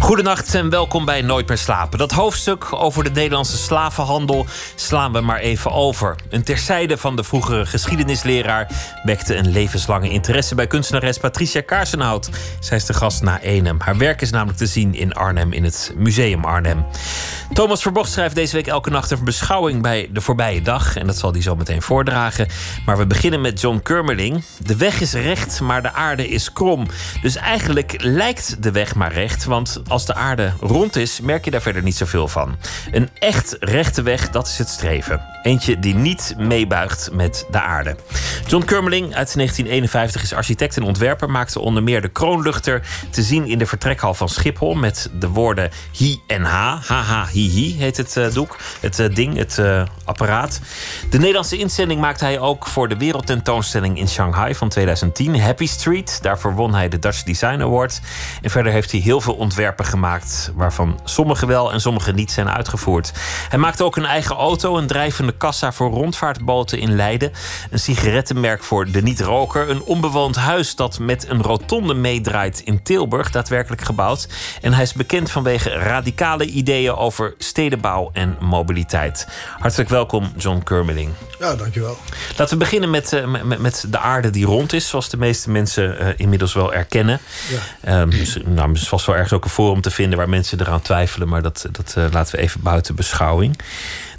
Goedenacht 0.00 0.54
en 0.54 0.70
welkom 0.70 1.04
bij 1.04 1.22
Nooit 1.22 1.48
meer 1.48 1.58
slapen. 1.58 1.98
Dat 1.98 2.12
hoofdstuk 2.12 2.72
over 2.72 3.04
de 3.04 3.10
Nederlandse 3.10 3.56
slavenhandel 3.56 4.46
slaan 4.74 5.12
we 5.12 5.20
maar 5.20 5.38
even 5.38 5.72
over. 5.72 6.16
Een 6.30 6.42
terzijde 6.42 6.96
van 6.96 7.16
de 7.16 7.24
vroegere 7.24 7.66
geschiedenisleraar 7.66 8.70
wekte 9.04 9.36
een 9.36 9.50
levenslange 9.50 10.10
interesse 10.10 10.54
bij 10.54 10.66
kunstenares 10.66 11.18
Patricia 11.18 11.60
Kaarsenhout. 11.60 12.30
Zij 12.60 12.76
is 12.76 12.84
de 12.84 12.94
gast 12.94 13.22
na 13.22 13.40
Enem. 13.40 13.80
Haar 13.80 13.96
werk 13.96 14.20
is 14.20 14.30
namelijk 14.30 14.58
te 14.58 14.66
zien 14.66 14.94
in 14.94 15.12
Arnhem 15.12 15.52
in 15.52 15.64
het 15.64 15.94
Museum 15.96 16.44
Arnhem. 16.44 16.86
Thomas 17.52 17.82
Verbocht 17.82 18.12
schrijft 18.12 18.34
deze 18.34 18.56
week 18.56 18.66
elke 18.66 18.90
nacht 18.90 19.10
een 19.10 19.24
beschouwing 19.24 19.82
bij 19.82 20.08
de 20.12 20.20
voorbije 20.20 20.62
dag. 20.62 20.96
En 20.96 21.06
dat 21.06 21.16
zal 21.16 21.32
hij 21.32 21.42
zo 21.42 21.56
meteen 21.56 21.82
voordragen. 21.82 22.48
Maar 22.84 22.98
we 22.98 23.06
beginnen 23.06 23.40
met 23.40 23.60
John 23.60 23.80
Kermeling. 23.82 24.42
De 24.58 24.76
weg 24.76 25.00
is 25.00 25.12
recht, 25.12 25.60
maar 25.60 25.82
de 25.82 25.92
aarde 25.92 26.28
is 26.28 26.52
krom. 26.52 26.86
Dus 27.22 27.36
eigenlijk 27.36 27.94
lijkt 28.02 28.62
de 28.62 28.70
weg 28.70 28.94
maar 28.94 29.12
recht. 29.12 29.44
Want 29.44 29.82
als 29.88 30.06
de 30.06 30.14
aarde 30.14 30.52
rond 30.60 30.96
is, 30.96 31.20
merk 31.20 31.44
je 31.44 31.50
daar 31.50 31.62
verder 31.62 31.82
niet 31.82 31.96
zoveel 31.96 32.28
van. 32.28 32.56
Een 32.90 33.08
echt 33.18 33.56
rechte 33.60 34.02
weg, 34.02 34.30
dat 34.30 34.46
is 34.46 34.58
het 34.58 34.68
streven. 34.68 35.20
Eentje 35.42 35.78
die 35.78 35.94
niet 35.94 36.34
meebuigt 36.38 37.10
met 37.12 37.46
de 37.50 37.60
aarde. 37.60 37.96
John 38.46 38.64
Kermeling 38.64 39.04
uit 39.04 39.34
1951 39.34 40.22
is 40.22 40.32
architect 40.32 40.76
en 40.76 40.82
ontwerper. 40.82 41.30
Maakte 41.30 41.60
onder 41.60 41.82
meer 41.82 42.00
de 42.00 42.08
kroonluchter 42.08 42.82
te 43.10 43.22
zien 43.22 43.46
in 43.46 43.58
de 43.58 43.66
vertrekhal 43.66 44.14
van 44.14 44.28
Schiphol. 44.28 44.74
Met 44.74 45.10
de 45.18 45.28
woorden 45.28 45.70
hi 45.92 46.16
en 46.26 46.42
ha. 46.42 46.80
Haha 46.86 47.26
hi 47.26 47.48
hi 47.48 47.76
heet 47.76 47.96
het 47.96 48.16
uh, 48.16 48.32
doek. 48.32 48.56
Het 48.80 48.98
uh, 48.98 49.14
ding, 49.14 49.36
het 49.36 49.56
uh, 49.60 49.82
apparaat. 50.04 50.60
De 51.10 51.18
Nederlandse 51.18 51.56
inzending 51.56 52.00
maakte 52.00 52.24
hij 52.24 52.38
ook 52.38 52.66
voor 52.66 52.88
de 52.88 52.96
wereldtentoonstelling 52.96 53.98
in 53.98 54.08
Shanghai 54.08 54.54
van 54.54 54.68
2010. 54.68 55.40
Happy 55.40 55.66
Street. 55.66 56.18
Daarvoor 56.22 56.54
won 56.54 56.74
hij 56.74 56.88
de 56.88 56.98
Dutch 56.98 57.22
Design 57.22 57.60
Award. 57.60 58.00
En 58.42 58.50
verder 58.50 58.72
heeft 58.72 58.90
hij 58.90 59.00
heel 59.00 59.20
veel 59.20 59.34
ontwerpen 59.34 59.77
gemaakt. 59.84 60.52
Waarvan 60.54 61.00
sommige 61.04 61.46
wel 61.46 61.72
en 61.72 61.80
sommige 61.80 62.12
niet 62.12 62.32
zijn 62.32 62.50
uitgevoerd. 62.50 63.12
Hij 63.48 63.58
maakte 63.58 63.84
ook 63.84 63.96
een 63.96 64.04
eigen 64.04 64.36
auto. 64.36 64.76
Een 64.76 64.86
drijvende 64.86 65.32
kassa 65.32 65.72
voor 65.72 65.90
rondvaartboten 65.90 66.78
in 66.78 66.96
Leiden. 66.96 67.32
Een 67.70 67.78
sigarettenmerk 67.78 68.64
voor 68.64 68.90
de 68.90 69.02
niet-roker. 69.02 69.70
Een 69.70 69.82
onbewoond 69.82 70.36
huis 70.36 70.74
dat 70.74 70.98
met 70.98 71.28
een 71.28 71.42
rotonde 71.42 71.94
meedraait 71.94 72.60
in 72.60 72.82
Tilburg. 72.82 73.30
Daadwerkelijk 73.30 73.82
gebouwd. 73.82 74.28
En 74.60 74.72
hij 74.72 74.82
is 74.82 74.92
bekend 74.92 75.30
vanwege 75.30 75.70
radicale 75.70 76.44
ideeën 76.44 76.94
over 76.94 77.34
stedenbouw 77.38 78.10
en 78.12 78.36
mobiliteit. 78.40 79.28
Hartelijk 79.58 79.88
welkom, 79.88 80.32
John 80.36 80.62
Kermeling. 80.62 81.10
Ja, 81.38 81.56
dankjewel. 81.56 81.98
Laten 82.36 82.58
we 82.58 82.64
beginnen 82.64 82.90
met, 82.90 83.12
uh, 83.12 83.42
met, 83.42 83.58
met, 83.58 83.84
de 83.88 83.98
aarde 83.98 84.30
die 84.30 84.46
rond 84.46 84.72
is, 84.72 84.88
zoals 84.88 85.08
de 85.08 85.16
meeste 85.16 85.50
mensen 85.50 86.02
uh, 86.02 86.08
inmiddels 86.16 86.54
wel 86.54 86.72
erkennen. 86.72 87.20
Ja. 87.84 88.00
Um, 88.00 88.10
dus, 88.10 88.38
nou, 88.44 88.72
is 88.72 88.88
vast 88.88 89.06
wel 89.06 89.14
ergens 89.14 89.32
ook 89.32 89.44
een 89.44 89.50
forum 89.68 89.82
te 89.82 89.90
vinden 89.90 90.18
waar 90.18 90.28
mensen 90.28 90.60
eraan 90.60 90.82
twijfelen, 90.82 91.28
maar 91.28 91.42
dat, 91.42 91.66
dat 91.72 91.94
uh, 91.98 92.04
laten 92.10 92.36
we 92.36 92.42
even 92.42 92.62
buiten 92.62 92.94
beschouwing. 92.94 93.58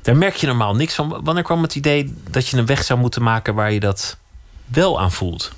Daar 0.02 0.18
merk 0.18 0.36
je 0.36 0.48
normaal 0.48 0.76
niks 0.76 0.94
van. 0.94 1.22
Wanneer 1.24 1.44
kwam 1.44 1.62
het 1.62 1.76
idee 1.76 2.14
dat 2.30 2.48
je 2.48 2.58
een 2.58 2.66
weg 2.66 2.84
zou 2.84 3.00
moeten 3.00 3.24
maken 3.24 3.56
waar 3.56 3.72
je 3.72 3.80
dat 3.80 4.18
wel 4.66 5.00
aan 5.00 5.12
voelt? 5.12 5.52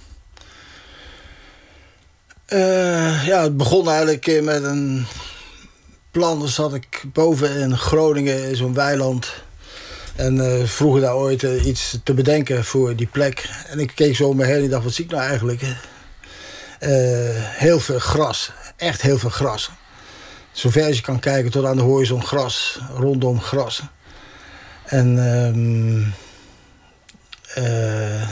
ja, 3.26 3.42
het 3.42 3.58
begon 3.58 3.90
eigenlijk 3.90 4.42
met 4.42 4.64
een 4.64 5.06
plan. 6.12 6.40
Dan 6.40 6.48
zat 6.48 6.74
ik 6.74 7.04
boven 7.14 7.56
in 7.56 7.78
Groningen 7.78 8.50
in 8.50 8.56
zo'n 8.56 8.74
weiland. 8.74 9.34
En 10.16 10.36
uh, 10.36 10.64
vroegen 10.66 11.02
daar 11.02 11.16
ooit 11.16 11.44
iets 11.44 11.98
te 12.04 12.14
bedenken 12.14 12.64
voor 12.66 12.96
die 12.96 13.08
plek. 13.08 13.50
En 13.70 13.80
ik 13.80 13.92
keek 13.96 14.16
zo 14.16 14.28
om 14.28 14.36
me 14.36 14.46
heen 14.46 14.64
en 14.64 14.70
dacht, 14.70 14.84
wat 14.84 14.94
zie 14.94 15.06
ik 15.06 15.12
nou 15.12 15.24
eigenlijk? 15.24 15.62
Heel 17.58 17.80
veel 17.80 18.00
gras. 18.00 18.52
Echt 18.78 19.02
heel 19.02 19.18
veel 19.18 19.30
gras. 19.30 19.70
Zover 20.52 20.86
als 20.86 20.96
je 20.96 21.02
kan 21.02 21.20
kijken 21.20 21.52
tot 21.52 21.66
aan 21.66 21.76
de 21.76 21.82
horizon 21.82 22.24
gras. 22.24 22.80
Rondom 22.96 23.42
gras. 23.42 23.82
En 24.86 25.16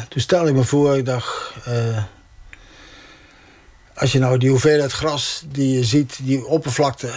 toen 0.10 0.22
stelde 0.22 0.50
ik 0.50 0.56
me 0.56 0.64
voor, 0.64 0.98
ik 0.98 1.06
dacht... 1.06 1.54
als 3.96 4.12
je 4.12 4.20
nou 4.20 4.38
die 4.38 4.50
hoeveelheid 4.50 4.92
gras 4.92 5.44
die 5.48 5.78
je 5.78 5.84
ziet, 5.84 6.20
die 6.22 6.46
oppervlakte... 6.46 7.10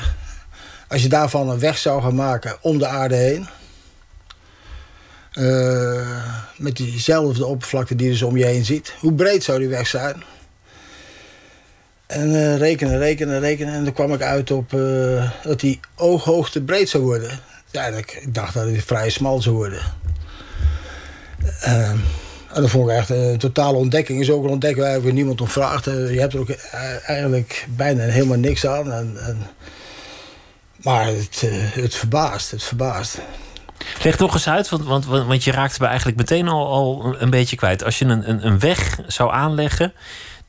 als 0.89 1.03
je 1.03 1.09
daarvan 1.09 1.51
een 1.51 1.59
weg 1.59 1.79
zou 1.79 2.03
gaan 2.03 2.15
maken 2.15 2.57
om 2.61 2.79
de 2.79 2.87
aarde 2.87 3.15
heen... 3.15 3.49
Uh, 5.39 6.25
met 6.57 6.77
diezelfde 6.77 7.47
oppervlakte 7.47 7.95
die 7.95 8.07
je 8.07 8.13
dus 8.13 8.23
om 8.23 8.37
je 8.37 8.45
heen 8.45 8.65
ziet. 8.65 8.95
Hoe 8.99 9.13
breed 9.13 9.45
zou 9.45 9.59
die 9.59 9.69
weg 9.69 9.87
zijn? 9.87 10.23
En 12.13 12.31
uh, 12.31 12.57
rekenen, 12.57 12.99
rekenen, 12.99 13.41
rekenen. 13.41 13.75
En 13.75 13.85
dan 13.85 13.93
kwam 13.93 14.13
ik 14.13 14.23
uit 14.23 14.51
op 14.51 14.73
uh, 14.73 15.31
dat 15.43 15.61
die 15.61 15.81
ooghoogte 15.97 16.63
breed 16.63 16.89
zou 16.89 17.03
worden. 17.03 17.31
Ja, 17.71 17.87
ik 17.87 18.25
dacht 18.29 18.55
dat 18.55 18.67
het 18.67 18.85
vrij 18.85 19.11
smal 19.11 19.43
zou 19.43 19.55
worden. 19.55 19.83
en 21.61 22.03
dat 22.55 22.71
vond 22.71 22.91
ik 22.91 22.97
echt 22.97 23.09
een 23.09 23.39
totale 23.39 23.77
ontdekking. 23.77 24.21
Is 24.21 24.31
ook 24.31 24.45
een 24.45 24.51
ontdekking 24.51 25.03
waar 25.03 25.13
niemand 25.13 25.41
om 25.41 25.49
vraagt. 25.49 25.85
je 25.85 26.17
hebt 26.19 26.33
er 26.33 26.41
ook 26.41 26.51
eigenlijk 27.07 27.67
bijna 27.77 28.03
helemaal 28.03 28.39
niks 28.39 28.67
aan. 28.67 28.93
En, 28.93 29.19
maar 30.77 31.07
het, 31.07 31.43
het 31.75 31.95
verbaast, 31.95 32.51
het 32.51 32.63
verbaast. 32.63 33.19
Leg 34.03 34.19
nog 34.19 34.35
eens 34.35 34.49
uit, 34.49 34.69
want, 34.69 35.07
want, 35.07 35.45
je 35.45 35.51
raakte 35.51 35.81
me 35.81 35.87
eigenlijk 35.87 36.17
meteen 36.17 36.49
al, 36.49 36.67
al 36.67 37.15
een 37.19 37.31
beetje 37.31 37.57
kwijt. 37.57 37.85
Als 37.85 37.99
je 37.99 38.05
een, 38.05 38.29
een, 38.29 38.47
een 38.47 38.59
weg 38.59 38.99
zou 39.07 39.33
aanleggen 39.33 39.93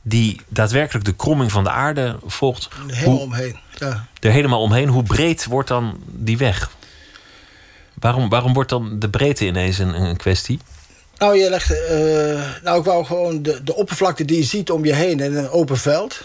die 0.04 0.42
daadwerkelijk 0.48 1.06
de 1.06 1.16
kromming 1.16 1.52
van 1.52 1.64
de 1.64 1.70
aarde 1.70 2.16
volgt. 2.26 2.70
Helemaal 2.88 3.20
omheen. 3.20 3.58
Ja. 3.78 4.06
Er 4.20 4.32
helemaal 4.32 4.62
omheen. 4.62 4.88
Hoe 4.88 5.04
breed 5.04 5.46
wordt 5.46 5.68
dan 5.68 5.98
die 6.08 6.38
weg? 6.38 6.72
Waarom, 7.94 8.30
waarom 8.30 8.54
wordt 8.54 8.70
dan 8.70 9.00
de 9.00 9.10
breedte 9.10 9.46
ineens 9.46 9.78
een, 9.78 10.02
een 10.02 10.18
kwestie? 10.18 10.60
Nou, 11.18 11.38
je 11.38 11.50
legt. 11.50 11.72
Uh, 11.72 12.64
nou, 12.64 12.80
ik 12.80 12.86
wou 12.86 13.06
gewoon 13.06 13.42
de, 13.42 13.64
de 13.64 13.76
oppervlakte 13.76 14.26
die 14.26 14.38
je 14.38 14.44
ziet 14.44 14.72
om 14.72 14.86
je 14.86 14.94
heen 14.94 15.20
in 15.20 15.36
een 15.36 15.50
open 15.50 15.78
veld. 15.78 16.22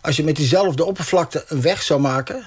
Als 0.00 0.16
je 0.16 0.24
met 0.24 0.36
diezelfde 0.36 0.84
oppervlakte 0.84 1.44
een 1.48 1.60
weg 1.60 1.82
zou 1.82 2.00
maken. 2.00 2.46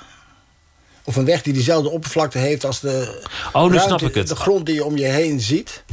Of 1.04 1.16
een 1.16 1.26
weg 1.26 1.42
die 1.42 1.54
diezelfde 1.54 1.90
oppervlakte 1.90 2.38
heeft 2.38 2.66
als 2.66 2.80
de, 2.80 3.22
oh, 3.52 3.64
nu 3.64 3.68
ruimte, 3.68 3.88
snap 3.88 4.02
ik 4.02 4.16
het. 4.16 4.28
de 4.28 4.36
grond 4.36 4.66
die 4.66 4.76
je 4.76 4.86
om 4.86 4.98
je 4.98 5.06
heen 5.06 5.40
ziet. 5.40 5.84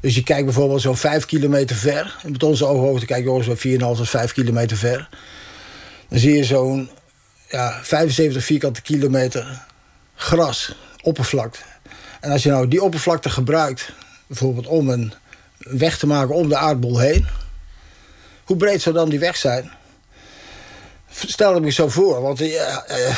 Dus 0.00 0.14
je 0.14 0.22
kijkt 0.22 0.44
bijvoorbeeld 0.44 0.80
zo'n 0.80 0.96
5 0.96 1.24
kilometer 1.24 1.76
ver. 1.76 2.16
Met 2.24 2.42
onze 2.42 2.66
ooghoogte 2.66 3.06
kijk 3.06 3.24
je 3.24 3.42
zo'n 3.42 3.56
4,5 3.56 3.96
tot 3.96 4.08
5 4.08 4.32
kilometer 4.32 4.76
ver. 4.76 5.08
Dan 6.08 6.18
zie 6.18 6.36
je 6.36 6.44
zo'n 6.44 6.90
ja, 7.48 7.80
75 7.82 8.44
vierkante 8.44 8.82
kilometer 8.82 9.64
gras, 10.14 10.74
oppervlakte. 11.02 11.58
En 12.20 12.30
als 12.30 12.42
je 12.42 12.50
nou 12.50 12.68
die 12.68 12.82
oppervlakte 12.82 13.30
gebruikt, 13.30 13.92
bijvoorbeeld 14.26 14.66
om 14.66 14.88
een 14.88 15.12
weg 15.58 15.98
te 15.98 16.06
maken 16.06 16.34
om 16.34 16.48
de 16.48 16.56
aardbol 16.56 16.98
heen. 16.98 17.26
Hoe 18.44 18.56
breed 18.56 18.82
zou 18.82 18.94
dan 18.94 19.08
die 19.08 19.18
weg 19.18 19.36
zijn? 19.36 19.70
Stel 21.26 21.54
het 21.54 21.62
me 21.62 21.70
zo 21.70 21.88
voor, 21.88 22.22
want 22.22 22.38
je, 22.38 22.78
uh, 22.90 23.16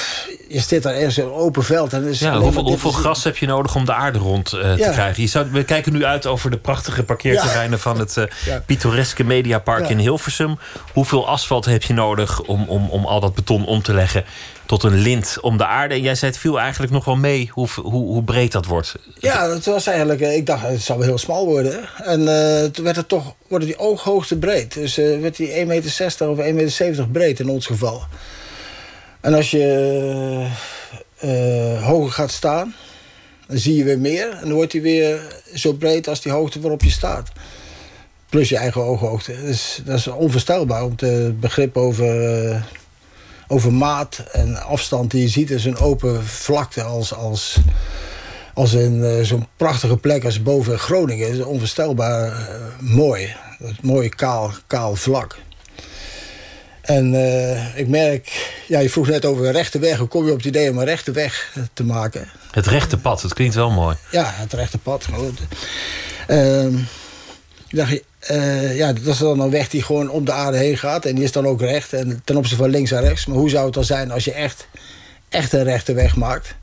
je 0.49 0.61
zit 0.61 0.83
daar 0.83 0.95
in 0.95 1.13
zo'n 1.13 1.33
open 1.33 1.65
veld. 1.65 1.93
En 1.93 2.05
is 2.05 2.21
ja, 2.21 2.39
hoeveel, 2.39 2.63
hoeveel 2.63 2.91
gras 2.91 3.25
heb 3.25 3.37
je 3.37 3.47
nodig 3.47 3.75
om 3.75 3.85
de 3.85 3.93
aarde 3.95 4.19
rond 4.19 4.53
uh, 4.55 4.77
ja. 4.77 4.87
te 4.87 4.93
krijgen? 4.93 5.23
Je 5.23 5.29
zou, 5.29 5.47
we 5.51 5.65
kijken 5.65 5.93
nu 5.93 6.05
uit 6.05 6.27
over 6.27 6.51
de 6.51 6.59
prachtige 6.59 7.03
parkeerterreinen 7.03 7.77
ja. 7.77 7.83
van 7.83 7.99
het 7.99 8.17
uh, 8.17 8.25
pittoreske 8.67 9.25
Mediapark 9.25 9.89
in 9.89 9.99
Hilversum. 9.99 10.59
Hoeveel 10.93 11.29
asfalt 11.29 11.65
heb 11.65 11.83
je 11.83 11.93
nodig 11.93 12.41
om, 12.41 12.65
om, 12.69 12.89
om 12.89 13.05
al 13.07 13.21
dat 13.21 13.35
beton 13.35 13.67
om 13.67 13.83
te 13.83 13.95
leggen? 13.95 14.25
Tot 14.71 14.83
een 14.83 14.99
lint 14.99 15.39
om 15.41 15.57
de 15.57 15.67
aarde. 15.67 15.95
En 15.95 16.01
jij 16.01 16.15
zei 16.15 16.31
het 16.31 16.41
viel 16.41 16.61
eigenlijk 16.61 16.93
nog 16.93 17.05
wel 17.05 17.17
mee 17.17 17.51
hoe, 17.53 17.69
hoe, 17.83 18.05
hoe 18.05 18.23
breed 18.23 18.53
dat 18.53 18.67
wordt. 18.67 18.95
Ja, 19.19 19.49
dat 19.49 19.65
was 19.65 19.87
eigenlijk... 19.87 20.21
Ik 20.21 20.47
dacht, 20.47 20.63
het 20.63 20.83
zou 20.83 20.99
wel 20.99 21.09
heel 21.09 21.19
smal 21.19 21.47
worden. 21.47 21.89
En 22.05 22.21
uh, 22.21 22.65
toen 22.65 22.85
werd 22.85 22.97
het 22.97 23.09
toch, 23.09 23.35
worden 23.49 23.69
die 23.69 23.79
ooghoogte 23.79 24.37
breed. 24.37 24.75
Dus 24.75 24.99
uh, 24.99 25.21
werd 25.21 25.37
die 25.37 25.49
1,60 25.49 25.67
meter 25.67 26.29
of 26.29 26.39
1,70 26.39 26.45
meter 26.55 27.09
breed 27.09 27.41
in 27.41 27.49
ons 27.49 27.67
geval. 27.67 28.03
En 29.21 29.35
als 29.35 29.51
je 29.51 30.47
hoger 31.83 32.13
gaat 32.13 32.31
staan, 32.31 32.75
dan 33.47 33.59
zie 33.59 33.77
je 33.77 33.85
weer 33.85 33.99
meer. 33.99 34.31
En 34.31 34.41
dan 34.41 34.53
wordt 34.53 34.73
hij 34.73 34.83
weer 34.83 35.21
zo 35.55 35.73
breed 35.73 36.09
als 36.09 36.21
die 36.21 36.33
hoogte 36.33 36.61
waarop 36.61 36.83
je 36.83 36.91
staat. 36.91 37.29
Plus 38.29 38.49
je 38.49 38.57
eigen 38.57 38.83
ooghoogte. 38.83 39.43
Dus 39.43 39.81
dat 39.85 39.99
is 39.99 40.07
onvoorstelbaar 40.07 40.85
om 40.85 40.97
te 40.97 41.35
begrip 41.41 41.77
over 41.77 42.15
over 43.51 43.73
maat 43.73 44.23
en 44.33 44.63
afstand 44.63 45.11
die 45.11 45.23
je 45.23 45.29
ziet. 45.29 45.51
is 45.51 45.65
een 45.65 45.79
open 45.79 46.25
vlakte 46.25 46.83
als, 46.83 47.15
als, 47.15 47.59
als 48.55 48.73
een 48.73 48.99
uh, 48.99 49.25
zo'n 49.25 49.47
prachtige 49.57 49.97
plek 49.97 50.25
als 50.25 50.43
boven 50.43 50.79
Groningen. 50.79 51.29
is 51.29 51.41
onvoorstelbaar 51.41 52.27
uh, 52.29 52.37
mooi. 52.79 53.35
Dat 53.59 53.83
mooie 53.83 54.09
kaal, 54.09 54.53
kaal 54.67 54.97
vlak. 54.97 55.39
En 56.81 57.15
uh, 57.15 57.79
ik 57.79 57.89
merk, 57.89 58.53
ja, 58.69 58.79
je 58.79 58.91
vroeg 58.91 59.07
net 59.07 59.25
over 59.25 59.47
een 59.47 59.53
rechte 59.53 59.79
weg. 59.79 59.99
Hoe 59.99 60.09
kom 60.09 60.25
je 60.25 60.31
op 60.31 60.37
het 60.37 60.47
idee 60.47 60.71
om 60.71 60.79
een 60.79 60.85
rechte 60.85 61.13
weg 61.13 61.57
te 61.73 61.85
maken? 61.85 62.29
Het 62.51 62.67
rechte 62.67 62.97
pad, 62.97 63.21
dat 63.21 63.35
klinkt 63.35 63.55
wel 63.55 63.71
mooi. 63.71 63.97
Ja, 64.11 64.25
het 64.35 64.53
rechte 64.53 64.79
pad. 64.79 65.07
Dacht, 67.79 68.01
uh, 68.31 68.77
ja, 68.77 68.93
dat 68.93 69.07
is 69.07 69.19
dan 69.19 69.41
een 69.41 69.51
weg 69.51 69.69
die 69.69 69.83
gewoon 69.83 70.11
om 70.11 70.25
de 70.25 70.33
aarde 70.33 70.57
heen 70.57 70.79
gaat. 70.79 71.05
En 71.05 71.15
die 71.15 71.25
is 71.25 71.33
dan 71.33 71.47
ook 71.47 71.61
recht. 71.61 71.93
En 71.93 72.23
ten 72.25 72.37
opzichte 72.37 72.63
van 72.63 72.71
links 72.71 72.91
en 72.91 73.01
rechts. 73.01 73.27
Maar 73.27 73.37
hoe 73.37 73.51
zou 73.51 73.65
het 73.65 73.75
dan 73.75 73.85
zijn 73.85 74.11
als 74.11 74.25
je 74.25 74.33
echt, 74.33 74.67
echt 75.29 75.53
een 75.53 75.65
rechte 75.65 75.93
weg 75.95 76.17
maakt? 76.17 76.55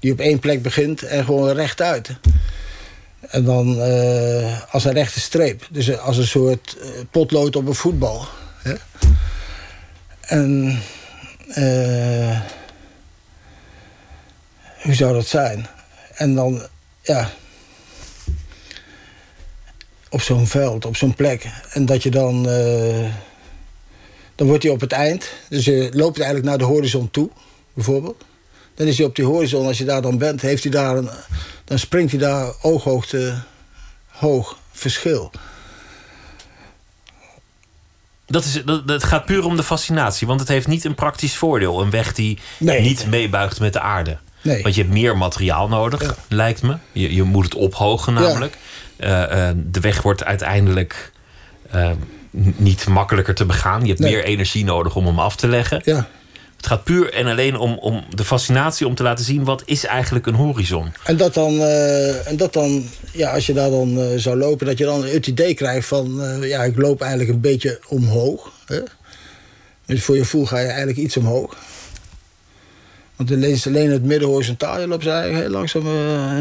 Die 0.00 0.12
op 0.12 0.20
één 0.20 0.38
plek 0.38 0.62
begint 0.62 1.02
en 1.02 1.24
gewoon 1.24 1.52
rechtuit. 1.54 2.08
En 3.20 3.44
dan 3.44 3.78
uh, 3.78 4.60
als 4.70 4.84
een 4.84 4.92
rechte 4.92 5.20
streep. 5.20 5.66
Dus 5.70 5.98
als 5.98 6.16
een 6.16 6.26
soort 6.26 6.76
uh, 6.80 6.88
potlood 7.10 7.56
op 7.56 7.66
een 7.66 7.74
voetbal. 7.74 8.26
Hè? 8.62 8.74
En 10.20 10.78
uh, 11.48 12.40
hoe 14.82 14.94
zou 14.94 15.14
dat 15.14 15.26
zijn? 15.26 15.66
En 16.14 16.34
dan, 16.34 16.62
ja, 17.02 17.30
op 20.12 20.20
zo'n 20.20 20.46
veld, 20.46 20.84
op 20.84 20.96
zo'n 20.96 21.14
plek. 21.14 21.50
En 21.70 21.86
dat 21.86 22.02
je 22.02 22.10
dan, 22.10 22.48
uh, 22.48 23.08
dan 24.34 24.46
wordt 24.46 24.62
hij 24.62 24.72
op 24.72 24.80
het 24.80 24.92
eind. 24.92 25.30
Dus 25.48 25.64
je 25.64 25.90
loopt 25.92 26.16
eigenlijk 26.16 26.48
naar 26.48 26.58
de 26.58 26.64
horizon 26.64 27.10
toe, 27.10 27.30
bijvoorbeeld. 27.74 28.24
Dan 28.74 28.86
is 28.86 28.96
hij 28.96 29.06
op 29.06 29.16
die 29.16 29.24
horizon, 29.24 29.66
als 29.66 29.78
je 29.78 29.84
daar 29.84 30.02
dan 30.02 30.18
bent, 30.18 30.40
heeft 30.40 30.62
hij 30.62 30.72
daar 30.72 30.96
een, 30.96 31.08
dan 31.64 31.78
springt 31.78 32.10
hij 32.10 32.20
daar 32.20 32.52
ooghoogte 32.62 33.42
hoog 34.06 34.58
verschil. 34.72 35.30
Dat 38.26 38.44
is, 38.44 38.62
dat, 38.64 38.82
het 38.86 39.04
gaat 39.04 39.24
puur 39.24 39.44
om 39.44 39.56
de 39.56 39.62
fascinatie, 39.62 40.26
want 40.26 40.40
het 40.40 40.48
heeft 40.48 40.66
niet 40.66 40.84
een 40.84 40.94
praktisch 40.94 41.36
voordeel. 41.36 41.80
Een 41.80 41.90
weg 41.90 42.14
die 42.14 42.38
nee. 42.58 42.80
niet 42.80 43.06
meebuigt 43.06 43.60
met 43.60 43.72
de 43.72 43.80
aarde. 43.80 44.18
Nee. 44.42 44.62
Want 44.62 44.74
je 44.74 44.80
hebt 44.80 44.92
meer 44.92 45.16
materiaal 45.16 45.68
nodig, 45.68 46.02
ja. 46.02 46.14
lijkt 46.28 46.62
me. 46.62 46.76
Je, 46.92 47.14
je 47.14 47.22
moet 47.22 47.44
het 47.44 47.54
ophogen 47.54 48.14
namelijk. 48.14 48.52
Ja. 48.52 48.58
Uh, 49.02 49.50
de 49.56 49.80
weg 49.80 50.02
wordt 50.02 50.24
uiteindelijk 50.24 51.12
uh, 51.74 51.90
niet 52.56 52.86
makkelijker 52.86 53.34
te 53.34 53.46
begaan. 53.46 53.80
Je 53.80 53.88
hebt 53.88 54.00
nee. 54.00 54.12
meer 54.12 54.24
energie 54.24 54.64
nodig 54.64 54.96
om 54.96 55.06
hem 55.06 55.18
af 55.18 55.36
te 55.36 55.48
leggen. 55.48 55.80
Ja. 55.84 56.08
Het 56.56 56.66
gaat 56.66 56.84
puur 56.84 57.12
en 57.12 57.26
alleen 57.26 57.56
om, 57.56 57.78
om 57.78 58.04
de 58.10 58.24
fascinatie 58.24 58.86
om 58.86 58.94
te 58.94 59.02
laten 59.02 59.24
zien... 59.24 59.44
wat 59.44 59.62
is 59.64 59.84
eigenlijk 59.84 60.26
een 60.26 60.34
horizon. 60.34 60.92
En 61.04 61.16
dat 61.16 61.34
dan, 61.34 61.52
uh, 61.52 62.28
en 62.28 62.36
dat 62.36 62.52
dan 62.52 62.84
ja, 63.12 63.32
als 63.32 63.46
je 63.46 63.52
daar 63.52 63.70
dan 63.70 63.98
uh, 63.98 64.06
zou 64.16 64.36
lopen... 64.36 64.66
dat 64.66 64.78
je 64.78 64.84
dan 64.84 65.04
het 65.04 65.26
idee 65.26 65.54
krijgt 65.54 65.88
van... 65.88 66.20
Uh, 66.20 66.48
ja, 66.48 66.64
ik 66.64 66.76
loop 66.76 67.00
eigenlijk 67.00 67.30
een 67.30 67.40
beetje 67.40 67.80
omhoog. 67.88 68.52
Hè? 68.66 68.80
Dus 69.86 70.02
voor 70.04 70.16
je 70.16 70.24
voel 70.24 70.46
ga 70.46 70.58
je 70.58 70.66
eigenlijk 70.66 70.98
iets 70.98 71.16
omhoog. 71.16 71.56
Want 73.28 73.66
alleen 73.66 73.90
het 73.90 74.04
midden 74.04 74.28
horizontaal. 74.28 74.80
Je 74.80 74.86
loopt 74.86 75.04
heel 75.04 75.48
langzaam 75.48 75.86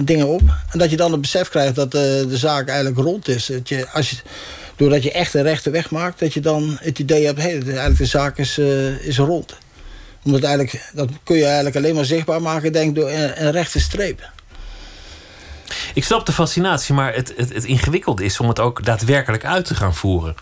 dingen 0.06 0.28
op. 0.28 0.42
En 0.72 0.80
dat 0.80 0.90
je 0.90 0.98
dan 0.98 1.12
het 1.12 1.22
besef 1.22 1.50
krijgt 1.50 1.76
dat 1.76 1.92
de 1.92 2.38
zaak 2.38 2.68
eigenlijk 2.68 2.98
rond 2.98 3.28
is. 3.28 3.46
Dat 3.46 3.70
je, 3.70 3.90
als 3.90 4.10
je, 4.10 4.16
doordat 4.76 5.04
je 5.04 5.12
echt 5.12 5.34
een 5.34 5.44
rechte 5.44 5.70
weg 5.70 5.92
maakt... 5.92 6.20
dat 6.20 6.34
je 6.34 6.40
dan 6.40 6.78
het 6.80 7.00
idee 7.00 7.26
hebt... 7.26 7.42
Hey, 7.42 7.52
eigenlijk 7.52 7.98
de 7.98 8.06
zaak 8.06 8.38
is, 8.38 8.58
is 9.02 9.18
rond 9.18 9.56
omdat 10.24 10.44
eigenlijk, 10.44 10.90
dat 10.94 11.10
kun 11.24 11.38
je 11.38 11.46
eigenlijk 11.46 11.76
alleen 11.76 11.96
maar 11.96 12.06
zichtbaar 12.06 12.42
maken, 12.42 12.72
denk 12.72 12.96
door 12.96 13.10
een, 13.10 13.46
een 13.46 13.52
rechte 13.52 13.80
streep. 13.80 14.30
Ik 15.94 16.04
snap 16.04 16.26
de 16.26 16.32
fascinatie, 16.32 16.94
maar 16.94 17.14
het, 17.14 17.34
het, 17.38 17.54
het 17.54 17.64
ingewikkelde 17.64 18.24
is 18.24 18.40
om 18.40 18.48
het 18.48 18.60
ook 18.60 18.86
daadwerkelijk 18.86 19.46
uit 19.46 19.66
te 19.66 19.76
gaan 19.76 19.96
voeren. 19.96 20.36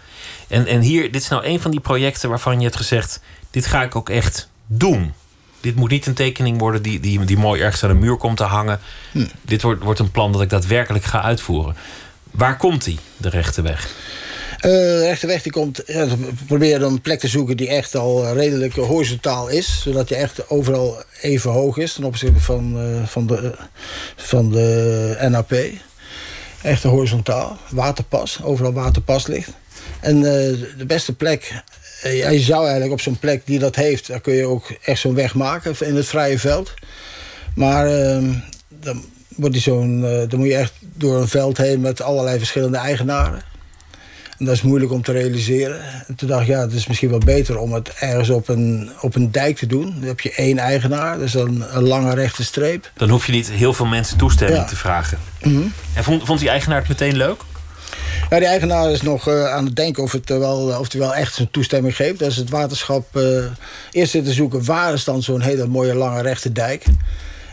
En, 0.47 0.65
en 0.65 0.81
hier, 0.81 1.11
dit 1.11 1.21
is 1.21 1.27
nou 1.27 1.45
een 1.45 1.59
van 1.59 1.71
die 1.71 1.79
projecten 1.79 2.29
waarvan 2.29 2.57
je 2.57 2.63
hebt 2.63 2.75
gezegd: 2.75 3.21
dit 3.51 3.65
ga 3.65 3.83
ik 3.83 3.95
ook 3.95 4.09
echt 4.09 4.49
doen. 4.65 5.13
Dit 5.61 5.75
moet 5.75 5.89
niet 5.89 6.05
een 6.05 6.13
tekening 6.13 6.59
worden 6.59 6.81
die, 6.81 6.99
die, 6.99 7.25
die 7.25 7.37
mooi 7.37 7.61
ergens 7.61 7.83
aan 7.83 7.89
de 7.89 7.95
muur 7.95 8.17
komt 8.17 8.37
te 8.37 8.43
hangen. 8.43 8.79
Hm. 9.11 9.25
Dit 9.41 9.61
wordt, 9.61 9.83
wordt 9.83 9.99
een 9.99 10.11
plan 10.11 10.31
dat 10.31 10.41
ik 10.41 10.49
daadwerkelijk 10.49 11.03
ga 11.03 11.21
uitvoeren. 11.21 11.75
Waar 12.31 12.57
komt 12.57 12.83
die, 12.83 12.99
de 13.17 13.29
rechte 13.29 13.61
weg? 13.61 13.87
Uh, 14.55 14.61
de 14.71 14.99
rechte 14.99 15.27
weg 15.27 15.41
die 15.41 15.51
komt, 15.51 15.81
ja, 15.85 16.07
probeer 16.47 16.81
een 16.81 17.01
plek 17.01 17.19
te 17.19 17.27
zoeken 17.27 17.57
die 17.57 17.67
echt 17.67 17.95
al 17.95 18.33
redelijk 18.33 18.75
horizontaal 18.75 19.47
is. 19.47 19.81
Zodat 19.81 20.09
je 20.09 20.15
echt 20.15 20.49
overal 20.49 21.03
even 21.21 21.51
hoog 21.51 21.77
is 21.77 21.93
ten 21.93 22.03
opzichte 22.03 22.39
van, 22.39 22.85
uh, 22.85 23.05
van, 23.05 23.27
de, 23.27 23.55
van 24.15 24.51
de 24.51 25.27
NAP. 25.29 25.53
Echt 26.61 26.83
horizontaal. 26.83 27.57
Waterpas, 27.69 28.43
overal 28.43 28.73
waterpas 28.73 29.27
ligt. 29.27 29.51
En 29.99 30.15
uh, 30.17 30.23
de 30.77 30.85
beste 30.87 31.13
plek, 31.13 31.63
ja, 32.03 32.29
je 32.29 32.39
zou 32.39 32.61
eigenlijk 32.61 32.91
op 32.91 33.01
zo'n 33.01 33.19
plek 33.19 33.41
die 33.45 33.59
dat 33.59 33.75
heeft, 33.75 34.07
daar 34.07 34.19
kun 34.21 34.33
je 34.33 34.45
ook 34.45 34.71
echt 34.83 34.99
zo'n 34.99 35.15
weg 35.15 35.33
maken 35.35 35.75
in 35.79 35.95
het 35.95 36.07
vrije 36.07 36.39
veld. 36.39 36.73
Maar 37.55 37.87
ehm, 37.87 38.33
dan, 38.67 39.03
wordt 39.35 39.53
die 39.53 39.63
zo'n, 39.63 40.01
dan 40.01 40.39
moet 40.39 40.47
je 40.47 40.55
echt 40.55 40.73
door 40.81 41.21
een 41.21 41.27
veld 41.27 41.57
heen 41.57 41.79
met 41.81 42.01
allerlei 42.01 42.37
verschillende 42.37 42.77
eigenaren. 42.77 43.41
En 44.37 44.45
dat 44.45 44.53
is 44.55 44.61
moeilijk 44.61 44.91
om 44.91 45.01
te 45.01 45.11
realiseren. 45.11 45.81
En 46.07 46.15
toen 46.15 46.27
dacht 46.27 46.41
ik, 46.41 46.47
ja, 46.47 46.59
het 46.61 46.73
is 46.73 46.87
misschien 46.87 47.09
wel 47.09 47.19
beter 47.19 47.57
om 47.57 47.73
het 47.73 47.89
ergens 47.99 48.29
op 48.29 48.47
een, 48.47 48.89
op 49.01 49.15
een 49.15 49.31
dijk 49.31 49.57
te 49.57 49.67
doen. 49.67 49.93
Dan 49.99 50.07
heb 50.07 50.19
je 50.19 50.33
één 50.35 50.57
eigenaar, 50.57 51.17
dus 51.17 51.33
een, 51.33 51.63
een 51.69 51.83
lange 51.83 52.13
rechte 52.15 52.43
streep. 52.43 52.91
Dan 52.97 53.09
hoef 53.09 53.25
je 53.25 53.31
niet 53.31 53.51
heel 53.51 53.73
veel 53.73 53.85
mensen 53.85 54.17
toestemming 54.17 54.59
Ja. 54.59 54.65
te 54.65 54.75
vragen. 54.75 55.17
Mhm. 55.41 55.61
En 55.93 56.03
vond, 56.03 56.25
vond 56.25 56.39
die 56.39 56.49
eigenaar 56.49 56.79
het 56.79 56.87
meteen 56.87 57.15
leuk? 57.15 57.41
Ja, 58.29 58.37
die 58.37 58.47
eigenaar 58.47 58.91
is 58.91 59.01
nog 59.01 59.27
eh, 59.27 59.53
aan 59.53 59.65
het 59.65 59.75
denken 59.75 60.03
of, 60.03 60.11
het, 60.11 60.29
eh, 60.29 60.37
wel, 60.37 60.79
of 60.79 60.91
hij 60.91 61.01
wel 61.01 61.15
echt 61.15 61.33
zijn 61.33 61.51
toestemming 61.51 61.95
geeft. 61.95 62.21
Is 62.21 62.35
het 62.35 62.49
waterschap 62.49 63.15
eh, 63.15 63.45
eerst 63.91 64.11
zitten 64.11 64.33
zoeken 64.33 64.65
waar 64.65 64.93
is 64.93 65.03
dan 65.03 65.23
zo'n 65.23 65.41
hele 65.41 65.67
mooie 65.67 65.95
lange 65.95 66.21
rechte 66.21 66.51
dijk. 66.51 66.83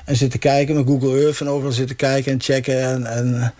En 0.05 0.17
zitten 0.17 0.39
kijken 0.39 0.75
met 0.75 0.87
Google 0.87 1.21
Earth 1.23 1.41
en 1.41 1.49
overal 1.49 1.73
zitten 1.73 1.97
kijken 1.97 2.33
en 2.33 2.41
checken. 2.41 2.81
En, 2.81 3.07
en 3.07 3.55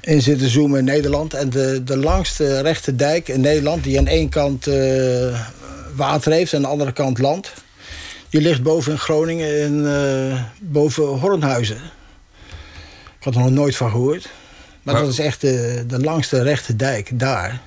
in 0.00 0.22
zitten 0.22 0.48
zoomen 0.48 0.78
in 0.78 0.84
Nederland. 0.84 1.34
En 1.34 1.50
de, 1.50 1.84
de 1.84 1.96
langste 1.96 2.60
rechte 2.60 2.96
dijk 2.96 3.28
in 3.28 3.40
Nederland, 3.40 3.84
die 3.84 3.98
aan 3.98 4.06
één 4.06 4.28
kant 4.28 4.66
water 5.94 6.32
heeft 6.32 6.52
en 6.52 6.58
aan 6.58 6.64
de 6.64 6.68
andere 6.68 6.92
kant 6.92 7.18
land. 7.18 7.52
Die 8.30 8.40
ligt 8.40 8.62
boven 8.62 8.92
in 8.92 8.98
Groningen, 8.98 9.58
in, 9.58 9.86
boven 10.60 11.04
Hornhuizen. 11.04 11.80
Ik 13.18 13.24
had 13.24 13.34
er 13.34 13.40
nog 13.40 13.50
nooit 13.50 13.76
van 13.76 13.90
gehoord. 13.90 14.28
Maar, 14.92 15.02
dat 15.02 15.12
is 15.12 15.18
echt 15.18 15.40
de, 15.40 15.84
de 15.86 16.00
langste 16.00 16.42
rechte 16.42 16.76
dijk 16.76 17.10
daar. 17.12 17.60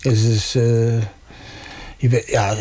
Dus, 0.00 0.22
dus 0.22 0.56
uh, 0.56 0.62
je 1.96 2.08
weet, 2.08 2.26
ja, 2.26 2.54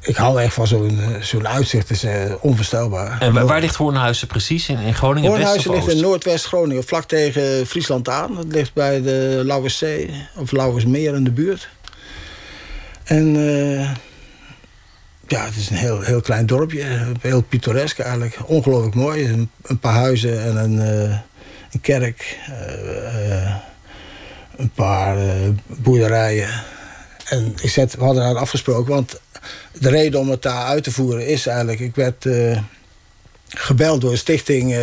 ik 0.00 0.16
hou 0.16 0.40
echt 0.40 0.54
van 0.54 0.66
zo'n 0.66 1.00
zo'n 1.20 1.48
uitzicht. 1.48 1.88
Het 1.88 1.96
is 1.96 2.04
uh, 2.04 2.34
onvoorstelbaar. 2.40 3.20
En 3.20 3.32
waar, 3.32 3.46
waar 3.46 3.60
ligt 3.60 3.76
Hoornhuizen 3.76 4.26
precies? 4.26 4.68
In, 4.68 4.78
in 4.78 4.94
Groningen? 4.94 5.30
Hoornhuizen 5.30 5.70
ligt 5.70 5.88
in 5.88 6.00
Noordwest-Groningen, 6.00 6.84
vlak 6.84 7.04
tegen 7.04 7.66
Friesland 7.66 8.08
aan. 8.08 8.36
Het 8.36 8.52
ligt 8.52 8.74
bij 8.74 9.02
de 9.02 9.40
Lauwerszee 9.44 10.10
of 10.36 10.52
Lauwersmeer 10.52 11.14
in 11.14 11.24
de 11.24 11.30
buurt. 11.30 11.68
En 13.04 13.34
uh, 13.34 13.90
ja, 15.26 15.44
het 15.44 15.56
is 15.56 15.70
een 15.70 15.76
heel, 15.76 16.00
heel 16.00 16.20
klein 16.20 16.46
dorpje. 16.46 16.84
Heel 17.20 17.42
pittoresk 17.42 17.98
eigenlijk. 17.98 18.38
Ongelooflijk 18.46 18.94
mooi. 18.94 19.28
Een, 19.28 19.50
een 19.62 19.78
paar 19.78 19.94
huizen 19.94 20.42
en 20.42 20.56
een, 20.56 21.06
uh, 21.08 21.16
een 21.72 21.80
kerk. 21.80 22.38
een 24.56 24.70
paar 24.70 25.16
boerderijen. 25.66 26.48
En 27.28 27.54
ik 27.62 27.70
zet, 27.70 27.94
we 27.94 28.04
hadden 28.04 28.22
daar 28.22 28.36
afgesproken, 28.36 28.94
want 28.94 29.20
de 29.72 29.88
reden 29.88 30.20
om 30.20 30.30
het 30.30 30.42
daar 30.42 30.64
uit 30.64 30.84
te 30.84 30.92
voeren 30.92 31.26
is 31.26 31.46
eigenlijk... 31.46 31.80
ik 31.80 31.94
werd 31.94 32.26
gebeld 33.48 34.00
door 34.00 34.10
een 34.10 34.18
stichting 34.18 34.76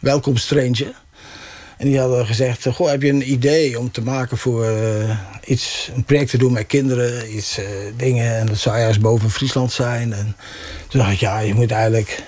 Welkom 0.00 0.36
Stranger. 0.36 0.92
En 1.76 1.86
die 1.86 1.98
hadden 1.98 2.26
gezegd, 2.26 2.66
goh, 2.66 2.90
heb 2.90 3.02
je 3.02 3.08
een 3.08 3.30
idee 3.32 3.78
om 3.78 3.90
te 3.90 4.02
maken 4.02 4.38
voor 4.38 4.66
iets, 5.44 5.90
een 5.94 6.04
project 6.04 6.30
te 6.30 6.38
doen 6.38 6.52
met 6.52 6.66
kinderen, 6.66 7.36
iets 7.36 7.60
dingen. 7.96 8.36
En 8.36 8.46
dat 8.46 8.58
zou 8.58 8.76
ergens 8.76 9.00
boven 9.00 9.30
Friesland 9.30 9.72
zijn. 9.72 10.12
En 10.12 10.36
toen 10.88 11.00
dacht 11.00 11.12
ik, 11.12 11.18
ja, 11.18 11.38
je 11.38 11.54
moet 11.54 11.70
eigenlijk... 11.70 12.22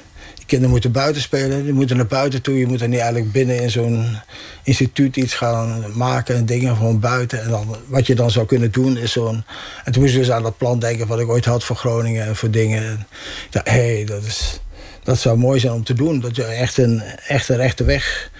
Kinderen 0.52 0.74
moeten 0.74 0.92
buiten 0.92 1.22
spelen, 1.22 1.64
die 1.64 1.72
moeten 1.72 1.96
naar 1.96 2.06
buiten 2.06 2.42
toe. 2.42 2.58
Je 2.58 2.66
moet 2.66 2.80
er 2.80 2.88
niet 2.88 2.98
eigenlijk 2.98 3.32
binnen 3.32 3.60
in 3.60 3.70
zo'n 3.70 4.18
instituut 4.62 5.16
iets 5.16 5.34
gaan 5.34 5.84
maken 5.94 6.36
en 6.36 6.46
dingen 6.46 6.76
gewoon 6.76 7.00
buiten. 7.00 7.42
En 7.42 7.50
dan, 7.50 7.76
wat 7.86 8.06
je 8.06 8.14
dan 8.14 8.30
zou 8.30 8.46
kunnen 8.46 8.72
doen 8.72 8.96
is 8.96 9.12
zo'n... 9.12 9.44
En 9.84 9.92
toen 9.92 10.02
moest 10.02 10.14
ik 10.14 10.20
dus 10.20 10.30
aan 10.30 10.42
dat 10.42 10.56
plan 10.56 10.78
denken 10.78 11.06
wat 11.06 11.20
ik 11.20 11.28
ooit 11.28 11.44
had 11.44 11.64
voor 11.64 11.76
Groningen 11.76 12.26
en 12.26 12.36
voor 12.36 12.50
dingen. 12.50 13.06
Hé, 13.50 13.62
hey, 13.62 14.04
dat, 14.04 14.24
is, 14.24 14.60
dat 15.02 15.18
zou 15.18 15.38
mooi 15.38 15.60
zijn 15.60 15.72
om 15.72 15.84
te 15.84 15.94
doen. 15.94 16.20
Dat 16.20 16.36
je 16.36 16.44
echt 16.44 16.78
een, 16.78 17.02
echt 17.26 17.48
een 17.48 17.56
rechte 17.56 17.84
weg 17.84 18.30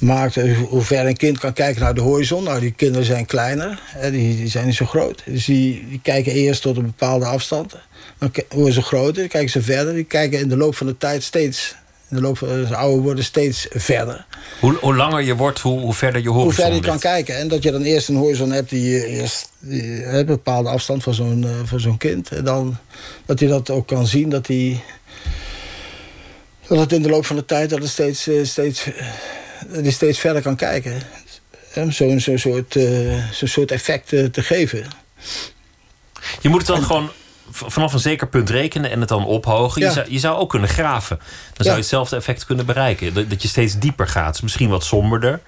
maakt. 0.00 0.34
Hoe 0.68 0.82
ver 0.82 1.06
een 1.06 1.16
kind 1.16 1.38
kan 1.38 1.52
kijken 1.52 1.82
naar 1.82 1.94
de 1.94 2.00
horizon. 2.00 2.44
Nou, 2.44 2.60
die 2.60 2.72
kinderen 2.72 3.06
zijn 3.06 3.26
kleiner, 3.26 3.80
hè, 3.84 4.10
die, 4.10 4.36
die 4.36 4.48
zijn 4.48 4.66
niet 4.66 4.74
zo 4.74 4.86
groot. 4.86 5.22
Dus 5.26 5.44
die, 5.44 5.86
die 5.88 6.00
kijken 6.02 6.32
eerst 6.32 6.62
tot 6.62 6.76
een 6.76 6.86
bepaalde 6.86 7.24
afstand. 7.24 7.76
Dan 8.18 8.30
worden 8.48 8.74
ze 8.74 8.82
groter, 8.82 9.14
dan 9.14 9.28
kijken 9.28 9.50
ze 9.50 9.62
verder. 9.62 9.94
Die 9.94 10.04
kijken 10.04 10.38
in 10.38 10.48
de 10.48 10.56
loop 10.56 10.76
van 10.76 10.86
de 10.86 10.96
tijd 10.96 11.22
steeds 11.22 11.74
In 12.08 12.16
de 12.16 12.22
loop 12.22 12.38
van 12.38 12.48
het 12.48 12.72
ouder 12.72 13.02
worden 13.02 13.24
steeds 13.24 13.66
verder. 13.70 14.26
Hoe, 14.60 14.76
hoe 14.80 14.96
langer 14.96 15.22
je 15.22 15.36
wordt, 15.36 15.58
hoe, 15.58 15.80
hoe 15.80 15.94
verder 15.94 16.22
je 16.22 16.28
horizon 16.28 16.44
Hoe 16.44 16.62
verder 16.62 16.74
je 16.74 16.88
kan 16.88 16.98
kijken. 16.98 17.36
En 17.36 17.48
dat 17.48 17.62
je 17.62 17.70
dan 17.70 17.82
eerst 17.82 18.08
een 18.08 18.16
horizon 18.16 18.52
hebt 18.52 18.70
die 18.70 19.06
eerst 19.06 19.50
die, 19.58 20.04
een 20.04 20.26
bepaalde 20.26 20.68
afstand 20.68 21.02
van 21.02 21.14
zo'n 21.14 21.44
eh, 21.44 21.50
van 21.64 21.80
zo'n 21.80 21.98
kind. 21.98 22.28
En 22.28 22.44
dan 22.44 22.76
dat 23.26 23.40
je 23.40 23.48
dat 23.48 23.70
ook 23.70 23.86
kan 23.86 24.06
zien, 24.06 24.28
dat 24.28 24.46
die. 24.46 24.80
Dat 26.68 26.78
het 26.78 26.92
in 26.92 27.02
de 27.02 27.08
loop 27.08 27.26
van 27.26 27.36
de 27.36 27.44
tijd 27.44 27.70
dat 27.70 27.78
het 27.78 27.88
steeds, 27.88 28.28
eh, 28.28 28.44
steeds, 28.44 28.86
dat 29.72 29.84
je 29.84 29.90
steeds 29.90 30.18
verder 30.18 30.42
kan 30.42 30.56
kijken. 30.56 31.02
Om 31.74 31.90
zo'n 31.92 32.20
soort, 32.20 32.72
zo'n 33.32 33.48
soort 33.48 33.70
effect 33.70 34.12
eh, 34.12 34.24
te 34.24 34.42
geven. 34.42 34.86
Je 36.40 36.48
moet 36.48 36.58
het 36.58 36.66
dan 36.66 36.82
gewoon 36.82 37.10
vanaf 37.50 37.92
een 37.92 37.98
zeker 37.98 38.28
punt 38.28 38.50
rekenen 38.50 38.90
en 38.90 39.00
het 39.00 39.08
dan 39.08 39.26
ophogen. 39.26 39.80
Je, 39.80 39.86
Ja. 39.86 39.92
zou, 39.92 40.06
je 40.10 40.18
zou 40.18 40.38
ook 40.38 40.50
kunnen 40.50 40.68
graven. 40.68 41.16
Dan 41.52 41.64
zou 41.64 41.70
je 41.70 41.80
hetzelfde 41.80 42.16
effect 42.16 42.44
kunnen 42.46 42.66
bereiken. 42.66 43.14
Dat, 43.14 43.30
dat 43.30 43.42
je 43.42 43.48
steeds 43.48 43.78
dieper 43.78 44.08
gaat. 44.08 44.42
Misschien 44.42 44.68
wat 44.68 44.84
somberder. 44.84 45.40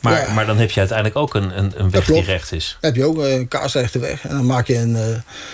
Maar, 0.00 0.26
Ja. 0.26 0.32
maar 0.32 0.46
dan 0.46 0.58
heb 0.58 0.70
je 0.70 0.78
uiteindelijk 0.78 1.18
ook 1.18 1.34
een, 1.34 1.58
een, 1.58 1.72
een 1.76 1.90
weg 1.90 2.04
die 2.04 2.22
recht 2.22 2.52
is. 2.52 2.76
Dan 2.80 2.90
heb 2.90 3.00
je 3.00 3.06
ook 3.08 3.18
een 3.18 3.48
kaarsrechte 3.48 3.98
weg. 3.98 4.24
En 4.26 4.30
dan 4.36 4.46
maak 4.46 4.66
je 4.66 4.76
een, 4.76 4.96
eh, 4.96 5.02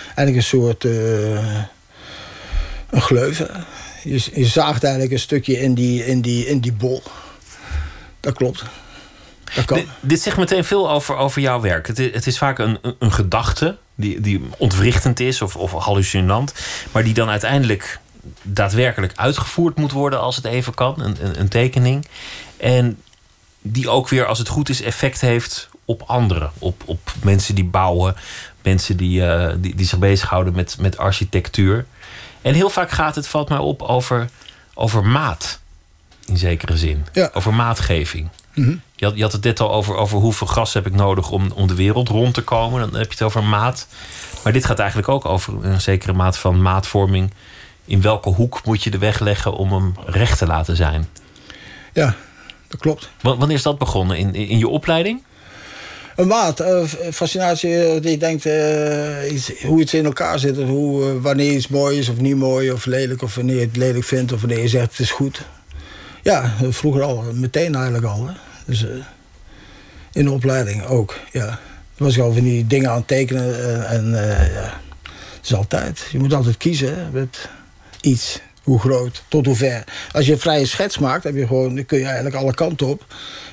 eigenlijk 0.05 0.37
een 0.37 0.43
soort 0.43 0.85
een 0.85 1.67
gleuve. 3.03 3.51
Je, 4.03 4.25
je 4.35 4.47
zaagt 4.47 4.83
eigenlijk 4.83 5.13
een 5.13 5.19
stukje 5.19 5.61
in 5.61 5.75
die, 5.75 6.07
in 6.07 6.21
die, 6.21 6.47
in 6.47 6.59
die 6.61 6.73
bol. 6.73 7.03
Dat 8.21 8.35
klopt. 8.35 8.65
Dat 9.55 9.65
kan. 9.65 9.85
Dit, 10.01 10.21
zegt 10.21 10.37
meteen 10.37 10.65
veel 10.65 10.91
over, 10.91 11.17
over 11.17 11.41
jouw 11.41 11.61
werk. 11.61 11.87
Het 11.87 11.99
is, 11.99 12.15
het 12.15 12.27
is 12.27 12.39
vaak 12.39 12.59
een, 12.59 12.79
een, 12.83 12.95
een 12.99 13.13
gedachte 13.13 13.77
die, 13.95 14.21
die 14.21 14.49
ontwrichtend 14.59 15.21
is 15.21 15.43
of, 15.43 15.57
of 15.57 15.73
hallucinant. 15.73 16.55
Maar 16.93 17.05
die 17.05 17.15
dan 17.15 17.29
uiteindelijk 17.29 17.99
daadwerkelijk 18.43 19.13
uitgevoerd 19.17 19.77
moet 19.77 19.93
worden 19.93 20.21
als 20.21 20.37
het 20.37 20.45
even 20.45 20.75
kan. 20.75 21.03
Een, 21.03 21.17
een, 21.25 21.41
een 21.41 21.49
tekening. 21.49 22.07
En 22.57 23.03
die 23.63 23.89
ook 23.89 24.09
weer, 24.09 24.27
als 24.27 24.39
het 24.39 24.49
goed 24.49 24.69
is, 24.69 24.83
effect 24.83 25.21
heeft 25.21 25.69
op 25.85 26.03
anderen. 26.03 26.51
Op, 26.59 26.83
op 26.87 27.13
mensen 27.23 27.55
die 27.55 27.65
bouwen. 27.65 28.17
Mensen 28.63 28.97
die, 28.97 29.27
eh, 29.27 29.55
die, 29.59 29.75
die 29.75 29.87
zich 29.87 29.99
bezighouden 29.99 30.55
met, 30.55 30.77
met 30.81 30.99
architectuur. 30.99 31.87
En 32.43 32.55
heel 32.55 32.71
vaak 32.71 32.91
gaat 32.91 33.15
het, 33.15 33.27
valt 33.27 33.49
mij 33.49 33.59
op, 33.59 33.83
over, 33.83 34.29
over 34.75 35.05
maat. 35.05 35.58
In 36.29 36.37
zekere 36.39 36.77
zin. 36.77 37.05
Ja. 37.13 37.31
Over 37.33 37.55
maatgeving. 37.55 38.29
Mhm. 38.55 38.75
Je 38.97 39.05
had, 39.05 39.17
je 39.17 39.23
had 39.23 39.33
het 39.33 39.45
net 39.45 39.61
al 39.61 39.73
over, 39.73 39.95
over 39.97 40.19
hoeveel 40.19 40.47
gas 40.47 40.75
heb 40.75 40.87
ik 40.87 40.95
nodig 40.95 41.31
om, 41.31 41.51
om 41.55 41.67
de 41.67 41.75
wereld 41.75 42.09
rond 42.09 42.35
te 42.35 42.43
komen. 42.43 42.81
Dan 42.81 42.95
heb 43.01 43.05
je 43.07 43.11
het 43.19 43.23
over 43.23 43.43
maat. 43.45 43.87
Maar 44.45 44.53
dit 44.53 44.65
gaat 44.65 44.79
eigenlijk 44.79 45.09
ook 45.09 45.25
over 45.27 45.65
een 45.65 45.81
zekere 45.81 46.13
maat 46.13 46.39
van 46.39 46.63
maatvorming. 46.63 47.33
In 47.85 48.01
welke 48.01 48.29
hoek 48.29 48.61
moet 48.65 48.83
je 48.83 48.91
de 48.91 48.99
weg 48.99 49.19
leggen 49.21 49.53
om 49.53 49.73
hem 49.73 49.95
recht 50.07 50.39
te 50.39 50.47
laten 50.47 50.77
zijn? 50.77 51.09
Ja, 51.93 52.17
dat 52.69 52.81
klopt. 52.81 53.11
Wa- 53.21 53.37
Wanneer 53.37 53.57
is 53.57 53.63
dat 53.63 53.79
begonnen? 53.79 54.17
In, 54.17 54.35
in 54.35 54.59
je 54.59 54.69
opleiding? 54.69 55.23
Een 56.17 56.27
maat, 56.27 56.61
eh, 56.61 56.85
fascinatie, 57.13 57.75
eh, 57.85 58.03
je 58.11 58.17
denkt 58.17 58.47
eh, 58.47 59.33
iets, 59.33 59.53
hoe 59.63 59.81
iets 59.81 59.95
in 59.95 60.05
elkaar 60.05 60.39
zit. 60.39 60.57
Hoe, 60.57 61.21
wanneer 61.21 61.53
iets 61.53 61.69
mooi 61.69 61.99
is 61.99 62.09
of 62.09 62.17
niet 62.17 62.37
mooi, 62.37 62.73
of 62.73 62.85
lelijk, 62.87 63.23
of 63.23 63.35
wanneer 63.35 63.55
je 63.59 63.67
het 63.67 63.77
lelijk 63.77 64.05
vindt, 64.05 64.33
of 64.33 64.41
wanneer 64.41 64.59
je 64.61 64.69
zegt 64.69 64.91
het 64.91 64.99
is 64.99 65.11
goed. 65.11 65.41
Ja, 66.23 66.55
vroeger 66.69 67.03
al, 67.03 67.25
meteen 67.33 67.75
eigenlijk 67.75 68.05
al. 68.05 68.27
Hè. 68.27 68.33
Dus 68.67 68.85
eh, 68.85 68.91
in 70.13 70.25
de 70.25 70.31
opleiding 70.31 70.87
ook, 70.87 71.19
ja. 71.33 71.59
Was 71.97 72.17
ik 72.17 72.23
al 72.23 72.33
van 72.33 72.43
die 72.43 72.67
dingen 72.67 72.91
aan 72.91 72.97
het 72.97 73.07
tekenen 73.07 73.59
eh, 73.59 73.93
en 73.93 74.29
eh, 74.29 74.55
ja, 74.55 74.81
is 75.43 75.55
altijd. 75.55 76.07
Je 76.13 76.19
moet 76.19 76.33
altijd 76.33 76.57
kiezen 76.57 77.09
met 77.13 77.49
iets. 78.01 78.41
Hoe 78.63 78.79
groot, 78.79 79.23
tot 79.29 79.47
hoe 79.47 79.57
ver. 79.57 79.85
Als 80.13 80.27
je 80.27 80.33
een 80.33 80.39
vrije 80.39 80.67
schets 80.67 80.99
maakt, 80.99 81.27
gewoon, 81.35 81.75
dan 81.75 81.87
kun 81.87 81.99
je 81.99 82.05
eigenlijk 82.05 82.35
alle 82.35 82.55
kanten 82.55 82.87
op. 82.87 83.05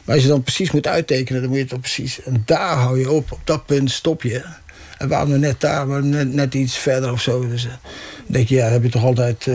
Maar 0.03 0.15
als 0.15 0.23
je 0.23 0.29
dan 0.29 0.43
precies 0.43 0.71
moet 0.71 0.87
uittekenen, 0.87 1.41
dan 1.41 1.49
moet 1.49 1.59
je 1.59 1.65
het 1.69 1.79
precies. 1.79 2.21
En 2.21 2.43
daar 2.45 2.75
hou 2.75 2.99
je 2.99 3.11
op, 3.11 3.31
op 3.31 3.39
dat 3.43 3.65
punt 3.65 3.91
stop 3.91 4.23
je. 4.23 4.43
En 4.97 5.07
waarom 5.07 5.39
net 5.39 5.61
daar, 5.61 5.87
maar 5.87 6.03
net, 6.03 6.33
net 6.33 6.53
iets 6.53 6.77
verder 6.77 7.11
of 7.11 7.21
zo. 7.21 7.47
Dus 7.47 7.63
dan 7.63 7.77
denk 8.25 8.47
je, 8.47 8.55
ja, 8.55 8.67
heb 8.67 8.83
je 8.83 8.89
toch 8.89 9.03
altijd. 9.03 9.47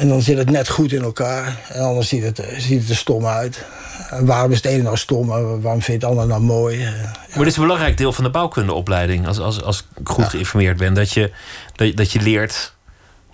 En 0.00 0.08
dan 0.08 0.22
zit 0.22 0.38
het 0.38 0.50
net 0.50 0.68
goed 0.68 0.92
in 0.92 1.02
elkaar. 1.02 1.60
En 1.68 1.82
anders 1.82 2.08
ziet 2.08 2.22
het, 2.22 2.54
ziet 2.58 2.80
het 2.80 2.88
er 2.90 2.96
stom 2.96 3.26
uit. 3.26 3.64
En 4.10 4.26
waarom 4.26 4.50
is 4.50 4.56
het 4.56 4.66
ene 4.66 4.82
nou 4.82 4.96
stom, 4.96 5.26
maar 5.26 5.60
waarom 5.60 5.82
vind 5.82 5.86
je 5.86 5.92
het 5.92 6.04
andere 6.04 6.26
nou 6.26 6.40
mooi? 6.40 6.84
Eh, 6.84 6.92
Maar 7.02 7.38
dit 7.38 7.46
is 7.46 7.56
een 7.56 7.62
belangrijk 7.62 7.96
deel 7.96 8.12
van 8.12 8.24
de 8.24 8.30
bouwkundeopleiding. 8.30 9.26
Als, 9.26 9.38
als, 9.38 9.62
als 9.62 9.86
ik 10.00 10.08
goed 10.08 10.24
geïnformeerd 10.24 10.76
ben. 10.76 10.94
Dat 10.94 11.12
je, 11.12 11.32
dat, 11.74 11.96
dat 11.96 12.12
je 12.12 12.20
leert 12.20 12.74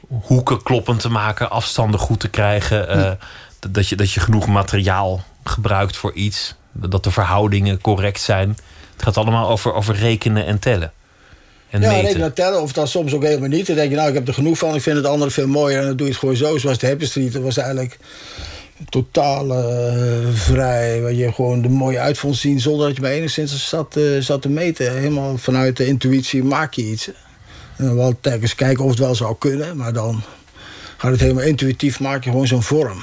hoeken 0.09 0.63
kloppend 0.63 1.01
te 1.01 1.09
maken. 1.11 1.51
Afstanden 1.51 2.01
goed 2.01 2.21
te 2.21 2.29
krijgen. 2.29 2.89
eh, 2.89 3.03
dat- 3.61 3.75
dat, 3.75 3.89
je, 3.89 3.97
dat 3.97 4.13
je 4.13 4.21
genoeg 4.21 4.47
materiaal 4.47 5.25
gebruikt 5.45 5.97
voor 5.97 6.13
iets. 6.13 6.55
Dat 6.73 7.05
de 7.05 7.11
verhoudingen 7.11 7.81
correct 7.81 8.21
zijn. 8.21 8.49
Het 8.93 9.03
gaat 9.05 9.17
allemaal 9.17 9.49
over, 9.49 9.73
over 9.75 9.95
rekenen 9.95 10.47
en 10.47 10.59
tellen. 10.59 10.93
En 11.77 11.83
ja, 11.83 11.89
meten. 11.89 12.07
rekenen 12.07 12.33
tellen, 12.33 12.63
of 12.63 12.73
dan 12.73 12.89
soms 12.89 13.15
ook 13.15 13.23
helemaal 13.23 13.49
niet. 13.49 13.67
Dan 13.67 13.77
denk 13.77 13.91
je, 13.91 13.97
nou, 13.97 14.09
ik 14.09 14.15
heb 14.15 14.29
er 14.29 14.35
genoeg 14.35 14.59
van, 14.59 14.75
ik 14.75 14.83
vind 14.83 14.97
het 14.97 15.07
andere 15.07 15.31
veel 15.31 15.47
mooier. 15.47 15.81
En 15.81 15.87
dan 15.87 15.97
doe 15.97 16.07
je 16.07 16.13
het 16.13 16.21
gewoon 16.21 16.37
zo, 16.37 16.59
zoals 16.59 16.79
de 16.79 16.87
Happy 16.87 17.05
Street. 17.05 17.33
Dat 17.33 17.43
was 17.43 17.57
eigenlijk 17.57 17.99
totaal 18.89 19.55
eh, 19.55 20.15
vrij. 20.33 21.01
Waar 21.01 21.13
je 21.13 21.33
gewoon 21.33 21.65
er 21.65 21.71
mooi 21.71 21.99
uit 21.99 22.19
vond 22.19 22.37
zien, 22.37 22.61
zonder 22.61 22.87
dat 22.87 22.97
je 22.97 23.03
maar 23.03 23.11
enigszins 23.11 23.69
zat, 23.69 23.97
eh, 23.97 24.03
zat 24.21 24.43
te 24.43 24.49
meten. 24.49 24.93
Helemaal 24.93 25.39
vanuit 25.39 25.77
de 25.77 25.87
intuïtie 25.87 26.45
maak 26.45 26.75
je 26.75 26.83
iets. 26.83 27.11
En 27.77 27.85
dan 27.85 27.97
wel 27.97 28.15
telkens 28.21 28.55
kijken 28.55 28.85
of 28.85 28.91
het 28.91 28.99
wel 28.99 29.15
zou 29.15 29.37
kunnen. 29.39 29.77
Maar 29.77 29.93
dan 29.93 30.23
gaat 30.97 31.11
het 31.11 31.21
helemaal 31.21 31.45
intuïtief, 31.45 32.01
maak 32.01 32.25
je 32.25 32.31
gewoon 32.31 32.47
zo'n 32.47 32.63
vorm. 32.63 33.03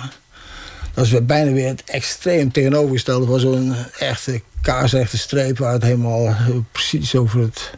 Dat 0.94 1.06
is 1.06 1.12
weer 1.12 1.26
bijna 1.26 1.52
weer 1.52 1.68
het 1.68 1.84
extreem 1.86 2.52
tegenovergestelde 2.52 3.26
van 3.26 3.40
zo'n 3.40 3.76
echte 4.00 4.42
kaarsrechte 4.62 5.18
streep... 5.18 5.58
waar 5.58 5.74
het 5.74 5.84
helemaal 5.84 6.26
eh, 6.26 6.48
precies 6.72 7.16
over 7.16 7.40
het 7.40 7.72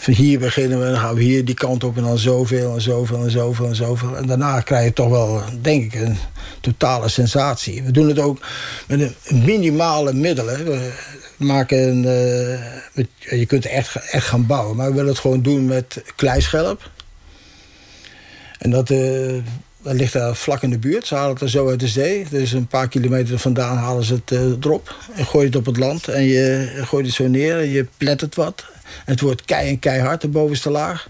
van 0.00 0.14
hier 0.14 0.38
beginnen 0.38 0.80
we, 0.80 0.84
dan 0.84 1.00
gaan 1.00 1.14
we 1.14 1.22
hier 1.22 1.44
die 1.44 1.54
kant 1.54 1.84
op 1.84 1.96
en 1.96 2.02
dan 2.02 2.18
zoveel 2.18 2.74
en 2.74 2.80
zoveel 2.80 3.24
en 3.24 3.30
zoveel 3.30 3.66
en 3.66 3.74
zoveel. 3.74 4.16
En 4.16 4.26
daarna 4.26 4.60
krijg 4.60 4.84
je 4.84 4.92
toch 4.92 5.08
wel, 5.08 5.42
denk 5.60 5.84
ik, 5.84 6.00
een 6.00 6.16
totale 6.60 7.08
sensatie. 7.08 7.82
We 7.82 7.90
doen 7.90 8.08
het 8.08 8.18
ook 8.18 8.40
met 8.86 9.00
een 9.00 9.44
minimale 9.44 10.12
middelen. 10.12 10.64
We 10.64 10.92
maken 11.36 11.88
een, 11.88 12.04
eh, 12.04 13.38
je 13.38 13.46
kunt 13.46 13.66
echt, 13.66 13.94
echt 14.10 14.26
gaan 14.26 14.46
bouwen, 14.46 14.76
maar 14.76 14.88
we 14.88 14.94
willen 14.94 15.10
het 15.10 15.18
gewoon 15.18 15.42
doen 15.42 15.66
met 15.66 16.02
kleischelp. 16.16 16.90
En 18.58 18.70
dat, 18.70 18.90
eh, 18.90 19.34
dat 19.82 19.94
ligt 19.94 20.12
daar 20.12 20.36
vlak 20.36 20.62
in 20.62 20.70
de 20.70 20.78
buurt. 20.78 21.06
Ze 21.06 21.14
halen 21.14 21.32
het 21.32 21.42
er 21.42 21.50
zo 21.50 21.68
uit 21.68 21.80
de 21.80 21.88
zee. 21.88 22.26
Dus 22.30 22.52
een 22.52 22.66
paar 22.66 22.88
kilometer 22.88 23.38
vandaan 23.38 23.76
halen 23.76 24.04
ze 24.04 24.14
het 24.14 24.32
eh, 24.32 24.40
erop. 24.40 24.96
En 25.14 25.26
gooien 25.26 25.46
het 25.46 25.56
op 25.56 25.66
het 25.66 25.76
land. 25.76 26.08
En 26.08 26.22
je 26.22 26.70
gooit 26.84 27.06
het 27.06 27.14
zo 27.14 27.26
neer. 27.26 27.58
En 27.58 27.68
je 27.68 27.86
plet 27.96 28.34
wat. 28.34 28.64
Het 29.04 29.20
wordt 29.20 29.44
kei 29.44 29.68
en 29.68 29.78
keihard, 29.78 30.20
de 30.20 30.28
bovenste 30.28 30.70
laag. 30.70 31.08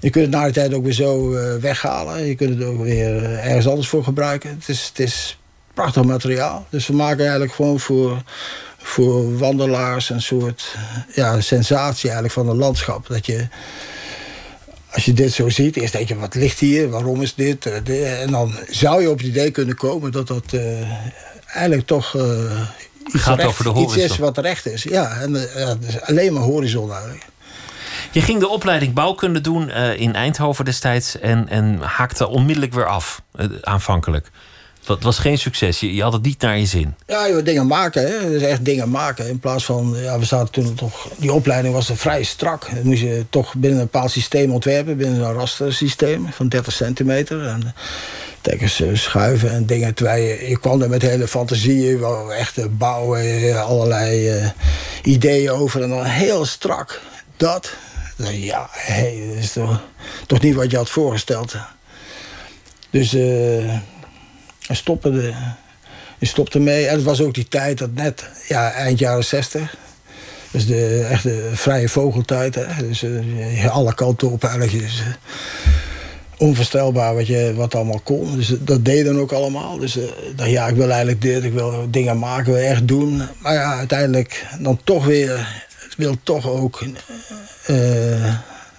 Je 0.00 0.10
kunt 0.10 0.24
het 0.24 0.34
na 0.34 0.46
de 0.46 0.52
tijd 0.52 0.74
ook 0.74 0.84
weer 0.84 0.92
zo 0.92 1.34
eh, 1.34 1.56
weghalen. 1.56 2.26
Je 2.26 2.34
kunt 2.34 2.58
het 2.58 2.68
ook 2.68 2.82
weer 2.82 3.24
eh, 3.24 3.46
ergens 3.46 3.68
anders 3.68 3.88
voor 3.88 4.04
gebruiken. 4.04 4.50
Het 4.50 4.68
is, 4.68 4.86
het 4.88 4.98
is 4.98 5.38
prachtig 5.74 6.04
materiaal. 6.04 6.66
Dus 6.70 6.86
we 6.86 6.92
maken 6.92 7.20
eigenlijk 7.20 7.52
gewoon 7.52 7.80
voor, 7.80 8.22
voor 8.76 9.38
wandelaars 9.38 10.10
een 10.10 10.22
soort 10.22 10.76
ja, 11.14 11.40
sensatie 11.40 12.04
eigenlijk 12.04 12.34
van 12.34 12.48
een 12.48 12.56
landschap. 12.56 13.06
Dat 13.06 13.26
je, 13.26 13.48
als 14.90 15.04
je 15.04 15.12
dit 15.12 15.32
zo 15.32 15.48
ziet, 15.48 15.76
eerst 15.76 15.92
denk 15.92 16.08
je, 16.08 16.16
wat 16.18 16.34
ligt 16.34 16.58
hier? 16.58 16.90
Waarom 16.90 17.22
is 17.22 17.34
dit? 17.34 17.66
Eh, 17.66 18.22
En 18.22 18.30
dan 18.30 18.54
zou 18.70 19.02
je 19.02 19.10
op 19.10 19.18
het 19.18 19.26
idee 19.26 19.50
kunnen 19.50 19.76
komen 19.76 20.12
dat 20.12 20.26
dat 20.26 20.56
eigenlijk 21.46 21.86
toch 21.86 22.16
Gaat 23.12 23.36
recht- 23.36 23.48
over 23.48 23.64
de 23.64 23.70
iets 23.70 23.96
is 23.96 24.02
horizon. 24.02 24.24
wat 24.24 24.38
recht 24.38 24.66
is. 24.66 24.82
Ja, 24.82 25.10
en 25.20 25.36
eh, 25.54 25.56
ja, 25.56 25.76
alleen 26.04 26.32
maar 26.32 26.42
horizon 26.42 26.92
eigenlijk. 26.92 27.26
Je 28.12 28.20
ging 28.20 28.40
de 28.40 28.48
opleiding 28.48 28.94
bouwkunde 28.94 29.40
doen 29.40 29.70
eh, 29.70 30.00
in 30.00 30.14
Eindhoven 30.14 30.64
destijds. 30.64 31.18
En, 31.18 31.48
en 31.48 31.80
haakte 31.80 32.28
onmiddellijk 32.28 32.72
weer 32.72 32.86
af, 32.86 33.22
eh, 33.34 33.46
aanvankelijk. 33.62 34.30
Dat 34.88 35.02
was 35.02 35.18
geen 35.18 35.38
succes. 35.38 35.80
Je, 35.80 36.02
had 36.02 36.12
het 36.12 36.22
niet 36.22 36.40
naar 36.40 36.58
je 36.58 36.66
zin. 36.66 36.94
Ja, 37.06 37.26
je 37.26 37.42
dingen 37.42 37.66
maken, 37.66 38.02
hè. 38.02 38.30
Dus 38.30 38.42
echt 38.42 38.64
dingen 38.64 38.90
maken. 38.90 39.28
In 39.28 39.38
plaats 39.38 39.64
van, 39.64 39.96
ja, 40.02 40.18
we 40.18 40.24
zaten 40.24 40.52
toen 40.52 40.74
toch... 40.74 41.08
Die 41.16 41.32
opleiding 41.32 41.74
was 41.74 41.88
er 41.88 41.96
vrij 41.96 42.22
strak. 42.22 42.68
Dan 42.74 42.86
moest 42.86 43.00
je 43.00 43.24
toch 43.30 43.54
binnen 43.54 43.80
een 43.80 43.88
bepaald 43.90 44.10
systeem 44.10 44.52
ontwerpen. 44.52 44.96
Binnen 44.96 45.20
een 45.20 45.32
rastersysteem 45.32 46.26
van 46.32 46.48
30 46.48 46.72
centimeter. 46.72 47.46
En 47.46 47.74
telkens 48.40 48.80
eh, 48.80 48.88
schuiven 48.94 49.50
en 49.50 49.66
dingen. 49.66 49.94
Terwijl 49.94 50.22
je, 50.22 50.48
je 50.48 50.58
kwam 50.58 50.82
er 50.82 50.88
met 50.88 51.02
hele 51.02 51.28
fantasieën. 51.28 52.02
Echt 52.38 52.58
eh, 52.58 52.64
bouwen, 52.70 53.20
eh, 53.20 53.60
allerlei 53.60 54.28
eh, 54.28 54.50
ideeën 55.02 55.50
over. 55.50 55.82
En 55.82 55.88
dan 55.88 56.04
heel 56.04 56.44
strak. 56.44 57.00
Dat. 57.36 57.72
Ja, 58.16 58.70
dat 58.88 59.42
is 59.42 59.52
toch, 59.52 59.80
toch 60.26 60.40
niet 60.40 60.54
wat 60.54 60.70
je 60.70 60.76
had 60.76 60.90
voorgesteld. 60.90 61.56
Dus... 62.90 63.14
eh 63.14 63.96
en 64.68 64.98
de, 65.02 65.32
stopte 66.20 66.58
mee. 66.58 66.86
En 66.86 66.94
het 66.94 67.04
was 67.04 67.20
ook 67.20 67.34
die 67.34 67.48
tijd 67.48 67.78
dat 67.78 67.94
net, 67.94 68.24
ja, 68.48 68.72
eind 68.72 68.98
jaren 68.98 69.24
60. 69.24 69.76
Dus 70.50 70.66
de 70.66 71.06
echte 71.10 71.50
vrije 71.52 71.88
vogeltijd. 71.88 72.54
Hè? 72.54 72.88
Dus 72.88 73.02
eh, 73.02 73.76
alle 73.76 73.94
kanten 73.94 74.30
op 74.30 74.44
eigenlijk. 74.44 74.72
Eh, 74.72 74.88
onvoorstelbaar 76.36 77.14
wat, 77.14 77.26
je, 77.26 77.52
wat 77.56 77.74
allemaal 77.74 78.00
kon. 78.00 78.36
Dus 78.36 78.54
dat 78.60 78.84
deden 78.84 79.18
ook 79.18 79.32
allemaal. 79.32 79.78
Dus 79.78 79.96
uh, 79.96 80.52
ja, 80.52 80.66
ik 80.66 80.76
wil 80.76 80.88
eigenlijk 80.88 81.22
dit, 81.22 81.44
ik 81.44 81.52
wil 81.52 81.86
dingen 81.90 82.18
maken, 82.18 82.52
wil 82.52 82.62
echt 82.62 82.88
doen. 82.88 83.22
Maar 83.38 83.54
ja, 83.54 83.76
uiteindelijk 83.76 84.46
dan 84.60 84.80
toch 84.84 85.04
weer, 85.04 85.62
wil 85.96 86.16
toch 86.22 86.48
ook, 86.48 86.84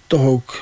toch 0.08 0.25
ook 0.25 0.62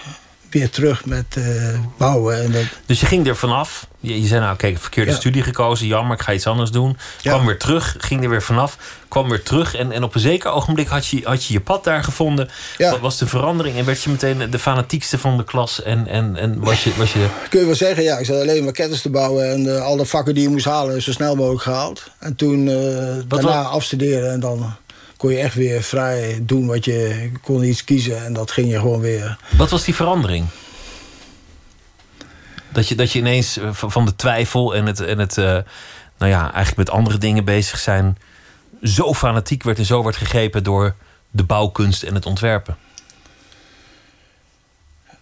weer 0.50 0.70
terug 0.70 1.06
met 1.06 1.36
uh, 1.38 1.80
bouwen. 1.98 2.44
En 2.44 2.52
dat... 2.52 2.64
Dus 2.86 3.00
je 3.00 3.06
ging 3.06 3.28
er 3.28 3.36
vanaf. 3.36 3.88
Je, 4.00 4.22
je 4.22 4.28
zei 4.28 4.42
nou, 4.42 4.56
kijk, 4.56 4.80
verkeerde 4.80 5.12
ja. 5.12 5.18
studie 5.18 5.42
gekozen, 5.42 5.88
jammer, 5.88 6.16
ik 6.16 6.22
ga 6.24 6.34
iets 6.34 6.48
anders 6.48 6.72
doen. 6.72 6.98
Ja. 7.22 7.32
Kwam 7.32 7.46
weer 7.46 7.58
terug, 7.58 7.96
ging 8.00 8.24
er 8.24 8.30
weer 8.30 8.42
vanaf, 8.42 8.78
kwam 9.08 9.30
weer 9.30 9.44
terug. 9.44 9.76
En, 9.76 9.92
en 9.92 10.04
op 10.04 10.16
een 10.16 10.22
zeker 10.22 10.52
ogenblik 10.52 10.88
had 10.88 11.08
je, 11.08 11.22
had 11.24 11.46
je 11.46 11.54
je 11.54 11.62
pad 11.62 11.84
daar 11.84 12.04
gevonden. 12.04 12.50
Ja. 12.78 12.92
Wat 12.92 13.00
was 13.00 13.18
de 13.18 13.28
verandering? 13.28 13.78
En 13.78 13.86
werd 13.86 14.04
je 14.04 14.10
meteen 14.10 14.52
de 14.52 14.60
fanatiekste 14.60 15.18
van 15.18 15.38
de 15.38 15.44
klas? 15.44 15.84
En, 15.84 16.08
en, 16.08 16.36
en 16.38 16.60
was, 16.60 16.84
je, 16.84 16.92
was 16.98 17.14
je... 17.14 17.28
Kun 17.50 17.60
je 17.60 17.66
wel 17.66 17.76
zeggen, 17.76 18.04
ja, 18.04 18.18
ik 18.18 18.26
zat 18.26 18.42
alleen 18.42 18.64
maar 18.64 18.74
ketters 18.74 19.02
te 19.02 19.10
bouwen. 19.10 19.52
En 19.52 19.66
uh, 19.66 19.82
alle 19.82 20.06
vakken 20.06 20.34
die 20.34 20.44
je 20.44 20.50
moest 20.50 20.66
halen, 20.66 21.02
zo 21.02 21.12
snel 21.12 21.36
mogelijk 21.36 21.62
gehaald. 21.62 22.04
En 22.20 22.36
toen 22.36 22.68
uh, 22.68 22.76
daarna 23.28 23.64
wat... 23.64 23.72
afstuderen 23.72 24.32
en 24.32 24.40
dan 24.40 24.76
kon 25.18 25.32
je 25.32 25.38
echt 25.38 25.56
weer 25.56 25.84
vrij 25.84 26.40
doen 26.42 26.68
wat 26.68 26.86
je 26.86 27.32
kon 27.42 27.64
iets 27.64 27.84
kiezen 27.84 28.26
en 28.26 28.34
dat 28.34 28.52
ging 28.52 28.72
je 28.72 28.80
gewoon 28.80 29.00
weer. 29.00 29.38
Wat 29.58 29.70
was 29.70 29.84
die 29.84 29.96
verandering? 29.96 30.46
Dat 32.70 32.88
je, 32.88 32.96
dat 32.96 33.12
je 33.12 33.20
ineens 33.20 33.60
van 33.72 34.06
de 34.06 34.16
twijfel 34.16 34.76
en 34.76 34.86
het, 34.86 35.00
en 35.00 35.20
het 35.20 35.38
uh, 35.38 35.46
nou 36.18 36.32
ja, 36.32 36.42
eigenlijk 36.42 36.78
met 36.78 36.90
andere 36.90 37.18
dingen 37.18 37.46
bezig 37.46 37.80
zijn, 37.80 38.18
zo 38.84 39.14
fanatiek 39.14 39.64
werd 39.64 39.78
en 39.78 39.86
zo 39.86 40.04
werd 40.04 40.16
gegrepen 40.16 40.64
door 40.64 40.96
de 41.32 41.44
bouwkunst 41.44 42.04
en 42.04 42.16
het 42.16 42.26
ontwerpen? 42.26 42.78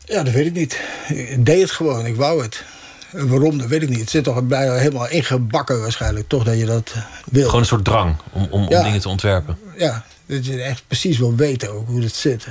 Ja, 0.05 0.23
dat 0.23 0.33
weet 0.33 0.45
ik 0.45 0.53
niet. 0.53 0.81
Ik 1.07 1.45
deed 1.45 1.61
het 1.61 1.71
gewoon, 1.71 2.05
ik 2.05 2.15
wou 2.15 2.43
het. 2.43 2.63
Waarom, 3.15 3.57
dat 3.57 3.67
weet 3.67 3.81
ik 3.81 3.89
niet. 3.89 3.99
Het 3.99 4.09
zit 4.09 4.23
toch 4.23 4.43
bijna 4.43 4.73
helemaal 4.73 5.09
ingebakken 5.09 5.81
waarschijnlijk, 5.81 6.27
toch, 6.27 6.43
dat 6.43 6.57
je 6.57 6.65
dat 6.65 6.93
wil. 7.31 7.45
Gewoon 7.45 7.59
een 7.59 7.65
soort 7.65 7.85
drang 7.85 8.15
om, 8.31 8.47
om, 8.49 8.69
ja. 8.69 8.77
om 8.77 8.83
dingen 8.83 8.99
te 8.99 9.09
ontwerpen. 9.09 9.57
Ja, 9.77 10.05
dat 10.25 10.45
je 10.45 10.61
echt 10.61 10.83
precies 10.87 11.17
wil 11.17 11.35
weten 11.35 11.71
ook 11.73 11.87
hoe 11.87 12.01
het 12.01 12.15
zit. 12.15 12.47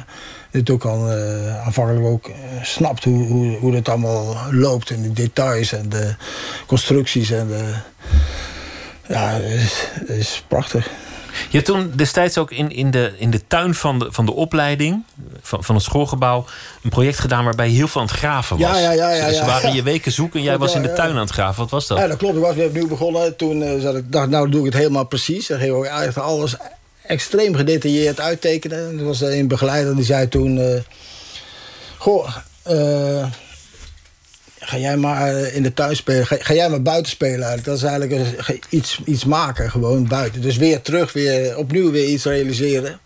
Dat 0.50 0.70
ook 0.70 0.84
al 0.84 1.12
uh, 1.12 1.64
aanvankelijk 1.64 2.06
ook 2.06 2.28
uh, 2.28 2.34
snapt 2.62 3.04
hoe, 3.04 3.26
hoe, 3.26 3.56
hoe 3.56 3.72
dat 3.72 3.88
allemaal 3.88 4.36
loopt. 4.50 4.90
En 4.90 5.02
de 5.02 5.12
details 5.12 5.72
en 5.72 5.88
de 5.88 6.14
constructies. 6.66 7.30
En 7.30 7.46
de, 7.46 7.74
ja, 9.08 9.30
is, 9.30 9.88
het 9.92 10.08
is 10.08 10.44
prachtig. 10.48 10.90
Je 11.48 11.56
hebt 11.56 11.64
toen 11.64 11.92
destijds 11.94 12.38
ook 12.38 12.50
in, 12.50 12.70
in, 12.70 12.90
de, 12.90 13.12
in 13.16 13.30
de 13.30 13.46
tuin 13.46 13.74
van 13.74 13.98
de, 13.98 14.06
van 14.10 14.26
de 14.26 14.32
opleiding, 14.32 15.04
van, 15.40 15.64
van 15.64 15.74
het 15.74 15.84
schoolgebouw, 15.84 16.44
een 16.82 16.90
project 16.90 17.18
gedaan 17.18 17.44
waarbij 17.44 17.68
je 17.68 17.74
heel 17.74 17.88
veel 17.88 18.00
aan 18.00 18.06
het 18.06 18.16
graven 18.16 18.58
was. 18.58 18.70
Ja, 18.70 18.78
ja, 18.78 18.92
ja. 18.92 19.10
ja, 19.10 19.28
Ze, 19.28 19.34
ze 19.34 19.44
waren 19.44 19.74
je 19.74 19.82
weken 19.82 20.12
zoeken 20.12 20.38
en 20.38 20.44
jij 20.44 20.58
was 20.58 20.74
in 20.74 20.82
de 20.82 20.92
tuin 20.92 21.10
aan 21.10 21.16
het 21.16 21.30
graven. 21.30 21.60
Wat 21.62 21.70
was 21.70 21.86
dat? 21.86 21.98
Ja, 21.98 22.06
dat 22.06 22.16
klopt. 22.16 22.36
Ik 22.36 22.42
was 22.42 22.54
weer 22.54 22.66
opnieuw 22.66 22.88
begonnen. 22.88 23.36
Toen 23.36 23.62
uh, 23.62 23.80
zat 23.80 23.94
ik, 23.94 24.12
dacht, 24.12 24.28
nou 24.28 24.50
doe 24.50 24.60
ik 24.60 24.66
het 24.66 24.74
helemaal 24.74 25.06
precies. 25.06 25.46
Dan 25.46 25.58
ging 25.58 25.76
ik 25.76 25.84
eigenlijk 25.84 26.16
alles 26.18 26.56
extreem 27.02 27.54
gedetailleerd 27.54 28.20
uittekenen. 28.20 28.98
Er 28.98 29.04
was 29.04 29.20
een 29.20 29.48
begeleider 29.48 29.96
die 29.96 30.04
zei 30.04 30.28
toen... 30.28 30.56
Uh, 30.56 30.80
goh, 31.98 32.28
uh, 32.70 33.24
ga 34.64 34.78
jij 34.78 34.96
maar 34.96 35.34
in 35.36 35.62
de 35.62 35.74
tuin 35.74 35.96
spelen. 35.96 36.26
Ga, 36.26 36.54
jij 36.54 36.68
maar 36.68 36.82
buiten 36.82 37.12
spelen. 37.12 37.62
Dat 37.62 37.76
is 37.76 37.82
eigenlijk 37.82 38.66
iets, 38.68 39.00
iets 39.04 39.24
maken, 39.24 39.70
gewoon 39.70 40.08
buiten. 40.08 40.40
Dus 40.40 40.56
weer 40.56 40.80
terug, 40.80 41.12
weer 41.12 41.56
opnieuw 41.56 41.90
weer 41.90 42.06
iets 42.06 42.24
realiseren. 42.24 42.98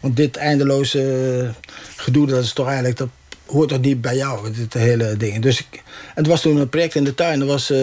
Want 0.00 0.16
dit 0.16 0.36
eindeloze 0.36 1.50
gedoe, 1.96 2.26
dat 2.26 2.44
is 2.44 2.52
toch 2.52 2.66
eigenlijk... 2.66 2.96
Dat 2.96 3.08
hoort 3.46 3.68
toch 3.68 3.80
niet 3.80 4.00
bij 4.00 4.16
jou, 4.16 4.52
dit 4.52 4.74
hele 4.74 5.16
ding. 5.16 5.42
Dus 5.42 5.68
het 6.14 6.26
was 6.26 6.40
toen 6.40 6.56
een 6.56 6.68
project 6.68 6.94
in 6.94 7.04
de 7.04 7.14
tuin. 7.14 7.38
Dat 7.38 7.48
was 7.48 7.70
uh, 7.70 7.78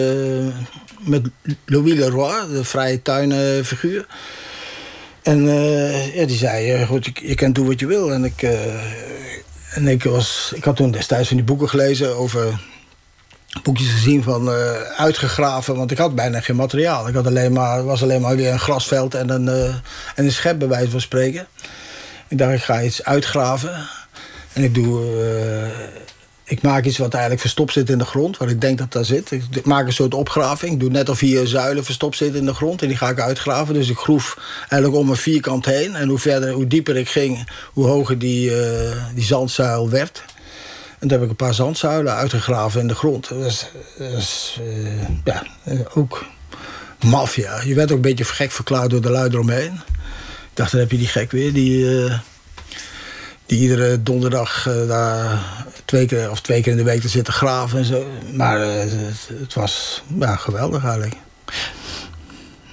met 0.98 1.22
Louis 1.64 1.94
Leroy, 1.94 2.46
de 2.52 2.64
vrije 2.64 3.02
tuinfiguur. 3.02 4.06
En 5.22 5.44
ja, 6.14 6.26
die 6.26 6.36
zei, 6.36 6.86
goed, 6.86 7.04
je, 7.04 7.12
je 7.28 7.34
kan 7.34 7.52
doen 7.52 7.66
wat 7.66 7.80
je 7.80 7.86
wil. 7.86 8.12
En 8.12 8.24
ik, 8.24 8.42
en 9.74 9.88
ik, 9.88 10.04
was, 10.04 10.52
ik 10.54 10.64
had 10.64 10.76
toen 10.76 10.90
destijds 10.90 11.28
van 11.28 11.36
die 11.36 11.46
boeken 11.46 11.68
gelezen 11.68 12.16
over 12.16 12.60
boekjes 13.62 13.90
gezien 13.90 14.22
van 14.22 14.48
uh, 14.48 14.72
uitgegraven, 14.96 15.76
want 15.76 15.90
ik 15.90 15.98
had 15.98 16.14
bijna 16.14 16.40
geen 16.40 16.56
materiaal. 16.56 17.08
Ik 17.08 17.14
had 17.14 17.26
alleen 17.26 17.52
maar, 17.52 17.84
was 17.84 18.02
alleen 18.02 18.20
maar 18.20 18.36
weer 18.36 18.52
een 18.52 18.58
grasveld 18.58 19.14
en 19.14 19.28
een, 19.28 19.46
uh, 19.46 19.64
en 20.14 20.24
een 20.24 20.32
schep, 20.32 20.58
bij 20.58 20.68
wijze 20.68 20.90
van 20.90 21.00
spreken. 21.00 21.46
Ik 22.28 22.38
dacht, 22.38 22.52
ik 22.52 22.62
ga 22.62 22.82
iets 22.82 23.04
uitgraven. 23.04 23.88
En 24.52 24.62
ik 24.62 24.74
doe. 24.74 25.00
Uh, 25.02 25.70
ik 26.44 26.62
maak 26.62 26.84
iets 26.84 26.98
wat 26.98 27.12
eigenlijk 27.12 27.40
verstopt 27.40 27.72
zit 27.72 27.90
in 27.90 27.98
de 27.98 28.04
grond, 28.04 28.36
waar 28.36 28.48
ik 28.48 28.60
denk 28.60 28.78
dat 28.78 28.92
daar 28.92 29.04
zit. 29.04 29.30
Ik 29.30 29.64
maak 29.64 29.86
een 29.86 29.92
soort 29.92 30.14
opgraving. 30.14 30.72
Ik 30.72 30.80
doe 30.80 30.90
net 30.90 31.08
of 31.08 31.20
hier 31.20 31.46
zuilen 31.46 31.84
verstopt 31.84 32.16
zitten 32.16 32.40
in 32.40 32.46
de 32.46 32.54
grond 32.54 32.82
en 32.82 32.88
die 32.88 32.96
ga 32.96 33.08
ik 33.08 33.20
uitgraven. 33.20 33.74
Dus 33.74 33.88
ik 33.88 33.96
groef 33.96 34.38
eigenlijk 34.68 35.02
om 35.02 35.10
een 35.10 35.16
vierkant 35.16 35.64
heen. 35.64 35.94
En 35.94 36.08
hoe 36.08 36.18
verder, 36.18 36.52
hoe 36.52 36.66
dieper 36.66 36.96
ik 36.96 37.08
ging, 37.08 37.48
hoe 37.72 37.86
hoger 37.86 38.18
die, 38.18 38.52
die 39.14 39.24
zandzuil 39.24 39.90
werd. 39.90 40.22
En 41.02 41.08
toen 41.08 41.16
heb 41.16 41.22
ik 41.22 41.30
een 41.30 41.46
paar 41.46 41.54
zandzuilen 41.54 42.14
uitgegraven 42.14 42.80
in 42.80 42.88
de 42.88 42.94
grond. 42.94 43.28
Dat 43.28 43.68
is, 43.98 44.60
uh, 44.60 45.08
ja, 45.24 45.46
ook 45.94 46.24
maffia. 47.04 47.62
Je 47.62 47.74
werd 47.74 47.90
ook 47.90 47.96
een 47.96 48.02
beetje 48.02 48.24
gek 48.24 48.50
verklaard 48.50 48.90
door 48.90 49.00
de 49.00 49.10
lui 49.10 49.28
eromheen. 49.28 49.72
Ik 49.72 50.54
dacht, 50.54 50.70
dan 50.70 50.80
heb 50.80 50.90
je 50.90 50.98
die 50.98 51.06
gek 51.06 51.30
weer, 51.30 51.52
die, 51.52 51.78
uh, 51.78 52.18
die 53.46 53.60
iedere 53.60 54.02
donderdag 54.02 54.68
daar 54.88 55.40
twee 55.84 56.06
keer, 56.06 56.30
of 56.30 56.40
twee 56.40 56.62
keer 56.62 56.72
in 56.72 56.78
de 56.78 56.84
week 56.84 57.00
te 57.00 57.08
zitten 57.08 57.32
graven 57.32 57.78
en 57.78 57.84
zo. 57.84 58.06
Maar 58.32 58.60
het, 58.60 58.92
het, 59.40 59.54
was 59.54 60.02
ja, 60.18 60.36
geweldig 60.36 60.84
eigenlijk. 60.84 61.14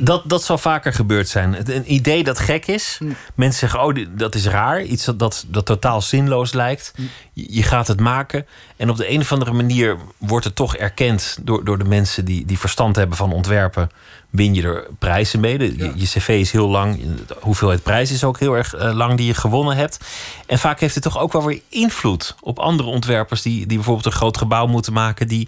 Dat, 0.02 0.24
dat 0.26 0.44
zal 0.44 0.58
vaker 0.58 0.94
gebeurd 0.94 1.28
zijn. 1.28 1.72
Een 1.76 1.94
idee 1.94 2.24
dat 2.24 2.40
gek 2.40 2.68
is. 2.68 2.98
Mm. 3.00 3.16
Mensen 3.36 3.60
zeggen, 3.60 3.82
oh, 3.88 4.06
dat 4.10 4.36
is 4.36 4.46
raar. 4.46 4.84
Iets 4.84 5.06
dat, 5.06 5.20
dat, 5.20 5.46
dat 5.48 5.66
totaal 5.66 6.02
zinloos 6.02 6.54
lijkt. 6.54 6.94
Mm. 6.96 7.10
Je 7.34 7.64
gaat 7.64 7.88
het 7.88 8.00
maken. 8.00 8.46
En 8.78 8.90
op 8.90 8.98
de 8.98 9.12
een 9.12 9.20
of 9.20 9.32
andere 9.32 9.54
manier 9.54 9.98
wordt 10.18 10.46
het 10.46 10.56
toch 10.56 10.76
erkend... 10.76 11.38
door, 11.42 11.64
door 11.66 11.78
de 11.78 11.84
mensen 11.84 12.26
die, 12.26 12.46
die 12.46 12.60
verstand 12.60 12.96
hebben 12.96 13.18
van 13.18 13.34
ontwerpen. 13.34 13.90
Win 14.30 14.54
je 14.54 14.64
er 14.64 14.88
prijzen 15.00 15.40
mee. 15.40 15.58
De, 15.58 15.78
ja. 15.78 15.92
je, 15.96 16.06
cv 16.06 16.28
is 16.28 16.52
heel 16.52 16.70
lang. 16.70 17.00
De 17.28 17.36
hoeveelheid 17.40 17.84
prijs 17.84 18.12
is 18.12 18.24
ook 18.24 18.40
heel 18.40 18.54
erg 18.54 18.76
uh, 18.76 18.94
lang 18.94 19.18
die 19.18 19.28
je 19.28 19.34
gewonnen 19.34 19.76
hebt. 19.76 20.00
En 20.46 20.60
vaak 20.60 20.80
heeft 20.80 20.96
het 20.96 21.04
toch 21.04 21.20
ook 21.20 21.32
wel 21.34 21.46
weer 21.46 21.62
invloed... 21.70 22.36
op 22.42 22.60
andere 22.60 22.90
ontwerpers 22.90 23.42
die, 23.42 23.66
die 23.66 23.78
bijvoorbeeld 23.78 24.06
een 24.06 24.12
groot 24.12 24.38
gebouw 24.38 24.68
moeten 24.68 24.94
maken... 24.94 25.28
die 25.28 25.48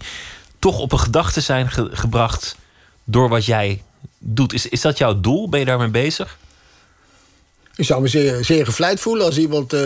toch 0.58 0.78
op 0.78 0.92
een 0.92 0.98
gedachte 0.98 1.40
zijn 1.40 1.70
ge 1.70 1.88
gebracht 1.92 2.56
door 3.04 3.28
wat 3.28 3.44
jij 3.44 3.82
doet. 4.22 4.52
Is, 4.52 4.68
is 4.68 4.80
dat 4.80 4.98
jouw 4.98 5.20
doel? 5.20 5.48
Ben 5.48 5.60
je 5.60 5.66
daarmee 5.66 5.88
bezig? 5.88 6.38
Ik 7.76 7.84
zou 7.84 8.02
me 8.02 8.08
zeer, 8.08 8.44
zeer 8.44 8.64
gevleid 8.64 9.00
voelen 9.00 9.26
als 9.26 9.38
iemand 9.38 9.74
uh, 9.74 9.80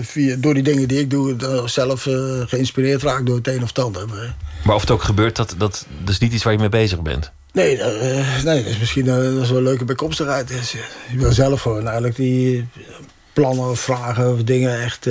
via, 0.00 0.36
door 0.36 0.54
die 0.54 0.62
dingen 0.62 0.88
die 0.88 1.00
ik 1.00 1.10
doe... 1.10 1.36
zelf 1.66 2.06
uh, 2.06 2.40
geïnspireerd 2.46 3.02
raakt 3.02 3.26
door 3.26 3.36
het 3.36 3.48
een 3.48 3.62
of 3.62 3.68
het 3.68 3.78
ander. 3.78 4.08
Maar, 4.08 4.36
maar 4.64 4.74
of 4.74 4.80
het 4.80 4.90
ook 4.90 5.02
gebeurt, 5.02 5.36
dat, 5.36 5.54
dat, 5.58 5.86
dat 6.00 6.08
is 6.08 6.18
niet 6.18 6.32
iets 6.32 6.42
waar 6.42 6.52
je 6.52 6.58
mee 6.58 6.68
bezig 6.68 7.02
bent? 7.02 7.32
Nee, 7.52 7.76
dat, 7.76 7.94
uh, 7.94 8.42
nee, 8.44 8.62
dat 8.62 8.72
is 8.72 8.78
misschien 8.78 9.04
dat 9.04 9.22
is 9.22 9.48
wel 9.48 9.58
een 9.58 9.64
leuke 9.64 9.84
bijkomstigheid. 9.84 10.48
Dus, 10.48 10.72
je 11.10 11.18
wil 11.18 11.32
zelf 11.32 11.60
gewoon 11.60 11.84
eigenlijk 11.84 12.16
die 12.16 12.68
plannen 13.32 13.70
of 13.70 13.80
vragen 13.80 14.32
of 14.32 14.42
dingen 14.42 14.82
echt 14.82 15.08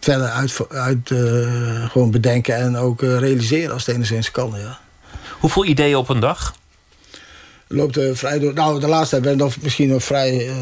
verder 0.00 0.28
uit, 0.28 0.68
uit 0.68 1.12
gewoon 1.90 2.10
bedenken... 2.10 2.56
en 2.56 2.76
ook 2.76 3.00
realiseren 3.00 3.72
als 3.72 3.86
het 3.86 3.94
enigszins 3.94 4.30
kan, 4.30 4.54
ja. 4.56 4.78
Hoeveel 5.38 5.64
ideeën 5.64 5.96
op 5.96 6.08
een 6.08 6.20
dag? 6.20 6.54
Loopt 7.74 7.96
er 7.96 8.16
vrij 8.16 8.38
door. 8.38 8.54
Nou, 8.54 8.80
de 8.80 8.88
laatste 8.88 9.20
tijd 9.20 9.36
ben 9.36 9.46
ik 9.46 9.62
misschien 9.62 9.88
nog 9.88 10.04
vrij. 10.04 10.46
Uh, 10.46 10.54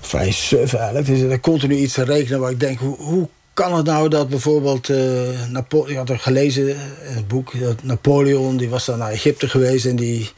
vrij 0.00 0.30
suf 0.32 0.74
eigenlijk. 0.74 1.06
Dus 1.06 1.20
er 1.20 1.40
continu 1.40 1.74
iets 1.74 1.92
te 1.94 2.04
rekenen 2.04 2.40
waar 2.40 2.50
ik 2.50 2.60
denk, 2.60 2.78
hoe, 2.78 2.96
hoe 2.96 3.28
kan 3.54 3.74
het 3.74 3.86
nou 3.86 4.08
dat 4.08 4.28
bijvoorbeeld. 4.28 4.88
Uh, 4.88 4.98
Napo 5.48 5.86
ik 5.86 5.96
had 5.96 6.10
er 6.10 6.18
gelezen 6.18 6.68
in 6.68 7.14
het 7.14 7.28
boek. 7.28 7.60
Dat 7.60 7.82
Napoleon 7.82 8.56
die 8.56 8.68
was 8.68 8.84
dan 8.84 8.98
naar 8.98 9.10
Egypte 9.10 9.48
geweest 9.48 9.86
en 9.86 9.96
die 9.96 10.30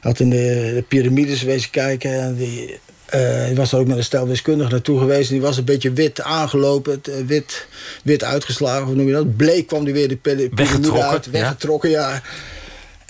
had 0.00 0.20
in 0.20 0.30
de, 0.30 0.72
de 0.74 0.84
piramides 0.88 1.42
wezen 1.42 1.70
kijken. 1.70 2.20
En 2.20 2.34
die, 2.34 2.78
uh, 3.14 3.46
die 3.46 3.56
was 3.56 3.72
er 3.72 3.78
ook 3.78 3.86
met 3.86 3.96
een 3.96 4.04
stel 4.04 4.26
wiskundigen 4.26 4.72
naartoe 4.72 4.98
geweest. 4.98 5.28
En 5.28 5.34
die 5.34 5.44
was 5.44 5.56
een 5.56 5.64
beetje 5.64 5.92
wit 5.92 6.20
aangelopen, 6.20 7.00
wit, 7.26 7.66
wit 8.02 8.24
uitgeslagen, 8.24 8.86
hoe 8.86 8.94
noem 8.94 9.06
je 9.06 9.12
dat? 9.12 9.36
Bleek 9.36 9.66
kwam 9.66 9.84
die 9.84 9.94
weer 9.94 10.08
de 10.08 10.16
piramide 10.16 11.02
uit, 11.02 11.30
weggetrokken, 11.30 11.90
ja. 11.90 12.10
ja. 12.10 12.22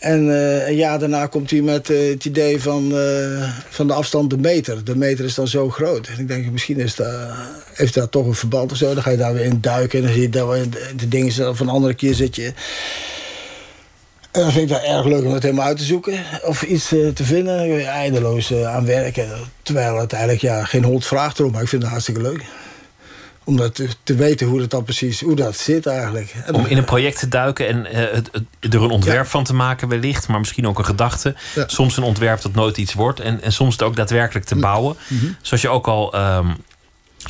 En 0.00 0.26
uh, 0.26 0.68
een 0.68 0.74
jaar 0.74 0.98
daarna 0.98 1.26
komt 1.26 1.50
hij 1.50 1.60
met 1.60 1.88
uh, 1.88 2.10
het 2.10 2.24
idee 2.24 2.62
van, 2.62 2.92
uh, 2.92 3.52
van 3.68 3.86
de 3.86 3.92
afstand 3.92 4.30
de 4.30 4.38
meter. 4.38 4.84
De 4.84 4.96
meter 4.96 5.24
is 5.24 5.34
dan 5.34 5.48
zo 5.48 5.70
groot. 5.70 6.06
En 6.06 6.18
ik 6.18 6.28
denk, 6.28 6.50
misschien 6.50 6.78
is 6.78 6.94
dat, 6.94 7.14
heeft 7.74 7.94
dat 7.94 8.10
toch 8.10 8.26
een 8.26 8.34
verband 8.34 8.72
of 8.72 8.78
zo. 8.78 8.94
Dan 8.94 9.02
ga 9.02 9.10
je 9.10 9.16
daar 9.16 9.34
weer 9.34 9.44
in 9.44 9.60
duiken. 9.60 9.98
En 9.98 10.04
dan 10.04 10.14
zie 10.14 10.22
je 10.22 10.28
daar 10.28 10.68
de 10.96 11.08
dingen 11.08 11.56
van 11.56 11.68
een 11.68 11.74
andere 11.74 11.94
keer 11.94 12.14
zit 12.14 12.36
je... 12.36 12.52
En 14.30 14.40
dan 14.40 14.52
vind 14.52 14.70
ik 14.70 14.76
dat 14.76 14.84
erg 14.84 15.04
leuk 15.04 15.24
om 15.24 15.32
het 15.32 15.42
helemaal 15.42 15.66
uit 15.66 15.78
te 15.78 15.84
zoeken. 15.84 16.24
Of 16.44 16.62
iets 16.62 16.88
te 16.88 17.24
vinden. 17.24 17.86
Eindeloos 17.86 18.54
aan 18.54 18.86
werken. 18.86 19.28
Terwijl 19.62 19.98
het 19.98 20.12
eigenlijk 20.12 20.42
ja, 20.42 20.64
geen 20.64 20.84
hond 20.84 21.06
vraagt 21.06 21.38
erom. 21.38 21.52
Maar 21.52 21.62
ik 21.62 21.68
vind 21.68 21.82
het 21.82 21.90
hartstikke 21.90 22.20
leuk. 22.20 22.44
Om 23.44 23.56
dat 23.56 23.74
te, 23.74 23.88
te 24.02 24.14
weten 24.14 24.46
hoe 24.46 24.60
dat 24.60 24.70
dan 24.70 24.84
precies 24.84 25.20
hoe 25.20 25.36
dat 25.36 25.56
zit 25.56 25.86
eigenlijk. 25.86 26.34
En 26.46 26.54
Om 26.54 26.66
in 26.66 26.76
een 26.76 26.84
project 26.84 27.18
te 27.18 27.28
duiken 27.28 27.68
en 27.68 27.86
eh, 27.86 28.14
het, 28.14 28.28
het- 28.32 28.74
er 28.74 28.82
een 28.82 28.90
ontwerp 28.90 29.26
van 29.26 29.44
te 29.44 29.54
maken, 29.54 29.88
wellicht, 29.88 30.28
maar 30.28 30.38
misschien 30.38 30.66
ook 30.66 30.78
een 30.78 30.84
gedachte. 30.84 31.34
Ja. 31.54 31.64
Soms 31.68 31.96
een 31.96 32.02
ontwerp 32.02 32.40
dat 32.42 32.54
nooit 32.54 32.76
iets 32.76 32.94
wordt 32.94 33.20
en, 33.20 33.42
en 33.42 33.52
soms 33.52 33.72
het 33.72 33.82
ook 33.82 33.96
daadwerkelijk 33.96 34.46
te 34.46 34.56
bouwen. 34.56 34.96
Zoals 35.42 35.62
je 35.62 35.68
ook 35.68 35.86
al 35.88 36.12
ehm, 36.14 36.48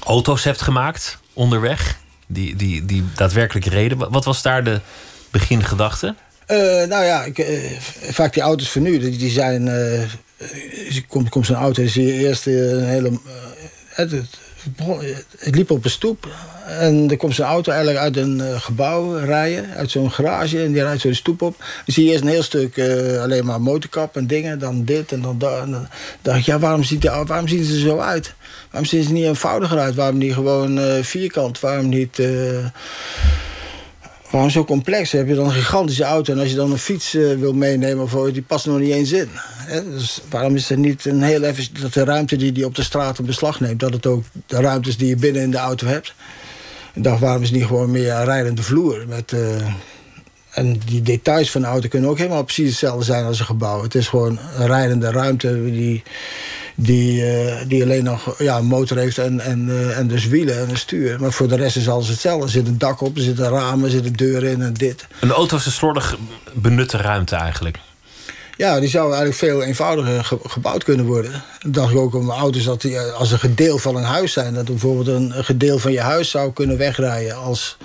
auto's 0.05 0.45
hebt 0.45 0.63
gemaakt 0.63 1.19
onderweg, 1.33 1.99
die, 2.27 2.57
die, 2.57 2.85
die 2.85 3.05
daadwerkelijk 3.15 3.67
reden. 3.67 3.99
Wat- 4.11 4.25
was 4.25 4.43
daar 4.43 4.65
de 4.65 4.81
begingedachte? 5.31 6.15
Eh, 6.47 6.57
nou 6.89 7.05
ja, 7.05 7.25
ik, 7.25 7.39
eh, 7.39 7.81
vaak 8.11 8.33
die 8.33 8.43
auto's 8.43 8.69
van 8.71 8.83
nu, 8.83 8.99
die, 8.99 9.17
die 9.19 9.31
zijn. 9.31 9.71
komt, 11.09 11.29
komt 11.29 11.47
zo'n 11.47 11.57
auto, 11.57 11.83
dan 11.83 11.91
zie 11.91 12.07
je 12.07 12.13
eerst 12.13 12.47
een 12.47 12.85
hele. 12.85 13.19
het, 13.89 14.11
het, 14.11 14.39
het 15.39 15.55
liep 15.55 15.71
op 15.71 15.85
een 15.85 15.91
stoep. 15.91 16.29
En 16.67 17.11
er 17.11 17.17
komt 17.17 17.35
zo'n 17.35 17.47
auto 17.47 17.73
eigenlijk 17.73 18.03
uit 18.03 18.17
een 18.17 18.41
eh, 18.41 18.61
gebouw 18.61 19.17
rijden, 19.17 19.71
uit 19.71 19.91
zo'n 19.91 20.13
garage. 20.13 20.63
En 20.63 20.73
die 20.73 20.83
rijdt 20.83 21.01
zo 21.01 21.09
de 21.09 21.15
stoep 21.15 21.43
op. 21.43 21.59
Dan 21.59 21.95
zie 21.95 22.05
je 22.05 22.11
eerst 22.11 22.23
een 22.23 22.29
heel 22.29 22.43
stuk 22.43 22.77
eh, 22.77 23.23
alleen 23.23 23.45
maar 23.45 23.61
motorkap 23.61 24.17
en 24.17 24.27
dingen. 24.27 24.59
Dan 24.59 24.85
dit 24.85 25.13
en 25.13 25.21
dan 25.21 25.39
dat. 25.39 25.59
Dan 25.59 25.89
dacht 26.23 26.39
ik, 26.39 26.45
ja, 26.45 26.59
waarom, 26.59 26.83
ziet 26.83 27.01
die, 27.01 27.11
waarom 27.11 27.49
zien 27.49 27.65
ze 27.65 27.75
er 27.75 27.81
zo 27.81 27.99
uit? 27.99 28.35
Waarom 28.71 28.89
zien 28.89 29.03
ze 29.03 29.13
niet 29.13 29.25
eenvoudiger 29.25 29.79
uit? 29.79 29.95
Waarom 29.95 30.19
niet 30.19 30.35
gewoon 30.35 30.79
eh, 30.79 31.03
vierkant? 31.03 31.61
Waarom 31.61 31.89
niet. 31.89 32.19
Waarom 34.31 34.51
zo 34.51 34.65
complex? 34.65 35.13
Heb 35.13 35.29
je 35.29 35.35
dan 35.35 35.45
een 35.45 35.53
gigantische 35.53 36.05
auto 36.05 36.33
en 36.33 36.39
als 36.39 36.51
je 36.51 36.57
dan 36.57 36.71
een 36.71 36.79
fiets 36.79 37.15
eh, 37.15 37.35
wil 37.35 37.53
meenemen, 37.53 38.09
wat, 38.09 38.33
die 38.33 38.43
past 38.43 38.67
nog 38.67 38.79
niet 38.79 38.93
eens 38.93 39.13
in. 39.13 39.29
Hè? 39.33 39.91
Dus 39.91 40.21
waarom 40.29 40.55
is 40.55 40.71
er 40.71 40.79
niet 40.79 41.05
een 41.05 41.23
heel 41.23 41.43
even 41.43 41.65
dat 41.81 41.93
de 41.93 42.05
ruimte 42.05 42.37
die 42.37 42.53
die 42.53 42.65
op 42.65 42.75
de 42.75 42.83
straat 42.83 43.19
in 43.19 43.25
beslag 43.25 43.61
neemt, 43.61 43.81
dat 43.81 43.93
het 43.93 44.07
ook 44.07 44.25
de 44.47 44.61
ruimtes 44.61 44.97
die 44.97 45.09
je 45.09 45.17
binnen 45.17 45.43
in 45.43 45.51
de 45.51 45.59
auto 45.59 45.87
hebt. 45.87 46.15
Ik 46.95 47.05
dacht, 47.05 47.21
waarom 47.21 47.43
is 47.43 47.49
het 47.49 47.57
niet 47.59 47.67
gewoon 47.67 47.91
meer 47.91 48.13
een 48.13 48.25
rijdende 48.25 48.63
vloer? 48.63 49.05
Met, 49.09 49.33
eh, 49.33 49.67
en 50.51 50.81
die 50.87 51.03
details 51.03 51.51
van 51.51 51.61
de 51.61 51.67
auto 51.67 51.89
kunnen 51.89 52.11
ook 52.11 52.19
helemaal 52.19 52.45
precies 52.45 52.69
hetzelfde 52.69 53.05
zijn 53.05 53.25
als 53.25 53.39
een 53.39 53.45
gebouw. 53.45 53.83
Het 53.83 53.95
is 53.95 54.09
gewoon 54.09 54.39
een 54.57 54.67
rijdende 54.67 55.11
ruimte 55.11 55.65
die, 55.65 56.03
die, 56.83 57.25
eh, 57.27 57.57
die 57.67 57.83
alleen 57.83 58.05
nog 58.05 58.35
ja, 58.39 58.57
een 58.59 58.65
motor 58.67 58.97
heeft 58.97 59.19
en, 59.19 59.41
en, 59.41 59.69
eh, 59.71 59.99
en 59.99 60.09
dus 60.09 60.27
wielen 60.27 60.59
en 60.61 60.69
een 60.71 60.77
stuur. 60.79 61.21
Maar 61.21 61.33
voor 61.33 61.49
de 61.49 61.57
rest 61.57 61.77
is 61.77 61.89
alles 61.89 62.09
hetzelfde. 62.09 62.45
Er 62.45 62.51
zit 62.51 62.67
een 62.67 62.79
dak 62.79 63.01
op, 63.01 63.17
er 63.17 63.23
zitten 63.23 63.49
ramen, 63.49 63.85
er 63.85 63.91
zitten 63.91 64.13
deuren 64.13 64.51
in 64.51 64.63
en 64.63 64.73
dit. 64.75 65.07
Een 65.21 65.31
auto 65.31 65.57
is 65.57 65.67
een 65.67 65.73
slordig 65.73 66.17
benutte 66.53 66.97
ruimte 66.97 67.37
eigenlijk. 67.37 67.79
Ja, 68.57 68.81
die 68.81 68.89
zou 68.89 69.05
eigenlijk 69.07 69.39
veel 69.39 69.63
eenvoudiger 69.63 70.25
ge- 70.25 70.39
gebouwd 70.43 70.85
kunnen 70.85 71.07
worden. 71.07 71.43
Dan 71.61 71.73
dacht 71.73 71.91
ik 71.91 71.97
ook 71.99 72.15
om 72.15 72.31
auto's 72.31 72.65
dat 72.65 72.81
die 72.81 72.97
eh, 72.97 73.13
als 73.13 73.31
een 73.33 73.39
gedeel 73.39 73.79
van 73.79 73.97
een 73.97 74.03
huis 74.05 74.33
zijn. 74.33 74.55
Dat 74.55 74.65
bijvoorbeeld 74.65 75.07
een, 75.07 75.39
een 75.39 75.45
gedeel 75.45 75.79
van 75.79 75.93
je 75.93 76.01
huis 76.01 76.31
zou 76.31 76.53
kunnen 76.53 76.77
wegrijden 76.79 77.37
als, 77.37 77.77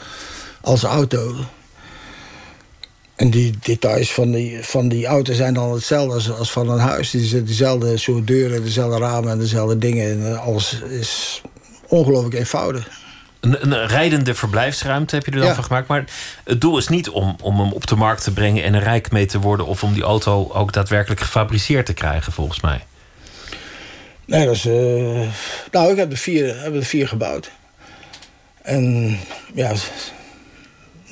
als 0.62 0.84
auto. 0.84 1.36
En 3.15 3.30
die 3.30 3.54
details 3.62 4.13
van 4.13 4.32
die, 4.32 4.63
van 4.63 4.88
die 4.88 5.06
auto 5.06 5.34
zijn 5.34 5.54
dan 5.54 5.73
hetzelfde 5.73 6.13
als, 6.13 6.32
als 6.32 6.51
van 6.51 6.69
een 6.69 6.80
huis. 6.80 7.10
Die 7.10 7.21
zitten 7.21 7.47
dezelfde 7.47 7.97
soort 7.97 8.28
deuren, 8.28 8.63
dezelfde 8.63 8.97
ramen 8.99 9.32
en 9.32 9.39
dezelfde 9.39 9.78
dingen. 9.78 10.23
En 10.25 10.39
alles 10.39 10.80
is 10.89 11.41
ongelooflijk 11.88 12.36
eenvoudig. 12.36 12.88
Een, 13.39 13.71
een 13.71 13.88
rijdende 13.88 14.34
verblijfsruimte 14.36 15.15
heb 15.15 15.25
je 15.25 15.32
er 15.32 15.38
dan 15.38 15.47
Ja. 15.47 15.54
van 15.56 15.63
gemaakt. 15.63 15.88
Maar 15.88 16.06
het 16.43 16.62
doel 16.62 16.78
is 16.78 16.88
niet 16.88 17.10
om, 17.10 17.36
om 17.41 17.60
hem 17.60 17.71
op 17.71 17.88
de 17.88 17.95
markt 17.95 18.23
te 18.23 18.34
brengen 18.34 18.63
en 18.63 18.73
er 18.73 18.84
rijk 18.84 19.12
mee 19.12 19.25
te 19.25 19.39
worden. 19.39 19.65
of 19.65 19.84
om 19.84 19.93
die 19.93 20.04
auto 20.04 20.49
ook 20.54 20.73
daadwerkelijk 20.73 21.21
gefabriceerd 21.21 21.86
te 21.86 21.93
krijgen, 21.93 22.32
volgens 22.34 22.62
mij. 22.62 22.86
Nee, 24.25 24.45
dat 24.45 24.56
is. 24.56 24.65
eh, 24.65 25.28
nou, 25.71 25.91
ik 25.91 25.97
heb 25.97 26.12
er 26.12 26.17
vier, 26.17 26.62
heb 26.62 26.75
er 26.75 26.86
vier 26.86 27.08
gebouwd. 27.08 27.51
En 28.62 29.17
ja. 29.54 29.73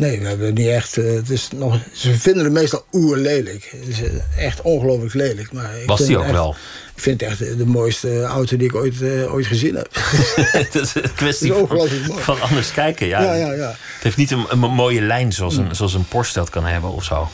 Nee, 0.03 0.19
we 0.19 0.27
hebben 0.27 0.53
niet 0.53 0.67
echt. 0.67 0.97
eh, 0.97 1.13
het 1.13 1.29
is 1.29 1.49
nog, 1.55 1.79
ze 1.93 2.13
vinden 2.15 2.43
het 2.43 2.53
meestal 2.53 2.85
oerlelijk. 2.91 3.73
Het 3.77 3.87
is 3.87 4.01
eh, 4.03 4.45
echt 4.45 4.61
ongelooflijk 4.61 5.13
lelijk. 5.13 5.51
Maar 5.51 5.69
ik 5.81 5.87
Was 5.87 6.05
die 6.05 6.17
ook 6.17 6.23
echt- 6.23 6.31
wel? 6.31 6.55
Ik 6.95 7.01
vind 7.01 7.21
het 7.21 7.29
echt 7.29 7.39
de 7.39 7.55
de 7.57 7.65
mooiste 7.65 8.21
auto 8.23 8.57
die 8.57 8.67
ik 8.67 8.75
ooit, 8.75 9.01
eh, 9.01 9.33
ooit 9.33 9.45
gezien 9.45 9.75
heb. 9.75 9.87
Het 10.61 10.75
is 10.75 10.95
een 10.95 11.13
kwestie 11.15 11.53
is 11.53 11.99
van, 12.09 12.41
anders 12.41 12.71
kijken. 12.71 13.07
Ja. 13.07 13.21
Ja, 13.21 13.33
ja, 13.33 13.51
ja. 13.53 13.67
Het 13.69 14.03
heeft 14.03 14.17
niet 14.17 14.31
een, 14.31 14.45
een 14.49 14.59
mooie 14.59 15.01
lijn 15.01 15.33
zoals 15.33 15.57
een, 15.57 15.75
zoals 15.75 15.93
een 15.93 16.07
Porsche 16.07 16.33
dat 16.39 16.49
kan 16.49 16.65
hebben 16.65 16.91
of 16.93 17.03
zo. 17.03 17.29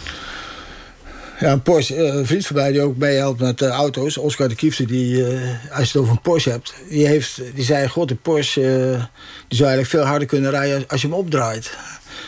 Ja, 1.39 1.51
een 1.51 1.61
Porsche. 1.61 1.95
eh, 1.95 2.13
Een 2.15 2.25
vriend 2.25 2.45
van 2.47 2.55
mij 2.55 2.71
die 2.71 2.81
ook 2.81 2.97
meehelpt 2.97 3.39
met 3.39 3.61
eh, 3.61 3.69
auto's. 3.69 4.17
Oscar 4.17 4.47
de 4.47 4.55
Kiefse, 4.55 4.85
die, 4.85 5.25
eh, 5.27 5.39
als 5.71 5.79
je 5.79 5.85
het 5.87 5.95
over 5.97 6.11
een 6.11 6.21
Porsche 6.21 6.49
hebt... 6.49 6.73
die, 6.89 7.07
heeft, 7.07 7.41
die 7.55 7.63
zei, 7.63 7.87
god, 7.87 8.07
de 8.07 8.15
Porsche 8.15 8.61
eh, 8.61 9.03
die 9.47 9.57
zou 9.57 9.69
eigenlijk 9.69 9.89
veel 9.89 10.03
harder 10.03 10.27
kunnen 10.27 10.51
rijden 10.51 10.83
als 10.87 11.01
je 11.01 11.07
hem 11.07 11.15
opdraait. 11.15 11.77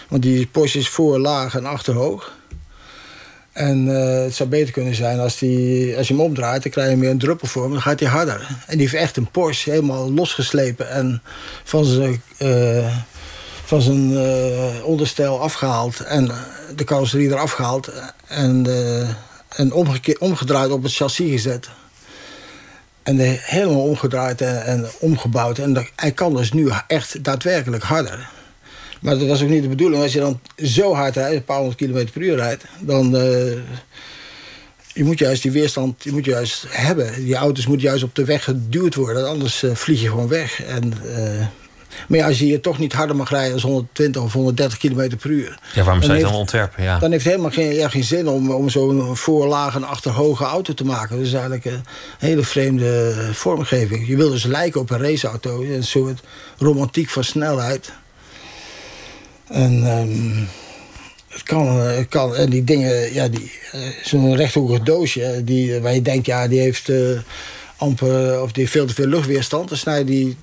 Want 0.10 0.22
die 0.22 0.48
Porsche 0.48 0.80
is 0.80 0.90
voor 0.90 1.20
laag 1.20 1.56
en 1.56 1.66
achter 1.66 1.94
hoog. 1.94 2.40
En 3.52 3.96
eh, 3.96 4.24
het 4.24 4.36
zou 4.36 4.50
beter 4.50 4.74
kunnen 4.74 4.96
zijn 4.96 5.20
als, 5.20 5.38
die, 5.38 5.98
als 5.98 6.08
je 6.08 6.14
hem 6.14 6.24
opdraait... 6.24 6.64
dan 6.64 6.72
krijg 6.72 6.90
je 6.90 6.98
meer 6.98 7.10
een 7.10 7.18
druppelvorm, 7.18 7.72
dan 7.72 7.82
gaat 7.82 8.00
hij 8.00 8.10
harder. 8.10 8.48
En 8.68 8.78
die 8.78 8.88
heeft 8.88 9.04
echt 9.04 9.18
een 9.18 9.32
Porsche 9.32 9.70
helemaal 9.70 10.12
losgeslepen... 10.12 10.90
en 10.90 11.22
van 11.64 11.86
zijn, 11.86 12.22
eh, 12.38 12.98
van 13.64 13.82
zijn 13.82 14.18
eh, 14.18 14.86
onderstel 14.86 15.42
afgehaald... 15.42 16.00
en 16.00 16.32
de 16.76 16.84
carrosserie 16.84 17.30
eraf 17.30 17.52
gehaald... 17.52 17.92
en, 18.28 18.68
en 19.50 19.74
omgedraaid 20.20 20.72
op 20.72 20.84
het 20.84 20.94
chassis 20.94 21.32
gezet. 21.32 21.70
En 23.04 23.18
helemaal 23.40 23.84
omgedraaid 23.84 24.42
en, 24.42 24.66
en 24.66 24.90
omgebouwd. 25.00 25.58
En 25.58 25.88
hij 25.96 26.12
kan 26.12 26.36
dus 26.36 26.52
nu 26.52 26.72
echt 26.88 27.24
daadwerkelijk 27.24 27.84
harder. 27.84 28.30
Maar 29.02 29.18
dat 29.18 29.28
was 29.28 29.44
ook 29.44 29.50
niet 29.50 29.64
de 29.64 29.70
bedoeling. 29.70 30.04
Als 30.04 30.14
je 30.14 30.20
dan 30.20 30.40
zo 30.64 30.94
hard 30.94 31.16
rijdt, 31.16 31.36
een 31.36 31.44
paar 31.44 31.58
honderd 31.58 31.78
kilometer 31.78 32.12
per 32.12 32.22
uur 32.22 32.36
rijdt... 32.36 32.64
dan... 32.80 33.16
eh, 33.16 33.52
je 34.94 35.04
moet 35.04 35.20
juist 35.20 35.42
die 35.42 35.52
weerstand 35.52 36.04
je 36.04 36.12
moet 36.12 36.26
juist 36.26 36.66
hebben. 36.70 37.24
Die 37.24 37.36
auto's 37.36 37.68
moeten 37.68 37.88
juist 37.88 38.04
op 38.04 38.16
de 38.16 38.26
weg 38.26 38.44
geduwd 38.44 38.96
worden. 38.96 39.28
Anders 39.28 39.64
eh, 39.64 39.76
vlieg 39.76 40.02
je 40.02 40.10
gewoon 40.10 40.28
weg. 40.28 40.64
En, 40.64 40.94
eh, 41.16 41.46
maar 42.08 42.18
ja, 42.18 42.28
als 42.28 42.40
je 42.40 42.46
hier 42.46 42.62
toch 42.62 42.78
niet 42.78 42.94
harder 42.94 43.16
mag 43.16 43.30
rijden... 43.30 43.54
als 43.54 43.62
120 43.64 44.22
of 44.22 44.34
130 44.34 44.78
kilometer 44.78 45.18
per 45.18 45.30
uur... 45.30 45.60
Ja, 45.74 45.84
waarom 45.84 46.04
zou 46.04 46.18
je 46.18 46.24
dan 46.24 46.34
ontwerpen? 46.34 46.84
Ja. 46.84 47.00
dan 47.00 47.12
heeft 47.12 47.24
het 47.24 47.34
helemaal 47.34 47.54
geen, 47.54 47.74
ja, 47.74 47.90
geen 47.90 48.04
zin 48.04 48.28
om, 48.28 48.52
om 48.52 48.70
zo'n 48.70 49.18
voorlaag 49.18 49.76
en 49.76 49.84
achterhoge 49.84 50.44
auto 50.44 50.74
te 50.74 50.86
maken. 50.86 51.16
Dat 51.16 51.26
is 51.26 51.34
eigenlijk 51.34 51.66
een 51.66 51.84
hele 52.20 52.44
vreemde 52.44 53.14
vormgeving. 53.32 54.08
Je 54.08 54.16
wil 54.16 54.30
dus 54.30 54.44
lijken 54.44 54.82
op 54.82 54.90
een 54.90 55.02
raceauto. 55.02 55.62
Een 55.62 55.84
soort 55.84 56.22
romantiek 56.58 57.10
van 57.10 57.24
snelheid. 57.24 57.92
En 59.52 59.88
ehm, 59.88 60.44
het 61.28 61.44
kan, 61.44 61.68
eh, 61.68 61.96
het 61.96 62.08
kan. 62.08 62.36
En 62.36 62.50
die 62.50 62.64
dingen, 62.64 63.14
ja, 63.14 63.28
die, 63.28 63.52
eh, 63.72 63.80
zo'n 64.04 64.36
rechthoekig 64.36 64.80
doosje, 64.80 65.42
die, 65.44 65.80
waar 65.80 65.94
je 65.94 66.02
denkt, 66.02 66.26
ja, 66.26 66.48
die 66.48 66.60
heeft 66.60 66.90
eh, 66.90 67.20
amper, 67.82 68.42
of 68.42 68.52
die 68.52 68.62
heeft 68.62 68.76
veel 68.76 68.86
te 68.86 68.94
veel 68.94 69.08
luchtweerstand. 69.08 69.70
Dan 69.70 69.78
snij 69.78 69.98
je 69.98 70.06
die, 70.06 70.38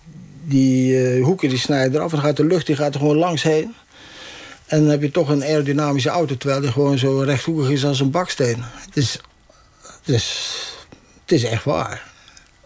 die 0.44 1.07
eh, 1.07 1.25
hoeken 1.25 1.49
die 1.49 1.59
snijden 1.59 1.94
eraf 1.94 2.11
en 2.11 2.16
dan 2.16 2.27
gaat 2.27 2.37
de 2.37 2.44
lucht 2.44 2.66
die 2.66 2.77
gaat 2.77 2.94
er 2.94 3.01
gewoon 3.01 3.16
langs 3.16 3.42
heen. 3.42 3.75
En 4.66 4.81
dan 4.81 4.88
heb 4.88 5.03
je 5.03 5.11
toch 5.11 5.29
een 5.29 5.42
aerodynamische 5.42 6.09
auto, 6.09 6.37
terwijl 6.37 6.61
die 6.61 6.73
gewoon 6.73 6.99
zo 6.99 7.18
rechthoekig 7.18 7.71
is 7.71 7.85
als 7.85 8.01
een 8.01 8.11
baksteen. 8.11 8.57
Het 8.62 8.97
is, 8.97 9.21
het 9.83 10.14
is, 10.14 10.57
het 11.23 11.33
is 11.33 11.44
echt 11.44 11.64
waar. 11.64 12.08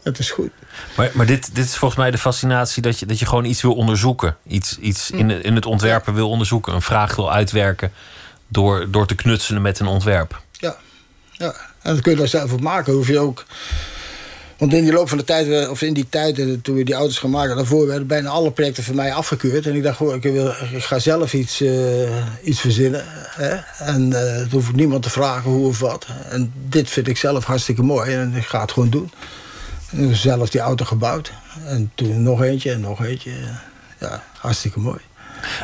Het 0.02 0.18
is 0.18 0.30
goed. 0.30 0.50
Maar, 0.96 1.10
maar 1.14 1.26
dit, 1.26 1.54
dit 1.54 1.64
is 1.64 1.76
volgens 1.76 2.00
mij 2.00 2.10
de 2.10 2.18
fascinatie 2.18 2.82
dat 2.82 2.98
je, 2.98 3.06
dat 3.06 3.18
je 3.18 3.26
gewoon 3.26 3.44
iets 3.44 3.62
wil 3.62 3.74
onderzoeken. 3.74 4.36
Iets, 4.46 4.78
iets 4.78 5.10
in, 5.10 5.28
het- 5.30 5.44
in 5.44 5.54
het 5.54 5.66
ontwerpen 5.66 6.14
wil 6.14 6.28
onderzoeken. 6.30 6.74
Een 6.74 6.82
vraag 6.82 7.16
wil 7.16 7.32
uitwerken 7.32 7.92
door, 8.48 8.90
door 8.90 9.06
te 9.06 9.14
knutselen 9.14 9.62
met 9.62 9.78
een 9.78 9.86
ontwerp. 9.86 10.40
Ja. 10.52 10.76
ja. 11.30 11.54
En 11.82 11.92
dat 11.94 12.00
kun 12.02 12.12
je 12.12 12.18
daar 12.18 12.28
zelf 12.28 12.52
op 12.52 12.60
maken. 12.60 12.92
Hoef 12.92 13.08
je 13.08 13.18
ook. 13.18 13.44
Want 14.58 14.74
in 14.74 14.82
die 14.84 14.92
loop 14.92 15.08
van 15.08 15.18
de 15.18 15.24
tijd, 15.24 15.48
eh, 15.48 15.70
of 15.70 15.82
in 15.82 15.92
die 15.92 16.06
tijd 16.08 16.38
eh, 16.38 16.46
toen 16.62 16.74
we 16.76 16.84
die 16.84 16.94
auto's 16.94 17.18
gaan 17.18 17.30
maken, 17.30 17.56
daarvoor 17.56 17.86
werden 17.86 18.06
bijna 18.06 18.28
alle 18.28 18.50
projecten 18.50 18.84
voor 18.84 18.94
mij 18.94 19.12
afgekeurd. 19.14 19.66
En 19.66 19.74
ik 19.74 19.82
dacht, 19.82 19.96
goh, 19.96 20.14
ik, 20.14 20.22
wil, 20.22 20.54
ik 20.72 20.84
ga 20.84 20.98
zelf 20.98 21.32
iets, 21.34 21.60
eh, 21.60 22.26
iets 22.42 22.60
verzinnen. 22.60 23.04
Hè? 23.08 23.54
En 23.84 24.10
het 24.12 24.52
hoef 24.52 24.68
ik 24.68 24.74
niemand 24.74 25.02
te 25.02 25.10
vragen 25.10 25.50
hoe 25.50 25.66
of 25.66 25.78
wat. 25.78 26.06
En 26.28 26.52
dit 26.68 26.90
vind 26.90 27.08
ik 27.08 27.16
zelf 27.16 27.44
hartstikke 27.44 27.82
mooi 27.82 28.12
en 28.14 28.34
ik 28.34 28.46
ga 28.46 28.60
het 28.60 28.72
gewoon 28.72 28.90
doen. 28.90 29.10
Zelf 30.12 30.50
die 30.50 30.60
auto 30.60 30.84
gebouwd. 30.84 31.32
En 31.64 31.90
toen 31.94 32.22
nog 32.22 32.42
eentje 32.42 32.72
en 32.72 32.80
nog 32.80 33.04
eentje. 33.04 33.30
Ja, 34.00 34.22
hartstikke 34.38 34.80
mooi. 34.80 34.98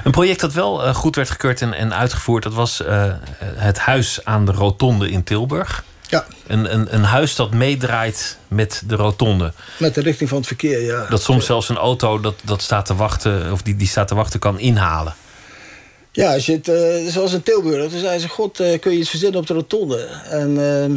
Een 0.04 0.10
project 0.12 0.40
dat 0.40 0.52
wel 0.52 0.84
eh, 0.84 0.94
goed 0.94 1.16
werd 1.16 1.30
gekeurd 1.30 1.60
en, 1.60 1.72
en 1.72 1.94
uitgevoerd, 1.94 2.42
dat 2.42 2.54
was 2.54 2.82
eh, 2.82 3.12
het 3.40 3.78
huis 3.78 4.24
aan 4.24 4.46
de 4.46 4.52
Rotonde 4.52 5.10
in 5.10 5.24
Tilburg. 5.24 5.84
Ja, 6.08 6.26
Een, 6.46 6.74
een, 6.74 6.94
een 6.94 7.04
huis 7.04 7.34
dat 7.34 7.52
meedraait 7.52 8.38
met 8.48 8.82
de 8.86 8.94
rotonde. 8.94 9.52
met 9.78 9.94
de 9.94 10.00
richting 10.00 10.28
van 10.28 10.38
het 10.38 10.46
verkeer, 10.46 10.80
ja. 10.82 11.06
Dat 11.08 11.22
soms 11.22 11.46
zelfs 11.46 11.68
een 11.68 11.76
auto 11.76 12.20
dat, 12.20 12.34
dat 12.44 12.62
staat 12.62 12.86
te 12.86 12.94
wachten, 12.94 13.52
of 13.52 13.62
die, 13.62 13.76
die 13.76 13.88
staat 13.88 14.08
te 14.08 14.14
wachten, 14.14 14.40
kan 14.40 14.58
inhalen. 14.58 15.14
Ja, 16.12 16.32
als 16.32 16.46
je 16.46 16.52
het, 16.52 16.68
eh, 16.68 17.12
zoals 17.12 17.32
in 17.32 17.42
Tilburg. 17.42 17.90
Toen 17.90 18.00
zei 18.00 18.18
ze, 18.18 18.28
god, 18.28 18.56
kun 18.80 18.92
je 18.92 18.98
iets 18.98 19.10
verzinnen 19.10 19.40
op 19.40 19.46
de 19.46 19.54
rotonde? 19.54 20.08
En 20.30 20.58
ehm 20.64 20.96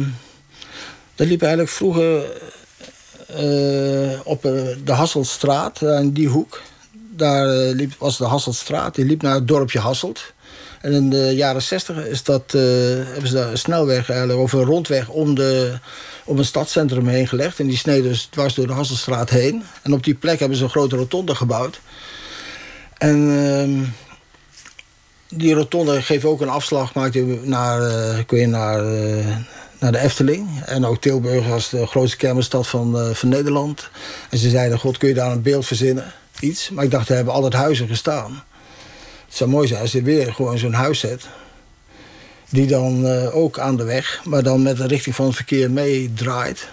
dat 1.14 1.26
liep 1.26 1.42
eigenlijk 1.42 1.72
vroeger 1.72 2.24
eh, 3.32 4.20
op 4.24 4.44
eh, 4.44 4.52
de 4.84 4.92
Hasselstraat, 4.92 5.78
daar 5.78 6.00
in 6.00 6.12
die 6.12 6.28
hoek. 6.28 6.62
daar 7.16 7.48
eh, 7.48 7.74
liep, 7.74 7.92
was 7.98 8.18
de 8.18 8.24
Hasseltstraat. 8.24 8.94
Die 8.94 9.04
liep 9.04 9.22
naar 9.22 9.34
het 9.34 9.48
dorpje 9.48 9.78
Hasselt. 9.78 10.32
En 10.82 10.92
in 10.92 11.10
de 11.10 11.32
jaren 11.34 11.62
60 11.62 12.06
is 12.06 12.22
dat, 12.22 12.42
eh, 12.46 12.62
hebben 13.12 13.28
ze 13.28 13.34
daar 13.34 13.50
een 13.50 13.58
snelweg 13.58 14.10
eigenlijk, 14.10 14.40
of 14.40 14.52
een 14.52 14.64
rondweg 14.64 15.08
om, 15.08 15.34
de, 15.34 15.78
om 16.24 16.38
een 16.38 16.44
stadscentrum 16.44 17.08
heen 17.08 17.28
gelegd. 17.28 17.60
En 17.60 17.66
die 17.66 17.76
sneden 17.76 18.02
dus 18.02 18.24
dwars 18.24 18.54
door 18.54 18.66
de 18.66 18.72
Hasselstraat 18.72 19.30
heen. 19.30 19.62
En 19.82 19.92
op 19.92 20.04
die 20.04 20.14
plek 20.14 20.38
hebben 20.38 20.58
ze 20.58 20.64
een 20.64 20.70
grote 20.70 20.96
rotonde 20.96 21.34
gebouwd. 21.34 21.80
En 22.98 23.30
ehm, 23.38 23.84
die 25.28 25.54
rotonde 25.54 26.02
geeft 26.02 26.24
ook 26.24 26.40
een 26.40 26.48
afslag, 26.48 26.94
maakt 26.94 27.44
naar, 27.46 27.82
eh, 27.82 28.24
kun 28.26 28.38
je 28.38 28.46
naar, 28.46 28.84
eh, 28.94 29.36
naar 29.82 29.92
de 29.92 29.98
Efteling. 29.98 30.48
En 30.64 30.84
ook 30.84 31.00
Tilburg 31.00 31.48
was 31.48 31.70
de 31.70 31.86
grootste 31.86 32.16
kermisstad 32.16 32.68
van, 32.68 32.98
eh, 32.98 33.10
van 33.10 33.28
Nederland. 33.28 33.88
En 34.30 34.38
ze 34.38 34.50
zeiden, 34.50 34.78
god, 34.78 34.96
kun 34.96 35.08
je 35.08 35.14
daar 35.14 35.32
een 35.32 35.42
beeld 35.42 35.66
verzinnen? 35.66 36.12
Iets. 36.40 36.70
Maar 36.70 36.84
ik 36.84 36.90
dacht, 36.90 37.08
er 37.08 37.14
hebben 37.14 37.34
altijd 37.34 37.52
huizen 37.52 37.88
gestaan. 37.88 38.42
Het 39.26 39.36
zou 39.36 39.50
mooi 39.50 39.68
zijn 39.68 39.80
als 39.80 39.92
je 39.92 40.02
weer 40.02 40.32
gewoon 40.34 40.58
zo'n 40.58 40.72
huis 40.72 40.98
zet. 40.98 41.26
Die 42.48 42.66
dan 42.66 43.06
eh, 43.06 43.36
ook 43.36 43.58
aan 43.58 43.76
de 43.76 43.84
weg, 43.84 44.20
maar 44.24 44.42
dan 44.42 44.62
met 44.62 44.76
de 44.76 44.86
richting 44.86 45.14
van 45.14 45.26
het 45.26 45.34
verkeer 45.34 45.70
meedraait. 45.70 46.68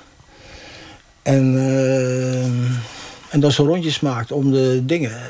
En, 1.22 1.58
eh, 1.58 2.44
en 3.34 3.40
dan 3.40 3.52
zo 3.52 3.66
rondjes 3.66 4.00
maakt 4.00 4.32
om 4.32 4.52
de 4.52 4.86
dingen. 4.86 5.22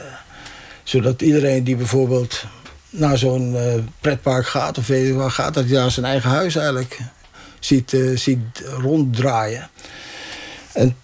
Zodat 0.83 1.21
iedereen 1.21 1.63
die 1.63 1.75
bijvoorbeeld 1.75 2.43
naar 2.89 3.17
zo'n 3.17 3.57
pretpark 4.01 4.47
gaat, 4.47 4.77
of 4.77 4.87
weet 4.87 5.07
je 5.07 5.13
waar 5.13 5.31
gaat, 5.31 5.53
dat 5.53 5.63
hij 5.63 5.73
daar 5.73 5.91
zijn 5.91 6.05
eigen 6.05 6.29
huis 6.29 6.55
eigenlijk 6.55 6.99
ziet, 7.59 7.93
eh, 7.93 8.17
ziet 8.17 8.63
ronddraaien. 8.81 9.69
En 10.73 10.95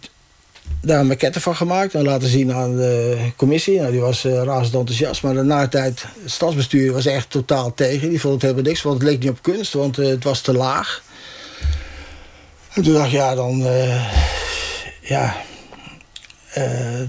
daar 0.82 1.00
een 1.00 1.08
maquette 1.08 1.42
van 1.42 1.56
gemaakt 1.56 1.94
en 1.94 2.04
laten 2.04 2.28
zien 2.30 2.54
aan 2.54 2.76
de 2.76 3.18
commissie. 3.36 3.80
Nou, 3.80 3.92
die 3.92 4.02
was 4.02 4.26
uh, 4.26 4.44
razend 4.44 4.76
enthousiast, 4.76 5.24
maar 5.24 5.34
de 5.34 5.68
tijd, 5.70 6.06
het 6.24 6.32
stadsbestuur 6.32 6.94
was 6.94 7.06
echt 7.06 7.30
totaal 7.30 7.74
tegen. 7.74 8.10
Die 8.10 8.20
vond 8.20 8.34
het 8.34 8.42
helemaal 8.42 8.64
niks, 8.64 8.82
want 8.82 9.02
het 9.02 9.10
leek 9.10 9.20
niet 9.20 9.30
op 9.30 9.42
kunst, 9.42 9.74
want 9.74 9.98
eh, 9.98 10.08
het 10.08 10.24
was 10.24 10.42
te 10.42 10.54
laag. 10.54 11.04
En 12.74 12.84
toen 12.84 12.94
dacht 12.94 13.06
ik, 13.06 13.12
ja, 13.12 13.36
dan... 13.36 13.66
eh, 13.66 14.14
ja, 15.02 15.36
eh, 16.54 16.64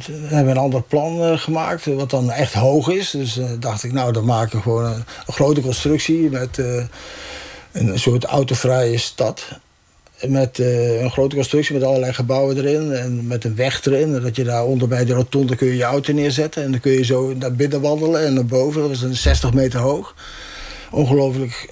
toen 0.04 0.20
hebben 0.20 0.44
we 0.44 0.50
een 0.50 0.56
ander 0.56 0.82
plan 0.82 1.22
eh, 1.22 1.38
gemaakt, 1.38 1.84
wat 1.84 2.10
dan 2.10 2.30
echt 2.30 2.52
hoog 2.52 2.88
is. 2.88 3.10
Dus 3.10 3.38
eh, 3.38 3.50
dacht 3.58 3.82
ik, 3.84 3.92
nou, 3.92 4.12
dan 4.12 4.24
maken 4.24 4.56
we 4.56 4.62
gewoon 4.62 4.84
een, 4.84 5.04
een 5.26 5.34
grote 5.34 5.60
constructie 5.60 6.30
met 6.30 6.58
eh, 6.58 6.84
een 7.78 7.98
soort 7.98 8.24
autovrije 8.24 8.98
stad. 8.98 9.44
Met 10.26 10.58
eh, 10.58 11.00
een 11.02 11.10
grote 11.10 11.34
constructie 11.34 11.74
met 11.74 11.82
allerlei 11.84 12.12
gebouwen 12.12 12.56
erin 12.56 12.92
en 12.92 13.26
met 13.26 13.44
een 13.44 13.56
weg 13.56 13.84
erin. 13.84 14.20
Dat 14.20 14.36
je 14.36 14.44
daar 14.44 14.64
onder 14.64 14.88
bij 14.88 15.04
de 15.04 15.12
rotonde 15.12 15.56
kun 15.56 15.66
je 15.66 15.76
je 15.76 15.82
auto 15.84 16.12
neerzetten. 16.12 16.62
En 16.64 16.70
dan 16.70 16.80
kun 16.80 16.92
je 16.92 17.04
zo 17.04 17.34
naar 17.34 17.52
binnen 17.52 17.80
wandelen 17.80 18.26
en 18.26 18.34
naar 18.34 18.46
boven. 18.46 18.80
Dat 18.80 18.90
was 18.90 19.02
een 19.02 19.16
60 19.16 19.52
meter 19.52 19.80
hoog. 19.80 20.14
Ongelooflijk 20.90 21.68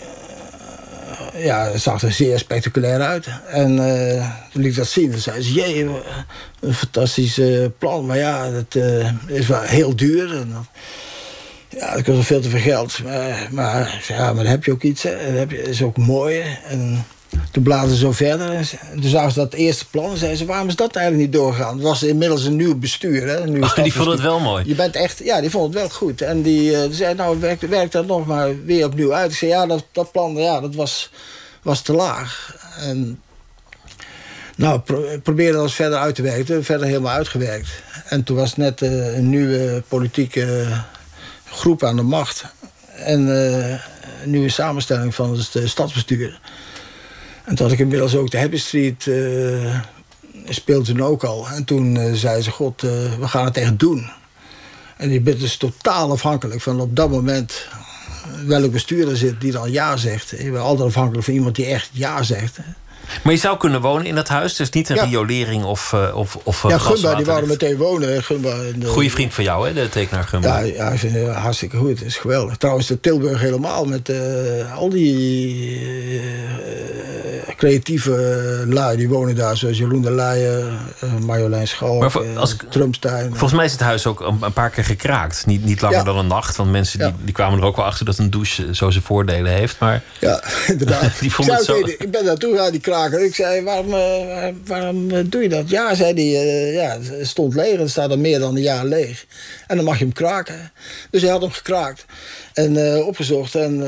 eh, 1.34 1.44
ja, 1.44 1.70
het 1.70 1.82
zag 1.82 2.02
er 2.02 2.12
zeer 2.12 2.38
spectaculair 2.38 3.00
uit. 3.00 3.26
En 3.48 3.78
eh, 3.78 4.30
toen 4.52 4.62
liet 4.62 4.70
ik 4.70 4.76
dat 4.76 4.86
zien. 4.86 5.10
Toen 5.10 5.20
zei 5.20 5.42
ze, 5.42 5.52
jee, 5.52 5.88
een 6.60 6.74
fantastisch 6.74 7.40
plan. 7.78 8.06
Maar 8.06 8.18
ja, 8.18 8.50
het 8.50 8.76
eh, 8.76 9.10
is 9.26 9.46
wel 9.46 9.60
heel 9.60 9.96
duur. 9.96 10.36
En, 10.36 10.50
dat- 10.52 10.82
ja, 11.78 11.94
dat 11.94 12.02
kost 12.02 12.06
wel 12.06 12.22
veel 12.22 12.40
te 12.40 12.48
veel 12.48 12.60
geld. 12.60 12.98
Maar, 13.50 14.04
ja, 14.08 14.32
maar 14.32 14.42
dan 14.42 14.52
heb 14.52 14.64
je 14.64 14.72
ook 14.72 14.82
iets. 14.82 15.02
Hè. 15.02 15.10
Heb 15.10 15.50
je, 15.50 15.62
is 15.62 15.82
ook 15.82 15.96
mooi. 15.96 16.42
En 16.68 17.04
toen 17.50 17.62
bladen 17.62 17.90
ze 17.90 17.96
zo 17.96 18.12
verder. 18.12 18.50
En 18.50 19.00
toen 19.00 19.10
zagen 19.10 19.32
ze 19.32 19.38
dat 19.38 19.52
eerste 19.52 19.88
plan. 19.88 20.10
En 20.10 20.16
zeiden 20.16 20.38
ze, 20.38 20.44
waarom 20.44 20.68
is 20.68 20.76
dat 20.76 20.96
eigenlijk 20.96 21.26
niet 21.26 21.40
doorgegaan? 21.40 21.74
Het 21.74 21.82
was 21.82 22.02
inmiddels 22.02 22.44
een 22.44 22.56
nieuw 22.56 22.78
bestuur. 22.78 23.28
Hè, 23.28 23.40
een 23.40 23.64
Oh, 23.64 23.74
die 23.74 23.92
vonden 23.92 24.12
het 24.12 24.22
wel 24.22 24.40
mooi. 24.40 24.64
Je 24.66 24.74
bent 24.74 24.94
echt, 24.94 25.18
ja, 25.24 25.40
die 25.40 25.50
vond 25.50 25.64
het 25.64 25.82
wel 25.82 25.90
goed. 25.90 26.20
En 26.20 26.42
die, 26.42 26.76
eh, 26.76 26.82
die 26.82 26.94
zei, 26.94 27.14
nou, 27.14 27.40
werk, 27.40 27.60
werk 27.60 27.92
dat 27.92 28.06
nog 28.06 28.26
maar 28.26 28.64
weer 28.64 28.86
opnieuw 28.86 29.14
uit. 29.14 29.30
Ik 29.30 29.36
zei, 29.36 29.50
ja, 29.50 29.66
dat, 29.66 29.84
dat 29.92 30.12
plan, 30.12 30.34
ja, 30.36 30.60
dat 30.60 30.74
was, 30.74 31.10
was 31.62 31.80
te 31.82 31.92
laag. 31.92 32.56
En 32.80 33.20
nou, 34.56 34.80
pro, 34.80 35.04
probeer 35.22 35.52
dat 35.52 35.62
eens 35.62 35.74
verder 35.74 35.98
uit 35.98 36.14
te 36.14 36.22
werken. 36.22 36.64
Verder 36.64 36.86
helemaal 36.86 37.12
uitgewerkt. 37.12 37.68
En 38.08 38.24
toen 38.24 38.36
was 38.36 38.56
net 38.56 38.82
eh, 38.82 39.16
een 39.16 39.30
nieuwe 39.30 39.82
politieke 39.88 40.66
groep 41.54 41.82
aan 41.82 41.96
de 41.96 42.02
macht. 42.02 42.44
En 42.94 43.36
eh, 43.36 43.70
een 44.22 44.30
nieuwe 44.30 44.48
samenstelling 44.48 45.14
van 45.14 45.36
het 45.38 45.54
eh, 45.54 45.66
stadsbestuur. 45.66 46.40
En 47.44 47.54
toen 47.54 47.66
had 47.66 47.74
ik 47.74 47.80
inmiddels 47.80 48.16
ook 48.16 48.30
de 48.30 48.38
Happy 48.38 48.58
Street... 48.58 49.06
eh 49.06 49.80
speelde 50.48 50.84
toen 50.84 51.02
ook 51.02 51.24
al. 51.24 51.48
En 51.48 51.64
toen 51.64 51.96
eh, 51.96 52.12
zei 52.12 52.42
ze, 52.42 52.50
god, 52.50 52.82
eh, 52.82 52.90
we 53.18 53.28
gaan 53.28 53.44
het 53.44 53.56
echt 53.56 53.78
doen. 53.78 54.10
En 54.96 55.10
je 55.10 55.20
bent 55.20 55.40
dus 55.40 55.56
totaal 55.56 56.10
afhankelijk 56.10 56.60
van 56.60 56.80
op 56.80 56.96
dat 56.96 57.10
moment 57.10 57.68
eh, 57.70 58.46
welk 58.46 58.72
bestuurder 58.72 59.16
zit 59.16 59.40
die 59.40 59.52
dan 59.52 59.72
ja 59.72 59.96
zegt. 59.96 60.30
Je 60.30 60.50
bent 60.50 60.64
altijd 60.64 60.88
afhankelijk 60.88 61.24
van 61.24 61.34
iemand 61.34 61.56
die 61.56 61.66
echt 61.66 61.90
ja 61.92 62.22
zegt. 62.22 62.58
Maar 63.22 63.32
je 63.32 63.38
zou 63.38 63.56
kunnen 63.56 63.80
wonen 63.80 64.06
in 64.06 64.14
dat 64.14 64.28
huis. 64.28 64.56
Dus 64.56 64.70
niet 64.70 64.88
een 64.88 64.96
Ja. 64.96 65.04
riolering 65.04 65.64
of, 65.64 65.92
eh, 65.92 66.16
of, 66.16 66.38
of 66.42 66.64
eh, 66.64 66.70
Ja, 66.70 66.78
Gunba, 66.78 67.14
die 67.14 67.24
wouden 67.24 67.48
meteen 67.48 67.76
wonen. 67.76 68.22
Gunba, 68.22 68.54
de- 68.76 68.86
Goeie 68.86 69.10
vriend 69.10 69.34
van 69.34 69.44
jou, 69.44 69.66
hè, 69.68 69.72
de 69.74 69.88
tekenaar 69.88 70.24
Gunba. 70.24 70.58
Ja, 70.58 70.74
ja, 70.74 70.88
ik 70.90 70.98
vind 70.98 71.14
het 71.14 71.26
hartstikke 71.28 71.76
goed. 71.76 71.88
Het 71.98 72.02
is 72.08 72.16
geweldig. 72.16 72.56
Trouwens, 72.56 72.86
de 72.86 73.00
Tilburg 73.00 73.40
helemaal 73.40 73.84
met 73.84 74.08
eh, 74.08 74.76
al 74.76 74.88
die 74.88 75.80
eh, 77.46 77.54
creatieve 77.56 78.64
lui 78.68 78.96
die 78.96 79.08
wonen 79.08 79.34
daar. 79.34 79.56
Zoals 79.56 79.78
Jeroen 79.78 80.02
de 80.02 80.10
Leijen, 80.10 80.78
eh, 81.00 81.12
Marjolein 81.24 81.68
Schalk, 81.68 82.00
Maar 82.00 82.10
voor- 82.10 82.24
eh, 82.24 82.36
als 82.36 82.52
ik- 82.54 82.62
Trumpstein. 82.70 83.28
Volgens 83.30 83.52
mij 83.52 83.64
is 83.64 83.72
het 83.72 83.80
huis 83.80 84.06
ook 84.06 84.20
een, 84.20 84.36
een 84.40 84.52
paar 84.52 84.70
keer 84.70 84.84
gekraakt. 84.84 85.46
Niet, 85.46 85.64
niet 85.64 85.80
langer 85.80 85.96
Ja. 85.98 86.04
dan 86.04 86.16
een 86.18 86.26
nacht. 86.26 86.56
Want 86.56 86.70
mensen 86.70 86.98
die, 86.98 87.12
die 87.24 87.34
kwamen 87.34 87.58
er 87.58 87.64
ook 87.64 87.76
wel 87.76 87.84
achter 87.84 88.04
dat 88.04 88.18
een 88.18 88.30
douche 88.30 88.74
zo 88.74 88.90
zijn 88.90 89.04
voordelen 89.04 89.52
heeft. 89.52 89.78
Maar 89.78 90.02
Ja, 90.20 90.42
inderdaad. 90.66 91.12
Die 91.20 91.32
het 91.36 91.64
zo- 91.64 91.76
ik 91.98 92.10
ben 92.10 92.24
naartoe 92.24 92.56
gegaan, 92.56 92.70
die 92.70 92.80
Ik 93.02 93.34
zei, 93.34 93.62
waarom, 93.62 93.86
eh, 93.94 94.26
waar- 94.26 94.52
waarom 94.66 95.10
eh, 95.10 95.18
doe 95.26 95.42
je 95.42 95.48
dat? 95.48 95.68
Ja, 95.70 95.94
zei 95.94 96.12
hij, 96.14 96.42
eh, 96.42 96.74
ja, 96.74 96.98
het 97.00 97.26
stond 97.28 97.54
leeg. 97.54 97.78
Het 97.78 97.90
staat 97.90 98.10
al 98.10 98.18
meer 98.18 98.38
dan 98.38 98.56
een 98.56 98.62
jaar 98.62 98.84
leeg. 98.84 99.26
En 99.66 99.76
dan 99.76 99.84
mag 99.84 99.98
je 99.98 100.04
hem 100.04 100.12
kraken. 100.12 100.72
Dus 101.10 101.22
hij 101.22 101.30
had 101.30 101.40
hem 101.40 101.50
gekraakt. 101.50 102.04
En 102.54 103.02
opgezocht. 103.04 103.54
En, 103.54 103.82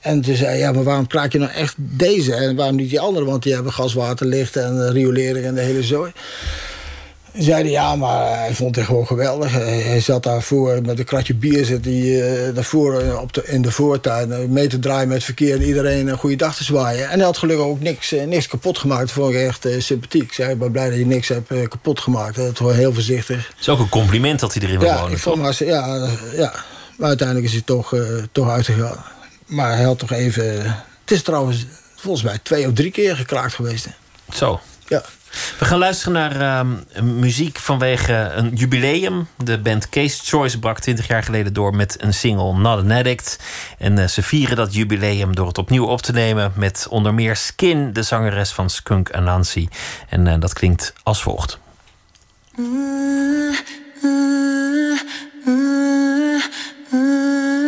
en 0.00 0.20
toen 0.20 0.34
zei 0.36 0.48
hij, 0.48 0.58
ja, 0.58 0.72
maar 0.72 0.84
waarom 0.84 1.06
kraak 1.06 1.32
je 1.32 1.38
nou 1.38 1.52
echt 1.52 1.74
deze? 1.78 2.34
En 2.34 2.56
waarom 2.56 2.76
niet 2.76 2.90
die 2.90 3.00
andere? 3.00 3.24
Want 3.24 3.42
die 3.42 3.54
hebben 3.54 3.72
gaswaterlicht 3.72 4.56
en 4.56 4.92
riolering 4.92 5.46
en 5.46 5.54
de 5.54 5.60
hele 5.60 5.82
zooi. 5.82 6.12
Zeiden 7.38 7.72
ja, 7.72 7.96
maar 7.96 8.38
hij 8.38 8.54
vond 8.54 8.76
het 8.76 8.84
gewoon 8.84 9.06
geweldig. 9.06 9.52
Hij, 9.52 10.00
zat 10.00 10.22
daarvoor 10.22 10.82
met 10.82 10.98
een 10.98 11.04
kratje 11.04 11.34
bier 11.34 11.64
zit 11.64 11.84
hij, 11.84 12.22
eh, 12.46 12.54
daarvoor 12.54 13.00
eh, 13.00 13.20
op 13.20 13.32
de, 13.32 13.42
in 13.46 13.62
de 13.62 13.70
voortuin 13.70 14.32
eh, 14.32 14.38
mee 14.44 14.66
te 14.66 14.78
draaien 14.78 15.08
met 15.08 15.16
het 15.16 15.24
verkeer 15.24 15.54
en 15.54 15.62
iedereen 15.62 16.06
een 16.06 16.18
goede 16.18 16.36
dag 16.36 16.56
te 16.56 16.64
zwaaien. 16.64 17.08
En 17.10 17.16
hij 17.16 17.24
had 17.24 17.38
gelukkig 17.38 17.66
ook 17.66 17.80
niks, 17.80 18.10
niks 18.26 18.46
kapot 18.46 18.78
gemaakt. 18.78 19.00
Dat 19.00 19.10
vond 19.10 19.34
ik 19.34 19.40
echt 19.40 19.66
sympathiek. 19.78 20.22
Ik 20.22 20.32
zei, 20.32 20.52
ik 20.52 20.58
ben 20.58 20.72
blij 20.72 20.88
dat 20.88 20.98
je 20.98 21.06
niks 21.06 21.28
hebt 21.28 21.68
kapot 21.68 22.00
gemaakt. 22.00 22.36
Dat 22.36 22.56
gewoon 22.56 22.74
heel 22.74 22.92
voorzichtig. 22.92 23.48
het 23.48 23.60
is 23.60 23.68
ook 23.68 23.78
een 23.78 23.88
compliment 23.88 24.40
dat 24.40 24.54
hij 24.54 24.62
erin 24.62 24.78
wil 24.78 24.88
Ja, 24.88 24.96
wonen. 24.98 25.12
ik 25.12 25.18
vond 25.18 25.42
maar, 25.42 25.64
ja, 25.64 26.08
ja, 26.36 26.52
maar 26.96 27.08
uiteindelijk 27.08 27.46
is 27.46 27.52
hij 27.52 27.62
toch, 27.64 27.94
toch 28.32 28.50
uitgegaan. 28.50 29.04
Maar 29.46 29.76
hij 29.76 29.84
had 29.84 29.98
toch 29.98 30.12
even... 30.12 30.62
Het 31.00 31.10
is 31.10 31.22
trouwens 31.22 31.66
volgens 31.96 32.24
mij 32.24 32.38
twee 32.42 32.66
of 32.66 32.72
drie 32.72 32.90
keer 32.90 33.16
gekraakt 33.16 33.54
geweest. 33.54 33.84
hè. 33.84 33.90
Zo. 34.36 34.60
Ja. 34.88 35.02
We 35.58 35.64
gaan 35.64 35.78
luisteren 35.78 36.12
naar 36.12 36.40
ehm, 36.40 37.18
muziek 37.18 37.58
vanwege 37.58 38.12
een 38.12 38.54
jubileum. 38.54 39.28
De 39.36 39.58
band 39.58 39.88
Case 39.88 40.20
Choice 40.24 40.58
brak 40.58 40.80
20 40.80 41.06
jaar 41.06 41.22
geleden 41.22 41.52
door 41.52 41.74
met 41.74 42.02
een 42.02 42.14
single 42.14 42.52
Not 42.52 42.78
an 42.78 42.90
Addict. 42.90 43.38
En 43.78 43.98
eh, 43.98 44.06
ze 44.06 44.22
vieren 44.22 44.56
dat 44.56 44.74
jubileum 44.74 45.34
door 45.34 45.46
het 45.46 45.58
opnieuw 45.58 45.86
op 45.86 46.02
te 46.02 46.12
nemen 46.12 46.52
met 46.56 46.86
onder 46.90 47.14
meer 47.14 47.36
Skin, 47.36 47.92
de 47.92 48.02
zangeres 48.02 48.50
van 48.50 48.70
Skunk 48.70 49.12
Anansi. 49.12 49.68
En 50.08 50.26
eh, 50.26 50.34
dat 50.40 50.52
klinkt 50.52 50.92
als 51.02 51.22
volgt. 51.22 51.58
Breathe 52.56 53.58
it 53.58 53.84
in 56.92 57.63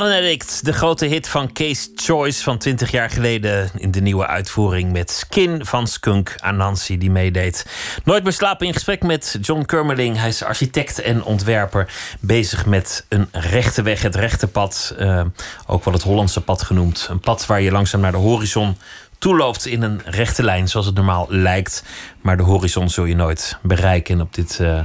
Addict, 0.00 0.64
de 0.64 0.72
grote 0.72 1.06
hit 1.06 1.28
van 1.28 1.52
Case 1.52 1.88
Choice 1.94 2.42
van 2.42 2.58
20 2.58 2.90
jaar 2.90 3.10
geleden 3.10 3.70
in 3.76 3.90
de 3.90 4.00
nieuwe 4.00 4.26
uitvoering 4.26 4.92
met 4.92 5.10
Skin 5.10 5.66
van 5.66 5.86
Skunk 5.86 6.34
Anansi 6.38 6.98
die 6.98 7.10
meedeed. 7.10 7.66
Nooit 8.04 8.22
meer 8.22 8.32
slapen 8.32 8.66
in 8.66 8.72
gesprek 8.72 9.02
met 9.02 9.38
John 9.40 9.64
Kermeling. 9.64 10.16
Hij 10.16 10.28
is 10.28 10.42
architect 10.42 11.00
en 11.00 11.24
ontwerper, 11.24 11.92
bezig 12.20 12.66
met 12.66 13.06
een 13.08 13.28
rechte 13.32 13.82
weg, 13.82 14.02
het 14.02 14.14
rechte 14.14 14.48
pad, 14.48 14.94
eh, 14.98 15.24
ook 15.66 15.84
wel 15.84 15.94
het 15.94 16.02
Hollandse 16.02 16.40
pad 16.40 16.62
genoemd. 16.62 17.06
Een 17.10 17.20
pad 17.20 17.46
waar 17.46 17.60
je 17.60 17.70
langzaam 17.70 18.00
naar 18.00 18.12
de 18.12 18.18
horizon 18.18 18.76
toeloopt 19.18 19.66
in 19.66 19.82
een 19.82 20.00
rechte 20.04 20.42
lijn, 20.42 20.68
zoals 20.68 20.86
het 20.86 20.94
normaal 20.94 21.26
lijkt. 21.28 21.84
Maar 22.20 22.36
de 22.36 22.42
horizon 22.42 22.90
zul 22.90 23.04
je 23.04 23.14
nooit 23.14 23.58
bereiken. 23.62 24.14
En 24.14 24.20
op 24.20 24.34
dit 24.34 24.60
eh, 24.60 24.80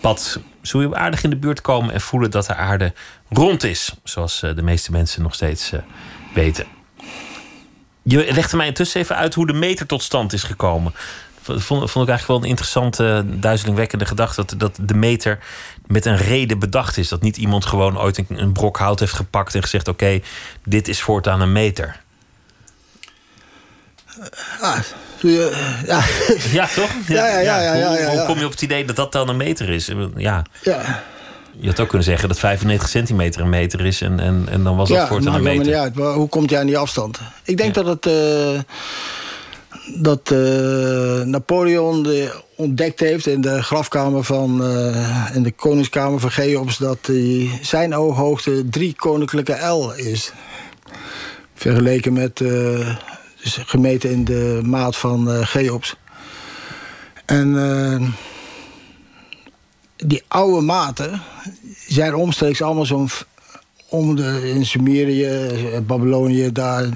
pad 0.00 0.40
zul 0.62 0.80
je 0.80 0.94
aardig 0.94 1.22
in 1.22 1.30
de 1.30 1.36
buurt 1.36 1.60
komen 1.60 1.94
en 1.94 2.00
voelen 2.00 2.30
dat 2.30 2.46
de 2.46 2.54
aarde 2.54 2.92
rond 3.36 3.62
is. 3.64 3.92
Zoals 4.04 4.42
eh, 4.42 4.54
de 4.54 4.62
meeste 4.62 4.90
mensen 4.90 5.22
nog 5.22 5.34
steeds 5.34 5.72
eh, 5.72 5.80
weten. 6.34 6.64
Je 8.02 8.32
legde 8.32 8.56
mij 8.56 8.66
intussen 8.66 9.00
even 9.00 9.16
uit 9.16 9.34
hoe 9.34 9.46
de 9.46 9.52
meter 9.52 9.86
tot 9.86 10.02
stand 10.02 10.32
is 10.32 10.42
gekomen. 10.42 10.94
Vond, 11.42 11.62
vond 11.66 11.88
ik 11.88 11.94
eigenlijk 11.94 12.26
wel 12.26 12.36
een 12.36 12.44
interessante, 12.44 13.24
duizelingwekkende 13.26 14.06
gedachte. 14.06 14.44
Dat, 14.44 14.60
dat 14.60 14.78
de 14.88 14.94
meter 14.94 15.38
met 15.86 16.04
een 16.06 16.16
reden 16.16 16.58
bedacht 16.58 16.96
is. 16.96 17.08
Dat 17.08 17.22
niet 17.22 17.36
iemand 17.36 17.66
gewoon 17.66 17.98
ooit 17.98 18.18
een, 18.18 18.26
een 18.28 18.52
brok 18.52 18.76
hout 18.76 19.00
heeft 19.00 19.12
gepakt 19.12 19.54
en 19.54 19.62
gezegd: 19.62 19.88
Oké, 19.88 20.20
dit 20.64 20.88
is 20.88 21.00
voortaan 21.00 21.40
een 21.40 21.52
meter. 21.52 22.00
Ah, 24.60 24.78
ja, 25.20 25.48
ja. 25.86 26.04
Ja, 26.50 26.66
toch? 26.66 26.90
Ja, 27.06 27.26
ja, 27.26 27.38
ja, 27.38 27.60
ja, 27.62 27.70
Hoe- 27.72 27.78
ja, 27.80 27.98
ja, 27.98 28.06
Hoe 28.06 28.16
ja. 28.16 28.24
kom 28.24 28.38
je 28.38 28.44
op 28.44 28.50
het 28.50 28.62
idee 28.62 28.84
dat 28.84 28.96
dat 28.96 29.12
dan 29.12 29.28
een 29.28 29.36
meter 29.36 29.68
is? 29.68 29.90
Ja, 30.16 30.42
ja. 30.62 31.02
Je 31.58 31.66
had 31.66 31.80
ook 31.80 31.88
kunnen 31.88 32.06
zeggen 32.06 32.28
dat 32.28 32.38
95 32.38 32.88
centimeter 32.88 33.40
een 33.40 33.48
meter 33.48 33.86
is 33.86 34.00
en, 34.00 34.20
en, 34.20 34.46
en 34.50 34.62
dan 34.62 34.76
was 34.76 34.88
dat 34.88 34.98
ja, 34.98 35.06
voortaan 35.06 35.32
maakt 35.32 35.44
een 35.44 35.50
meter. 35.50 35.66
niet 35.66 35.74
uit. 35.74 35.94
Maar 35.94 36.12
hoe 36.12 36.28
komt 36.28 36.50
hij 36.50 36.58
aan 36.58 36.66
die 36.66 36.78
afstand? 36.78 37.20
Ik 37.44 37.56
denk 37.56 37.74
dat 37.74 37.86
het... 37.86 38.06
eh, 38.06 38.60
dat 39.94 40.30
eh, 40.30 41.20
Napoleon 41.20 42.02
de, 42.02 42.42
ontdekt 42.56 43.00
heeft 43.00 43.26
in 43.26 43.40
de 43.40 43.62
grafkamer 43.62 44.24
van... 44.24 44.64
eh, 44.64 45.34
in 45.34 45.42
de 45.42 45.52
koningskamer 45.52 46.20
van 46.20 46.30
Cheops... 46.30 46.76
dat 46.76 46.98
die, 47.00 47.58
zijn 47.62 47.94
ooghoogte 47.94 48.68
drie 48.68 48.94
koninklijke 48.96 49.66
L 49.66 49.90
is. 49.90 50.32
Vergeleken 51.54 52.12
met... 52.12 52.36
dus 52.36 53.58
gemeten 53.64 54.10
in 54.10 54.24
de 54.24 54.60
maat 54.64 54.96
van 54.96 55.44
Cheops. 55.44 55.96
En... 57.24 57.56
die 60.04 60.22
oude 60.28 60.60
maten 60.60 61.22
zijn 61.88 62.14
omstreeks 62.14 62.62
allemaal 62.62 62.86
zo'n 62.86 63.08
om 63.88 64.16
de, 64.16 64.50
in 64.54 64.66
Sumerië, 64.66 65.28
Babylonië, 65.86 66.52
daar, 66.52 66.82
eh, 66.84 66.90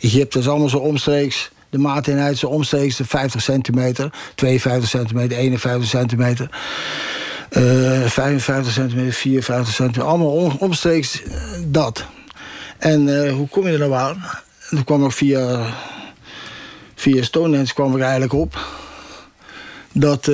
Egypte 0.00 0.38
is 0.38 0.48
allemaal 0.48 0.68
zo 0.68 0.78
omstreeks. 0.78 1.50
De 1.70 1.78
maateenheid 1.78 2.38
zo 2.38 2.46
omstreeks 2.46 2.96
de 2.96 3.04
50 3.04 3.42
centimeter, 3.42 4.12
52 4.34 4.88
centimeter, 4.88 5.36
51 5.38 5.88
centimeter, 5.88 6.50
eh 7.50 7.62
55 8.06 8.72
centimeter, 8.72 9.12
54 9.12 9.74
centimeter, 9.74 10.08
allemaal 10.10 10.32
om- 10.32 10.56
omstreeks 10.58 11.22
eh, 11.22 11.32
dat. 11.66 12.04
En 12.78 13.28
hoe 13.30 13.48
kom 13.48 13.66
je 13.66 13.72
er 13.72 13.78
nou 13.78 13.92
aan? 13.94 14.14
En 14.70 14.76
toen 14.76 14.84
kwam 14.84 15.04
ik 15.04 15.12
via, 15.12 15.60
via 16.94 17.22
Stonehenge 17.22 17.74
kwam 17.74 17.96
ik 17.96 18.02
eigenlijk 18.02 18.32
op 18.32 18.58
dat. 19.92 20.30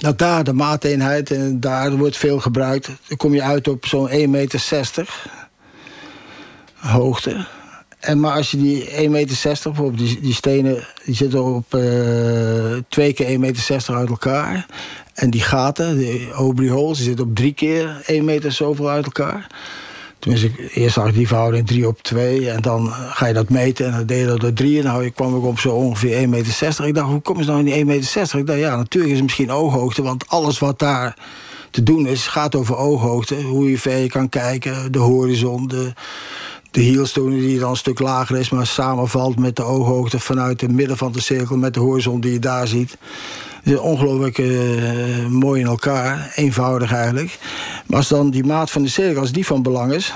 Dat 0.00 0.18
daar 0.18 0.44
de 0.44 0.52
maateenheid, 0.52 1.30
en 1.30 1.60
daar 1.60 1.96
wordt 1.96 2.16
veel 2.16 2.38
gebruikt. 2.38 2.90
Dan 3.08 3.16
kom 3.16 3.34
je 3.34 3.42
uit 3.42 3.68
op 3.68 3.86
zo'n 3.86 4.10
1,60 4.10 4.28
meter 4.28 5.08
hoogte. 6.74 7.46
En 7.98 8.20
maar 8.20 8.32
als 8.32 8.50
je 8.50 8.56
die 8.56 8.88
1,60 8.88 9.10
meter, 9.10 9.58
bijvoorbeeld 9.62 9.98
die, 9.98 10.20
die 10.20 10.34
stenen, 10.34 10.86
die 11.04 11.14
zitten 11.14 11.44
op 11.44 11.74
eh, 11.74 11.82
twee 12.88 13.12
keer 13.12 13.26
1,60 13.26 13.38
meter 13.38 13.94
uit 13.94 14.08
elkaar. 14.08 14.66
En 15.14 15.30
die 15.30 15.40
gaten, 15.40 15.98
de 15.98 16.28
Aubrey 16.32 16.68
holes, 16.68 16.96
die 16.96 17.06
zitten 17.06 17.24
op 17.24 17.36
drie 17.36 17.52
keer 17.52 18.02
1 18.06 18.24
meter 18.24 18.52
zoveel 18.52 18.88
uit 18.88 19.04
elkaar. 19.04 19.46
Tenminste, 20.20 20.50
eerst 20.74 20.94
zag 20.94 21.08
ik 21.08 21.14
die 21.14 21.26
verhouding 21.26 21.66
3 21.66 21.86
op 21.86 22.02
2. 22.02 22.50
En 22.50 22.62
dan 22.62 22.92
ga 22.92 23.26
je 23.26 23.34
dat 23.34 23.48
meten 23.48 23.86
en 23.86 23.92
dan 23.92 24.06
deed 24.06 24.20
je 24.20 24.26
dat 24.26 24.40
door 24.40 24.52
3. 24.52 24.78
En 24.78 24.84
dan 24.84 25.12
kwam 25.12 25.36
ik 25.36 25.44
op 25.44 25.58
zo 25.58 25.74
ongeveer 25.74 26.22
1,60 26.22 26.28
meter. 26.28 26.86
Ik 26.86 26.94
dacht, 26.94 27.08
hoe 27.08 27.20
kom 27.20 27.38
je 27.38 27.44
nou 27.44 27.58
in 27.58 27.64
die 27.64 27.74
1,60 27.74 27.86
meter? 27.86 28.38
Ik 28.38 28.46
dacht, 28.46 28.58
ja, 28.58 28.76
natuurlijk 28.76 29.12
is 29.12 29.18
het 29.18 29.26
misschien 29.26 29.50
ooghoogte. 29.50 30.02
Want 30.02 30.28
alles 30.28 30.58
wat 30.58 30.78
daar 30.78 31.16
te 31.70 31.82
doen 31.82 32.06
is, 32.06 32.26
gaat 32.26 32.54
over 32.54 32.76
ooghoogte. 32.76 33.42
Hoe 33.42 33.70
je 33.70 33.78
ver 33.78 33.96
je 33.96 34.08
kan 34.08 34.28
kijken, 34.28 34.92
de 34.92 34.98
horizon, 34.98 35.68
de, 35.68 35.92
de 36.70 36.80
hielstone 36.80 37.36
die 37.36 37.58
dan 37.58 37.70
een 37.70 37.76
stuk 37.76 37.98
lager 37.98 38.36
is... 38.36 38.50
maar 38.50 38.66
samenvalt 38.66 39.38
met 39.38 39.56
de 39.56 39.62
ooghoogte 39.62 40.18
vanuit 40.18 40.60
het 40.60 40.72
midden 40.72 40.96
van 40.96 41.12
de 41.12 41.20
cirkel... 41.20 41.56
met 41.56 41.74
de 41.74 41.80
horizon 41.80 42.20
die 42.20 42.32
je 42.32 42.38
daar 42.38 42.68
ziet. 42.68 42.96
Het 43.62 43.72
is 43.72 43.78
ongelooflijk 43.78 44.38
eh, 44.38 45.26
mooi 45.26 45.60
in 45.60 45.66
elkaar, 45.66 46.32
eenvoudig 46.34 46.92
eigenlijk. 46.92 47.38
Maar 47.86 47.98
als 47.98 48.08
dan 48.08 48.30
die 48.30 48.44
maat 48.44 48.70
van 48.70 48.82
de 48.82 48.88
cirkel, 48.88 49.20
als 49.20 49.32
die 49.32 49.46
van 49.46 49.62
belang 49.62 49.92
is... 49.92 50.14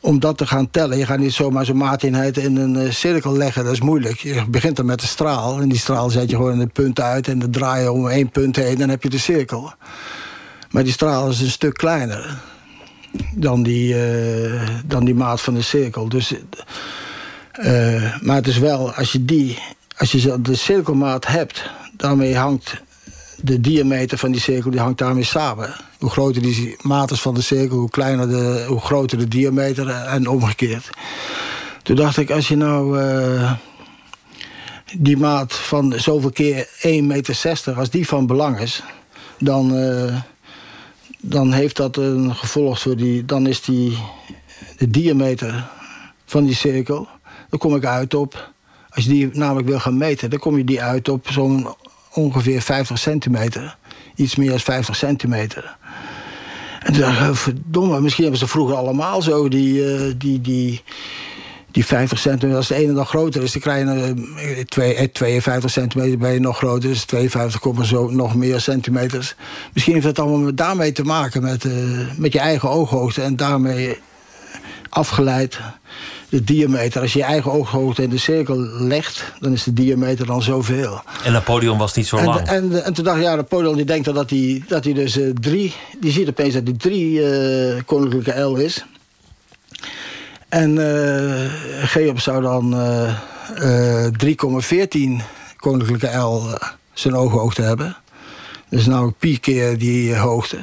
om 0.00 0.20
dat 0.20 0.38
te 0.38 0.46
gaan 0.46 0.70
tellen, 0.70 0.98
je 0.98 1.06
gaat 1.06 1.18
niet 1.18 1.32
zomaar 1.32 1.64
zo'n 1.64 1.76
maateenheid 1.76 2.36
in 2.36 2.56
een 2.56 2.76
eh, 2.76 2.90
cirkel 2.90 3.36
leggen, 3.36 3.64
dat 3.64 3.72
is 3.72 3.80
moeilijk. 3.80 4.18
Je 4.18 4.44
begint 4.48 4.76
dan 4.76 4.86
met 4.86 5.00
de 5.00 5.06
straal, 5.06 5.60
en 5.60 5.68
die 5.68 5.78
straal 5.78 6.10
zet 6.10 6.30
je 6.30 6.36
gewoon 6.36 6.60
een 6.60 6.70
punt 6.70 7.00
uit... 7.00 7.28
en 7.28 7.38
dan 7.38 7.50
draai 7.50 7.82
je 7.82 7.92
om 7.92 8.08
één 8.08 8.30
punt 8.30 8.56
heen, 8.56 8.78
dan 8.78 8.88
heb 8.88 9.02
je 9.02 9.10
de 9.10 9.18
cirkel. 9.18 9.72
Maar 10.70 10.82
die 10.82 10.92
straal 10.92 11.28
is 11.28 11.40
een 11.40 11.50
stuk 11.50 11.74
kleiner 11.74 12.52
dan 13.34 13.62
die, 13.62 13.94
eh, 13.94 14.68
dan 14.84 15.04
die 15.04 15.14
maat 15.14 15.40
van 15.40 15.54
de 15.54 15.62
cirkel. 15.62 16.08
Dus, 16.08 16.34
eh, 17.52 18.20
maar 18.20 18.36
het 18.36 18.46
is 18.46 18.58
wel, 18.58 18.92
als 18.92 19.12
je, 19.12 19.24
die, 19.24 19.58
als 19.96 20.12
je 20.12 20.40
de 20.40 20.54
cirkelmaat 20.54 21.26
hebt... 21.26 21.70
daarmee 21.96 22.36
hangt 22.36 22.82
de 23.42 23.60
diameter 23.60 24.18
van 24.18 24.32
die 24.32 24.40
cirkel 24.40 24.70
die 24.70 24.80
hangt 24.80 24.98
daarmee 24.98 25.24
samen. 25.24 25.74
Hoe 25.98 26.10
groter 26.10 26.42
die 26.42 26.76
maat 26.80 27.10
is 27.10 27.20
van 27.20 27.34
de 27.34 27.42
cirkel, 27.42 27.78
hoe, 27.78 27.90
kleiner 27.90 28.28
de, 28.28 28.64
hoe 28.68 28.80
groter 28.80 29.18
de 29.18 29.28
diameter 29.28 29.88
en 29.88 30.26
omgekeerd. 30.28 30.90
Toen 31.82 31.96
dacht 31.96 32.16
ik, 32.16 32.30
als 32.30 32.48
je 32.48 32.56
nou 32.56 33.00
eh, 33.00 33.52
die 34.98 35.16
maat 35.16 35.54
van 35.54 35.92
zoveel 35.96 36.30
keer 36.30 36.66
1,60 36.66 36.82
meter... 37.02 37.74
als 37.76 37.90
die 37.90 38.08
van 38.08 38.26
belang 38.26 38.60
is, 38.60 38.82
dan... 39.38 39.76
eh, 39.76 40.16
dan 41.26 41.52
heeft 41.52 41.76
dat 41.76 41.96
een 41.96 42.34
gevolg 42.34 42.80
voor 42.80 42.96
die. 42.96 43.24
Dan 43.24 43.46
is 43.46 43.62
die. 43.62 43.98
de 44.76 44.90
diameter 44.90 45.68
van 46.24 46.44
die 46.44 46.54
cirkel. 46.54 47.08
Dan 47.48 47.58
kom 47.58 47.76
ik 47.76 47.84
uit 47.84 48.14
op. 48.14 48.52
Als 48.90 49.04
je 49.04 49.10
die 49.10 49.30
namelijk 49.32 49.68
wil 49.68 49.80
gaan 49.80 49.96
meten, 49.96 50.30
dan 50.30 50.38
kom 50.38 50.56
je 50.56 50.64
die 50.64 50.82
uit 50.82 51.08
op 51.08 51.30
zo'n 51.30 51.66
ongeveer 52.12 52.60
50 52.62 52.98
centimeter. 52.98 53.76
Iets 54.14 54.36
meer 54.36 54.50
dan 54.50 54.60
50 54.60 54.96
centimeter. 54.96 55.76
En 56.80 56.92
toen 56.92 57.02
dacht 57.02 57.28
ik, 57.28 57.34
verdomme, 57.34 58.00
misschien 58.00 58.22
hebben 58.22 58.40
ze 58.40 58.48
vroeger 58.48 58.76
allemaal 58.76 59.22
zo 59.22 59.48
die. 59.48 59.94
eh, 59.94 60.12
die, 60.16 60.40
die 60.40 60.82
die 61.74 61.86
50 61.86 62.18
centimeter, 62.18 62.58
als 62.58 62.68
de 62.68 62.74
ene 62.74 62.92
dan 62.92 63.06
groter 63.06 63.42
is, 63.42 63.52
dan 63.52 63.60
krijg 63.62 63.84
je 63.84 64.14
eh, 64.36 64.64
twee- 64.64 64.94
eh, 64.94 65.06
52 65.12 65.70
centimeter 65.70 66.18
ben 66.18 66.32
je 66.32 66.40
nog 66.40 66.56
groter, 66.56 66.88
dus 66.88 67.04
52 67.04 67.60
komma 67.60 67.84
zo 67.84 68.10
nog 68.10 68.34
meer 68.34 68.60
centimeters. 68.60 69.34
Misschien 69.72 69.92
heeft 69.94 70.06
dat 70.06 70.18
allemaal 70.18 70.54
daarmee 70.54 70.92
te 70.92 71.02
maken 71.02 71.42
met, 71.42 71.64
eh, 71.64 71.72
met 72.16 72.32
je 72.32 72.38
eigen 72.38 72.68
ooghoogte 72.70 73.22
en 73.22 73.36
daarmee 73.36 73.98
afgeleid 74.88 75.58
de 76.28 76.44
diameter. 76.44 77.00
Als 77.00 77.12
je 77.12 77.18
je 77.18 77.24
eigen 77.24 77.52
ooghoogte 77.52 78.02
in 78.02 78.08
de 78.10 78.18
cirkel 78.18 78.56
legt, 78.78 79.32
dan 79.40 79.52
is 79.52 79.62
de 79.64 79.72
diameter 79.72 80.26
dan 80.26 80.42
zoveel. 80.42 81.02
En 81.24 81.32
Napoleon 81.32 81.78
was 81.78 81.94
niet 81.94 82.06
zo 82.06 82.16
En, 82.16 82.24
lang. 82.24 82.40
en, 82.40 82.84
en 82.84 82.92
toen 82.94 83.04
dacht 83.04 83.16
ik, 83.16 83.22
ja, 83.22 83.34
Napoleon 83.34 83.76
die 83.76 83.84
denkt 83.84 84.14
dat 84.14 84.30
hij, 84.30 84.62
dat 84.68 84.84
hij 84.84 84.92
dus 84.92 85.18
eh, 85.18 85.28
drie... 85.40 85.74
Die 86.00 86.12
ziet 86.12 86.28
opeens 86.28 86.54
dat 86.54 86.62
hij 86.64 86.74
drie 86.76 87.26
eh, 87.26 87.82
koninklijke 87.86 88.40
L 88.40 88.54
is. 88.54 88.84
En 90.54 90.78
eh 90.78 91.50
Geops 91.88 92.22
zou 92.22 92.42
dan 92.42 92.74
eh, 92.74 94.06
eh, 94.06 94.12
3,14 94.12 95.24
koninklijke 95.56 96.16
L 96.16 96.54
eh, 96.54 96.68
zijn 96.92 97.14
ooghoogte 97.14 97.62
hebben. 97.62 97.96
Dus 98.68 98.86
namelijk 98.86 99.18
pi 99.18 99.40
keer 99.40 99.78
die 99.78 100.16
hoogte. 100.16 100.58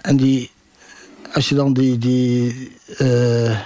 En 0.00 0.16
die, 0.16 0.50
als 1.32 1.48
je 1.48 1.54
dan 1.54 1.72
die... 1.72 1.98
die 1.98 2.72
eh, 2.98 3.58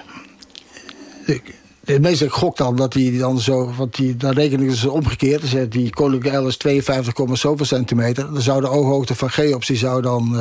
de 1.80 2.00
meeste 2.00 2.30
gok 2.30 2.56
dan 2.56 2.76
dat 2.76 2.94
hij 2.94 3.18
dan 3.18 3.40
zo, 3.40 3.72
want 3.76 3.96
die, 3.96 4.16
dan 4.16 4.38
ik 4.38 4.58
dus 4.58 4.84
omgekeerd. 4.84 5.40
Dus 5.40 5.54
eh, 5.54 5.70
die 5.70 5.90
koninklijke 5.90 6.38
L 6.38 6.46
is 6.46 6.56
52, 6.56 7.12
komma 7.12 7.34
zoveel 7.34 7.66
centimeter. 7.66 8.32
Dan 8.32 8.42
zou 8.42 8.60
de 8.60 8.68
ooghoogte 8.68 9.14
van 9.14 9.30
Geops 9.30 9.66
die 9.66 9.76
zou 9.76 10.02
dan 10.02 10.38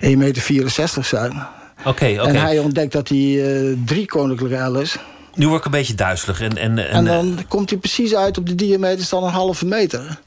eh 0.00 0.12
1,64 0.12 0.16
meter 0.16 1.04
zijn. 1.04 1.46
Oké, 1.84 2.16
oké. 2.20 2.28
En 2.28 2.36
hij 2.36 2.58
ontdekt 2.58 2.92
dat 2.92 3.08
hij 3.08 3.18
eh, 3.18 3.76
drie 3.84 4.06
koninklijke 4.06 4.56
L 4.56 4.76
is. 4.76 4.96
Nu 5.34 5.48
word 5.48 5.58
ik 5.58 5.64
een 5.64 5.70
beetje 5.70 5.94
duizelig. 5.94 6.40
En, 6.40 6.56
en, 6.56 6.78
en, 6.78 6.90
En 6.90 7.04
dan 7.04 7.44
komt 7.48 7.70
hij 7.70 7.78
precies 7.78 8.14
uit 8.14 8.38
op 8.38 8.46
de 8.46 8.54
diameter 8.54 8.98
is 8.98 9.08
dan 9.08 9.24
een 9.24 9.30
halve 9.30 9.66
meter. 9.66 10.18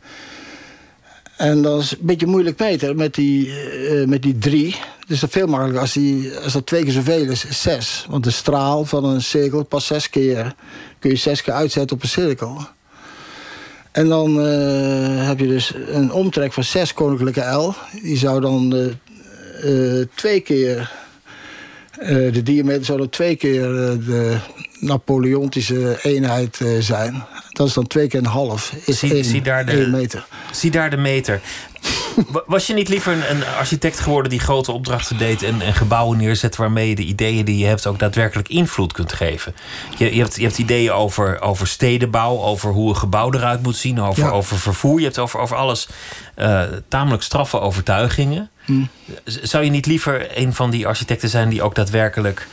En 1.38 1.62
dat 1.62 1.82
is 1.82 1.92
een 1.92 1.98
beetje 2.02 2.26
moeilijk 2.26 2.60
meten 2.60 2.96
met 2.96 3.14
die, 3.14 3.60
eh, 3.60 4.08
met 4.08 4.22
die 4.22 4.38
drie. 4.38 4.76
Is 5.08 5.20
dat 5.20 5.30
veel 5.30 5.48
makkelijker 5.48 5.82
als, 5.82 5.94
die, 5.94 6.38
als 6.44 6.54
dat 6.54 6.66
twee 6.66 6.84
keer 6.84 6.92
zoveel 6.92 7.30
is, 7.30 7.46
is 7.46 7.62
zes. 7.62 8.06
Want 8.10 8.24
de 8.24 8.32
straal 8.32 8.86
van 8.86 9.06
een 9.06 9.22
cirkel 9.22 9.64
pas 9.64 9.86
zes 9.86 10.10
keer. 10.10 10.56
Kun 11.00 11.10
je 11.10 11.16
zes 11.16 11.42
keer 11.42 11.54
uitzetten 11.54 11.96
op 11.96 12.04
een 12.04 12.10
cirkel. 12.10 12.68
En 13.96 14.08
dan 14.08 14.42
eh, 14.42 15.28
heb 15.28 15.40
je 15.40 15.48
dus 15.48 15.74
een 15.88 16.12
omtrek 16.12 16.54
van 16.54 16.64
zes 16.64 16.94
koninklijke 16.94 17.42
L. 17.42 17.74
Die 18.02 18.18
zou 18.18 18.42
dan 18.42 18.76
eh, 18.76 20.00
eh, 20.00 20.08
twee 20.16 20.40
keer... 20.40 21.04
eh, 22.00 22.08
de 22.34 22.44
diameter 22.44 22.86
zou 22.86 22.98
dan 22.98 23.10
twee 23.10 23.36
keer 23.36 23.64
eh, 23.64 23.90
de 24.06 24.38
Napoleontische 24.80 26.00
eenheid 26.02 26.60
eh, 26.62 26.68
zijn. 26.80 27.24
Dat 27.52 27.68
is 27.68 27.74
dan 27.74 27.88
twee 27.88 28.08
keer 28.08 28.20
een 28.20 28.26
half. 28.26 28.74
Is 28.86 29.00
Zie- 29.00 29.14
één, 29.14 29.24
zie 29.26 29.42
daar 29.42 29.66
de- 29.66 29.72
één 29.72 29.92
meter. 29.92 30.26
Zie 30.52 30.72
daar 30.72 30.90
de 30.90 30.98
meter. 30.98 31.42
Wa- 32.28 32.44
Was 32.48 32.68
je 32.68 32.74
niet 32.74 32.90
liever 32.90 33.14
een, 33.14 33.30
een 33.36 33.44
architect 33.46 34.00
geworden 34.00 34.30
die 34.30 34.40
grote 34.40 34.72
opdrachten 34.72 35.18
deed 35.18 35.44
en, 35.44 35.62
en 35.62 35.74
gebouwen 35.74 36.18
neerzet 36.18 36.56
waarmee 36.56 36.90
je 36.90 36.96
de 36.96 37.04
ideeën 37.04 37.46
die 37.46 37.58
je 37.58 37.66
hebt 37.66 37.88
ook 37.88 38.00
daadwerkelijk 38.00 38.48
invloed 38.48 38.94
kunt 38.94 39.14
geven? 39.14 39.56
Je, 39.98 40.16
je, 40.16 40.22
hebt, 40.22 40.36
je 40.36 40.42
hebt 40.44 40.58
ideeën 40.58 40.92
over, 40.92 41.42
over 41.42 41.68
stedenbouw, 41.68 42.38
over 42.42 42.72
hoe 42.72 42.90
een 42.90 42.96
gebouw 42.98 43.34
eruit 43.34 43.64
moet 43.64 43.76
zien, 43.78 44.02
over, 44.02 44.24
Ja. 44.24 44.30
over 44.30 44.58
vervoer. 44.60 45.00
Je 45.00 45.06
hebt 45.06 45.20
over, 45.20 45.40
over 45.40 45.56
alles 45.58 45.88
eh, 46.36 46.62
tamelijk 46.88 47.24
straffe 47.24 47.60
overtuigingen. 47.60 48.50
Z- 49.26 49.42
Zou 49.42 49.64
je 49.64 49.70
niet 49.70 49.86
liever 49.86 50.38
een 50.38 50.54
van 50.54 50.70
die 50.70 50.88
architecten 50.88 51.30
zijn 51.30 51.50
die 51.50 51.62
ook 51.64 51.76
daadwerkelijk 51.76 52.48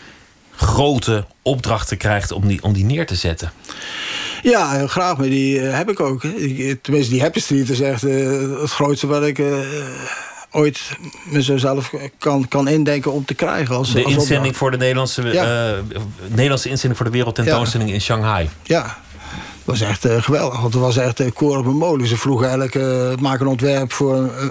grote 0.63 1.25
opdrachten 1.43 1.97
krijgt 1.97 2.33
om 2.33 2.47
die, 2.47 2.63
om 2.63 2.73
die 2.73 2.85
neer 2.85 3.07
te 3.07 3.15
zetten? 3.15 3.53
Ja, 4.43 4.71
heel 4.71 4.87
graag, 4.87 5.17
maar 5.17 5.27
die 5.29 5.61
eh, 5.61 5.77
heb 5.77 5.91
ik 5.91 6.01
ook. 6.01 6.23
Die- 6.23 6.81
tenminste, 6.81 7.13
die 7.13 7.21
Happy 7.23 7.41
Street 7.41 7.69
is 7.69 7.81
echt 7.81 8.05
eh, 8.05 8.41
het 8.61 8.71
grootste 8.71 9.07
wat 9.07 9.23
ik 9.23 9.39
eh, 9.39 9.47
ooit 10.51 10.81
mezelf 11.25 11.93
kan, 12.19 12.49
kan 12.49 12.69
indenken 12.69 13.13
om 13.13 13.25
te 13.25 13.35
krijgen. 13.35 13.77
Als, 13.77 13.93
De 13.93 14.05
als 14.05 14.13
inzending 14.15 14.37
opdracht. 14.39 14.57
voor 14.57 14.71
de 14.71 14.77
Nederlandse, 14.77 15.23
Ja. 15.23 15.73
eh, 15.73 15.79
Nederlandse 16.29 16.69
inzending 16.69 16.97
voor 16.97 17.07
de 17.11 17.17
wereldtentoonstelling 17.17 17.93
in 17.93 18.01
Shanghai. 18.01 18.49
Ja, 18.63 18.99
was 19.65 19.81
echt 19.81 20.05
eh, 20.05 20.23
geweldig. 20.23 20.61
Want 20.61 20.73
het 20.73 20.83
was 20.83 20.97
echt 20.97 21.21
uh, 21.21 21.31
koor 21.35 21.59
op 21.59 21.67
een 21.67 21.77
molen. 21.77 22.07
Ze 22.07 22.17
vroegen 22.17 22.47
eigenlijk, 22.47 22.75
eh 22.75 23.21
maak 23.21 23.41
een 23.41 23.47
ontwerp 23.47 23.93
voor 23.93 24.15
eh, 24.15 24.47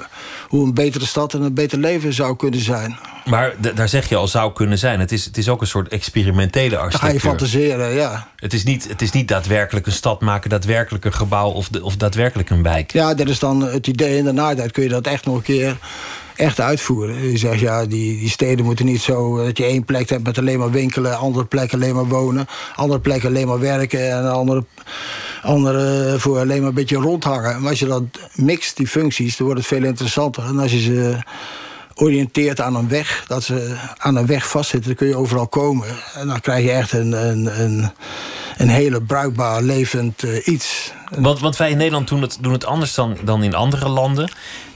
hoe 0.47 0.65
een 0.65 0.73
betere 0.73 1.05
stad 1.05 1.33
en 1.33 1.41
een 1.41 1.53
beter 1.53 1.77
leven 1.77 2.13
zou 2.13 2.35
kunnen 2.35 2.59
zijn. 2.59 2.97
Maar 3.25 3.53
daar 3.75 3.89
zeg 3.89 4.09
je 4.09 4.15
al 4.15 4.27
zou 4.27 4.53
kunnen 4.53 4.77
zijn. 4.77 4.99
Het 4.99 5.11
is, 5.11 5.25
het 5.25 5.37
is 5.37 5.49
ook 5.49 5.61
een 5.61 5.67
soort 5.67 5.87
experimentele 5.87 6.69
Dan 6.69 6.79
ga 6.79 6.85
je 6.85 6.95
architectuur. 6.95 7.29
fantaseren, 7.29 7.93
ja. 7.93 8.27
Het 8.35 8.53
is, 8.53 8.63
niet, 8.63 8.87
het 8.87 9.01
is 9.01 9.11
niet 9.11 9.27
daadwerkelijk 9.27 9.85
een 9.85 9.91
stad 9.91 10.21
maken, 10.21 10.49
daadwerkelijk 10.49 11.05
een 11.05 11.13
gebouw 11.13 11.49
of, 11.49 11.67
de, 11.67 11.83
of 11.83 11.95
daadwerkelijk 11.95 12.49
een 12.49 12.63
wijk. 12.63 12.91
Ja, 12.91 13.13
dat 13.13 13.27
is 13.27 13.39
dan 13.39 13.61
het 13.61 13.87
idee. 13.87 14.17
En 14.17 14.23
daarna 14.23 14.55
tijd 14.55 14.71
kun 14.71 14.83
je 14.83 14.89
dat 14.89 15.07
echt 15.07 15.25
nog 15.25 15.35
een 15.35 15.41
keer 15.41 15.77
echt 16.41 16.59
uitvoeren. 16.59 17.29
Je 17.29 17.37
zegt, 17.37 17.59
ja, 17.59 17.85
die, 17.85 18.19
die 18.19 18.29
steden 18.29 18.65
moeten 18.65 18.85
niet 18.85 19.01
zo... 19.01 19.37
eh, 19.37 19.45
dat 19.45 19.57
je 19.57 19.63
één 19.63 19.85
plek 19.85 20.09
hebt 20.09 20.23
met 20.23 20.37
alleen 20.37 20.59
maar 20.59 20.71
winkelen... 20.71 21.17
andere 21.17 21.45
plekken 21.45 21.81
alleen 21.81 21.95
maar 21.95 22.07
wonen... 22.07 22.47
andere 22.75 22.99
plekken 22.99 23.29
alleen 23.29 23.47
maar 23.47 23.59
werken... 23.59 24.11
en 24.11 24.31
andere, 24.31 24.65
andere 25.41 26.15
voor 26.19 26.39
alleen 26.39 26.59
maar 26.59 26.69
een 26.69 26.73
beetje 26.73 26.95
rondhangen. 26.95 27.61
Maar 27.61 27.69
als 27.69 27.79
je 27.79 27.85
dat 27.85 28.03
mixt, 28.35 28.77
die 28.77 28.87
functies, 28.87 29.37
dan 29.37 29.45
wordt 29.45 29.61
het 29.61 29.69
veel 29.69 29.83
interessanter. 29.83 30.43
En 30.43 30.59
als 30.59 30.71
je 30.71 30.79
ze 30.79 31.17
oriënteert 31.95 32.61
aan 32.61 32.75
een 32.75 32.89
weg, 32.89 33.23
dat 33.27 33.43
ze 33.43 33.77
aan 33.97 34.15
een 34.15 34.25
weg 34.25 34.49
vastzitten... 34.49 34.89
dan 34.89 34.97
kun 34.97 35.07
je 35.07 35.17
overal 35.17 35.47
komen. 35.47 35.87
En 36.13 36.27
dan 36.27 36.39
krijg 36.39 36.63
je 36.63 36.71
echt 36.71 36.91
een, 36.91 37.11
een, 37.11 37.61
een, 37.61 37.91
een 38.61 38.69
hele 38.69 39.01
bruikbaar, 39.01 39.61
levend 39.61 40.23
eh, 40.23 40.47
iets. 40.47 40.93
Want, 41.09 41.39
want 41.39 41.57
wij 41.57 41.69
in 41.69 41.77
Nederland 41.77 42.07
doen 42.07 42.21
het, 42.21 42.37
doen 42.41 42.51
het 42.53 42.65
anders 42.65 42.93
dan, 42.93 43.17
dan 43.23 43.43
in 43.43 43.55
andere 43.55 43.89
landen. 43.89 44.29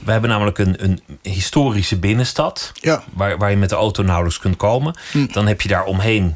We 0.04 0.10
hebben 0.12 0.30
namelijk 0.30 0.58
een, 0.58 0.84
een 0.84 1.00
historische 1.22 1.96
binnenstad. 1.98 2.72
Ja. 2.80 3.02
Waar, 3.12 3.38
waar 3.38 3.50
je 3.50 3.56
met 3.56 3.68
de 3.68 3.74
auto 3.74 4.02
nauwelijks 4.02 4.38
kunt 4.38 4.56
komen. 4.56 4.94
Dan 5.32 5.46
heb 5.46 5.60
je 5.60 5.68
daar 5.68 5.84
omheen 5.84 6.34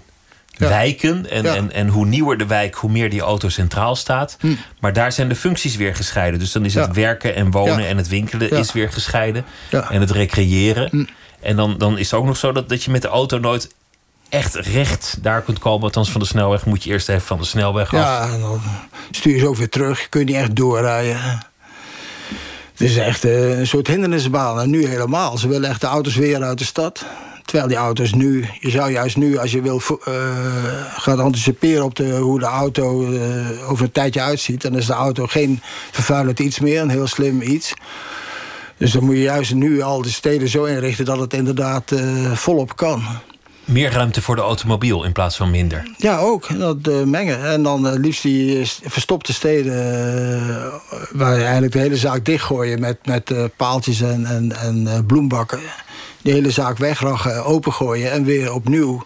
Ja. 0.50 0.68
wijken. 0.68 1.30
En, 1.30 1.42
Ja. 1.42 1.54
en, 1.54 1.72
en 1.72 1.88
hoe 1.88 2.06
nieuwer 2.06 2.38
de 2.38 2.46
wijk, 2.46 2.74
hoe 2.74 2.90
meer 2.90 3.10
die 3.10 3.20
auto 3.20 3.48
centraal 3.48 3.96
staat. 3.96 4.36
Maar 4.80 4.92
daar 4.92 5.12
zijn 5.12 5.28
de 5.28 5.34
functies 5.36 5.76
weer 5.76 5.96
gescheiden. 5.96 6.40
Dus 6.40 6.52
dan 6.52 6.64
is 6.64 6.74
het 6.74 6.86
Ja. 6.86 6.92
werken 6.92 7.34
en 7.34 7.50
wonen 7.50 7.86
en 7.86 7.96
het 7.96 8.08
winkelen 8.08 8.50
is 8.50 8.72
weer 8.72 8.92
gescheiden. 8.92 9.44
En 9.70 10.00
het 10.00 10.10
recreëren. 10.10 11.08
En 11.40 11.56
dan, 11.56 11.78
dan 11.78 11.98
is 11.98 12.10
het 12.10 12.20
ook 12.20 12.26
nog 12.26 12.36
zo 12.36 12.52
dat, 12.52 12.68
dat 12.68 12.82
je 12.82 12.90
met 12.90 13.02
de 13.02 13.08
auto 13.08 13.38
nooit 13.38 13.74
echt 14.30 14.54
recht 14.54 15.18
daar 15.22 15.42
kunt 15.42 15.58
komen. 15.58 15.82
Althans, 15.82 16.10
van 16.10 16.20
de 16.20 16.26
snelweg 16.26 16.66
moet 16.66 16.84
je 16.84 16.90
eerst 16.90 17.08
even 17.08 17.22
van 17.22 17.38
de 17.38 17.44
snelweg 17.44 17.94
af. 17.94 18.00
Ja, 18.00 18.38
dan 18.38 18.60
stuur 19.10 19.36
je 19.36 19.48
ook 19.48 19.56
weer 19.56 19.68
terug. 19.68 20.08
Kun 20.08 20.20
je 20.20 20.26
niet 20.26 20.36
echt 20.36 20.56
doorrijden. 20.56 21.48
Het 22.72 22.88
is 22.88 22.96
echt 22.96 23.24
eh, 23.24 23.58
een 23.58 23.66
soort 23.66 23.86
hindernisbaan. 23.86 24.60
En 24.60 24.70
nu 24.70 24.86
helemaal. 24.86 25.38
Ze 25.38 25.48
willen 25.48 25.70
echt 25.70 25.80
de 25.80 25.86
auto's 25.86 26.14
weer 26.14 26.42
uit 26.42 26.58
de 26.58 26.64
stad. 26.64 27.04
Terwijl 27.44 27.68
die 27.68 27.76
auto's 27.76 28.12
nu... 28.12 28.48
Je 28.60 28.70
zou 28.70 28.90
juist 28.90 29.16
nu, 29.16 29.38
als 29.38 29.52
je 29.52 29.62
wil 29.62 29.80
vo- 29.80 30.00
eh, 30.04 30.14
gaat 30.96 31.18
anticiperen 31.18 31.84
op 31.84 31.94
de, 31.94 32.16
hoe 32.16 32.38
de 32.38 32.46
auto 32.46 33.12
eh, 33.12 33.70
over 33.70 33.84
een 33.84 33.92
tijdje 33.92 34.20
uitziet... 34.20 34.62
dan 34.62 34.76
is 34.76 34.86
de 34.86 34.92
auto 34.92 35.26
geen 35.26 35.60
vervuilend 35.90 36.38
iets 36.38 36.58
meer. 36.58 36.80
Een 36.80 36.90
heel 36.90 37.06
slim 37.06 37.42
iets. 37.42 37.74
Dus 38.76 38.92
dan 38.92 39.04
moet 39.04 39.14
je 39.14 39.22
juist 39.22 39.54
nu 39.54 39.80
al 39.80 40.02
de 40.02 40.10
steden 40.10 40.48
zo 40.48 40.64
inrichten... 40.64 41.04
dat 41.04 41.18
het 41.18 41.34
inderdaad 41.34 41.92
volop 42.34 42.76
kan. 42.76 43.02
Meer 43.70 43.92
ruimte 43.92 44.22
voor 44.22 44.36
de 44.36 44.42
automobiel 44.42 45.04
in 45.04 45.12
plaats 45.12 45.36
van 45.36 45.50
minder. 45.50 45.90
Ja, 45.96 46.18
ook. 46.18 46.58
Dat 46.58 46.76
eh, 46.82 47.02
mengen. 47.02 47.50
En 47.50 47.62
dan 47.62 47.88
eh, 47.88 47.98
liefst 47.98 48.22
die 48.22 48.58
eh, 48.58 48.64
st- 48.64 48.80
verstopte 48.84 49.32
steden... 49.32 49.72
waar 51.10 51.36
je 51.36 51.42
eigenlijk 51.42 51.72
de 51.72 51.78
hele 51.78 51.96
zaak 51.96 52.24
dichtgooien... 52.24 52.80
met, 52.80 53.06
met 53.06 53.32
paaltjes 53.56 54.00
en, 54.00 54.26
en, 54.26 54.56
en 54.56 55.06
bloembakken. 55.06 55.60
Die 56.22 56.32
hele 56.32 56.50
zaak 56.50 56.78
wegrachen, 56.78 57.44
opengooien 57.44 58.12
en 58.12 58.24
weer 58.24 58.52
opnieuw... 58.52 59.04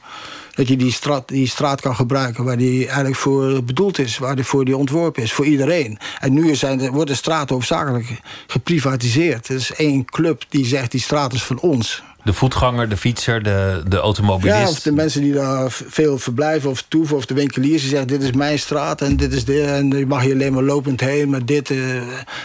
dat 0.55 0.69
je 0.69 0.77
die 0.77 0.93
straat, 0.93 1.29
die 1.29 1.49
straat 1.49 1.81
kan 1.81 1.97
gebruiken 1.97 2.45
waar 2.45 2.57
die 2.57 2.87
eigenlijk 2.87 3.17
voor 3.17 3.65
bedoeld 3.65 3.99
is... 3.99 4.19
waar 4.19 4.35
die 4.35 4.45
voor 4.45 4.65
die 4.65 4.77
ontworpen 4.77 5.23
is, 5.23 5.33
voor 5.33 5.47
iedereen. 5.47 5.99
En 6.21 6.33
nu 6.33 6.55
zijn 6.55 6.91
wordt 6.91 7.11
de 7.11 7.17
straat 7.17 7.51
hoofdzakelijk 7.51 8.21
geprivatiseerd. 8.47 9.49
Er 9.49 9.55
is 9.55 9.73
één 9.75 10.05
club 10.05 10.45
die 10.49 10.67
zegt 10.67 10.91
die 10.91 11.01
straat 11.01 11.33
is 11.33 11.43
van 11.43 11.61
ons... 11.61 12.03
De 12.25 12.33
voetganger, 12.33 12.89
de 12.89 12.97
fietser, 12.97 13.43
de, 13.43 13.83
de 13.89 13.97
automobilist. 13.97 14.59
Ja, 14.61 14.69
of 14.69 14.81
de 14.81 14.93
mensen 14.93 15.23
die 15.23 15.33
daar 15.33 15.71
veel 15.71 16.19
verblijven 16.19 16.71
of 16.71 16.85
toeven... 16.89 17.17
of 17.17 17.27
de 17.27 17.35
winkeliers 17.35 17.81
die 17.81 17.91
zeggen, 17.91 18.09
dit 18.09 18.23
is 18.23 18.33
mijn 18.33 18.59
straat 18.59 19.01
en 19.01 19.17
dit 19.17 19.33
is 19.33 19.45
dit... 19.45 19.67
en 19.67 19.91
je 19.91 20.07
mag 20.07 20.23
hier 20.23 20.33
alleen 20.33 20.53
maar 20.53 20.63
lopend 20.63 21.01
heen 21.01 21.31
met 21.31 21.47
dit. 21.47 21.71
eh. 21.71 21.79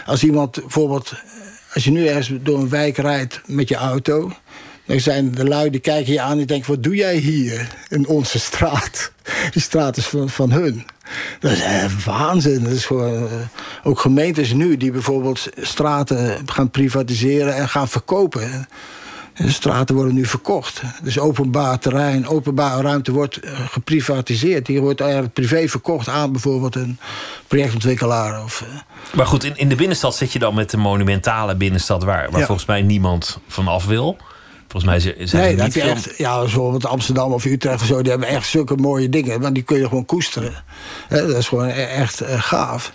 als 0.06 0.22
iemand 0.22 0.60
bijvoorbeeld... 0.60 1.12
als 1.74 1.84
je 1.84 1.90
nu 1.90 2.06
ergens 2.06 2.32
door 2.42 2.58
een 2.58 2.68
wijk 2.68 2.96
rijdt 2.96 3.40
met 3.46 3.68
je 3.68 3.76
auto... 3.76 4.32
dan 4.90 5.00
zijn 5.00 5.30
de 5.30 5.44
lui 5.44 5.70
die 5.70 5.80
kijken 5.80 6.12
je 6.12 6.20
aan 6.20 6.30
en 6.30 6.36
die 6.36 6.46
denken... 6.46 6.70
wat 6.70 6.82
doe 6.82 6.94
jij 6.94 7.16
hier 7.16 7.76
in 7.88 8.06
onze 8.06 8.38
straat? 8.38 9.12
Die 9.52 9.62
straat 9.62 9.96
is 9.96 10.06
van, 10.06 10.28
van 10.28 10.50
hun. 10.50 10.86
Dat 11.40 11.52
is 11.52 11.60
eh, 11.60 11.84
waanzin. 12.04 12.64
Dat 12.64 12.72
is 12.72 12.86
gewoon, 12.86 13.28
eh, 13.28 13.32
ook 13.82 14.00
gemeentes 14.00 14.52
nu 14.52 14.76
die 14.76 14.90
bijvoorbeeld 14.90 15.48
straten 15.56 16.36
gaan 16.46 16.70
privatiseren... 16.70 17.54
en 17.54 17.68
gaan 17.68 17.88
verkopen... 17.88 18.68
De 19.34 19.50
straten 19.50 19.94
worden 19.94 20.14
nu 20.14 20.26
verkocht. 20.26 20.82
Dus 21.02 21.18
openbaar 21.18 21.78
terrein, 21.78 22.28
openbare 22.28 22.82
ruimte 22.82 23.12
wordt 23.12 23.36
eh, 23.36 23.52
geprivatiseerd. 23.68 24.66
Die 24.66 24.80
wordt 24.80 25.00
eigenlijk 25.00 25.32
privé 25.32 25.68
verkocht 25.68 26.08
aan 26.08 26.32
bijvoorbeeld 26.32 26.74
een 26.74 26.98
projectontwikkelaar. 27.46 28.42
Of, 28.44 28.64
Maar 29.14 29.26
goed, 29.26 29.44
in, 29.44 29.56
in 29.56 29.68
de 29.68 29.74
binnenstad 29.74 30.16
zit 30.16 30.32
je 30.32 30.38
dan 30.38 30.54
met 30.54 30.70
de 30.70 30.76
monumentale 30.76 31.56
binnenstad... 31.56 32.04
waar, 32.04 32.30
waar 32.30 32.40
Ja. 32.40 32.46
volgens 32.46 32.66
mij 32.66 32.82
niemand 32.82 33.38
vanaf 33.48 33.86
wil. 33.86 34.16
Volgens 34.70 34.92
mij 34.92 35.00
zijn 35.26 35.42
nee, 35.42 35.56
dat 35.56 35.74
je 35.74 35.82
echt, 35.82 36.16
ja, 36.16 36.40
bijvoorbeeld 36.40 36.86
Amsterdam 36.86 37.32
of 37.32 37.44
Utrecht 37.44 37.80
of 37.80 37.86
zo, 37.86 38.02
die 38.02 38.10
hebben 38.10 38.28
echt 38.28 38.48
zulke 38.48 38.76
mooie 38.76 39.08
dingen. 39.08 39.40
Maar 39.40 39.52
die 39.52 39.62
kun 39.62 39.78
je 39.78 39.88
gewoon 39.88 40.04
koesteren. 40.04 40.64
Dat 41.08 41.28
is 41.28 41.48
gewoon 41.48 41.68
e- 41.68 41.82
echt 41.82 42.20
eh, 42.20 42.42
gaaf. 42.42 42.92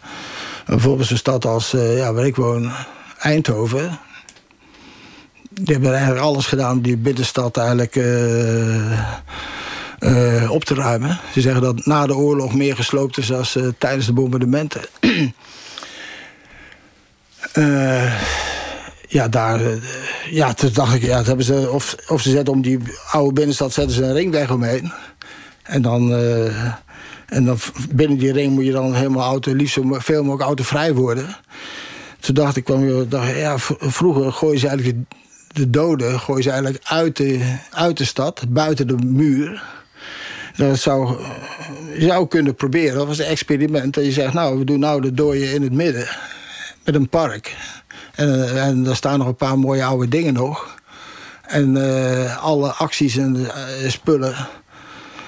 Bijvoorbeeld 0.65 1.07
zo'n 1.07 1.17
stad 1.17 1.45
als, 1.45 1.73
eh, 1.73 1.97
ja, 1.97 2.13
waar 2.13 2.26
ik 2.26 2.36
woon, 2.36 2.71
Eindhoven. 3.17 3.99
Die 5.49 5.73
hebben 5.73 5.91
eigenlijk 5.91 6.21
alles 6.21 6.45
gedaan 6.45 6.71
om 6.71 6.82
die 6.82 6.97
binnenstad 6.97 7.57
eigenlijk 7.57 7.95
eh, 7.95 9.01
op 10.51 10.63
te 10.63 10.73
ruimen. 10.73 11.19
Ze 11.34 11.41
zeggen 11.41 11.61
dat 11.61 11.86
na 11.86 12.07
de 12.07 12.15
oorlog 12.15 12.53
meer 12.53 12.76
gesloopt 12.76 13.17
is 13.17 13.28
dan 13.28 13.45
tijdens 13.78 14.05
de 14.05 14.13
bombardementen. 14.13 14.82
Eh, 17.53 18.13
ja, 19.16 19.28
daar. 19.28 19.66
eh, 19.66 19.78
ja, 20.30 20.53
toen 20.53 20.70
dacht 20.74 20.95
ik, 20.95 21.01
ja, 21.01 21.24
hebben 21.24 21.45
ze. 21.45 21.70
Of, 21.72 21.95
of 22.07 22.22
ze 22.22 22.30
zetten 22.30 22.53
om 22.53 22.61
die 22.61 22.80
oude 23.11 23.34
binnenstad 23.34 23.74
zetten 23.74 23.95
ze 23.95 24.03
een 24.03 24.13
ringweg 24.13 24.51
omheen. 24.51 24.91
En 25.63 25.82
dan. 25.82 26.13
eh, 26.13 26.74
en 27.26 27.45
dan 27.45 27.57
binnen 27.95 28.18
die 28.18 28.32
ring 28.32 28.53
moet 28.53 28.66
je 28.66 28.72
dan 28.72 28.93
helemaal 28.93 29.28
auto, 29.28 29.53
liefst 29.53 29.74
zo 29.74 29.82
veel 29.99 30.22
mogelijk 30.22 30.43
autovrij 30.43 30.93
worden. 30.93 31.36
Toen 32.20 32.36
dacht 32.36 32.55
ik, 32.55 32.63
kwam 32.63 33.09
dacht, 33.09 33.36
ja, 33.36 33.55
vroeger 33.80 34.32
gooien 34.32 34.59
ze 34.59 34.68
eigenlijk 34.68 34.97
de, 34.97 35.16
de 35.61 35.70
doden 35.70 36.20
gooien 36.20 36.43
ze 36.43 36.49
eigenlijk 36.49 36.84
uit 36.84 37.18
de, 37.18 37.55
uit 37.72 37.97
de 37.97 38.05
stad, 38.05 38.45
buiten 38.49 38.88
de 38.88 38.97
muur. 39.05 39.63
Dat 40.55 40.80
zou, 40.80 41.18
eh, 41.18 42.07
zou 42.07 42.28
kunnen 42.28 42.55
proberen, 42.55 42.95
dat 42.95 43.07
was 43.07 43.20
een 43.20 43.26
experiment. 43.26 43.93
Dat 43.93 44.05
je 44.05 44.11
zegt, 44.11 44.34
nou, 44.34 44.59
we 44.59 44.63
doen 44.66 44.80
nou 44.80 45.01
de 45.01 45.13
dooien 45.13 45.53
in 45.53 45.61
het 45.61 45.74
midden. 45.74 46.07
Met 46.86 46.95
een 46.95 47.09
park. 47.09 47.55
En, 48.16 48.43
eh, 48.43 48.68
en 48.68 48.84
daar 48.84 48.95
staan 48.95 49.18
nog 49.18 49.28
een 49.28 49.36
paar 49.36 49.59
mooie 49.59 49.84
oude 49.84 50.07
dingen 50.07 50.34
nog. 50.34 50.76
En 51.41 51.78
eh, 51.78 52.43
alle 52.43 52.72
acties 52.72 53.18
en 53.18 53.36
eh, 53.36 53.89
spullen 53.89 54.36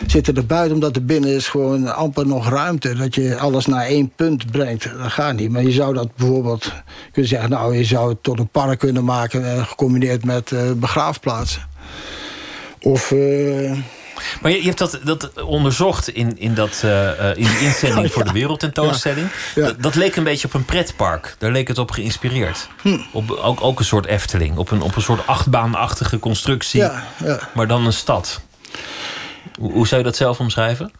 zitten 0.07 0.35
er 0.35 0.45
buiten. 0.45 0.73
Omdat 0.73 0.95
er 0.95 1.05
binnen 1.05 1.29
is 1.29 1.47
gewoon 1.47 1.95
amper 1.95 2.27
nog 2.27 2.49
ruimte. 2.49 2.95
Dat 2.95 3.15
je 3.15 3.37
alles 3.37 3.65
naar 3.65 3.85
één 3.85 4.11
punt 4.15 4.51
brengt. 4.51 4.83
Dat 4.83 5.11
gaat 5.11 5.35
niet. 5.35 5.51
Maar 5.51 5.63
je 5.63 5.71
zou 5.71 5.93
dat 5.93 6.15
bijvoorbeeld 6.15 6.73
kunnen 7.11 7.29
zeggen... 7.29 7.49
nou, 7.49 7.75
je 7.75 7.83
zou 7.83 8.09
het 8.09 8.23
tot 8.23 8.39
een 8.39 8.47
park 8.47 8.79
kunnen 8.79 9.03
maken... 9.03 9.65
gecombineerd 9.65 10.25
met 10.25 10.53
begraafplaatsen. 10.79 11.61
Of... 12.81 13.13
Maar 14.41 14.51
je, 14.51 14.57
je 14.57 14.63
hebt 14.65 14.77
dat, 14.77 14.99
dat 15.03 15.41
onderzocht 15.41 16.07
in, 16.09 16.39
in, 16.39 16.53
dat, 16.53 16.81
eh, 16.83 17.29
eh, 17.31 17.37
in 17.37 17.43
die 17.47 17.59
inzending 17.67 18.07
Ja. 18.07 18.13
voor 18.13 18.23
de 18.23 18.31
wereldtentoonstelling. 18.31 19.29
Ja. 19.55 19.61
Ja. 19.61 19.67
Dat, 19.67 19.81
dat 19.83 19.95
leek 19.95 20.15
een 20.15 20.23
beetje 20.23 20.47
op 20.47 20.53
een 20.53 20.65
pretpark. 20.65 21.35
Daar 21.37 21.51
leek 21.51 21.67
het 21.67 21.77
op 21.77 21.91
geïnspireerd. 21.91 22.67
Hm. 22.81 22.97
Op, 23.11 23.31
ook, 23.31 23.63
ook 23.63 23.79
een 23.79 23.85
soort 23.85 24.05
Efteling. 24.05 24.57
Op 24.57 24.71
een, 24.71 24.81
op 24.81 24.95
een 24.95 25.01
soort 25.01 25.27
achtbaanachtige 25.27 26.19
constructie. 26.19 26.79
ja, 26.81 27.03
ja. 27.23 27.39
Maar 27.53 27.67
dan 27.67 27.85
een 27.85 27.93
stad. 27.93 28.41
Hoe, 29.59 29.71
hoe 29.71 29.87
zou 29.87 29.99
je 30.01 30.05
dat 30.07 30.15
zelf 30.15 30.39
omschrijven? 30.39 30.91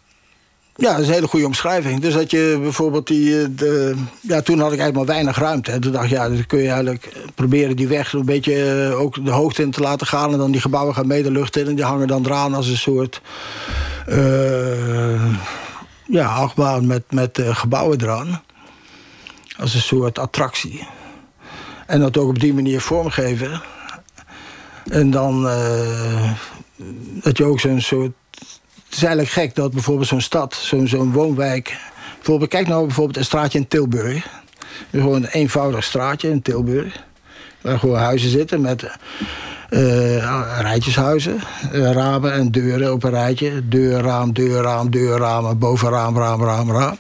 Ja, 0.80 0.92
dat 0.92 1.00
is 1.02 1.08
een 1.08 1.14
hele 1.14 1.28
goede 1.28 1.46
omschrijving. 1.46 2.02
Dus 2.02 2.14
dat 2.14 2.32
je 2.32 2.58
bijvoorbeeld 2.62 3.08
die... 3.08 3.42
eh, 3.42 3.48
De, 3.50 3.96
ja, 4.22 4.42
toen 4.42 4.60
had 4.60 4.72
ik 4.72 4.80
eigenlijk 4.80 4.96
maar 4.96 5.16
weinig 5.16 5.38
ruimte. 5.38 5.72
En 5.72 5.82
toen 5.82 5.92
dacht 5.92 6.06
ik, 6.06 6.12
ja, 6.12 6.30
dan 6.30 6.46
kun 6.46 6.60
je 6.60 6.68
eigenlijk 6.68 7.12
proberen 7.36 7.76
die 7.76 7.88
weg... 7.88 8.14
een 8.14 8.26
beetje 8.26 8.86
eh, 8.90 9.00
ook 9.00 9.26
de 9.26 9.32
hoogte 9.32 9.62
in 9.62 9.72
te 9.72 9.82
laten 9.82 10.08
gaan. 10.08 10.32
En 10.32 10.38
dan 10.38 10.52
die 10.52 10.62
gebouwen 10.62 10.96
gaan 10.96 11.08
mee 11.08 11.24
de 11.24 11.32
lucht 11.32 11.58
in. 11.58 11.68
En 11.68 11.76
die 11.76 11.86
hangen 11.86 12.08
dan 12.08 12.26
eraan 12.26 12.54
als 12.54 12.68
een 12.68 12.78
soort... 12.78 13.22
eh, 14.06 15.26
ja, 16.08 16.26
achtbaan 16.28 16.88
met, 16.88 17.04
met 17.10 17.42
gebouwen 17.44 18.02
eraan. 18.02 18.42
Als 19.58 19.74
een 19.74 19.82
soort 19.82 20.20
attractie. 20.20 20.88
En 21.88 22.00
dat 22.00 22.18
ook 22.18 22.30
op 22.30 22.40
die 22.40 22.54
manier 22.54 22.82
vormgeven. 22.82 23.62
En 24.90 25.12
dan 25.12 25.44
dat 27.22 27.38
je 27.38 27.44
ook 27.44 27.60
zo'n 27.60 27.82
soort. 27.82 28.12
Is 28.98 29.04
eigenlijk 29.04 29.34
gek 29.34 29.56
dat 29.56 29.72
bijvoorbeeld 29.72 30.08
zo'n 30.08 30.22
stad, 30.22 30.54
zo'n 30.54 30.88
zo'n 30.88 31.12
woonwijk. 31.12 31.78
Bijvoorbeeld, 32.16 32.50
kijk 32.50 32.68
nou 32.68 32.86
bijvoorbeeld 32.86 33.18
een 33.18 33.26
straatje 33.26 33.58
in 33.58 33.68
Tilburg. 33.68 34.28
Gewoon 34.92 35.16
een 35.16 35.30
eenvoudig 35.30 35.84
straatje 35.84 36.30
in 36.30 36.42
Tilburg. 36.42 37.04
Waar 37.62 37.80
gewoon 37.80 37.98
huizen 37.98 38.30
zitten 38.30 38.62
met 38.62 38.84
eh, 39.70 40.60
rijtjeshuizen. 40.62 41.40
eh, 41.72 41.92
ramen 41.92 42.34
en 42.34 42.52
deuren 42.52 42.94
op 42.94 43.04
een 43.04 43.10
rijtje. 43.10 43.68
Deur, 43.68 44.02
raam, 44.02 44.34
deur, 44.34 44.62
raam, 44.62 44.90
deur, 44.90 45.18
raam. 45.18 45.60
Raam, 45.82 46.18
raam, 46.44 46.72
raam. 46.72 46.98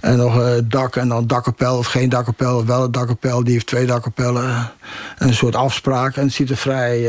En 0.00 0.16
nog 0.16 0.36
een 0.36 0.68
dak 0.68 0.96
en 0.96 1.08
dan 1.08 1.26
dakkapel 1.26 1.76
of 1.78 1.86
geen 1.86 2.08
dakkapel. 2.08 2.56
Of 2.56 2.64
wel 2.64 2.84
een 2.84 2.92
dakkapel, 2.92 3.44
die 3.44 3.52
heeft 3.52 3.66
twee 3.66 3.86
dakkapellen. 3.86 4.70
Een 5.18 5.34
soort 5.34 5.54
afspraak. 5.54 6.16
En 6.16 6.24
het 6.24 6.32
ziet 6.32 6.50
er 6.50 6.56
vrij 6.56 7.08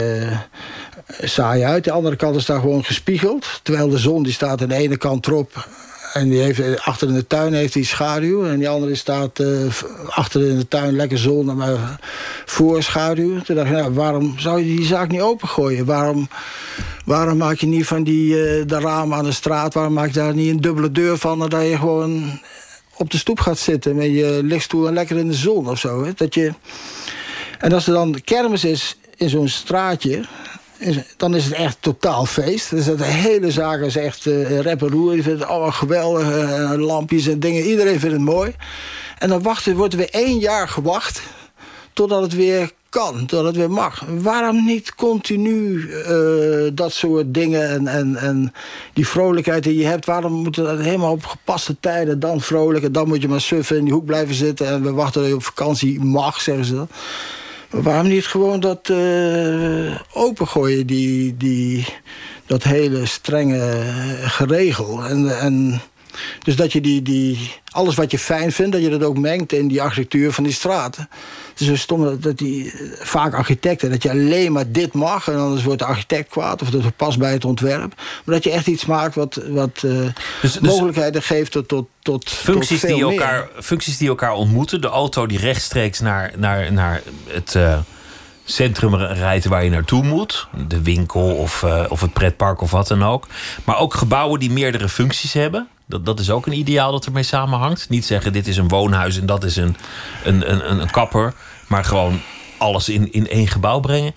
saai 1.20 1.64
uit. 1.64 1.84
De 1.84 1.91
andere 1.91 2.16
kant 2.16 2.36
is 2.36 2.45
daar 2.45 2.59
gewoon 2.59 2.84
gespiegeld. 2.84 3.59
Terwijl 3.64 3.89
de 3.89 3.97
zon 3.97 4.24
die 4.24 4.34
staat 4.34 4.62
aan 4.62 4.70
de 4.70 4.76
ene 4.76 4.97
kant 4.97 5.28
erop. 5.28 5.68
En 6.14 6.30
die 6.30 6.39
heeft, 6.39 6.82
achter 6.82 7.07
in 7.07 7.14
de 7.14 7.28
tuin 7.28 7.53
heeft 7.53 7.74
hij 7.74 7.84
schaduw. 7.84 8.45
En 8.45 8.57
die 8.57 8.70
andere 8.70 8.95
staat 8.95 9.39
eh, 9.39 9.47
achter 10.09 10.49
in 10.49 10.57
de 10.57 10.68
tuin 10.68 10.95
lekker 10.95 11.18
zon, 11.18 11.55
maar 11.55 11.99
voor 12.45 12.84
schaduw. 12.84 13.41
Toen 13.41 13.55
dacht 13.55 13.68
ik, 13.68 13.74
nou, 13.74 13.93
waarom 13.93 14.39
zou 14.39 14.59
je 14.59 14.76
die 14.76 14.86
zaak 14.86 15.09
niet 15.09 15.22
opengooien? 15.22 15.86
Waarom, 15.86 16.30
waarom 17.05 17.38
maak 17.38 17.57
je 17.57 17.68
niet 17.68 17.86
van 17.86 18.03
die 18.03 18.34
eh, 18.34 18.68
de 18.68 18.80
ramen 18.80 19.18
aan 19.18 19.24
de 19.24 19.32
straat... 19.32 19.74
waarom 19.74 19.93
maak 19.93 20.07
je 20.07 20.14
daar 20.14 20.34
niet 20.34 20.49
een 20.49 20.62
dubbele 20.62 20.91
deur 20.91 21.18
van... 21.18 21.39
dat 21.39 21.51
je 21.51 21.78
gewoon 21.78 22.39
op 22.97 23.12
de 23.12 23.18
stoep 23.18 23.39
gaat 23.39 23.59
zitten 23.59 23.95
met 23.95 24.05
je 24.05 24.39
lichtstoel... 24.43 24.88
en 24.88 24.93
lekker 24.93 25.18
in 25.18 25.28
de 25.28 25.34
zon 25.34 25.70
of 25.70 25.80
zo. 25.80 26.03
Hè? 26.05 26.12
Dat 26.16 26.34
je... 26.34 26.53
En 27.59 27.74
als 27.74 27.88
er 27.88 27.93
dan 27.93 28.22
kermis 28.24 28.64
is 28.64 28.97
in 29.16 29.30
zo'n 29.30 29.47
straatje... 29.47 30.26
dan 31.18 31.36
is 31.36 31.46
het 31.46 31.54
echt 31.54 31.78
totaal 31.80 32.26
feest. 32.26 32.70
Dus 32.70 32.86
de 32.86 33.04
hele 33.04 33.52
zaak 33.52 33.82
is 33.82 33.96
echt 33.96 34.26
eh 34.26 34.60
rep 34.60 34.82
en 34.82 34.90
roer. 34.90 35.16
Je 35.16 35.24
vindt 35.24 35.40
het 35.40 35.50
allemaal 35.50 35.72
geweldig. 35.72 36.32
eh, 36.32 36.72
lampjes 36.78 37.28
en 37.28 37.40
dingen. 37.40 37.64
Iedereen 37.64 38.00
vindt 38.00 38.16
het 38.16 38.26
mooi. 38.26 38.56
En 39.18 39.30
dan 39.30 39.42
wachten, 39.42 39.76
wordt 39.76 39.94
er 39.94 40.00
weer 40.00 40.10
één 40.12 40.40
jaar 40.40 40.68
gewacht... 40.68 41.22
totdat 41.94 42.22
het 42.22 42.36
weer 42.36 42.72
kan, 42.90 43.18
totdat 43.18 43.46
het 43.46 43.56
weer 43.56 43.72
mag. 43.72 44.06
Waarom 44.08 44.66
niet 44.66 44.96
continu 44.96 45.90
eh, 45.92 46.72
dat 46.74 46.94
soort 46.94 47.34
dingen 47.34 47.70
en, 47.70 47.88
en, 47.88 48.16
en 48.16 48.54
die 48.94 49.08
vrolijkheid 49.08 49.64
die 49.64 49.78
je 49.78 49.86
hebt... 49.86 50.06
waarom 50.06 50.32
moet 50.34 50.56
het 50.56 50.80
helemaal 50.80 51.12
op 51.12 51.26
gepaste 51.26 51.76
tijden 51.80 52.20
dan 52.20 52.42
vrolijk... 52.42 52.84
en 52.84 52.92
dan 52.92 53.08
moet 53.08 53.22
je 53.22 53.28
maar 53.28 53.42
suffen 53.42 53.78
in 53.78 53.84
die 53.84 53.94
hoek 53.94 54.06
blijven 54.06 54.36
zitten... 54.36 54.68
en 54.68 54.84
we 54.84 54.92
wachten 54.92 55.22
dat 55.22 55.30
je 55.30 55.36
op 55.36 55.44
vakantie 55.44 56.00
mag, 56.00 56.42
zeggen 56.42 56.66
ze 56.66 56.76
dan. 56.76 56.88
Waarom 57.72 58.08
niet 58.08 58.26
gewoon 58.26 58.60
dat 58.60 58.90
eh, 58.90 60.00
opengooien, 60.14 60.88
die, 60.88 61.38
die, 61.38 61.86
dat 62.46 62.64
hele 62.64 63.06
strenge 63.06 63.84
geregel. 64.22 65.04
En, 65.04 65.40
en 65.40 65.82
dus 66.43 66.55
dat 66.55 66.72
je 66.72 66.82
die, 66.82 67.01
die, 67.01 67.51
alles 67.72 67.95
wat 67.95 68.12
je 68.12 68.20
fijn 68.20 68.51
vindt, 68.51 68.72
dat 68.72 68.82
je 68.82 68.89
dat 68.89 69.03
ook 69.03 69.18
mengt 69.18 69.53
in 69.53 69.68
die 69.68 69.82
architectuur 69.82 70.32
van 70.32 70.43
die 70.43 70.53
straten. 70.53 71.09
Het 71.49 71.59
is 71.59 71.68
zo 71.68 71.76
stom 71.76 72.03
dat, 72.03 72.24
dat 72.24 72.38
die, 72.38 72.74
vaak 72.99 73.34
architecten, 73.34 73.89
dat 73.89 74.03
je 74.03 74.09
alleen 74.09 74.51
maar 74.51 74.72
dit 74.72 74.93
mag... 74.93 75.28
en 75.28 75.38
anders 75.38 75.64
wordt 75.64 75.80
de 75.80 75.86
architect 75.86 76.30
kwaad 76.30 76.62
of 76.62 76.70
dat 76.70 76.84
het 76.84 76.95
past 76.95 77.20
bij 77.20 77.32
het 77.32 77.45
ontwerp. 77.45 77.93
Maar 78.26 78.36
dat 78.36 78.43
je 78.43 78.51
echt 78.51 78.68
iets 78.68 78.86
maakt 78.86 79.16
wat, 79.16 79.41
wat 79.47 79.84
eh, 79.84 79.91
Dus- 80.41 80.53
dus- 80.53 80.59
mogelijkheden 80.59 81.22
geeft 81.24 81.51
tot, 81.51 81.68
tot, 81.68 81.88
tot 82.01 82.30
Functies 82.30 82.80
tot 82.80 82.89
die, 82.89 83.05
meer. 83.05 83.12
elkaar, 83.20 83.49
functies 83.59 83.97
die 83.97 84.07
elkaar 84.07 84.34
ontmoeten. 84.34 84.82
De 84.82 84.88
auto 84.88 85.28
die 85.28 85.38
rechtstreeks 85.38 85.99
naar, 85.99 86.32
naar, 86.38 86.74
naar 86.74 87.01
het 87.28 87.55
eh, 87.55 87.80
centrum 88.45 88.95
rijdt 88.95 89.45
waar 89.45 89.64
je 89.64 89.70
naartoe 89.70 90.03
moet. 90.03 90.47
De 90.68 90.82
winkel 90.82 91.36
of, 91.36 91.64
eh, 91.64 91.86
of 91.89 92.01
het 92.01 92.14
pretpark 92.14 92.62
of 92.62 92.72
wat 92.72 92.88
dan 92.88 93.03
ook. 93.03 93.28
Maar 93.64 93.78
ook 93.78 93.93
gebouwen 93.93 94.39
die 94.39 94.51
meerdere 94.51 94.89
functies 94.89 95.34
hebben. 95.34 95.68
Dat, 95.92 96.06
dat 96.06 96.20
is 96.20 96.30
ook 96.30 96.46
een 96.46 96.58
ideaal 96.58 96.92
dat 96.92 97.06
ermee 97.06 97.24
samenhangt. 97.24 97.89
Niet 97.89 98.06
zeggen 98.06 98.34
dit 98.34 98.48
is 98.48 98.58
een 98.58 98.68
woonhuis 98.68 99.20
en 99.20 99.26
dat 99.26 99.44
is 99.44 99.56
een, 99.56 99.76
een, 100.24 100.52
een, 100.52 100.82
een, 100.82 100.92
kapper. 100.92 101.34
Maar 101.68 101.86
gewoon 101.86 102.22
alles 102.58 102.89
in, 102.89 103.12
in 103.14 103.30
één 103.30 103.48
gebouw 103.48 103.80
brengen. 103.80 104.16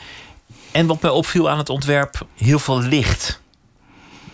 En 0.72 0.86
wat 0.86 1.02
mij 1.02 1.10
opviel 1.10 1.50
aan 1.50 1.58
het 1.58 1.68
ontwerp, 1.68 2.26
heel 2.36 2.58
veel 2.58 2.80
licht. 2.80 3.40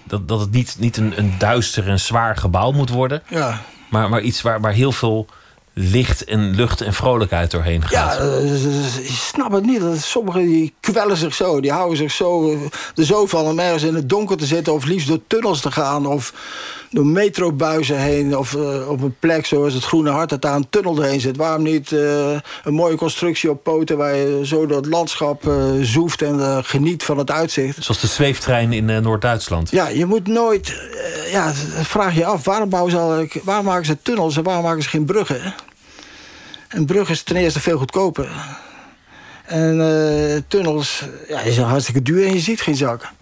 Dat, 0.04 0.28
dat 0.28 0.40
het 0.40 0.50
niet, 0.50 0.76
niet 0.78 0.96
een, 0.96 1.18
een 1.18 1.34
duister 1.38 1.88
en 1.88 2.00
zwaar 2.00 2.36
gebouw 2.36 2.72
moet 2.72 2.90
worden. 2.90 3.22
Ja, 3.28 3.62
Maar, 3.88 4.08
maar 4.08 4.20
iets 4.20 4.42
waar, 4.42 4.60
waar 4.60 4.72
heel 4.72 4.92
veel 4.92 5.28
licht 5.72 6.24
en 6.24 6.54
lucht 6.54 6.80
en 6.80 6.94
vrolijkheid 6.94 7.50
doorheen 7.50 7.82
gaat. 7.82 8.18
Ja, 8.18 9.00
ik 9.02 9.10
snap 9.10 9.52
het 9.52 9.64
niet. 9.64 9.80
Dat 9.80 9.98
Sommigen 9.98 10.46
die 10.46 10.74
kwellen 10.80 11.16
zich 11.16 11.34
zo. 11.34 11.60
Die 11.60 11.72
houden 11.72 11.96
zich 11.96 12.12
zo, 12.12 12.52
eh, 12.52 12.58
er 12.94 13.04
zo 13.04 13.26
van 13.26 13.44
om 13.44 13.58
ergens 13.58 13.82
in 13.82 13.94
het 13.94 14.08
donker 14.08 14.36
te 14.36 14.46
zitten... 14.46 14.72
of 14.72 14.84
liefst 14.84 15.08
door 15.08 15.20
tunnels 15.26 15.60
te 15.60 15.70
gaan 15.70 16.06
of 16.06 16.32
door 16.90 17.06
metrobuizen 17.06 17.98
heen... 18.00 18.36
of 18.36 18.54
eh, 18.54 18.88
op 18.88 19.02
een 19.02 19.16
plek 19.18 19.46
zoals 19.46 19.74
het 19.74 19.84
Groene 19.84 20.10
Hart... 20.10 20.28
dat 20.28 20.42
daar 20.42 20.54
een 20.54 20.70
tunnel 20.70 20.94
doorheen 20.94 21.20
zit. 21.20 21.36
Waarom 21.36 21.62
niet 21.62 21.92
eh, 21.92 22.36
een 22.64 22.74
mooie 22.74 22.96
constructie 22.96 23.50
op 23.50 23.62
poten... 23.62 23.96
waar 23.96 24.16
je 24.16 24.40
zo 24.46 24.66
door 24.66 24.76
het 24.76 24.86
landschap 24.86 25.46
eh, 25.46 25.64
zoeft 25.80 26.22
en 26.22 26.64
geniet 26.64 27.02
van 27.02 27.18
het 27.18 27.30
uitzicht. 27.30 27.84
Zoals 27.84 28.00
de 28.00 28.06
zweeftrein 28.06 28.72
in 28.72 29.02
Noord-Duitsland. 29.02 29.70
Ja, 29.70 29.88
je 29.88 30.06
moet 30.06 30.26
nooit... 30.26 30.74
ja, 31.30 31.52
vraag 31.82 32.14
je 32.14 32.24
af, 32.24 32.44
waarom, 32.44 32.68
bouwen 32.68 32.92
ze 32.92 32.98
al, 32.98 33.26
waarom 33.44 33.64
maken 33.64 33.86
ze 33.86 34.02
tunnels 34.02 34.36
en 34.36 34.42
waarom 34.42 34.64
maken 34.64 34.82
ze 34.82 34.88
geen 34.88 35.04
bruggen? 35.04 35.54
Een 36.68 36.86
brug 36.86 37.10
is 37.10 37.22
ten 37.22 37.36
eerste 37.36 37.60
veel 37.60 37.78
goedkoper. 37.78 38.28
En 39.44 40.44
tunnels 40.48 41.04
ja, 41.28 41.40
is 41.40 41.58
hartstikke 41.58 42.02
duur 42.02 42.26
en 42.26 42.32
je 42.32 42.40
ziet 42.40 42.60
geen 42.60 42.76
zak. 42.76 43.12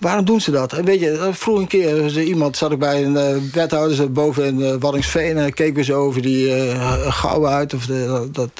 Waarom 0.00 0.24
doen 0.24 0.40
ze 0.40 0.50
dat? 0.50 0.72
En 0.72 0.84
weet 0.84 1.00
je, 1.00 1.28
vroeg 1.32 1.58
een 1.58 1.66
keer 1.66 2.04
er 2.04 2.22
iemand, 2.22 2.56
zat 2.56 2.72
ik 2.72 2.78
bij 2.78 3.04
een 3.04 3.16
eh, 3.16 3.36
wethouder 3.52 4.12
boven 4.12 4.44
in 4.44 4.58
uh, 4.58 4.74
Waddingsveen... 4.78 5.38
en 5.38 5.54
keek 5.54 5.74
weer 5.74 5.84
zo 5.84 6.00
over 6.00 6.22
die 6.22 6.70
gouwen 7.10 7.50
uit. 7.50 7.74
Of 7.74 7.86
dat, 7.86 8.34
dan 8.34 8.50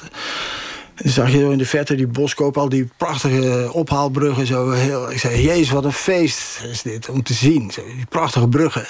zag 0.95 1.33
je 1.33 1.39
in 1.39 1.59
de 1.59 1.67
verte 1.67 1.95
die 1.95 2.07
boskoop, 2.07 2.59
al 2.59 2.69
die 2.69 2.89
prachtige 2.97 3.69
ophaalbruggen. 3.73 4.47
Zo 4.47 4.71
heel, 4.71 5.11
ik 5.11 5.19
zei, 5.19 5.43
jezus, 5.43 5.71
wat 5.71 5.85
een 5.85 5.93
feest 5.93 6.61
is 6.71 6.83
dit 6.83 7.09
om 7.09 7.23
te 7.23 7.35
zien. 7.35 7.71
Die 7.97 8.07
prachtige 8.09 8.49
bruggen. 8.49 8.87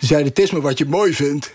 Ze 0.00 0.06
zeiden, 0.06 0.28
het 0.28 0.38
is 0.38 0.50
maar 0.50 0.60
wat 0.60 0.78
je 0.78 0.86
mooi 0.86 1.14
vindt. 1.14 1.52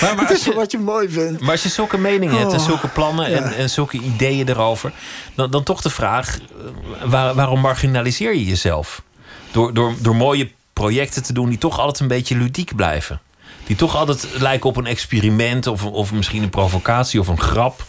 Maar, 0.00 0.14
maar 0.14 0.28
het 0.28 0.30
is 0.30 0.36
als 0.36 0.44
je, 0.44 0.48
maar 0.50 0.58
wat 0.58 0.70
je 0.70 0.78
mooi 0.78 1.08
vindt. 1.08 1.40
maar 1.40 1.50
als 1.50 1.62
je 1.62 1.68
zulke 1.68 1.98
meningen 1.98 2.38
hebt 2.38 2.52
en 2.52 2.58
Oh, 2.58 2.64
zulke 2.64 2.88
plannen 2.88 3.30
ja. 3.30 3.36
en, 3.36 3.56
en 3.56 3.70
zulke 3.70 3.98
ideeën 3.98 4.48
erover... 4.48 4.92
Dan, 5.34 5.50
dan 5.50 5.62
toch 5.62 5.80
de 5.80 5.90
vraag, 5.90 6.38
eh, 6.38 7.08
waar- 7.10 7.34
waarom 7.34 7.60
marginaliseer 7.60 8.34
je 8.34 8.44
jezelf? 8.44 9.02
Door, 9.50 9.74
door, 9.74 9.94
door 9.98 10.16
mooie 10.16 10.50
projecten 10.72 11.22
te 11.22 11.32
doen 11.32 11.48
die 11.48 11.58
toch 11.58 11.78
altijd 11.78 12.00
een 12.00 12.08
beetje 12.08 12.36
ludiek 12.36 12.74
blijven. 12.76 13.20
Die 13.66 13.76
toch 13.76 13.96
altijd 13.96 14.26
lijken 14.38 14.68
op 14.68 14.76
een 14.76 14.86
experiment 14.86 15.66
of, 15.66 15.84
of 15.84 16.12
misschien 16.12 16.42
een 16.42 16.50
provocatie 16.50 17.20
of 17.20 17.28
een 17.28 17.40
grap... 17.40 17.82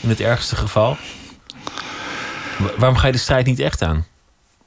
in 0.00 0.08
het 0.08 0.20
ergste 0.20 0.56
geval. 0.56 0.96
Wa- 2.58 2.70
Waarom 2.76 2.96
ga 2.96 3.06
je 3.06 3.12
de 3.12 3.18
strijd 3.18 3.46
niet 3.46 3.60
echt 3.60 3.82
aan? 3.82 4.06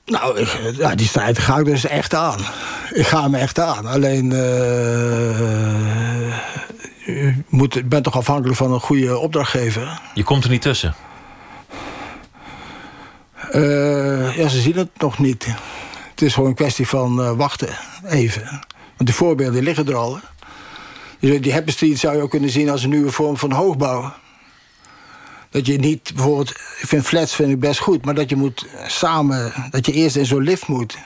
Nou, 0.06 0.40
ik- 0.40 0.58
ja, 0.78 0.96
die 0.96 1.08
strijd 1.08 1.40
ga 1.40 1.58
ik 1.58 1.66
dus 1.66 1.86
echt 1.86 2.14
aan. 2.14 2.40
Ik 2.94 3.08
ga 3.08 3.22
hem 3.24 3.36
echt 3.36 3.60
aan. 3.60 3.86
Alleen, 3.86 4.30
je 7.06 7.34
moet, 7.50 7.76
ik 7.76 7.90
ben 7.90 8.04
toch 8.04 8.16
afhankelijk 8.18 8.58
van 8.58 8.72
een 8.74 8.80
goede 8.80 9.18
opdrachtgever. 9.18 10.00
Je 10.14 10.24
komt 10.24 10.44
er 10.44 10.50
niet 10.50 10.62
tussen. 10.62 10.96
Eh, 13.52 14.36
ja, 14.38 14.48
ze 14.48 14.62
zien 14.62 14.76
het 14.78 14.90
nog 14.98 15.20
niet. 15.20 15.46
Het 16.12 16.22
is 16.22 16.34
gewoon 16.34 16.50
een 16.50 16.56
kwestie 16.56 16.88
van 16.88 17.36
wachten, 17.38 17.70
even. 18.08 18.42
Want 18.98 19.10
die 19.10 19.14
voorbeelden 19.14 19.64
liggen 19.64 19.88
er 19.88 19.96
al. 19.96 20.16
hè. 20.16 20.22
Dus 21.20 21.42
die 21.42 21.54
Happy 21.54 21.72
Street 21.72 22.00
zou 22.00 22.16
je 22.16 22.22
ook 22.22 22.30
kunnen 22.30 22.50
zien 22.50 22.70
als 22.70 22.84
een 22.84 22.90
nieuwe 22.90 23.12
vorm 23.12 23.38
van 23.38 23.52
hoogbouw. 23.52 24.14
Dat 25.52 25.66
je 25.66 25.78
niet 25.78 26.12
bijvoorbeeld, 26.16 26.50
ik 26.50 26.88
vind 26.88 27.06
flats 27.06 27.36
vind 27.36 27.52
ik 27.52 27.60
best 27.60 27.80
goed, 27.80 28.06
maar 28.06 28.16
dat 28.16 28.30
je 28.30 28.36
moet 28.36 28.66
samen, 28.88 29.54
dat 29.70 29.86
je 29.86 29.92
eerst 29.92 30.16
in 30.16 30.26
zo'n 30.26 30.44
lift 30.44 30.68
moet. 30.68 30.98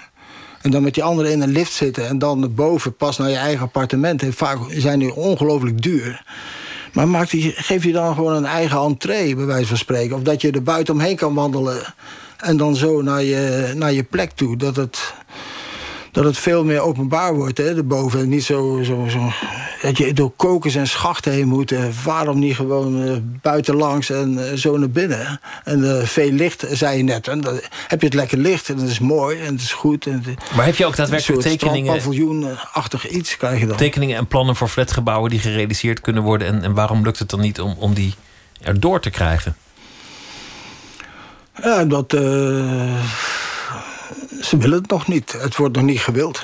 En 0.62 0.72
dan 0.72 0.84
met 0.84 0.94
die 0.94 1.04
anderen 1.04 1.32
in 1.32 1.42
een 1.42 1.52
lift 1.52 1.72
zitten 1.72 2.08
en 2.08 2.20
dan 2.20 2.56
boven 2.56 2.96
pas 2.96 3.18
naar 3.18 3.30
je 3.30 3.36
eigen 3.36 3.66
appartement. 3.66 4.22
En 4.22 4.34
vaak 4.34 4.58
zijn 4.70 5.00
die 5.00 5.14
ongelooflijk 5.14 5.82
duur. 5.82 6.24
Maar 6.94 7.08
maak 7.08 7.30
die, 7.30 7.52
geef 7.56 7.84
je 7.84 7.92
dan 7.92 8.16
gewoon 8.16 8.34
een 8.34 8.46
eigen 8.46 8.80
entree, 8.80 9.36
bij 9.36 9.46
wijze 9.46 9.68
van 9.68 9.78
spreken. 9.78 10.16
Of 10.16 10.22
dat 10.22 10.42
je 10.42 10.52
er 10.52 10.64
buiten 10.64 10.94
omheen 10.94 11.16
kan 11.16 11.34
wandelen. 11.34 11.94
En 12.38 12.58
dan 12.58 12.76
zo 12.76 13.02
naar 13.02 13.24
je, 13.24 13.72
naar 13.76 13.94
je 13.94 14.04
plek 14.04 14.32
toe. 14.32 14.58
Dat 14.58 14.76
het, 14.76 15.14
dat 16.16 16.26
het 16.26 16.38
veel 16.38 16.64
meer 16.64 16.80
openbaar 16.80 17.34
wordt, 17.36 17.58
hè, 17.58 17.76
erboven. 17.76 18.20
En 18.20 18.30
niet 18.30 18.44
zo, 18.44 18.80
zo, 18.84 19.08
zo 19.10 19.32
dat 19.82 19.98
je 19.98 20.14
door 20.14 20.32
kokers 20.36 20.76
en 20.76 20.88
schachten 20.88 21.32
heen 21.32 21.48
moet. 21.48 21.72
eh, 21.72 21.84
waarom 22.04 22.40
niet 22.40 22.56
gewoon 22.56 23.04
eh, 23.08 23.16
buitenlangs 23.42 24.10
en 24.10 24.50
eh, 24.50 24.58
zo 24.58 24.78
naar 24.78 24.90
binnen? 24.90 25.40
En 25.64 26.08
veel 26.08 26.32
licht, 26.32 26.66
zei 26.70 26.98
je 26.98 27.04
net. 27.04 27.28
En 27.28 27.42
dan 27.42 27.60
heb 27.88 28.00
je 28.00 28.06
het 28.06 28.16
lekker 28.16 28.38
licht 28.38 28.70
en 28.70 28.78
dat 28.78 28.88
is 28.88 29.00
mooi 29.00 29.40
en 29.40 29.54
het 29.54 29.62
is 29.62 29.74
goed. 29.74 30.06
En 30.06 30.24
het, 30.26 30.56
Maar 30.56 30.66
heb 30.66 30.76
je 30.76 30.86
ook 30.86 30.96
daadwerkelijk 30.96 31.42
tekeningen, 31.42 31.78
strandpaviljoen-achtig 31.78 33.08
iets 33.10 33.38
krijg 33.38 33.60
je 33.60 33.68
dan. 33.68 33.78
tekeningen 33.78 34.18
en 34.18 34.28
plannen 34.28 34.56
voor 34.56 34.68
flatgebouwen 34.68 35.30
die 35.30 35.40
gerealiseerd 35.40 36.02
kunnen 36.02 36.24
worden? 36.24 36.48
En, 36.48 36.64
en 36.64 36.74
waarom 36.74 37.04
lukt 37.04 37.20
het 37.20 37.30
dan 37.30 37.40
niet 37.40 37.60
om, 37.62 37.76
om 37.80 37.94
die 37.94 38.14
erdoor 38.62 39.00
te 39.00 39.10
krijgen? 39.10 39.56
Ja, 41.64 41.86
dat... 41.86 42.14
ze 44.42 44.58
willen 44.58 44.78
het 44.78 44.90
nog 44.90 45.08
niet. 45.08 45.36
Het 45.38 45.56
wordt 45.56 45.76
nog 45.76 45.84
niet 45.86 46.00
gewild. 46.00 46.42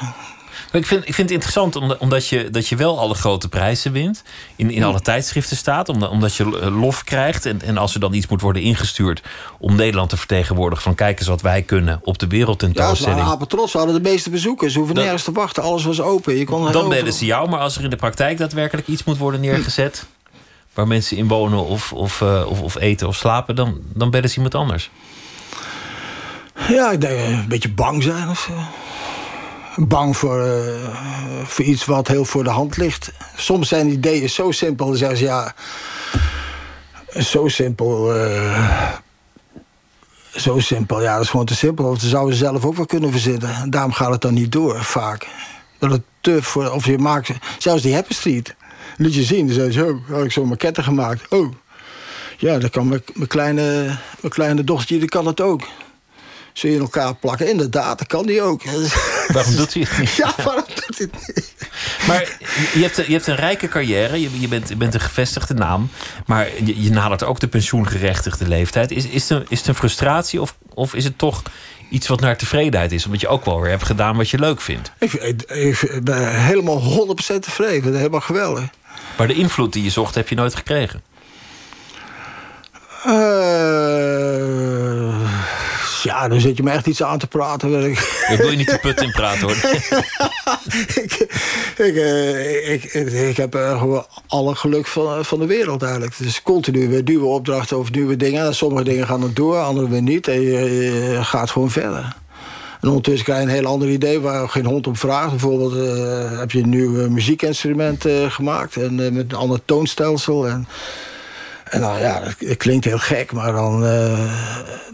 Ik 0.71 0.85
vind, 0.85 1.07
ik 1.07 1.13
vind 1.13 1.29
het 1.29 1.31
interessant 1.31 1.99
omdat, 1.99 2.27
je, 2.27 2.49
dat 2.49 2.67
je 2.67 2.75
wel 2.75 2.99
alle 2.99 3.13
grote 3.13 3.49
prijzen 3.49 3.91
wint. 3.91 4.23
In, 4.55 4.71
in 4.71 4.83
alle 4.83 5.01
tijdschriften 5.01 5.57
staat. 5.57 5.89
Omdat, 5.89 6.35
je 6.35 6.45
lof 6.71 7.03
krijgt. 7.03 7.45
En, 7.45 7.61
en 7.61 7.77
als 7.77 7.93
er 7.93 7.99
dan 7.99 8.13
iets 8.13 8.27
moet 8.27 8.41
worden 8.41 8.61
ingestuurd. 8.61 9.21
om 9.59 9.75
Nederland 9.75 10.09
te 10.09 10.17
vertegenwoordigen. 10.17 10.83
van 10.83 10.95
kijk 10.95 11.19
eens 11.19 11.27
wat 11.27 11.41
wij 11.41 11.61
kunnen 11.61 11.99
op 12.03 12.17
de 12.19 12.25
Ja, 12.25 12.31
ze 12.31 12.37
wereldtentoonstelling. 12.37 13.25
waren 13.25 13.47
trots. 13.47 13.71
We 13.71 13.77
hadden 13.77 14.03
de 14.03 14.09
meeste 14.09 14.29
bezoekers. 14.29 14.71
Ze 14.73 14.77
hoeven 14.79 14.95
nergens 14.95 15.23
te 15.23 15.31
wachten. 15.31 15.63
Alles 15.63 15.83
was 15.83 16.01
open. 16.01 16.37
Je 16.37 16.45
kon 16.45 16.71
dan 16.71 16.91
veel- 16.91 17.11
ze 17.11 17.25
jou. 17.25 17.49
Maar 17.49 17.59
als 17.59 17.77
er 17.77 17.83
in 17.83 17.89
de 17.89 17.95
praktijk 17.95 18.37
daadwerkelijk 18.37 18.87
iets 18.87 19.03
moet 19.03 19.17
worden 19.17 19.39
neergezet. 19.41 20.05
waar 20.73 20.87
mensen 20.87 21.17
in 21.17 21.27
wonen 21.27 21.65
of, 21.65 21.93
of, 21.93 22.21
eh, 22.21 22.45
of, 22.47 22.61
of 22.61 22.75
eten 22.75 23.07
of 23.07 23.15
slapen. 23.15 23.55
Dan, 23.55 23.79
dan 23.93 24.09
bellen 24.09 24.29
ze 24.29 24.35
iemand 24.35 24.55
anders. 24.55 24.89
Ja, 26.55 26.91
ik 26.91 27.01
denk 27.01 27.13
eh, 27.13 27.29
een 27.29 27.47
beetje 27.47 27.71
bang 27.71 28.03
zijn 28.03 28.29
of 28.29 28.39
zo. 28.39 28.53
Bang 29.85 30.17
voor, 30.17 30.41
eh, 30.45 31.43
voor 31.43 31.65
iets 31.65 31.85
wat 31.85 32.07
heel 32.07 32.25
voor 32.25 32.43
de 32.43 32.49
hand 32.49 32.77
ligt. 32.77 33.11
Soms 33.35 33.67
zijn 33.67 33.87
ideeën 33.87 34.29
zo 34.29 34.51
simpel. 34.51 34.85
Dan 34.87 34.95
zeggen 34.97 35.17
ze 35.17 35.23
ja. 35.23 35.53
Zo 37.19 37.47
simpel. 37.47 38.15
eh, 38.15 38.91
zo 40.35 40.59
simpel. 40.59 41.01
Ja, 41.01 41.13
dat 41.13 41.23
is 41.23 41.29
gewoon 41.29 41.45
te 41.45 41.55
simpel. 41.55 41.85
Of 41.85 41.99
ze 41.99 42.07
zouden 42.07 42.35
ze 42.35 42.43
zelf 42.43 42.65
ook 42.65 42.75
wel 42.75 42.85
kunnen 42.85 43.11
verzinnen. 43.11 43.55
En 43.55 43.69
daarom 43.69 43.91
gaat 43.93 44.11
het 44.11 44.21
dan 44.21 44.33
niet 44.33 44.51
door, 44.51 44.83
vaak. 44.83 45.27
Dat 45.79 45.91
het 45.91 46.01
te 46.21 46.43
voor. 46.43 46.69
Of 46.71 46.85
je 46.85 46.97
maakt. 46.97 47.31
Zelfs 47.57 47.81
die 47.81 47.93
Happy 47.93 48.13
Street. 48.13 48.55
Liet 48.97 49.15
je 49.15 49.23
zien. 49.23 49.45
Dan 49.45 49.55
zei 49.55 49.71
ze, 49.71 49.83
oh, 49.85 50.15
had 50.15 50.23
ik 50.23 50.31
zo'n 50.31 50.47
maquette 50.47 50.83
gemaakt. 50.83 51.27
Oh. 51.29 51.51
Ja, 52.37 52.57
dan 52.57 52.69
kan 52.69 52.87
mijn, 52.87 53.01
mijn, 53.13 53.27
kleine, 53.27 53.83
mijn 54.21 54.33
kleine 54.33 54.63
dochtertje, 54.63 54.99
die 54.99 55.09
kan 55.09 55.25
het 55.25 55.41
ook. 55.41 55.67
Zul 56.53 56.69
je 56.69 56.75
in 56.75 56.81
elkaar 56.81 57.15
plakken? 57.15 57.49
Inderdaad, 57.49 57.97
dat 57.97 58.07
kan 58.07 58.25
die 58.25 58.41
ook. 58.41 58.61
Waarom 59.33 59.55
doet 59.55 59.73
hij 59.73 59.85
het 59.89 59.97
niet? 59.99 60.15
Ja, 60.15 60.33
waarom 60.43 60.63
doet 60.67 60.97
hij 60.97 61.09
het 61.11 61.35
niet? 61.35 61.53
Maar 62.07 62.37
je 62.73 62.81
hebt, 62.81 62.95
je 62.95 63.11
hebt 63.11 63.27
een 63.27 63.35
rijke 63.35 63.67
carrière, 63.67 64.21
je, 64.21 64.39
je, 64.39 64.47
bent, 64.47 64.69
je 64.69 64.75
bent 64.75 64.93
een 64.93 64.99
gevestigde 64.99 65.53
naam, 65.53 65.89
maar 66.25 66.47
je, 66.63 66.83
je 66.83 66.91
nadert 66.91 67.23
ook 67.23 67.39
de 67.39 67.47
pensioengerechtigde 67.47 68.47
leeftijd. 68.47 68.91
Is, 68.91 69.05
is, 69.05 69.29
het, 69.29 69.39
een, 69.39 69.45
is 69.49 69.57
het 69.57 69.67
een 69.67 69.75
frustratie 69.75 70.41
of, 70.41 70.55
of 70.73 70.93
is 70.93 71.03
het 71.03 71.17
toch 71.17 71.41
iets 71.89 72.07
wat 72.07 72.19
naar 72.19 72.37
tevredenheid 72.37 72.91
is? 72.91 73.05
Omdat 73.05 73.21
je 73.21 73.27
ook 73.27 73.45
wel 73.45 73.61
weer 73.61 73.69
hebt 73.69 73.85
gedaan 73.85 74.17
wat 74.17 74.29
je 74.29 74.39
leuk 74.39 74.61
vindt. 74.61 74.91
Ik, 74.99 75.13
ik, 75.13 75.41
ik 75.81 76.03
ben 76.03 76.41
helemaal 76.41 76.81
100% 76.81 77.39
tevreden. 77.39 77.95
Helemaal 77.95 78.21
geweldig. 78.21 78.63
Maar 79.17 79.27
de 79.27 79.33
invloed 79.33 79.73
die 79.73 79.83
je 79.83 79.89
zocht 79.89 80.15
heb 80.15 80.29
je 80.29 80.35
nooit 80.35 80.55
gekregen. 80.55 81.03
Eh, 83.03 83.11
ja, 86.03 86.27
dan 86.27 86.39
zit 86.39 86.57
je 86.57 86.63
me 86.63 86.71
echt 86.71 86.87
iets 86.87 87.03
aan 87.03 87.19
te 87.19 87.27
praten. 87.27 87.89
Ik, 87.89 88.25
Ik 88.29 88.37
wil 88.37 88.49
je 88.51 88.57
niet 88.57 88.69
de 88.69 88.79
put 88.81 89.01
in 89.01 89.11
praten 89.11 89.41
hoor. 89.41 89.51
ik, 91.03 91.27
ik, 91.77 91.95
eh, 91.95 92.73
ik, 92.73 92.83
ik, 92.83 93.11
ik 93.11 93.37
heb 93.37 93.55
eh, 93.55 93.79
gewoon 93.79 94.05
alle 94.27 94.55
geluk 94.55 94.87
van, 94.87 95.25
van 95.25 95.39
de 95.39 95.45
wereld 95.45 95.81
eigenlijk. 95.81 96.17
Het 96.17 96.27
is 96.27 96.41
continu 96.41 96.89
weer 96.89 97.03
nieuwe 97.03 97.25
opdrachten 97.25 97.77
of 97.77 97.91
nieuwe 97.91 98.15
dingen. 98.15 98.45
En 98.45 98.55
sommige 98.55 98.83
dingen 98.83 99.07
gaan 99.07 99.23
er 99.23 99.33
door, 99.33 99.57
andere 99.57 99.89
weer 99.89 100.01
niet. 100.01 100.27
En 100.27 100.41
je, 100.41 100.59
je 101.13 101.23
gaat 101.23 101.49
gewoon 101.49 101.71
verder. 101.71 102.19
En 102.81 102.87
ondertussen 102.87 103.25
krijg 103.25 103.41
je 103.41 103.47
een 103.47 103.53
heel 103.53 103.65
ander 103.65 103.89
idee 103.89 104.19
waar 104.19 104.49
geen 104.49 104.65
hond 104.65 104.87
om 104.87 104.95
vraagt. 104.95 105.29
Bijvoorbeeld 105.29 105.75
eh, 105.75 106.39
heb 106.39 106.51
je 106.51 106.61
een 106.61 106.69
nieuw 106.69 107.01
eh, 107.01 107.07
muziekinstrument 107.07 108.05
eh, 108.05 108.31
gemaakt. 108.31 108.75
En 108.75 109.05
eh, 109.05 109.11
met 109.11 109.31
een 109.31 109.37
ander 109.37 109.59
toonstelsel. 109.65 110.47
En, 110.47 110.67
en 111.71 111.81
ja, 111.81 112.21
het 112.37 112.57
klinkt 112.57 112.85
heel 112.85 112.97
gek, 112.99 113.31
maar 113.31 113.51
dan, 113.51 113.85
eh, 113.85 114.19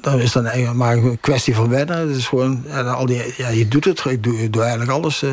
dan 0.01 0.19
is 0.19 0.33
het 0.33 0.73
maar 0.73 0.97
een 0.97 1.19
kwestie 1.19 1.55
van 1.55 1.69
wennen. 1.69 1.97
Het 2.07 2.17
is 2.17 2.27
gewoon, 2.27 2.63
ja, 2.67 2.81
al 2.81 3.05
die, 3.05 3.33
ja, 3.37 3.47
je 3.47 3.67
doet 3.67 3.85
het, 3.85 4.05
ik 4.05 4.23
doe, 4.53 4.61
eigenlijk 4.61 4.91
alles. 4.91 5.21
eh. 5.21 5.31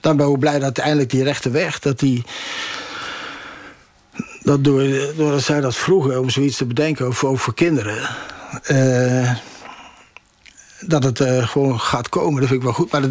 dan 0.00 0.16
ben 0.16 0.28
ik 0.30 0.38
blij 0.38 0.52
dat 0.52 0.62
uiteindelijk 0.62 1.10
die 1.10 1.24
rechte 1.24 1.50
weg, 1.50 1.78
dat 1.78 1.98
die... 1.98 2.24
Dat 4.42 4.64
door, 4.64 4.82
doordat 5.16 5.42
zij 5.42 5.60
dat 5.60 5.76
vroegen 5.76 6.20
om 6.20 6.30
zoiets 6.30 6.56
te 6.56 6.64
bedenken, 6.66 7.14
voor, 7.14 7.28
ook 7.28 7.38
voor 7.38 7.54
kinderen... 7.54 8.08
eh, 8.62 9.30
dat 10.80 11.02
het 11.04 11.20
eh, 11.20 11.48
gewoon 11.48 11.80
gaat 11.80 12.08
komen, 12.08 12.40
dat 12.40 12.48
vind 12.48 12.60
ik 12.60 12.66
wel 12.66 12.74
goed. 12.76 12.92
Maar 12.92 13.02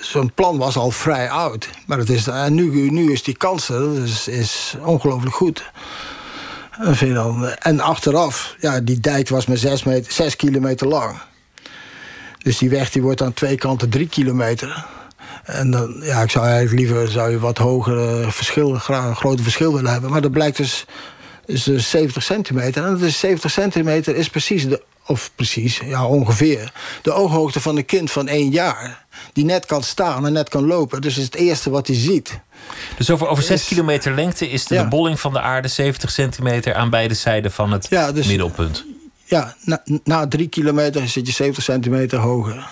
zo'n 0.00 0.32
plan 0.34 0.58
was 0.58 0.76
al 0.76 0.90
vrij 0.90 1.30
oud. 1.30 1.68
Maar 1.86 1.98
het 1.98 2.10
is, 2.10 2.26
nu, 2.48 2.90
nu 2.90 3.12
is 3.12 3.22
die 3.22 3.36
kans 3.36 3.66
dat 3.66 3.96
is, 3.96 4.28
is 4.28 4.76
ongelooflijk 4.82 5.34
goed. 5.34 5.64
Je 6.98 7.12
dan, 7.12 7.46
en 7.48 7.80
achteraf, 7.80 8.56
ja, 8.60 8.80
die 8.80 9.00
dijk 9.00 9.28
was 9.28 9.46
maar 9.46 9.56
6 9.56 9.82
meter, 9.82 10.12
zes 10.12 10.36
kilometer 10.36 10.86
lang. 10.86 11.18
Dus 12.38 12.58
die 12.58 12.70
weg 12.70 12.90
die 12.90 13.02
wordt 13.02 13.22
aan 13.22 13.32
twee 13.32 13.56
kanten 13.56 13.88
drie 13.88 14.08
kilometer. 14.08 14.86
En 15.44 15.70
dan, 15.70 15.96
ja, 16.00 16.22
ik 16.22 16.30
zou 16.30 16.46
eigenlijk 16.46 16.78
liever 16.78 17.08
zou 17.08 17.30
je 17.30 17.38
wat 17.38 17.58
hogere 17.58 18.30
verschil, 18.30 18.74
groter 19.14 19.42
verschil 19.42 19.74
willen 19.74 19.92
hebben. 19.92 20.10
Maar 20.10 20.20
dat 20.20 20.30
blijkt 20.30 20.56
dus, 20.56 20.84
is 21.46 21.62
dus 21.62 21.90
70 21.90 22.22
centimeter. 22.22 22.84
En 22.84 22.90
dat 22.90 23.00
is 23.00 23.18
70 23.18 23.50
centimeter 23.50 24.16
is 24.16 24.28
precies 24.28 24.68
de, 24.68 24.82
of 25.06 25.30
precies, 25.34 25.80
ja 25.84 26.06
ongeveer, 26.06 26.72
de 27.02 27.12
ooghoogte 27.12 27.60
van 27.60 27.76
een 27.76 27.84
kind 27.84 28.10
van 28.10 28.28
één 28.28 28.50
jaar. 28.50 29.04
Die 29.32 29.44
net 29.44 29.66
kan 29.66 29.82
staan 29.82 30.26
en 30.26 30.32
net 30.32 30.48
kan 30.48 30.66
lopen. 30.66 31.00
Dus 31.00 31.16
is 31.18 31.24
het 31.24 31.34
eerste 31.34 31.70
wat 31.70 31.86
hij 31.86 31.96
ziet. 31.96 32.40
Dus 32.96 33.10
over, 33.10 33.28
over 33.28 33.42
6 33.44 33.60
Is- 33.60 33.66
kilometer 33.66 34.14
lengte 34.14 34.50
is 34.50 34.64
de, 34.64 34.74
Ja. 34.74 34.82
de 34.82 34.88
bolling 34.88 35.20
van 35.20 35.32
de 35.32 35.40
aarde 35.40 35.68
70 35.68 36.10
centimeter 36.10 36.74
aan 36.74 36.90
beide 36.90 37.14
zijden 37.14 37.52
van 37.52 37.72
het 37.72 37.86
Ja, 37.90 38.12
dus- 38.12 38.26
middelpunt. 38.26 38.84
Ja, 39.24 39.54
na, 39.64 39.82
na 40.04 40.28
drie 40.28 40.48
kilometer 40.48 41.08
zit 41.08 41.26
je 41.26 41.32
70 41.32 41.64
centimeter 41.64 42.18
hoger. 42.18 42.66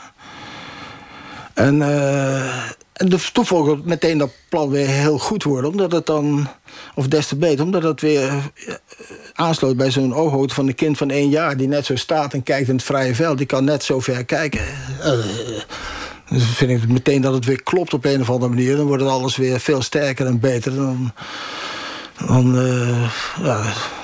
En, 1.54 1.82
eh 1.82 2.62
en 2.94 3.08
de, 3.08 3.18
toen 3.32 3.82
meteen 3.84 4.18
dat 4.18 4.30
plan 4.48 4.68
weer 4.68 4.86
heel 4.86 5.18
goed 5.18 5.42
worden. 5.42 5.70
Omdat 5.70 5.92
het 5.92 6.06
dan, 6.06 6.48
of 6.94 7.06
des 7.06 7.26
te 7.26 7.36
beter, 7.36 7.64
omdat 7.64 7.82
het 7.82 8.00
weer 8.00 8.28
eh, 8.28 8.74
aansloot 9.34 9.76
bij 9.76 9.90
zo'n 9.90 10.14
ooghoogte 10.14 10.54
van 10.54 10.66
een 10.66 10.74
kind 10.74 10.96
van 10.98 11.10
één 11.10 11.28
jaar. 11.28 11.56
Die 11.56 11.68
net 11.68 11.86
zo 11.86 11.96
staat 11.96 12.32
en 12.32 12.42
kijkt 12.42 12.68
in 12.68 12.74
het 12.74 12.84
vrije 12.84 13.14
veld. 13.14 13.38
Die 13.38 13.46
kan 13.46 13.64
net 13.64 13.82
zo 13.82 14.00
ver 14.00 14.24
kijken. 14.24 14.60
Dan 16.30 16.40
vind 16.40 16.70
ik 16.70 16.88
meteen 16.88 17.20
dat 17.20 17.34
het 17.34 17.44
weer 17.44 17.62
klopt 17.62 17.94
op 17.94 18.04
een 18.04 18.20
of 18.20 18.30
andere 18.30 18.52
manier. 18.52 18.76
Dan 18.76 18.86
wordt 18.86 19.02
het 19.02 19.12
alles 19.12 19.36
weer 19.36 19.60
veel 19.60 19.82
sterker 19.82 20.26
en 20.26 20.40
beter. 20.40 20.74
Dan, 20.74 21.12
dan 22.26 22.58
eh, 22.58 23.10
ja, 23.44 23.62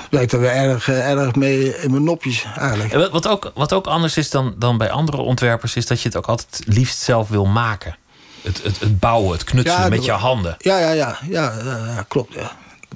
werkt 0.09 0.31
er 0.31 0.39
weer 0.39 0.51
erg, 0.51 0.89
erg 0.89 1.35
mee 1.35 1.81
in 1.81 1.91
mijn 1.91 2.03
nopjes 2.03 2.45
eigenlijk. 2.57 2.91
En 2.93 2.99
wat- 2.99 3.11
wat 3.11 3.27
ook, 3.27 3.51
wat 3.55 3.73
ook 3.73 3.87
anders 3.87 4.17
is 4.17 4.29
dan, 4.29 4.55
dan 4.57 4.77
bij 4.77 4.89
andere 4.91 5.17
ontwerpers, 5.17 5.75
is 5.75 5.85
dat 5.85 6.01
je 6.01 6.07
het 6.07 6.17
ook 6.17 6.27
altijd 6.27 6.61
liefst 6.65 6.99
zelf 6.99 7.29
wil 7.29 7.45
maken. 7.45 7.95
Het, 8.41 8.63
het, 8.63 8.79
het 8.79 8.99
bouwen, 8.99 9.31
het 9.31 9.43
knutselen 9.43 9.81
Ja, 9.81 9.89
met 9.89 10.05
je 10.05 10.11
handen. 10.11 10.55
Ja, 10.57 10.79
ja, 10.79 10.91
ja, 10.91 11.17
ja, 11.29 11.53
ja, 11.63 11.75
ja, 11.95 12.05
klopt. 12.07 12.33
Ja. 12.33 12.51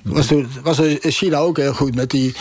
Was, 0.05 0.31
was 0.63 0.79
in 0.79 1.11
China 1.11 1.37
ook 1.37 1.57
heel 1.57 1.73
goed 1.73 1.95
met 1.95 2.09
die. 2.09 2.35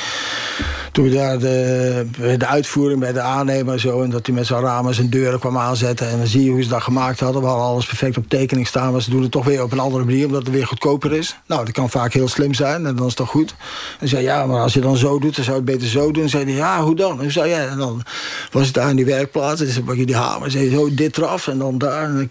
Toen 0.92 1.04
we 1.04 1.10
daar 1.10 1.38
de, 1.38 2.06
de 2.38 2.46
uitvoering 2.46 3.00
bij 3.00 3.12
de 3.12 3.20
aannemer 3.20 3.80
zo. 3.80 4.02
En 4.02 4.10
dat 4.10 4.26
hij 4.26 4.34
met 4.34 4.46
zijn 4.46 4.60
ramen 4.60 4.94
zijn 4.94 5.10
deuren 5.10 5.38
kwam 5.38 5.58
aanzetten. 5.58 6.08
En 6.08 6.18
dan 6.18 6.26
zie 6.26 6.44
je 6.44 6.50
hoe 6.50 6.62
ze 6.62 6.68
dat 6.68 6.82
gemaakt 6.82 7.20
hadden. 7.20 7.40
We 7.40 7.46
hadden 7.46 7.66
alles 7.66 7.86
perfect 7.86 8.16
op 8.16 8.28
tekening 8.28 8.66
staan. 8.66 8.92
Maar 8.92 9.02
ze 9.02 9.10
doen 9.10 9.22
het 9.22 9.30
toch 9.30 9.44
weer 9.44 9.62
op 9.62 9.72
een 9.72 9.78
andere 9.78 10.04
manier, 10.04 10.26
omdat 10.26 10.42
het 10.42 10.54
weer 10.54 10.66
goedkoper 10.66 11.12
is. 11.12 11.36
Nou, 11.46 11.64
dat 11.64 11.74
kan 11.74 11.90
vaak 11.90 12.12
heel 12.12 12.28
slim 12.28 12.54
zijn. 12.54 12.86
En 12.86 12.96
dan 12.96 13.06
is 13.06 13.14
toch 13.14 13.28
goed. 13.28 13.54
En 14.00 14.08
zei 14.08 14.22
ja, 14.22 14.46
maar 14.46 14.60
als 14.60 14.74
je 14.74 14.80
dan 14.80 14.96
zo 14.96 15.18
doet, 15.18 15.36
dan 15.36 15.44
zou 15.44 15.56
je 15.56 15.62
het 15.62 15.72
beter 15.72 15.88
zo 15.88 16.10
doen. 16.10 16.22
En 16.22 16.28
zei 16.28 16.44
hij, 16.44 16.54
ja, 16.54 16.82
hoe 16.82 16.96
dan? 16.96 17.22
En, 17.22 17.32
zei, 17.32 17.50
ja, 17.50 17.66
en 17.66 17.78
dan 17.78 18.02
was 18.50 18.64
het 18.64 18.74
daar 18.74 18.90
in 18.90 18.96
die 18.96 19.04
werkplaats. 19.04 19.60
En 19.60 19.74
dan 19.74 19.84
pak 19.84 19.96
je 19.96 20.06
die 20.06 20.16
hamer. 20.16 20.56
En 20.56 20.70
zo 20.70 20.94
dit 20.94 21.16
eraf. 21.16 21.48
En 21.48 21.58
dan 21.58 21.78
daar. 21.78 22.28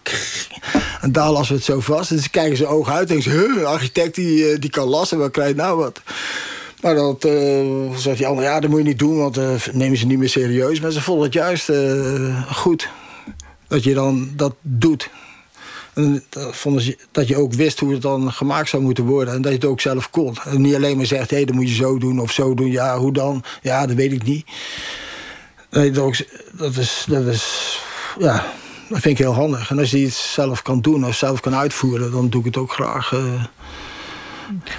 En, 1.01 1.11
daar 1.11 1.31
lassen 1.31 1.55
we 1.55 1.61
het 1.61 1.69
zo 1.69 1.79
vast. 1.79 2.11
En 2.11 2.19
ze 2.19 2.29
kijken 2.29 2.57
ze 2.57 2.65
ogen 2.65 2.93
uit 2.93 3.09
en 3.09 3.15
denken 3.15 3.31
ze, 3.31 3.59
een 3.59 3.65
architect 3.65 4.15
die, 4.15 4.49
eh, 4.49 4.59
die 4.59 4.69
kan 4.69 4.87
lassen, 4.87 5.17
krijg 5.31 5.49
je 5.49 5.55
nou 5.55 5.77
wat? 5.77 6.01
Maar 6.83 6.95
dat 6.95 7.25
uh, 7.25 7.95
zegt 7.95 8.17
die 8.17 8.27
ander, 8.27 8.43
ja, 8.43 8.59
dat 8.59 8.69
moet 8.69 8.79
je 8.79 8.85
niet 8.85 8.99
doen, 8.99 9.17
want 9.17 9.37
uh, 9.37 9.49
nemen 9.71 9.97
ze 9.97 10.05
niet 10.05 10.17
meer 10.17 10.29
serieus. 10.29 10.79
Maar 10.79 10.91
ze 10.91 11.01
vonden 11.01 11.25
het 11.25 11.33
juist 11.33 11.69
uh, 11.69 12.51
goed 12.51 12.89
dat 13.67 13.83
je 13.83 13.93
dan 13.93 14.29
dat 14.35 14.55
doet. 14.61 15.09
En 15.93 16.23
dat, 16.29 16.55
vonden 16.55 16.81
ze, 16.81 16.97
dat 17.11 17.27
je 17.27 17.37
ook 17.37 17.53
wist 17.53 17.79
hoe 17.79 17.91
het 17.91 18.01
dan 18.01 18.31
gemaakt 18.31 18.69
zou 18.69 18.83
moeten 18.83 19.05
worden. 19.05 19.33
En 19.33 19.41
dat 19.41 19.51
je 19.51 19.57
het 19.57 19.67
ook 19.67 19.81
zelf 19.81 20.09
kon. 20.09 20.35
En 20.43 20.61
niet 20.61 20.75
alleen 20.75 20.97
maar 20.97 21.05
zegt, 21.05 21.29
hé, 21.29 21.35
hey, 21.35 21.45
dat 21.45 21.55
moet 21.55 21.69
je 21.69 21.75
zo 21.75 21.97
doen 21.97 22.19
of 22.19 22.31
zo 22.31 22.53
doen. 22.53 22.71
Ja, 22.71 22.97
hoe 22.97 23.13
dan? 23.13 23.43
Ja, 23.61 23.85
dat 23.85 23.95
weet 23.95 24.11
ik 24.11 24.23
niet. 24.23 24.45
Nee, 25.69 25.91
dat, 25.91 26.25
dat, 26.51 26.75
is, 26.77 27.05
dat 27.07 27.25
is, 27.25 27.79
ja, 28.19 28.45
dat 28.89 28.99
vind 28.99 29.19
ik 29.19 29.25
heel 29.25 29.33
handig. 29.33 29.69
En 29.69 29.79
als 29.79 29.91
je 29.91 29.97
iets 29.97 30.33
zelf 30.33 30.61
kan 30.61 30.81
doen 30.81 31.05
of 31.05 31.15
zelf 31.15 31.39
kan 31.39 31.55
uitvoeren, 31.55 32.11
dan 32.11 32.29
doe 32.29 32.39
ik 32.39 32.45
het 32.45 32.57
ook 32.57 32.71
graag. 32.71 33.13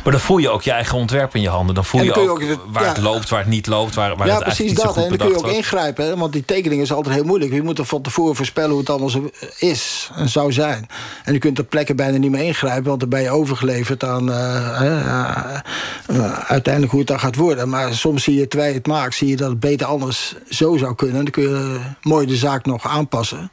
Maar 0.02 0.12
dan 0.12 0.20
voel 0.20 0.38
je 0.38 0.50
ook 0.50 0.62
je 0.62 0.70
eigen 0.70 0.98
ontwerp 0.98 1.34
in 1.34 1.40
je 1.40 1.48
handen. 1.48 1.74
Dan 1.74 1.84
voel 1.84 2.02
je, 2.02 2.14
ook, 2.14 2.40
je 2.40 2.52
ook- 2.52 2.66
waar 2.72 2.82
ja. 2.82 2.88
het 2.88 2.98
loopt, 2.98 3.28
waar 3.28 3.40
het 3.40 3.48
niet 3.48 3.66
loopt. 3.66 3.94
Waar, 3.94 4.16
waar 4.16 4.26
ja, 4.26 4.34
het 4.34 4.42
precies 4.42 4.66
niet 4.66 4.80
dat. 4.80 4.96
En 4.96 5.08
dan 5.08 5.18
kun 5.18 5.28
je 5.28 5.36
ook 5.36 5.46
ingrijpen. 5.46 6.04
Hè? 6.04 6.16
Want 6.16 6.32
die 6.32 6.44
tekening 6.44 6.82
is 6.82 6.92
altijd 6.92 7.14
heel 7.14 7.24
moeilijk. 7.24 7.52
Je 7.52 7.62
moet 7.62 7.78
er 7.78 7.84
van 7.84 8.02
tevoren 8.02 8.36
voorspellen 8.36 8.70
hoe 8.70 8.78
het 8.78 8.90
allemaal 8.90 9.08
zo 9.08 9.30
is 9.58 10.10
en 10.14 10.28
zou 10.28 10.52
zijn. 10.52 10.86
En 11.24 11.32
je 11.32 11.38
kunt 11.38 11.56
ter 11.56 11.64
plekke 11.64 11.94
bijna 11.94 12.18
niet 12.18 12.30
meer 12.30 12.44
ingrijpen... 12.44 12.84
want 12.84 13.00
dan 13.00 13.08
ben 13.08 13.22
je 13.22 13.30
overgeleverd 13.30 14.04
aan 14.04 14.32
eh, 14.32 14.80
eh, 14.80 15.60
eh, 16.06 16.38
uiteindelijk 16.46 16.92
hoe 16.92 17.00
het 17.00 17.08
dan 17.08 17.20
gaat 17.20 17.36
worden. 17.36 17.68
Maar 17.68 17.94
soms 17.94 18.22
zie 18.22 18.38
je, 18.38 18.48
terwijl 18.48 18.70
je 18.70 18.78
het 18.78 18.86
maakt... 18.86 19.14
zie 19.14 19.28
je 19.28 19.36
dat 19.36 19.50
het 19.50 19.60
beter 19.60 19.86
anders 19.86 20.34
zo 20.48 20.76
zou 20.76 20.94
kunnen. 20.94 21.16
En 21.16 21.22
dan 21.22 21.32
kun 21.32 21.42
je 21.42 21.80
mooi 22.02 22.26
de 22.26 22.36
zaak 22.36 22.66
nog 22.66 22.86
aanpassen. 22.86 23.50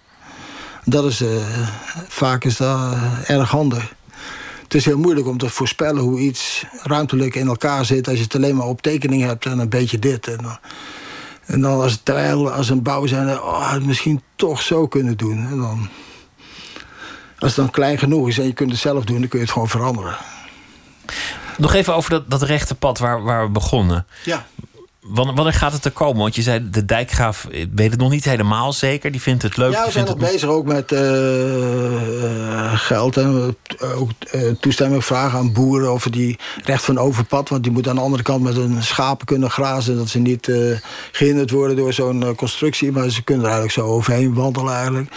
Dat 0.86 1.06
is, 1.06 1.22
eh, 1.22 1.30
vaak 2.08 2.44
is 2.44 2.58
dat 2.58 2.78
eh, 2.78 3.30
erg 3.30 3.50
handig. 3.50 3.94
Het 4.72 4.80
is 4.80 4.86
heel 4.86 4.98
moeilijk 4.98 5.28
om 5.28 5.38
te 5.38 5.50
voorspellen 5.50 6.02
hoe 6.02 6.20
iets 6.20 6.66
ruimtelijk 6.84 7.36
in 7.36 7.48
elkaar 7.48 7.86
zit... 7.86 8.08
als 8.08 8.18
je 8.18 8.24
het 8.24 8.36
alleen 8.36 8.56
maar 8.56 8.68
op 8.68 8.82
tekening 8.82 9.24
hebt 9.24 9.46
en 9.46 9.60
een 9.60 9.70
beetje 9.70 10.00
dit. 10.00 10.28
En 10.28 10.38
dan, 10.38 10.58
en 11.46 11.62
dan 11.62 11.82
als, 11.82 12.00
terwijl 12.04 12.52
als 12.52 12.70
een 12.70 12.82
bouw 12.82 13.06
zijn, 13.06 13.30
oh, 13.30 13.62
had 13.64 13.74
het 13.74 13.86
misschien 13.86 14.22
toch 14.36 14.62
zo 14.62 14.88
kunnen 14.88 15.18
doen. 15.18 15.38
En 15.38 15.58
dan, 15.58 15.90
als 17.40 17.56
het 17.56 17.56
dan 17.56 17.70
klein 17.70 17.98
genoeg 17.98 18.28
is 18.28 18.38
en 18.38 18.46
je 18.46 18.54
kunt 18.54 18.72
het 18.72 18.80
zelf 18.80 19.06
doen... 19.06 19.20
dan 19.20 19.28
kun 19.28 19.40
je 19.40 19.46
het 19.46 19.54
gewoon 19.54 19.70
veranderen. 19.70 20.18
Nog 21.58 21.74
even 21.74 21.96
over 21.96 22.10
dat, 22.10 22.30
dat 22.30 22.42
rechte 22.42 22.76
pad 22.76 23.00
waar, 23.00 23.24
waar 23.24 23.46
we 23.46 23.52
begonnen. 23.52 24.06
Ja. 24.24 24.46
Wanneer, 25.02 25.54
gaat 25.54 25.74
het 25.74 25.86
er 25.86 25.92
komen? 25.92 26.22
Want 26.22 26.36
je 26.36 26.42
zei, 26.42 26.70
de 26.70 26.86
dijkgraaf 26.86 27.48
weet 27.74 27.92
het 27.92 28.00
nog 28.00 28.10
niet 28.10 28.26
helemaal 28.26 28.74
zeker. 28.74 29.12
Die 29.12 29.22
vindt 29.22 29.44
het 29.44 29.58
leuk. 29.58 29.72
Ja, 29.72 29.86
we 29.86 29.92
zijn 29.92 30.06
nog 30.06 30.18
bezig 30.18 30.50
ook 30.50 30.66
met 30.66 30.92
eh, 30.92 32.24
eh, 32.24 32.72
geld 32.74 33.18
en 33.18 33.56
ook 33.96 34.10
eh, 34.32 34.42
toestemming 34.60 35.06
vragen 35.06 35.40
aan 35.40 35.54
boeren 35.54 35.90
over 35.90 36.12
die 36.12 36.40
recht 36.64 36.84
van 36.84 36.98
overpad. 36.98 37.50
Want 37.50 37.64
die 37.64 37.72
moeten 37.72 37.92
aan 37.92 37.98
de 37.98 38.04
andere 38.04 38.24
kant 38.24 38.44
met 38.44 38.56
hun 38.56 38.84
schapen 38.84 39.26
kunnen 39.26 39.52
grazen. 39.52 39.98
Dat 39.98 40.10
ze 40.10 40.20
niet 40.20 40.48
eh, 40.48 40.78
gehinderd 41.12 41.52
worden 41.52 41.76
door 41.76 41.94
zo'n 41.94 42.36
constructie. 42.36 42.92
Maar 42.92 43.10
ze 43.10 43.24
kunnen 43.24 43.46
er 43.46 43.52
eigenlijk 43.52 43.80
zo 43.80 43.94
overheen 43.94 44.34
wandelen 44.34 44.74
eigenlijk. 44.74 45.12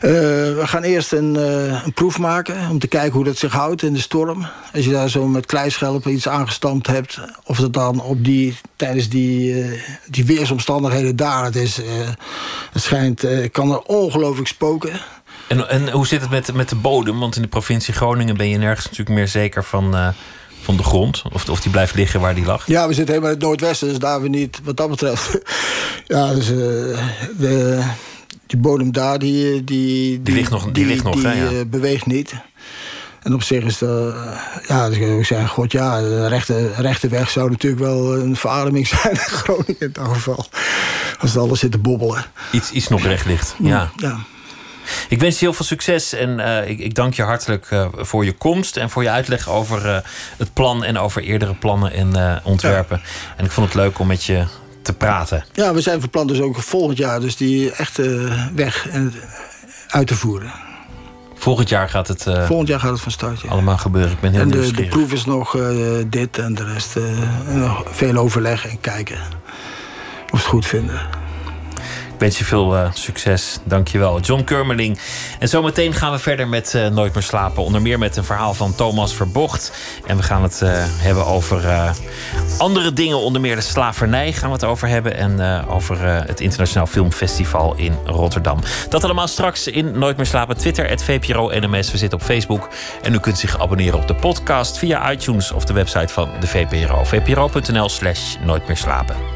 Eh, 0.00 0.10
we 0.10 0.62
gaan 0.64 0.82
eerst 0.82 1.12
een, 1.12 1.36
eh, 1.36 1.84
een 1.84 1.92
proef 1.92 2.18
maken 2.18 2.70
om 2.70 2.78
te 2.78 2.86
kijken 2.86 3.12
hoe 3.12 3.24
dat 3.24 3.36
zich 3.36 3.52
houdt 3.52 3.82
in 3.82 3.92
de 3.92 4.00
storm. 4.00 4.46
Als 4.74 4.84
je 4.84 4.90
daar 4.90 5.08
zo 5.08 5.26
met 5.26 5.46
kleischelpen 5.46 6.12
iets 6.12 6.28
aangestampt 6.28 6.86
hebt, 6.86 7.18
of 7.44 7.58
dat 7.58 7.72
dan 7.72 8.00
op 8.00 8.24
die, 8.24 8.58
tijdens 8.76 9.08
die, 9.08 9.62
eh, 9.62 9.80
die 10.06 10.24
weersomstandigheden 10.24 11.16
daar 11.16 11.44
het 11.44 11.56
is. 11.56 11.80
het 12.72 12.82
schijnt, 12.82 13.24
kan 13.52 13.70
er 13.70 13.78
ongelooflijk 13.78 14.48
spoken. 14.48 14.90
En, 15.46 15.68
en 15.68 15.90
hoe 15.90 16.06
zit 16.06 16.20
het 16.20 16.30
met, 16.30 16.54
met 16.54 16.68
de 16.68 16.74
bodem? 16.74 17.18
Want 17.18 17.36
in 17.36 17.42
de 17.42 17.48
provincie 17.48 17.94
Groningen 17.94 18.36
ben 18.36 18.48
je 18.48 18.58
nergens 18.58 18.84
natuurlijk 18.84 19.16
meer 19.16 19.28
zeker 19.28 19.64
van, 19.64 20.14
van 20.62 20.76
de 20.76 20.82
grond. 20.82 21.22
Of, 21.32 21.48
of 21.48 21.60
die 21.60 21.70
blijft 21.70 21.94
liggen 21.94 22.20
waar 22.20 22.34
die 22.34 22.44
lag. 22.44 22.66
Ja, 22.66 22.88
we 22.88 22.94
zitten 22.94 23.14
helemaal 23.14 23.34
in 23.34 23.38
het 23.38 23.46
noordwesten, 23.46 23.88
dus 23.88 23.98
daar 23.98 24.22
we 24.22 24.28
niet, 24.28 24.60
wat 24.64 24.76
dat 24.76 24.90
betreft. 24.90 25.38
ja, 26.14 26.34
dus 26.34 26.46
de, 26.46 27.84
die 28.46 28.58
bodem 28.58 28.92
daar, 28.92 29.18
die, 29.18 29.64
die, 29.64 30.22
die, 30.22 30.34
ligt 30.34 30.50
nog- 30.50 30.70
die 30.72 30.86
ligt 30.86 31.04
nog, 31.04 31.14
die, 31.14 31.26
hè, 31.26 31.32
ja. 31.32 31.50
eh, 31.50 31.56
beweegt 31.66 32.06
niet. 32.06 32.34
En 33.22 33.34
op 33.34 33.42
zich 33.42 33.64
is 33.64 33.78
dat, 33.78 34.14
eh, 34.14 34.40
ja, 34.68 34.88
dus 34.88 34.98
ik 34.98 35.24
zeggen, 35.24 35.48
god 35.48 35.72
ja, 35.72 36.00
de 36.00 36.26
rechte, 36.28 36.70
rechte 36.76 37.08
weg 37.08 37.30
zou 37.30 37.50
natuurlijk 37.50 37.82
wel 37.82 38.14
een 38.16 38.36
verademing 38.36 38.86
zijn 39.02 39.10
in 39.12 39.16
Groningen 39.18 39.76
in 39.78 39.90
dat 39.92 40.08
geval. 40.08 40.46
Als 41.20 41.30
het 41.32 41.42
alles 41.42 41.58
zit 41.60 41.72
te 41.72 41.78
bobbelen. 41.78 42.24
Iets, 42.52 42.70
iets 42.70 42.88
nog 42.88 43.02
recht 43.02 43.26
ligt. 43.26 43.54
Ja. 43.62 43.90
Ja. 43.96 44.18
Ik 45.08 45.20
wens 45.20 45.38
je 45.38 45.44
heel 45.44 45.54
veel 45.54 45.64
succes 45.64 46.12
en 46.12 46.40
eh, 46.40 46.70
ik, 46.70 46.78
ik 46.78 46.94
dank 46.94 47.14
je 47.14 47.22
hartelijk 47.22 47.66
eh, 47.70 47.86
voor 47.94 48.24
je 48.24 48.32
komst 48.32 48.76
en 48.76 48.90
voor 48.90 49.02
je 49.02 49.10
uitleg 49.10 49.48
over 49.48 49.86
eh, 49.88 49.98
het 50.36 50.52
plan 50.52 50.84
en 50.84 50.98
over 50.98 51.22
eerdere 51.22 51.54
plannen 51.54 51.92
en 51.92 52.16
eh, 52.16 52.36
ontwerpen. 52.42 53.00
En 53.36 53.44
ik 53.44 53.50
vond 53.50 53.66
het 53.66 53.76
leuk 53.76 53.98
om 53.98 54.06
met 54.06 54.24
je 54.24 54.44
te 54.86 54.92
praten. 54.92 55.44
ja, 55.52 55.74
we 55.74 55.80
zijn 55.80 56.00
van 56.00 56.10
plan 56.10 56.26
dus 56.26 56.40
ook 56.40 56.56
volgend 56.56 56.98
jaar 56.98 57.20
dus 57.20 57.36
die 57.36 57.72
echte 57.72 58.28
weg 58.54 58.88
en, 58.88 59.12
uit 59.88 60.06
te 60.06 60.14
voeren. 60.14 60.52
Volgend 61.34 61.68
jaar 61.68 61.88
gaat 61.88 62.08
het 62.08 62.26
eh, 62.26 62.46
Volgend 62.46 62.68
jaar 62.68 62.80
gaat 62.80 62.90
het 62.90 63.00
van 63.00 63.12
start, 63.12 63.40
ja. 63.40 63.48
allemaal 63.48 63.78
gebeuren. 63.78 64.12
Ik 64.12 64.20
ben 64.20 64.32
heel 64.32 64.40
En 64.40 64.50
de, 64.50 64.72
de 64.72 64.86
proef 64.86 65.12
is 65.12 65.24
nog 65.24 65.56
eh, 65.56 65.66
dit 66.06 66.38
en 66.38 66.54
de 66.54 66.64
rest 66.64 66.96
eh, 66.96 67.02
nog 67.54 67.84
veel 67.90 68.16
overleg 68.16 68.66
en 68.66 68.80
kijken 68.80 69.18
of 70.32 70.38
ze 70.38 70.44
het 70.44 70.44
goed 70.44 70.66
vinden. 70.66 71.00
Wens 72.18 72.38
je 72.38 72.44
veel 72.44 72.76
eh, 72.76 72.90
succes. 72.92 73.58
Dank 73.64 73.88
je 73.88 73.98
wel. 73.98 74.20
John 74.20 74.44
Kurmeling. 74.44 74.98
En 75.38 75.48
zometeen 75.48 75.92
gaan 75.92 76.12
we 76.12 76.18
verder 76.18 76.48
met 76.48 76.74
eh, 76.74 76.86
Nooit 76.86 77.14
meer 77.14 77.22
slapen. 77.22 77.62
Onder 77.62 77.82
meer 77.82 77.98
met 77.98 78.16
een 78.16 78.24
verhaal 78.24 78.54
van 78.54 78.74
Thomas 78.74 79.14
Verbocht. 79.14 79.72
En 80.06 80.16
we 80.16 80.22
gaan 80.22 80.42
het 80.42 80.62
eh, 80.62 80.70
hebben 80.76 81.26
over 81.26 81.64
andere 82.58 82.92
dingen. 82.92 83.18
Onder 83.18 83.40
meer 83.40 83.54
de 83.54 83.60
slavernij 83.60 84.32
gaan 84.32 84.48
we 84.48 84.54
het 84.54 84.64
over 84.64 84.88
hebben. 84.88 85.16
En 85.16 85.64
over 85.68 86.00
het 86.02 86.40
Internationaal 86.40 86.86
Filmfestival 86.86 87.74
in 87.76 87.98
Rotterdam. 88.04 88.58
Dat 88.88 89.04
allemaal 89.04 89.28
straks 89.28 89.66
in 89.66 89.98
Nooit 89.98 90.16
meer 90.16 90.26
slapen. 90.26 90.56
Twitter, 90.56 90.88
het 90.88 91.02
VPRO 91.02 91.48
NMS. 91.48 91.90
We 91.90 91.98
zitten 91.98 92.18
op 92.18 92.24
Facebook. 92.24 92.68
En 93.02 93.14
u 93.14 93.18
kunt 93.18 93.38
zich 93.38 93.60
abonneren 93.60 93.98
op 93.98 94.08
de 94.08 94.14
podcast 94.14 94.78
via 94.78 95.12
iTunes 95.12 95.52
of 95.52 95.64
de 95.64 95.72
website 95.72 96.12
van 96.12 96.28
de 96.40 96.46
VPRO. 96.46 97.04
vpro.nl 97.04 97.88
slash 97.88 98.36
nooit 98.44 98.66
meer 98.66 98.76
slapen. 98.76 99.35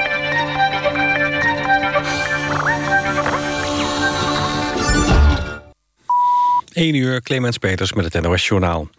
1 6.73 6.95
uur, 6.95 7.21
Clemens 7.21 7.57
Peters 7.57 7.93
met 7.93 8.13
het 8.13 8.23
NOS 8.23 8.47
Journaal. 8.47 8.89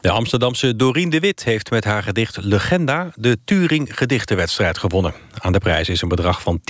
De 0.00 0.10
Amsterdamse 0.10 0.76
Dorien 0.76 1.10
de 1.10 1.20
Wit 1.20 1.44
heeft 1.44 1.70
met 1.70 1.84
haar 1.84 2.02
gedicht 2.02 2.36
Legenda... 2.40 3.10
de 3.14 3.38
Turing 3.44 3.96
Gedichtenwedstrijd 3.96 4.78
gewonnen. 4.78 5.14
Aan 5.38 5.52
de 5.52 5.58
prijs 5.58 5.88
is 5.88 6.02
een 6.02 6.08
bedrag 6.08 6.42
van 6.42 6.60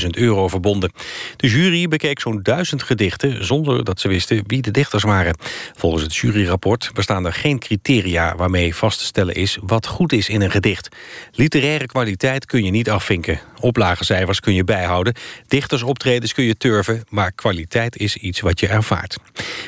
10.000 0.00 0.06
euro 0.10 0.48
verbonden. 0.48 0.92
De 1.36 1.48
jury 1.48 1.88
bekeek 1.88 2.20
zo'n 2.20 2.42
duizend 2.42 2.82
gedichten... 2.82 3.44
zonder 3.44 3.84
dat 3.84 4.00
ze 4.00 4.08
wisten 4.08 4.44
wie 4.46 4.62
de 4.62 4.70
dichters 4.70 5.02
waren. 5.02 5.36
Volgens 5.76 6.02
het 6.02 6.16
juryrapport 6.16 6.90
bestaan 6.94 7.26
er 7.26 7.32
geen 7.32 7.58
criteria... 7.58 8.36
waarmee 8.36 8.74
vast 8.74 8.98
te 8.98 9.04
stellen 9.04 9.34
is 9.34 9.58
wat 9.62 9.86
goed 9.86 10.12
is 10.12 10.28
in 10.28 10.42
een 10.42 10.50
gedicht. 10.50 10.88
Literaire 11.32 11.86
kwaliteit 11.86 12.46
kun 12.46 12.64
je 12.64 12.70
niet 12.70 12.90
afvinken. 12.90 13.40
Oplagecijfers 13.62 14.40
kun 14.40 14.54
je 14.54 14.64
bijhouden. 14.64 15.14
Dichtersoptredens 15.46 16.32
kun 16.34 16.44
je 16.44 16.56
turven. 16.56 17.04
Maar 17.08 17.32
kwaliteit 17.32 17.96
is 17.96 18.16
iets 18.16 18.40
wat 18.40 18.60
je 18.60 18.68
ervaart. 18.68 19.16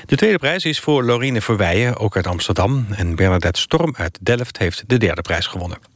De 0.06 0.16
tweede 0.16 0.38
prijs 0.38 0.64
is 0.64 0.80
voor 0.80 1.04
Lorine 1.04 1.40
Verweijen, 1.40 1.96
ook 1.96 2.16
uit 2.16 2.26
Amsterdam. 2.26 2.86
En 2.90 3.14
Bernadette 3.14 3.60
Storm 3.60 3.94
uit 3.96 4.18
Delft 4.20 4.58
heeft 4.58 4.84
de 4.86 4.98
derde 4.98 5.22
prijs 5.22 5.46
gewonnen. 5.46 5.93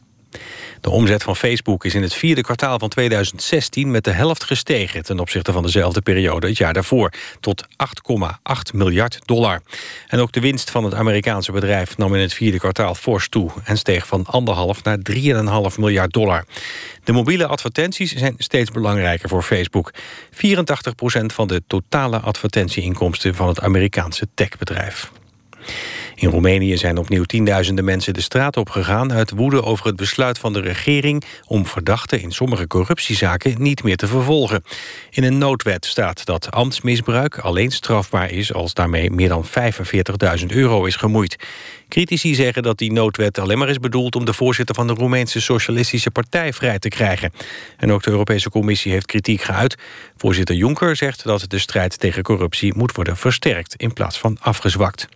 De 0.81 0.91
omzet 0.91 1.23
van 1.23 1.37
Facebook 1.37 1.85
is 1.85 1.95
in 1.95 2.03
het 2.03 2.15
vierde 2.15 2.41
kwartaal 2.41 2.79
van 2.79 2.89
2016 2.89 3.91
met 3.91 4.05
de 4.05 4.11
helft 4.11 4.45
gestegen 4.45 5.03
ten 5.03 5.19
opzichte 5.19 5.53
van 5.53 5.63
dezelfde 5.63 6.01
periode 6.01 6.47
het 6.47 6.57
jaar 6.57 6.73
daarvoor, 6.73 7.13
tot 7.41 7.67
8,8 7.67 8.75
miljard 8.75 9.19
dollar. 9.25 9.63
En 10.07 10.19
ook 10.19 10.33
de 10.33 10.41
winst 10.41 10.71
van 10.71 10.85
het 10.85 10.95
Amerikaanse 10.95 11.53
bedrijf 11.53 11.97
nam 11.97 12.15
in 12.15 12.21
het 12.21 12.35
vierde 12.35 12.59
kwartaal 12.59 12.95
fors 12.95 13.29
toe 13.29 13.51
en 13.65 13.77
steeg 13.79 14.07
van 14.07 14.27
1,5 14.77 14.83
naar 14.83 14.99
3,5 15.73 15.79
miljard 15.79 16.13
dollar. 16.13 16.45
De 17.05 17.13
mobiele 17.13 17.47
advertenties 17.47 18.13
zijn 18.13 18.35
steeds 18.39 18.71
belangrijker 18.71 19.29
voor 19.29 19.43
Facebook. 19.43 19.93
84% 20.33 20.39
van 21.27 21.49
de 21.49 21.63
totale 21.67 22.19
advertentieinkomsten 22.19 23.35
van 23.35 23.49
het 23.49 23.61
Amerikaanse 23.61 24.29
techbedrijf. 24.35 25.11
In 26.21 26.31
Roemenië 26.31 26.77
zijn 26.77 26.99
opnieuw 26.99 27.25
tienduizenden 27.25 27.85
mensen 27.85 28.15
de 28.15 28.21
straat 28.21 28.57
op 28.57 28.71
gegaan... 28.71 29.13
uit 29.13 29.31
woede 29.31 29.63
over 29.63 29.87
het 29.87 29.97
besluit 29.97 30.39
van 30.39 30.53
de 30.53 30.61
regering... 30.61 31.25
om 31.47 31.67
verdachten 31.67 32.21
in 32.21 32.33
sommige 32.33 32.67
corruptiezaken 32.67 33.63
niet 33.63 33.83
meer 33.83 33.97
te 33.97 34.07
vervolgen. 34.07 34.63
In 35.11 35.25
een 35.25 35.39
noodwet 35.39 35.87
staat 35.87 36.25
dat 36.25 36.51
ambtsmisbruik 36.51 37.39
alleen 37.39 37.71
strafbaar 37.71 38.31
is... 38.31 38.53
als 38.53 38.75
daarmee 38.75 39.11
meer 39.11 39.29
dan 39.29 39.47
45.000 40.41 40.47
euro 40.47 40.85
is 40.85 40.97
gemoeid. 40.97 41.37
Critici 41.89 42.35
zeggen 42.35 42.63
dat 42.63 42.79
die 42.79 42.93
noodwet 42.93 43.39
alleen 43.39 43.59
maar 43.59 43.69
is 43.69 43.79
bedoeld... 43.79 44.17
om 44.17 44.25
de 44.25 44.33
voorzitter 44.33 44.75
van 44.75 44.87
de 44.87 44.95
Roemeense 44.95 45.41
Socialistische 45.41 46.11
Partij 46.11 46.53
vrij 46.53 46.79
te 46.79 46.89
krijgen. 46.89 47.33
En 47.77 47.93
ook 47.93 48.03
de 48.03 48.11
Europese 48.11 48.51
Commissie 48.51 48.93
heeft 48.93 49.07
kritiek 49.07 49.43
geuit. 49.43 49.77
Voorzitter 50.17 50.55
Juncker 50.55 50.97
zegt 50.97 51.25
dat 51.25 51.45
de 51.49 51.59
strijd 51.59 51.99
tegen 51.99 52.23
corruptie 52.23 52.75
moet 52.77 52.93
worden 52.93 53.17
versterkt... 53.17 53.75
in 53.77 53.93
plaats 53.93 54.19
van 54.19 54.37
afgezwakt. 54.41 55.09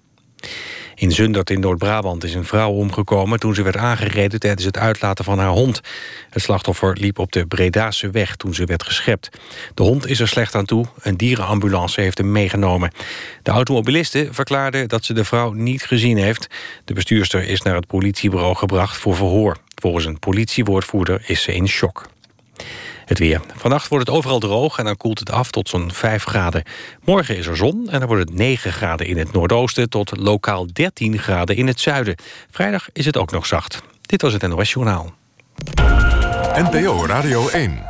In 1.02 1.12
Zundert 1.12 1.50
in 1.50 1.60
Noord-Brabant 1.60 2.24
is 2.24 2.34
een 2.34 2.44
vrouw 2.44 2.70
omgekomen... 2.70 3.38
toen 3.40 3.54
ze 3.54 3.62
werd 3.62 3.76
aangereden 3.76 4.40
tijdens 4.40 4.64
het 4.64 4.78
uitlaten 4.78 5.24
van 5.24 5.38
haar 5.38 5.48
hond. 5.48 5.80
Het 6.30 6.42
slachtoffer 6.42 6.96
liep 7.00 7.18
op 7.18 7.32
de 7.32 7.46
Bredase 7.46 8.10
weg 8.10 8.36
toen 8.36 8.54
ze 8.54 8.64
werd 8.64 8.82
geschept. 8.82 9.28
De 9.74 9.82
hond 9.82 10.06
is 10.06 10.20
er 10.20 10.28
slecht 10.28 10.54
aan 10.54 10.64
toe. 10.64 10.86
Een 11.00 11.16
dierenambulance 11.16 12.00
heeft 12.00 12.18
hem 12.18 12.32
meegenomen. 12.32 12.92
De 13.42 13.50
automobiliste 13.50 14.28
verklaarde 14.30 14.86
dat 14.86 15.04
ze 15.04 15.12
de 15.12 15.24
vrouw 15.24 15.52
niet 15.52 15.82
gezien 15.82 16.16
heeft. 16.16 16.46
De 16.84 16.94
bestuurster 16.94 17.48
is 17.48 17.62
naar 17.62 17.74
het 17.74 17.86
politiebureau 17.86 18.54
gebracht 18.54 18.96
voor 18.96 19.16
verhoor. 19.16 19.56
Volgens 19.74 20.04
een 20.04 20.18
politiewoordvoerder 20.18 21.22
is 21.26 21.42
ze 21.42 21.54
in 21.54 21.68
shock. 21.68 22.11
Het 23.12 23.20
weer. 23.20 23.40
Vannacht 23.56 23.88
wordt 23.88 24.06
het 24.06 24.16
overal 24.16 24.38
droog 24.38 24.78
en 24.78 24.84
dan 24.84 24.96
koelt 24.96 25.18
het 25.18 25.30
af 25.30 25.50
tot 25.50 25.68
zo'n 25.68 25.92
5 25.92 26.24
graden. 26.24 26.62
Morgen 27.04 27.36
is 27.36 27.46
er 27.46 27.56
zon 27.56 27.88
en 27.90 27.98
dan 27.98 28.08
wordt 28.08 28.28
het 28.28 28.38
9 28.38 28.72
graden 28.72 29.06
in 29.06 29.18
het 29.18 29.32
noordoosten... 29.32 29.88
tot 29.88 30.16
lokaal 30.16 30.66
13 30.72 31.18
graden 31.18 31.56
in 31.56 31.66
het 31.66 31.80
zuiden. 31.80 32.14
Vrijdag 32.50 32.88
is 32.92 33.04
het 33.04 33.16
ook 33.16 33.30
nog 33.30 33.46
zacht. 33.46 33.82
Dit 34.02 34.22
was 34.22 34.32
het 34.32 34.42
NOS 34.48 34.72
Journaal. 34.72 35.14
NPO 36.54 37.06
Radio 37.06 37.48
1. 37.48 37.82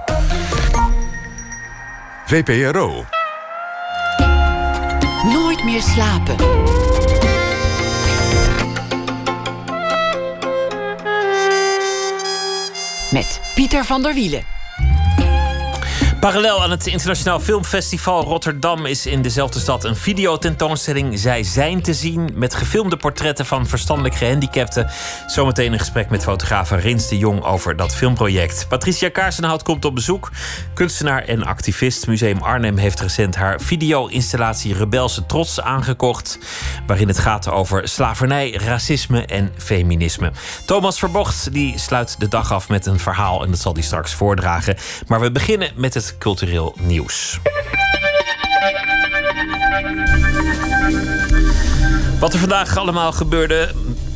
VPRO. 2.26 3.04
Nooit 5.32 5.64
meer 5.64 5.82
slapen. 5.82 6.36
Met 13.10 13.40
Pieter 13.54 13.84
van 13.84 14.02
der 14.02 14.14
Wielen. 14.14 14.61
Parallel 16.22 16.62
aan 16.62 16.70
het 16.70 16.86
Internationaal 16.86 17.40
Filmfestival 17.40 18.24
Rotterdam 18.24 18.86
is 18.86 19.06
in 19.06 19.22
dezelfde 19.22 19.60
stad 19.60 19.84
een 19.84 19.96
videotentoonstelling 19.96 21.18
Zij 21.18 21.42
zijn 21.42 21.82
te 21.82 21.94
zien 21.94 22.30
met 22.34 22.54
gefilmde 22.54 22.96
portretten 22.96 23.46
van 23.46 23.66
verstandelijk 23.66 24.14
gehandicapten. 24.14 24.90
Zometeen 25.26 25.72
een 25.72 25.78
gesprek 25.78 26.10
met 26.10 26.22
fotograaf 26.22 26.70
Rins 26.70 27.08
de 27.08 27.18
Jong 27.18 27.44
over 27.44 27.76
dat 27.76 27.94
filmproject. 27.94 28.66
Patricia 28.68 29.08
Kaarsenhout 29.08 29.62
komt 29.62 29.84
op 29.84 29.94
bezoek. 29.94 30.30
Kunstenaar 30.74 31.24
en 31.24 31.44
activist. 31.44 32.06
Museum 32.06 32.38
Arnhem 32.38 32.76
heeft 32.76 33.00
recent 33.00 33.36
haar 33.36 33.60
video-installatie 33.60 34.74
Rebelse 34.74 35.26
Trots 35.26 35.60
aangekocht. 35.60 36.38
Waarin 36.86 37.08
het 37.08 37.18
gaat 37.18 37.48
over 37.48 37.88
slavernij, 37.88 38.52
racisme 38.52 39.26
en 39.26 39.52
feminisme. 39.56 40.32
Thomas 40.66 40.98
Verbocht 40.98 41.52
die 41.52 41.78
sluit 41.78 42.20
de 42.20 42.28
dag 42.28 42.52
af 42.52 42.68
met 42.68 42.86
een 42.86 42.98
verhaal 42.98 43.42
en 43.42 43.50
dat 43.50 43.60
zal 43.60 43.72
hij 43.72 43.82
straks 43.82 44.14
voordragen. 44.14 44.76
Maar 45.06 45.20
we 45.20 45.32
beginnen 45.32 45.72
met 45.76 45.94
het 45.94 46.10
cultureel 46.18 46.74
nieuws. 46.80 47.40
Wat 52.18 52.32
er 52.32 52.38
vandaag 52.38 52.76
allemaal 52.76 53.12
gebeurde, 53.12 53.74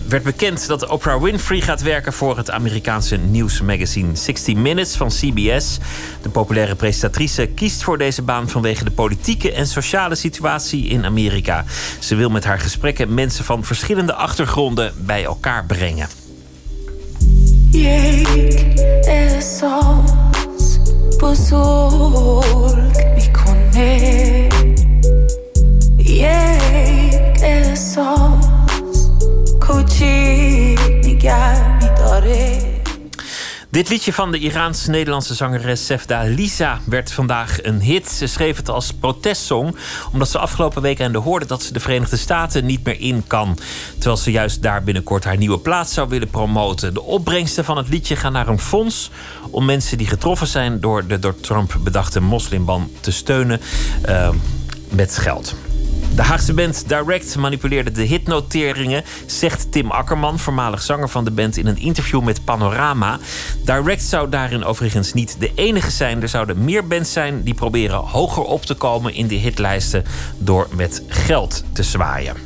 werd 0.08 0.22
bekend 0.22 0.66
dat 0.66 0.88
Oprah 0.88 1.22
Winfrey 1.22 1.60
gaat 1.60 1.82
werken 1.82 2.12
voor 2.12 2.36
het 2.36 2.50
Amerikaanse 2.50 3.16
nieuwsmagazine 3.16 4.16
60 4.16 4.54
Minutes 4.54 4.96
van 4.96 5.08
CBS. 5.08 5.78
De 6.22 6.28
populaire 6.28 6.74
presentatrice 6.74 7.46
kiest 7.46 7.82
voor 7.82 7.98
deze 7.98 8.22
baan 8.22 8.48
vanwege 8.48 8.84
de 8.84 8.90
politieke 8.90 9.52
en 9.52 9.66
sociale 9.66 10.14
situatie 10.14 10.86
in 10.86 11.04
Amerika. 11.04 11.64
Ze 11.98 12.14
wil 12.14 12.30
met 12.30 12.44
haar 12.44 12.58
gesprekken 12.58 13.14
mensen 13.14 13.44
van 13.44 13.64
verschillende 13.64 14.14
achtergronden 14.14 14.92
bij 14.96 15.24
elkaar 15.24 15.64
brengen. 15.64 16.08
بزرگ 21.20 22.96
می‌کنه. 23.16 24.48
یک 25.98 27.40
احساس 27.42 29.10
کوچیک 29.60 30.80
نگر 31.04 31.78
میداره. 31.82 32.75
Dit 33.76 33.88
liedje 33.88 34.12
van 34.12 34.30
de 34.30 34.38
Iraans-Nederlandse 34.38 35.34
zangeres 35.34 35.86
Sefda 35.86 36.22
Lisa 36.22 36.80
werd 36.84 37.12
vandaag 37.12 37.62
een 37.62 37.80
hit. 37.80 38.08
Ze 38.08 38.26
schreef 38.26 38.56
het 38.56 38.68
als 38.68 38.92
protestsong 38.92 39.76
omdat 40.12 40.28
ze 40.28 40.38
afgelopen 40.38 40.82
weekend 40.82 41.14
hoorde 41.14 41.46
dat 41.46 41.62
ze 41.62 41.72
de 41.72 41.80
Verenigde 41.80 42.16
Staten 42.16 42.66
niet 42.66 42.84
meer 42.84 43.00
in 43.00 43.26
kan. 43.26 43.58
Terwijl 43.92 44.16
ze 44.16 44.30
juist 44.30 44.62
daar 44.62 44.82
binnenkort 44.82 45.24
haar 45.24 45.36
nieuwe 45.36 45.58
plaats 45.58 45.94
zou 45.94 46.08
willen 46.08 46.30
promoten. 46.30 46.94
De 46.94 47.02
opbrengsten 47.02 47.64
van 47.64 47.76
het 47.76 47.88
liedje 47.88 48.16
gaan 48.16 48.32
naar 48.32 48.48
een 48.48 48.60
fonds 48.60 49.10
om 49.50 49.64
mensen 49.64 49.98
die 49.98 50.06
getroffen 50.06 50.46
zijn 50.46 50.80
door 50.80 51.06
de 51.06 51.18
door 51.18 51.40
Trump 51.40 51.76
bedachte 51.80 52.20
moslimban 52.20 52.90
te 53.00 53.10
steunen 53.10 53.60
eh, 54.02 54.30
met 54.88 55.18
geld. 55.18 55.54
De 56.16 56.22
Haagse 56.22 56.54
band 56.54 56.88
Direct 56.88 57.36
manipuleerde 57.36 57.90
de 57.90 58.02
hitnoteringen, 58.02 59.04
zegt 59.26 59.72
Tim 59.72 59.90
Akkerman, 59.90 60.38
voormalig 60.38 60.82
zanger 60.82 61.08
van 61.08 61.24
de 61.24 61.30
band, 61.30 61.56
in 61.56 61.66
een 61.66 61.78
interview 61.78 62.22
met 62.22 62.44
Panorama. 62.44 63.18
Direct 63.64 64.02
zou 64.02 64.28
daarin 64.28 64.64
overigens 64.64 65.12
niet 65.12 65.36
de 65.38 65.52
enige 65.54 65.90
zijn. 65.90 66.22
Er 66.22 66.28
zouden 66.28 66.64
meer 66.64 66.86
bands 66.86 67.12
zijn 67.12 67.42
die 67.42 67.54
proberen 67.54 67.98
hoger 67.98 68.42
op 68.42 68.64
te 68.64 68.74
komen 68.74 69.14
in 69.14 69.26
de 69.26 69.34
hitlijsten 69.34 70.04
door 70.38 70.68
met 70.70 71.02
geld 71.08 71.64
te 71.72 71.82
zwaaien. 71.82 72.36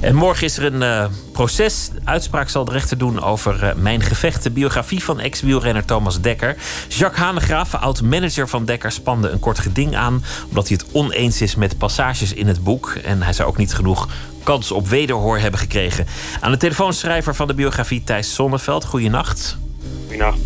En 0.00 0.14
morgen 0.14 0.44
is 0.44 0.56
er 0.56 0.74
een 0.74 0.82
eh, 0.82 1.06
proces. 1.32 1.90
Uitspraak 2.04 2.48
zal 2.48 2.64
de 2.64 2.72
rechter 2.72 2.98
doen 2.98 3.22
over 3.22 3.64
eh, 3.64 3.74
Mijn 3.74 4.02
Gevecht, 4.02 4.42
de 4.42 4.50
biografie 4.50 5.04
van 5.04 5.20
ex-wielrenner 5.20 5.84
Thomas 5.84 6.20
Dekker. 6.20 6.56
Jacques 6.88 7.20
Hanegraaf, 7.20 7.74
oud-manager 7.74 8.48
van 8.48 8.64
Dekker, 8.64 8.92
spande 8.92 9.28
een 9.28 9.38
kort 9.38 9.58
geding 9.58 9.96
aan... 9.96 10.24
omdat 10.48 10.68
hij 10.68 10.78
het 10.82 10.92
oneens 10.94 11.40
is 11.40 11.54
met 11.54 11.78
passages 11.78 12.32
in 12.32 12.46
het 12.46 12.64
boek. 12.64 12.88
En 13.04 13.22
hij 13.22 13.32
zou 13.32 13.48
ook 13.48 13.56
niet 13.56 13.74
genoeg 13.74 14.08
kans 14.42 14.70
op 14.70 14.88
wederhoor 14.88 15.38
hebben 15.38 15.60
gekregen. 15.60 16.06
Aan 16.40 16.50
de 16.50 16.56
telefoonschrijver 16.56 17.34
van 17.34 17.46
de 17.46 17.54
biografie 17.54 18.04
Thijs 18.04 18.34
Sonneveld. 18.34 18.84
Goeienacht. 18.84 19.58
Goedenacht. 20.06 20.38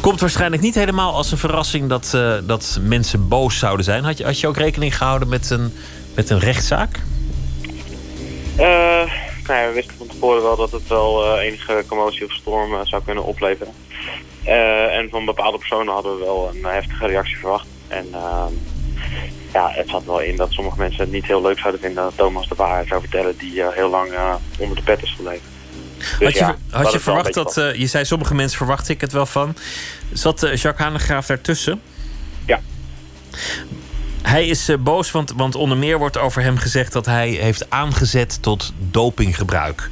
Komt 0.00 0.20
waarschijnlijk 0.20 0.62
niet 0.62 0.74
helemaal 0.74 1.14
als 1.14 1.32
een 1.32 1.38
verrassing 1.38 1.88
dat, 1.88 2.14
eh, 2.14 2.34
dat 2.46 2.78
mensen 2.82 3.28
boos 3.28 3.58
zouden 3.58 3.84
zijn. 3.84 4.04
Had 4.04 4.18
je, 4.18 4.24
had 4.24 4.40
je 4.40 4.46
ook 4.46 4.56
rekening 4.56 4.96
gehouden 4.96 5.28
met 5.28 5.50
een, 5.50 5.72
met 6.14 6.30
een 6.30 6.38
rechtszaak? 6.38 7.00
Eh, 8.56 9.12
nou 9.46 9.60
ja, 9.60 9.66
we 9.66 9.72
wisten 9.74 9.96
van 9.96 10.06
tevoren 10.06 10.42
wel 10.42 10.56
dat 10.56 10.70
het 10.70 10.88
wel 10.88 11.24
eh, 11.24 11.44
enige 11.44 11.84
commotie 11.86 12.24
of 12.24 12.32
storm 12.32 12.74
eh, 12.74 12.80
zou 12.82 13.02
kunnen 13.04 13.24
opleveren. 13.24 13.72
En 14.44 15.08
van 15.10 15.24
bepaalde 15.24 15.58
personen 15.58 15.92
hadden 15.92 16.18
we 16.18 16.24
wel 16.24 16.50
een 16.54 16.64
heftige 16.64 17.06
reactie 17.06 17.36
verwacht. 17.36 17.66
En 17.88 18.06
ehm, 18.12 18.52
ja, 19.52 19.70
het 19.70 19.88
zat 19.88 20.04
wel 20.04 20.20
in 20.20 20.36
dat 20.36 20.52
sommige 20.52 20.78
mensen 20.78 21.00
het 21.00 21.12
niet 21.12 21.26
heel 21.26 21.42
leuk 21.42 21.58
zouden 21.58 21.80
vinden 21.80 22.02
dat 22.02 22.16
Thomas 22.16 22.48
de 22.48 22.54
waarheid 22.54 22.88
zou 22.88 23.00
vertellen 23.00 23.36
die 23.38 23.64
heel 23.72 23.90
lang 23.90 24.12
onder 24.58 24.76
de 24.76 24.82
pet 24.82 25.02
is 25.02 25.14
gebleven. 25.16 25.48
Dus 25.98 26.18
had 26.18 26.32
je, 26.32 26.38
ja, 26.38 26.56
had 26.70 26.92
je 26.92 27.00
verwacht 27.00 27.34
dat... 27.34 27.54
je 27.54 27.86
zei 27.86 28.04
sommige 28.04 28.34
mensen 28.34 28.56
verwacht 28.56 28.88
ik 28.88 29.00
het 29.00 29.12
wel 29.12 29.26
van. 29.26 29.56
Zat 30.12 30.40
Jacques 30.40 30.78
Hanegraaf 30.78 31.26
daartussen? 31.26 31.80
Ja. 32.46 32.60
Hij 34.22 34.46
is 34.46 34.68
eh, 34.68 34.76
boos, 34.76 35.10
want, 35.10 35.32
want 35.36 35.54
onder 35.54 35.78
meer 35.78 35.98
wordt 35.98 36.18
over 36.18 36.42
hem 36.42 36.56
gezegd... 36.56 36.92
dat 36.92 37.06
hij 37.06 37.28
heeft 37.28 37.70
aangezet 37.70 38.42
tot 38.42 38.72
dopinggebruik. 38.78 39.90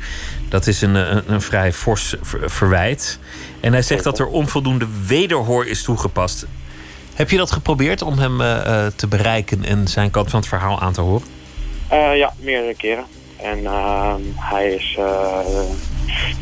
Dat 0.49 0.67
is 0.67 0.81
een, 0.81 0.95
een, 0.95 1.33
een 1.33 1.41
vrij 1.43 1.73
fors 1.73 2.15
ver- 2.23 2.51
verwijt. 2.51 3.19
En 3.61 3.73
hij 3.73 3.83
zegt 3.83 4.05
dat 4.05 4.19
er 4.19 4.27
onvoldoende 4.27 4.87
wederhoor 5.07 5.67
is 5.67 5.83
toegepast. 5.83 6.47
Heb 7.15 7.31
je 7.31 7.37
dat 7.37 7.51
geprobeerd 7.51 8.03
om 8.03 8.19
hem 8.19 8.41
eh, 8.41 8.85
eh, 8.87 8.93
te 8.97 9.07
bereiken... 9.07 9.65
en 9.65 9.89
zijn 9.89 10.11
kant 10.11 10.31
van 10.31 10.41
het 10.41 10.49
verhaal 10.49 10.81
aan 10.81 10.93
te 10.93 11.01
horen? 11.01 11.27
Eh, 11.89 12.17
ja, 12.17 12.33
meerdere 12.39 12.75
keren. 12.75 13.05
En 13.37 13.67
ehm, 13.67 14.21
hij 14.37 14.71
is 14.73 14.97
eh, 14.99 15.39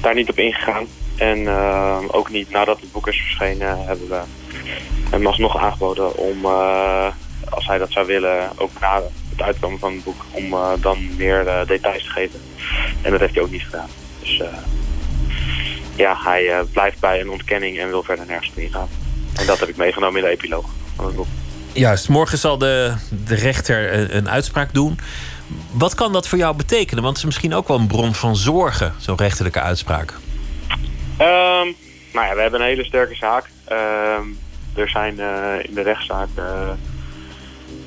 daar 0.00 0.14
niet 0.14 0.30
op 0.30 0.38
ingegaan. 0.38 0.86
En 1.16 1.46
ehm, 1.46 2.04
ook 2.06 2.30
niet 2.30 2.50
nadat 2.50 2.80
het 2.80 2.92
boek 2.92 3.08
is 3.08 3.16
verschenen 3.16 3.84
hebben 3.86 4.08
we 4.08 4.20
hem 5.10 5.26
alsnog 5.26 5.56
aangeboden 5.56 6.16
om, 6.16 6.44
eh, 6.44 7.06
als 7.50 7.66
hij 7.66 7.78
dat 7.78 7.92
zou 7.92 8.06
willen, 8.06 8.50
ook 8.56 8.70
na 8.80 9.02
het 9.30 9.42
uitkomen 9.46 9.78
van 9.78 9.92
het 9.92 10.04
boek, 10.04 10.24
om 10.30 10.52
eh, 10.52 10.72
dan 10.80 11.16
meer 11.16 11.46
eh, 11.46 11.66
details 11.66 12.02
te 12.02 12.10
geven. 12.10 12.40
En 13.02 13.10
dat 13.10 13.20
heeft 13.20 13.34
hij 13.34 13.42
ook 13.42 13.50
niet 13.50 13.62
gedaan. 13.62 13.88
Dus 14.20 14.40
eh, 14.40 14.48
ja, 15.96 16.16
hij 16.24 16.64
blijft 16.72 17.00
bij 17.00 17.20
een 17.20 17.30
ontkenning 17.30 17.78
en 17.78 17.88
wil 17.88 18.02
verder 18.02 18.26
nergens 18.26 18.50
op 18.50 18.58
ingaan. 18.58 18.88
En 19.36 19.46
dat 19.46 19.60
heb 19.60 19.68
ik 19.68 19.76
meegenomen 19.76 20.20
in 20.20 20.24
de 20.24 20.32
epiloog 20.32 20.66
van 20.96 21.06
het 21.06 21.16
boek. 21.16 21.26
Juist, 21.72 22.08
morgen 22.08 22.38
zal 22.38 22.58
de, 22.58 22.94
de 23.26 23.34
rechter 23.34 23.92
een, 23.92 24.16
een 24.16 24.30
uitspraak 24.30 24.74
doen. 24.74 24.98
Wat 25.70 25.94
kan 25.94 26.12
dat 26.12 26.28
voor 26.28 26.38
jou 26.38 26.56
betekenen? 26.56 27.02
Want 27.02 27.16
het 27.16 27.26
is 27.26 27.34
misschien 27.34 27.54
ook 27.54 27.68
wel 27.68 27.78
een 27.78 27.86
bron 27.86 28.14
van 28.14 28.36
zorgen, 28.36 28.94
zo'n 28.98 29.16
rechterlijke 29.16 29.60
uitspraak. 29.60 30.14
Ehm, 31.16 31.66
nou 32.12 32.26
ja, 32.26 32.34
we 32.34 32.40
hebben 32.40 32.60
een 32.60 32.66
hele 32.66 32.84
sterke 32.84 33.14
zaak. 33.14 33.50
Ehm, 33.64 34.24
er 34.74 34.88
zijn 34.88 35.12
in 35.62 35.74
de 35.74 35.82
rechtszaak 35.82 36.28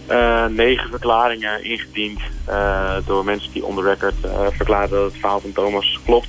eh, 0.10 0.45
negen 0.45 0.89
verklaringen 0.89 1.64
ingediend 1.64 2.20
eh, 2.45 2.95
door 3.05 3.26
mensen 3.26 3.51
die 3.51 3.66
on 3.66 3.76
the 3.76 3.82
record 3.82 4.14
eh, 4.24 4.47
verklaren 4.51 4.89
dat 4.89 5.03
het 5.03 5.20
verhaal 5.20 5.39
van 5.39 5.51
Thomas 5.51 5.99
klopt. 6.05 6.28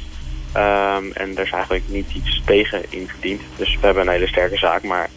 Ehm, 0.53 1.11
en 1.13 1.37
er 1.37 1.45
is 1.45 1.51
eigenlijk 1.51 1.85
niet 1.87 2.11
iets 2.15 2.43
tegen 2.45 2.83
ingediend. 2.89 3.43
Dus 3.57 3.75
we 3.75 3.87
hebben 3.87 4.03
een 4.03 4.13
hele 4.13 4.27
sterke 4.27 4.57
zaak. 4.57 4.83
Maar 4.83 5.11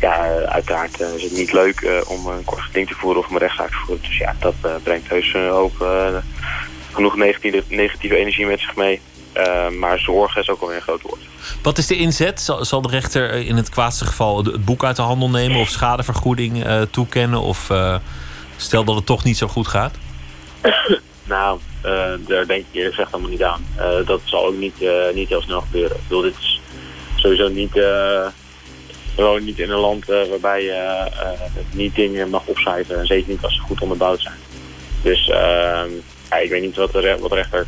ja, 0.00 0.28
uiteraard 0.44 1.00
is 1.00 1.22
het 1.22 1.32
niet 1.32 1.52
leuk 1.52 2.04
om 2.06 2.26
een 2.26 2.44
kort 2.44 2.60
geding 2.60 2.88
te 2.88 2.94
voeren 2.94 3.22
of 3.22 3.30
een 3.30 3.38
rechtszaak 3.38 3.70
te 3.70 3.76
voeren. 3.76 4.04
Dus 4.04 4.18
ja, 4.18 4.34
dat 4.40 4.82
brengt 4.82 5.08
heus 5.08 5.34
eh, 5.34 6.16
genoeg 6.92 7.16
negatieve, 7.16 7.62
negatieve 7.68 8.16
energie 8.16 8.46
met 8.46 8.60
zich 8.60 8.76
mee. 8.76 9.00
Eh, 9.36 9.68
maar 9.68 9.98
zorgen 9.98 10.40
is 10.40 10.48
ook 10.48 10.60
alweer 10.60 10.76
een 10.76 10.82
groot 10.82 11.02
woord. 11.02 11.20
Wat 11.62 11.78
is 11.78 11.86
de 11.86 11.96
inzet? 11.96 12.40
Zal, 12.40 12.64
zal 12.64 12.82
de 12.82 12.88
rechter 12.88 13.30
eh, 13.30 13.48
in 13.48 13.56
het 13.56 13.68
kwaadste 13.68 14.04
geval 14.04 14.44
het 14.44 14.64
boek 14.64 14.84
uit 14.84 14.96
de 14.96 15.02
handel 15.02 15.30
nemen 15.30 15.60
of 15.60 15.68
schadevergoeding 15.68 16.64
eh, 16.64 16.82
toekennen? 16.90 17.40
Of 17.40 17.70
stel 18.56 18.84
dat 18.84 18.94
het 18.94 19.06
toch 19.06 19.24
niet 19.24 19.36
zo 19.36 19.46
goed 19.46 19.68
gaat? 19.68 19.94
Nou, 21.28 21.60
daar 22.18 22.46
denk 22.46 22.60
ik 22.60 22.66
eerlijk 22.72 22.94
gezegd 22.94 23.12
allemaal 23.12 23.30
niet 23.30 23.42
aan. 23.42 23.66
Dat 24.04 24.20
zal 24.24 24.46
ook 24.46 24.56
niet, 24.56 24.74
niet 25.14 25.28
heel 25.28 25.42
snel 25.42 25.60
gebeuren. 25.60 25.96
Ik 25.96 26.02
bedoel, 26.02 26.22
dit 26.22 26.34
is 26.38 26.60
sowieso 27.16 27.48
niet... 27.48 27.72
we 27.72 28.32
wonen 29.14 29.44
niet 29.44 29.58
in 29.58 29.70
een 29.70 29.78
land 29.78 30.04
waarbij 30.06 30.62
je 30.62 31.06
niet 31.70 31.94
dingen 31.94 32.30
mag 32.30 32.42
opschrijven. 32.44 32.98
En 32.98 33.06
zeker 33.06 33.28
niet 33.28 33.42
als 33.42 33.54
ze 33.54 33.60
goed 33.60 33.80
onderbouwd 33.80 34.20
zijn. 34.20 34.38
Dus 35.02 35.26
ja, 36.30 36.36
ik 36.42 36.50
weet 36.50 36.62
niet 36.62 36.76
wat 36.76 36.92
de, 36.92 37.16
wat 37.20 37.30
de 37.30 37.36
rechter... 37.36 37.66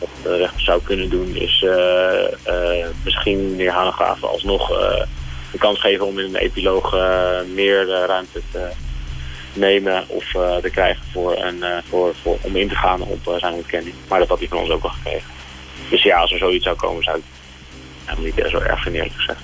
Wat 0.00 0.08
de 0.22 0.36
rechter 0.36 0.60
zou 0.60 0.82
kunnen 0.82 1.10
doen 1.10 1.36
is 1.36 1.62
eh, 1.62 2.24
eh, 2.24 2.86
misschien 3.04 3.50
meneer 3.50 3.70
Hanegraven 3.70 4.28
alsnog 4.28 4.70
eh, 4.70 5.02
de 5.52 5.58
kans 5.58 5.80
geven 5.80 6.06
om 6.06 6.18
in 6.18 6.24
een 6.24 6.36
epiloog 6.36 6.92
meer 7.54 7.86
ruimte 7.86 8.40
te 8.50 8.68
nemen 9.52 10.04
of 10.08 10.24
te 10.62 10.70
krijgen 10.72 11.02
voor 11.12 11.36
een, 11.36 11.64
voor, 11.88 12.14
voor, 12.22 12.38
om 12.40 12.56
in 12.56 12.68
te 12.68 12.74
gaan 12.74 13.02
op 13.02 13.34
zijn 13.38 13.54
ontkenning. 13.54 13.94
Maar 14.08 14.18
dat 14.18 14.28
had 14.28 14.38
hij 14.38 14.48
van 14.48 14.58
ons 14.58 14.70
ook 14.70 14.82
al 14.82 14.90
gekregen. 14.90 15.30
Dus 15.90 16.02
ja, 16.02 16.18
als 16.20 16.32
er 16.32 16.38
zoiets 16.38 16.64
zou 16.64 16.76
komen, 16.76 17.02
zou 17.02 17.16
ik 17.16 17.24
hem 18.04 18.24
niet 18.24 18.44
zo 18.50 18.58
erg 18.58 18.82
vinden, 18.82 19.02
eerlijk 19.02 19.20
gezegd. 19.20 19.40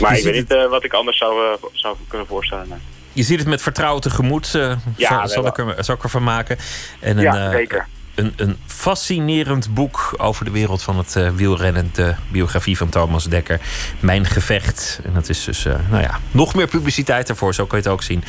Maar 0.00 0.12
Je 0.12 0.18
ik 0.18 0.24
weet 0.24 0.34
niet 0.34 0.68
wat 0.68 0.84
ik 0.84 0.92
anders 0.92 1.18
zou, 1.18 1.56
zou 1.72 1.96
kunnen 2.08 2.26
voorstellen. 2.26 2.68
nee. 2.68 2.78
Je 3.12 3.22
ziet 3.22 3.38
het 3.38 3.48
met 3.48 3.62
vertrouwen 3.62 4.02
tegemoet, 4.02 4.54
eh, 4.54 4.76
Ja, 4.96 5.26
zal, 5.26 5.46
ik 5.46 5.58
er, 5.58 5.84
zal 5.84 5.94
ik 5.94 6.02
ervan 6.02 6.22
maken. 6.22 6.58
En 7.00 7.16
een, 7.16 7.22
Ja, 7.22 7.50
zeker. 7.50 7.86
Een, 8.14 8.32
een 8.36 8.56
fascinerend 8.66 9.74
boek 9.74 10.14
over 10.16 10.44
de 10.44 10.50
wereld 10.50 10.82
van 10.82 10.98
het 10.98 11.16
eh, 11.16 11.30
wielrennen. 11.34 11.90
De 11.94 12.14
biografie 12.28 12.76
van 12.76 12.88
Thomas 12.88 13.24
Dekker. 13.24 13.60
Mijn 14.00 14.26
gevecht. 14.26 15.00
En 15.04 15.12
dat 15.14 15.28
is 15.28 15.44
dus, 15.44 15.64
eh, 15.64 15.74
nou 15.90 16.02
ja, 16.02 16.20
nog 16.30 16.54
meer 16.54 16.68
publiciteit 16.68 17.28
ervoor. 17.28 17.54
Zo 17.54 17.66
kun 17.66 17.78
je 17.78 17.84
het 17.84 17.92
ook 17.92 18.02
zien. 18.02 18.24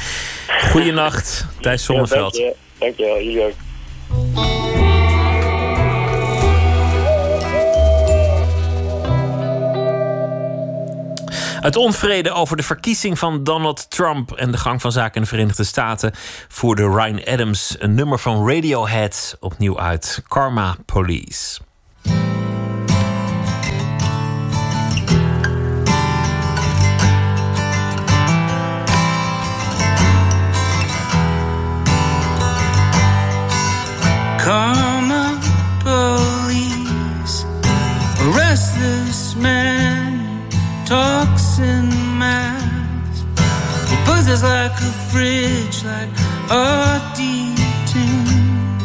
Goeienacht, 0.71 1.45
Thijs 1.59 1.84
Zonneveld. 1.84 2.36
Ja, 2.36 2.43
dank 2.43 2.97
je. 2.97 3.03
Dank 3.03 3.17
je, 3.17 3.23
jullie 3.25 3.43
ook. 3.43 3.53
Het 11.64 11.76
onvrede 11.76 12.32
over 12.32 12.57
de 12.57 12.64
verkiezing 12.64 13.20
van 13.20 13.43
Donald 13.43 13.89
Trump 13.89 14.32
en 14.32 14.51
de 14.51 14.57
gang 14.57 14.82
van 14.82 14.91
zaken 14.91 15.16
in 15.16 15.22
de 15.22 15.28
Verenigde 15.28 15.64
Staten 15.64 16.11
voerde 16.47 16.89
Ryan 16.89 17.24
Adams 17.26 17.76
een 17.80 17.93
nummer 17.93 18.20
van 18.20 18.49
Radiohead 18.49 19.38
opnieuw 19.39 19.80
uit: 19.80 20.22
Karma 20.28 20.76
Police. 20.86 21.59
Karma 34.38 35.38
police, 35.84 37.45
restless 38.34 39.36
man 39.36 39.72
talks 40.86 41.59
in 41.59 41.88
mass. 42.17 43.23
He 43.89 43.95
buzzes 44.05 44.43
like 44.43 44.71
a 44.71 44.91
fridge, 45.09 45.84
like 45.84 46.09
a 46.49 46.99
detuned 47.15 48.79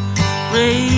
radio. 0.53 0.98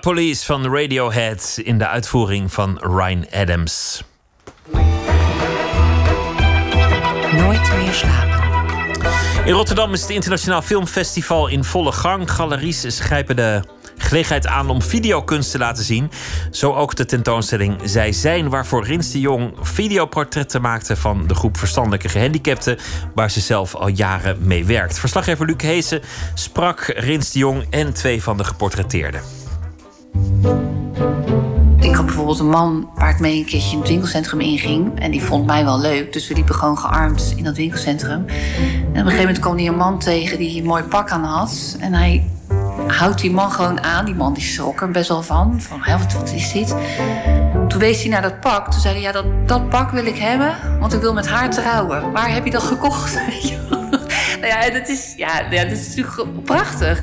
Police 0.00 0.44
van 0.44 0.74
Radiohead 0.74 1.60
in 1.64 1.78
de 1.78 1.86
uitvoering 1.86 2.52
van 2.52 2.78
Ryan 2.82 3.26
Adams. 3.30 4.02
Nooit 7.32 7.72
meer 7.76 7.92
slapen. 7.92 8.40
In 9.44 9.52
Rotterdam 9.52 9.92
is 9.92 10.00
het 10.00 10.10
Internationaal 10.10 10.62
Filmfestival 10.62 11.48
in 11.48 11.64
volle 11.64 11.92
gang. 11.92 12.30
Galeries 12.30 13.00
grijpen 13.00 13.36
de 13.36 13.62
gelegenheid 13.96 14.46
aan 14.46 14.70
om 14.70 14.82
videokunst 14.82 15.50
te 15.50 15.58
laten 15.58 15.84
zien. 15.84 16.10
Zo 16.50 16.72
ook 16.72 16.94
de 16.96 17.04
tentoonstelling 17.04 17.78
Zij 17.84 18.12
Zijn, 18.12 18.48
waarvoor 18.48 18.84
Rins 18.84 19.10
de 19.10 19.20
Jong 19.20 19.54
videoportretten 19.60 20.60
maakte 20.60 20.96
van 20.96 21.26
de 21.26 21.34
groep 21.34 21.56
verstandelijke 21.56 22.08
gehandicapten, 22.08 22.78
waar 23.14 23.30
ze 23.30 23.40
zelf 23.40 23.74
al 23.74 23.88
jaren 23.88 24.36
mee 24.40 24.64
werkt. 24.64 24.98
Verslaggever 24.98 25.46
Luc 25.46 25.62
Heesen 25.62 26.00
sprak 26.34 26.80
Rins 26.80 27.32
de 27.32 27.38
Jong 27.38 27.66
en 27.70 27.92
twee 27.92 28.22
van 28.22 28.36
de 28.36 28.44
geportretteerden. 28.44 29.39
Een 32.38 32.48
man 32.48 32.90
waar 32.94 33.10
ik 33.10 33.18
mee 33.18 33.38
een 33.38 33.44
keertje 33.44 33.72
in 33.72 33.78
het 33.78 33.88
winkelcentrum 33.88 34.40
inging. 34.40 35.00
En 35.00 35.10
die 35.10 35.22
vond 35.22 35.46
mij 35.46 35.64
wel 35.64 35.80
leuk, 35.80 36.12
dus 36.12 36.28
we 36.28 36.34
liepen 36.34 36.54
gewoon 36.54 36.78
gearmd 36.78 37.34
in 37.36 37.44
dat 37.44 37.56
winkelcentrum. 37.56 38.10
En 38.12 38.16
op 38.20 38.94
een 38.94 38.94
gegeven 38.94 39.18
moment 39.18 39.38
kwam 39.38 39.56
hij 39.56 39.66
een 39.66 39.76
man 39.76 39.98
tegen 39.98 40.38
die 40.38 40.60
een 40.60 40.66
mooi 40.66 40.82
pak 40.82 41.10
aan 41.10 41.24
had. 41.24 41.76
En 41.80 41.92
hij 41.92 42.24
houdt 42.86 43.20
die 43.20 43.30
man 43.30 43.52
gewoon 43.52 43.82
aan. 43.82 44.04
Die 44.04 44.14
man 44.14 44.34
die 44.34 44.42
schrok 44.42 44.80
er 44.80 44.90
best 44.90 45.08
wel 45.08 45.22
van. 45.22 45.60
Van, 45.60 45.78
hè, 45.82 45.98
wat, 45.98 46.32
is 46.34 46.52
dit? 46.52 46.74
Toen 47.68 47.78
wees 47.80 48.00
hij 48.00 48.10
naar 48.10 48.22
dat 48.22 48.40
pak. 48.40 48.70
Toen 48.70 48.80
zei 48.80 48.94
hij, 48.94 49.02
ja, 49.02 49.12
dat, 49.12 49.24
dat 49.46 49.68
pak 49.68 49.90
wil 49.90 50.06
ik 50.06 50.16
hebben, 50.16 50.54
want 50.80 50.92
ik 50.92 51.00
wil 51.00 51.12
met 51.12 51.28
haar 51.28 51.50
trouwen. 51.50 52.12
Waar 52.12 52.32
heb 52.32 52.44
je 52.44 52.50
dat 52.50 52.62
gekocht? 52.62 53.14
nou 54.40 54.46
ja, 54.46 54.70
dat 54.70 54.88
is, 54.88 55.14
ja, 55.16 55.42
dat 55.42 55.70
is 55.70 55.96
natuurlijk 55.96 56.44
prachtig. 56.44 57.02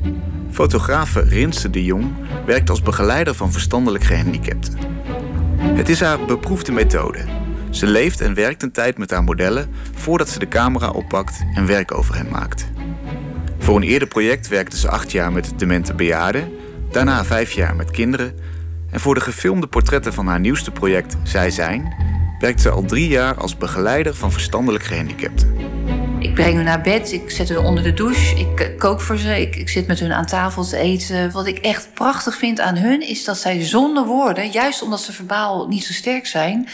Fotografe 0.50 1.20
Rinse 1.20 1.70
de 1.70 1.84
Jong 1.84 2.14
werkt 2.46 2.70
als 2.70 2.82
begeleider 2.82 3.34
van 3.34 3.52
verstandelijk 3.52 4.04
gehandicapten. 4.04 4.78
Het 5.60 5.88
is 5.88 6.00
haar 6.00 6.24
beproefde 6.24 6.72
methode. 6.72 7.24
Ze 7.70 7.86
leeft 7.86 8.20
en 8.20 8.34
werkt 8.34 8.62
een 8.62 8.72
tijd 8.72 8.98
met 8.98 9.10
haar 9.10 9.24
modellen 9.24 9.70
voordat 9.94 10.28
ze 10.28 10.38
de 10.38 10.48
camera 10.48 10.90
oppakt 10.90 11.44
en 11.54 11.66
werk 11.66 11.94
over 11.94 12.16
hen 12.16 12.28
maakt. 12.28 12.68
Voor 13.58 13.76
een 13.76 13.82
eerder 13.82 14.08
project 14.08 14.48
werkte 14.48 14.78
ze 14.78 14.88
acht 14.88 15.12
jaar 15.12 15.32
met 15.32 15.52
demente 15.56 15.94
bejaarden, 15.94 16.52
daarna 16.90 17.24
vijf 17.24 17.52
jaar 17.52 17.76
met 17.76 17.90
kinderen. 17.90 18.38
En 18.90 19.00
voor 19.00 19.14
de 19.14 19.20
gefilmde 19.20 19.66
portretten 19.66 20.12
van 20.12 20.26
haar 20.26 20.40
nieuwste 20.40 20.70
project 20.70 21.16
Zij 21.22 21.50
Zijn 21.50 21.94
werkt 22.38 22.60
ze 22.60 22.70
al 22.70 22.82
drie 22.82 23.08
jaar 23.08 23.34
als 23.34 23.56
begeleider 23.56 24.14
van 24.14 24.32
verstandelijk 24.32 24.84
gehandicapten. 24.84 25.77
Ik 26.18 26.34
breng 26.34 26.54
hun 26.54 26.64
naar 26.64 26.80
bed, 26.80 27.12
ik 27.12 27.30
zet 27.30 27.48
hun 27.48 27.58
onder 27.58 27.82
de 27.82 27.94
douche, 27.94 28.38
ik 28.38 28.60
eh, 28.60 28.78
kook 28.78 29.00
voor 29.00 29.16
ze, 29.16 29.40
ik, 29.40 29.68
zit 29.68 29.86
met 29.86 30.00
hun 30.00 30.12
aan 30.12 30.26
tafel 30.26 30.64
te 30.64 30.76
eten. 30.76 31.30
Wat 31.30 31.46
ik 31.46 31.58
echt 31.58 31.88
prachtig 31.94 32.36
vind 32.36 32.60
aan 32.60 32.76
hun 32.76 33.00
is 33.00 33.24
dat 33.24 33.38
zij 33.38 33.64
zonder 33.64 34.04
woorden, 34.04 34.50
juist 34.50 34.82
omdat 34.82 35.00
ze 35.00 35.12
verbaal 35.12 35.68
niet 35.68 35.84
zo 35.84 35.92
sterk 35.92 36.26
zijn, 36.26 36.68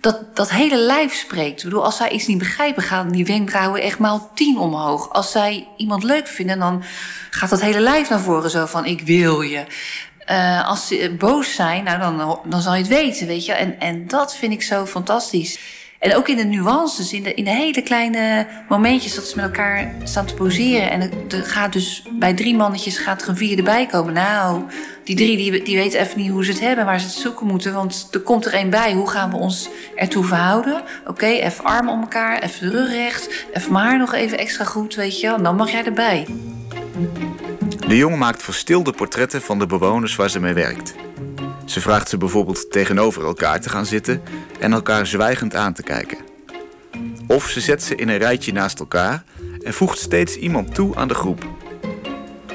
dat, 0.00 0.36
dat 0.36 0.50
hele 0.50 0.76
lijf 0.76 1.14
spreekt. 1.14 1.58
Ik 1.58 1.64
bedoel, 1.64 1.84
als 1.84 1.96
zij 1.96 2.10
iets 2.10 2.26
niet 2.26 2.38
begrijpen, 2.38 2.82
gaan 2.82 3.10
die 3.10 3.24
wenkbrauwen 3.26 3.82
echt 3.82 3.98
maal 3.98 4.30
tien 4.34 4.58
omhoog. 4.58 5.12
Als 5.12 5.30
zij 5.30 5.68
iemand 5.76 6.02
leuk 6.02 6.26
vinden, 6.26 6.58
dan 6.58 6.82
gaat 7.30 7.50
dat 7.50 7.60
hele 7.60 7.80
lijf 7.80 8.08
naar 8.08 8.20
voren 8.20 8.50
zo 8.50 8.66
van 8.66 8.84
ik 8.84 9.00
wil 9.00 9.40
je. 9.40 9.64
Uh, 10.30 10.68
als 10.68 10.86
ze 10.86 11.14
boos 11.18 11.54
zijn, 11.54 11.84
nou 11.84 11.98
dan, 11.98 12.40
dan 12.44 12.60
zal 12.60 12.74
je 12.74 12.78
het 12.78 12.88
weten, 12.88 13.26
weet 13.26 13.44
je. 13.44 13.52
En, 13.52 13.80
en 13.80 14.08
dat 14.08 14.36
vind 14.36 14.52
ik 14.52 14.62
zo 14.62 14.86
fantastisch. 14.86 15.58
En 16.04 16.16
ook 16.16 16.28
in 16.28 16.36
de 16.36 16.44
nuances, 16.44 17.12
in 17.12 17.22
de, 17.22 17.34
in 17.34 17.46
hele 17.46 17.82
kleine 17.82 18.46
momentjes 18.68 19.14
dat 19.14 19.24
ze 19.24 19.36
met 19.36 19.44
elkaar 19.44 19.94
staan 20.02 20.26
te 20.26 20.34
poseren. 20.34 20.90
En 20.90 21.00
er 21.28 21.44
gaat 21.44 21.72
dus 21.72 22.02
bij 22.10 22.34
drie 22.34 22.56
mannetjes 22.56 22.98
gaat 22.98 23.22
er 23.22 23.28
een 23.28 23.36
vierde 23.36 23.62
bij 23.62 23.86
komen. 23.86 24.12
Nou, 24.12 24.62
die 25.04 25.16
drie 25.16 25.36
die, 25.36 25.62
die 25.62 25.76
weten 25.76 26.00
even 26.00 26.20
niet 26.20 26.30
hoe 26.30 26.44
ze 26.44 26.50
het 26.50 26.60
hebben, 26.60 26.84
waar 26.84 27.00
ze 27.00 27.06
het 27.06 27.14
zoeken 27.14 27.46
moeten. 27.46 27.74
Want 27.74 28.08
er 28.10 28.20
komt 28.20 28.46
er 28.46 28.52
één 28.52 28.70
bij. 28.70 28.92
Hoe 28.92 29.10
gaan 29.10 29.30
we 29.30 29.36
ons 29.36 29.68
ertoe 29.94 30.24
verhouden? 30.24 30.82
Oké, 31.06 31.26
even 31.26 31.64
armen 31.64 31.92
om 31.92 32.00
elkaar, 32.00 32.42
even 32.42 32.70
rug 32.70 32.90
recht, 32.90 33.46
even 33.52 33.72
mijn 33.72 33.84
haar 33.84 33.98
nog 33.98 34.14
even 34.14 34.38
extra 34.38 34.64
goed, 34.64 34.94
weet 34.94 35.20
je 35.20 35.26
wel. 35.26 35.42
Dan 35.42 35.56
mag 35.56 35.70
jij 35.70 35.84
erbij. 35.84 36.26
De 37.86 37.96
jongen 37.96 38.18
maakt 38.18 38.42
verstilde 38.42 38.92
portretten 38.92 39.42
van 39.42 39.58
de 39.58 39.66
bewoners 39.66 40.16
waar 40.16 40.30
ze 40.30 40.40
mee 40.40 40.54
werkt. 40.54 40.94
Ze 41.64 41.80
vraagt 41.80 42.08
ze 42.08 42.16
bijvoorbeeld 42.16 42.70
tegenover 42.70 43.24
elkaar 43.24 43.60
te 43.60 43.68
gaan 43.68 43.86
zitten 43.86 44.22
en 44.60 44.72
elkaar 44.72 45.06
zwijgend 45.06 45.54
aan 45.54 45.72
te 45.72 45.82
kijken. 45.82 46.18
Of 47.26 47.48
ze 47.48 47.60
zet 47.60 47.82
ze 47.82 47.94
in 47.94 48.08
een 48.08 48.18
rijtje 48.18 48.52
naast 48.52 48.80
elkaar 48.80 49.24
en 49.62 49.74
voegt 49.74 49.98
steeds 49.98 50.36
iemand 50.36 50.74
toe 50.74 50.96
aan 50.96 51.08
de 51.08 51.14
groep. 51.14 51.46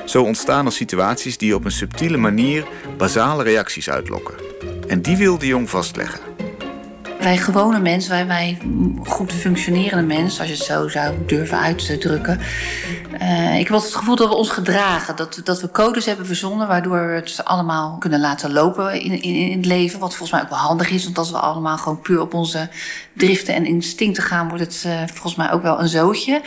Zo 0.06 0.24
ontstaan 0.24 0.66
er 0.66 0.72
situaties 0.72 1.38
die 1.38 1.56
op 1.56 1.66
een 1.66 1.72
subtiele 1.72 2.18
manier 2.18 2.68
basale 2.98 3.44
reacties 3.44 3.90
uitlokken. 3.90 4.36
En 4.88 5.02
die 5.02 5.18
wil 5.18 5.38
de 5.38 5.48
jong 5.48 5.70
vastleggen. 5.70 6.29
Wij 7.20 7.38
gewone 7.38 7.80
mensen, 7.80 8.12
wij, 8.12 8.28
wij 8.28 8.58
goed 9.04 9.34
functionerende 9.34 10.16
mensen, 10.16 10.40
als 10.40 10.50
je 10.50 10.56
het 10.56 10.66
zo 10.66 10.88
zou 10.88 11.16
durven 11.26 11.60
uit 11.60 11.86
te 11.86 11.98
drukken. 11.98 12.40
Uh, 13.22 13.60
ik 13.60 13.68
heb 13.68 13.82
het 13.82 13.96
gevoel 13.96 14.16
dat 14.16 14.28
we 14.30 14.36
ons 14.36 14.50
gedragen. 14.50 15.16
Dat, 15.16 15.42
dat 15.44 15.62
we 15.62 15.72
codes 15.72 16.06
hebben 16.06 16.26
verzonnen 16.26 16.68
waardoor 16.68 17.08
we 17.08 17.14
het 17.14 17.46
allemaal 17.46 17.98
kunnen 17.98 18.20
laten 18.20 18.52
lopen 18.52 19.02
in, 19.02 19.22
in, 19.22 19.36
in 19.36 19.58
het 19.58 19.66
leven. 19.66 20.00
Wat 20.00 20.10
volgens 20.10 20.32
mij 20.32 20.42
ook 20.42 20.50
wel 20.50 20.58
handig 20.58 20.90
is, 20.90 21.04
want 21.04 21.18
als 21.18 21.32
we 21.32 21.38
allemaal 21.38 21.78
gewoon 21.78 22.02
puur 22.02 22.22
op 22.22 22.34
onze 22.34 22.70
driften 23.14 23.54
en 23.54 23.66
instincten 23.66 24.24
gaan, 24.24 24.48
wordt 24.48 24.64
het 24.64 24.84
uh, 24.88 25.02
volgens 25.06 25.36
mij 25.36 25.52
ook 25.52 25.62
wel 25.62 25.80
een 25.80 25.88
zootje. 25.88 26.42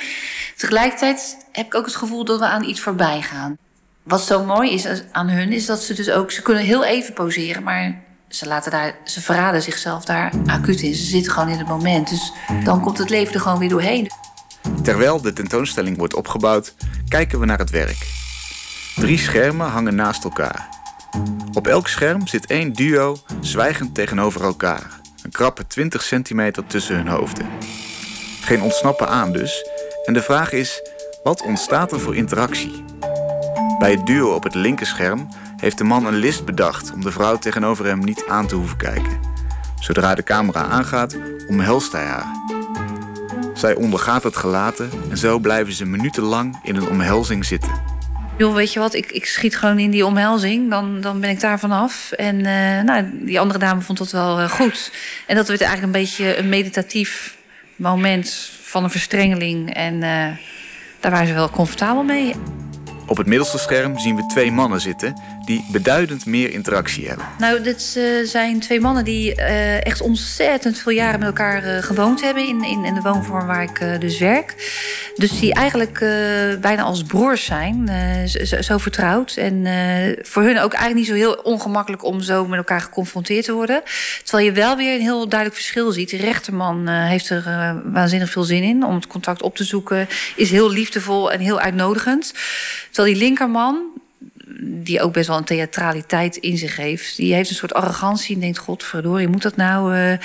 Tegelijkertijd 0.57 1.37
heb 1.53 1.67
ik 1.67 1.75
ook 1.75 1.85
het 1.85 1.97
gevoel 1.97 2.25
dat 2.25 2.39
we 2.39 2.47
aan 2.47 2.65
iets 2.65 2.81
voorbij 2.81 3.23
gaan. 3.23 3.59
Wat 4.03 4.23
zo 4.23 4.45
mooi 4.45 4.73
is 4.73 4.87
aan 5.13 5.29
hun, 5.29 5.53
is 5.53 5.67
dat 5.67 5.83
ze 5.83 5.95
dus 5.95 6.11
ook, 6.11 6.31
ze 6.31 6.43
kunnen 6.43 6.65
heel 6.65 6.85
even 6.85 7.15
poseren, 7.15 7.63
maar 7.63 8.01
ze, 8.35 8.47
laten 8.47 8.71
daar, 8.71 8.95
ze 9.05 9.21
verraden 9.21 9.63
zichzelf 9.63 10.05
daar 10.05 10.33
acuut 10.47 10.81
in. 10.81 10.95
Ze 10.95 11.05
zitten 11.05 11.33
gewoon 11.33 11.49
in 11.49 11.59
het 11.59 11.67
moment. 11.67 12.09
Dus 12.09 12.33
dan 12.65 12.81
komt 12.81 12.99
het 12.99 13.11
leven 13.11 13.35
er 13.35 13.41
gewoon 13.41 13.59
weer 13.59 13.69
doorheen. 13.69 14.11
Terwijl 14.83 15.21
de 15.21 15.33
tentoonstelling 15.33 15.97
wordt 15.97 16.15
opgebouwd, 16.15 16.75
kijken 17.09 17.41
we 17.41 17.47
naar 17.47 17.59
het 17.59 17.71
werk. 17.71 18.07
Drie 18.97 19.19
schermen 19.19 19.67
hangen 19.67 19.95
naast 19.95 20.25
elkaar. 20.25 20.69
Op 21.53 21.67
elk 21.67 21.89
scherm 21.89 22.27
zit 22.27 22.47
één 22.47 22.73
duo 22.73 23.17
zwijgend 23.41 23.95
tegenover 23.95 24.43
elkaar. 24.43 25.01
Een 25.23 25.31
krappe 25.31 25.67
20 25.67 26.03
centimeter 26.03 26.67
tussen 26.67 26.97
hun 26.97 27.09
hoofden. 27.09 27.47
Geen 28.41 28.63
ontsnappen 28.63 29.09
aan 29.09 29.33
dus. 29.33 29.67
En 30.05 30.13
de 30.13 30.23
vraag 30.23 30.53
is, 30.53 30.83
wat 31.23 31.43
ontstaat 31.43 31.93
er 31.93 32.01
voor 32.01 32.17
interactie? 32.17 32.85
Bij 33.79 33.91
het 33.91 34.07
duo 34.07 34.35
op 34.35 34.43
het 34.43 34.55
linkerscherm 34.55 35.29
heeft 35.63 35.79
de 35.79 35.85
man 35.85 36.07
een 36.07 36.15
list 36.15 36.45
bedacht 36.45 36.93
om 36.93 37.01
de 37.01 37.13
vrouw 37.13 37.39
tegenover 37.39 37.87
hem 37.87 37.99
niet 37.99 38.25
aan 38.29 38.47
te 38.47 38.55
hoeven 38.55 38.77
kijken. 38.77 39.21
Zodra 39.81 40.15
de 40.15 40.23
camera 40.23 40.65
aangaat, 40.65 41.17
omhelst 41.49 41.93
hij 41.93 42.05
haar. 42.05 42.27
Zij 43.55 43.75
ondergaat 43.75 44.23
het 44.23 44.37
gelaten 44.37 44.91
en 45.11 45.19
zo 45.19 45.39
blijven 45.39 45.73
ze 45.73 45.85
minutenlang 45.85 46.59
in 46.63 46.77
een 46.77 46.89
omhelzing 46.89 47.45
zitten. 47.45 47.71
Joh, 48.39 48.55
weet 48.55 48.73
je 48.73 48.79
wat, 48.79 48.95
ik, 48.95 49.11
ik 49.11 49.27
schiet 49.27 49.57
gewoon 49.57 49.79
in 49.79 49.91
die 49.91 50.07
omhelzing, 50.07 50.71
dan, 50.71 51.01
dan 51.01 51.21
ben 51.21 51.31
ik 51.31 51.41
daar 51.41 51.59
vanaf. 51.59 52.13
En 52.13 52.37
uh, 52.37 52.83
nou, 52.83 53.11
die 53.13 53.41
andere 53.41 53.59
dame 53.59 53.81
vond 53.81 53.99
dat 53.99 54.11
wel 54.11 54.41
uh, 54.41 54.51
goed. 54.51 54.93
En 55.27 55.37
dat 55.37 55.49
werd 55.49 55.61
eigenlijk 55.61 55.95
een 55.95 56.01
beetje 56.03 56.39
een 56.39 56.49
meditatief 56.49 57.37
moment 57.77 58.51
van 58.63 58.85
een 58.85 58.91
verstrengeling. 58.91 59.75
En 59.75 59.95
uh, 59.95 60.01
daar 61.01 61.11
waren 61.11 61.27
ze 61.27 61.35
wel 61.35 61.51
comfortabel 61.51 62.03
mee. 62.03 62.35
Op 63.07 63.17
het 63.17 63.27
middelste 63.27 63.59
scherm 63.59 63.99
zien 63.99 64.17
we 64.17 64.27
twee 64.27 64.53
mannen 64.53 64.81
zitten 64.81 65.21
die 65.45 65.65
beduidend 65.73 66.27
meer 66.27 66.51
interactie 66.51 67.09
hebben. 67.09 67.27
Nou, 67.39 67.63
dit 67.63 67.95
uh, 67.99 68.27
zijn 68.27 68.61
twee 68.61 68.81
mannen 68.81 69.05
die 69.05 69.37
uh, 69.37 69.87
echt 69.87 70.01
ontzettend 70.01 70.79
veel 70.79 70.93
jaren 70.93 71.19
met 71.19 71.29
elkaar 71.29 71.67
uh, 71.67 71.83
gewoond 71.83 72.23
hebben 72.23 72.47
in, 72.47 72.65
in, 72.65 72.85
in, 72.85 72.95
de 72.95 73.01
woonvorm 73.01 73.47
waar 73.47 73.63
ik 73.63 74.01
dus 74.01 74.19
werk. 74.19 74.55
Dus 75.15 75.41
die 75.41 75.55
eigenlijk 75.55 75.99
bijna 76.61 76.83
als 76.83 77.03
broers 77.03 77.45
zijn, 77.45 77.91
zo, 78.43 78.61
zo, 78.61 78.79
vertrouwd. 78.79 79.37
En 79.37 79.67
voor 80.23 80.43
hun 80.43 80.59
ook 80.59 80.73
eigenlijk 80.73 80.95
niet 80.95 81.07
zo 81.07 81.15
heel 81.15 81.41
ongemakkelijk 81.43 82.05
om 82.05 82.21
zo 82.21 82.47
met 82.47 82.59
elkaar 82.59 82.81
geconfronteerd 82.81 83.45
te 83.45 83.53
worden. 83.53 83.83
Terwijl 84.25 84.47
je 84.47 84.53
wel 84.53 84.77
weer 84.77 84.95
een 84.95 85.01
heel 85.01 85.29
duidelijk 85.29 85.61
verschil 85.61 85.93
ziet. 85.93 86.11
De 86.11 86.17
rechterman 86.17 86.89
heeft 86.89 87.31
er 87.31 87.43
waanzinnig 87.85 88.31
veel 88.31 88.43
zin 88.43 88.63
in 88.63 88.85
om 88.85 88.95
het 88.95 89.07
contact 89.07 89.43
op 89.43 89.57
te 89.57 89.65
zoeken, 89.65 90.09
is 90.37 90.51
heel 90.51 90.71
liefdevol 90.71 91.33
en 91.33 91.41
heel 91.41 91.61
uitnodigend. 91.61 92.35
Terwijl 92.91 93.15
die 93.15 93.25
linkerman, 93.25 93.92
die 94.65 95.01
ook 95.01 95.13
best 95.13 95.29
wel 95.29 95.37
een 95.37 95.45
theatraliteit 95.45 96.37
in 96.37 96.57
zich 96.57 96.77
heeft. 96.77 97.17
Die 97.17 97.35
heeft 97.35 97.51
een 97.51 97.57
soort 97.57 97.75
arrogantie 97.75 98.35
en 98.35 98.41
denkt, 98.41 98.59
godverdorie, 98.59 99.29
moet 99.29 99.43
dat 99.43 99.57
nou... 99.57 99.97
Uh... 99.97 100.19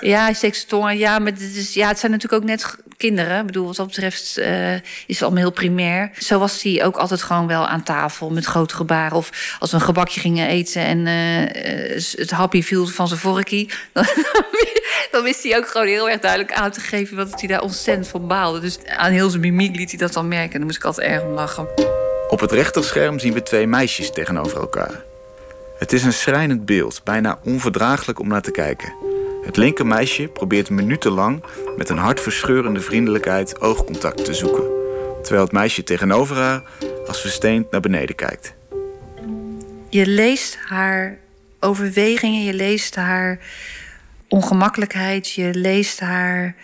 Ja, 0.00 0.22
hij 0.22 0.34
steekt 0.34 0.56
zijn 0.56 0.68
tong 0.68 0.98
Ja, 0.98 1.18
maar 1.18 1.32
ja, 1.72 1.88
het 1.88 1.98
zijn 1.98 2.12
natuurlijk 2.12 2.42
ook 2.42 2.48
net 2.48 2.76
kinderen. 2.96 3.40
Ik 3.40 3.46
bedoel, 3.46 3.66
wat 3.66 3.76
dat 3.76 3.86
betreft 3.86 4.38
uh, 4.38 4.74
is 4.74 4.82
het 5.06 5.22
allemaal 5.22 5.40
heel 5.40 5.52
primair. 5.52 6.10
Zo 6.18 6.38
was 6.38 6.62
hij 6.62 6.84
ook 6.84 6.96
altijd 6.96 7.22
gewoon 7.22 7.46
wel 7.46 7.66
aan 7.66 7.82
tafel 7.82 8.30
met 8.30 8.44
grote 8.44 8.74
gebaren. 8.74 9.16
Of 9.16 9.56
als 9.58 9.70
we 9.70 9.76
een 9.76 9.82
gebakje 9.82 10.20
gingen 10.20 10.48
eten 10.48 10.82
en 10.82 10.98
uh, 11.06 12.20
het 12.20 12.30
happy 12.30 12.62
viel 12.62 12.86
van 12.86 13.08
zijn 13.08 13.20
vorkie... 13.20 13.70
Dan, 15.10 15.22
wist 15.22 15.42
hij 15.42 15.56
ook 15.56 15.68
gewoon 15.68 15.86
heel 15.86 16.10
erg 16.10 16.20
duidelijk 16.20 16.52
aan 16.52 16.70
te 16.70 16.80
geven... 16.80 17.16
dat 17.16 17.40
hij 17.40 17.48
daar 17.48 17.62
ontzettend 17.62 18.08
van 18.08 18.26
baalde. 18.26 18.60
Dus 18.60 18.78
aan 18.86 19.12
heel 19.12 19.30
zijn 19.30 19.40
mimiek 19.40 19.76
liet 19.76 19.90
hij 19.90 19.98
dat 19.98 20.12
dan 20.12 20.28
merken. 20.28 20.52
En 20.52 20.58
dan 20.58 20.66
moest 20.66 20.76
ik 20.76 20.84
altijd 20.84 21.06
erg 21.06 21.24
lachen. 21.24 22.01
Op 22.32 22.40
het 22.40 22.52
rechterscherm 22.52 23.18
zien 23.18 23.32
we 23.32 23.42
twee 23.42 23.66
meisjes 23.66 24.10
tegenover 24.10 24.60
elkaar. 24.60 25.02
Het 25.78 25.92
is 25.92 26.04
een 26.04 26.12
schrijnend 26.12 26.64
beeld, 26.64 27.00
bijna 27.04 27.38
onverdraaglijk 27.44 28.18
om 28.18 28.28
naar 28.28 28.42
te 28.42 28.50
kijken. 28.50 28.92
Het 29.44 29.56
linker 29.56 29.86
meisje 29.86 30.28
probeert 30.28 30.70
minutenlang 30.70 31.44
met 31.76 31.88
een 31.88 31.98
hartverscheurende 31.98 32.80
vriendelijkheid 32.80 33.60
oogcontact 33.60 34.24
te 34.24 34.34
zoeken, 34.34 34.62
terwijl 35.22 35.44
het 35.44 35.52
meisje 35.52 35.84
tegenover 35.84 36.36
haar 36.36 36.62
als 37.06 37.20
versteend 37.20 37.70
naar 37.70 37.80
beneden 37.80 38.14
kijkt. 38.14 38.54
je 39.88 40.06
leest 40.06 40.58
haar 40.66 41.18
overwegingen, 41.60 42.44
je 42.44 42.54
leest 42.54 42.94
haar 42.94 43.38
ongemakkelijkheid, 44.28 45.30
je 45.30 45.54
leest 45.54 46.00
haar 46.00 46.54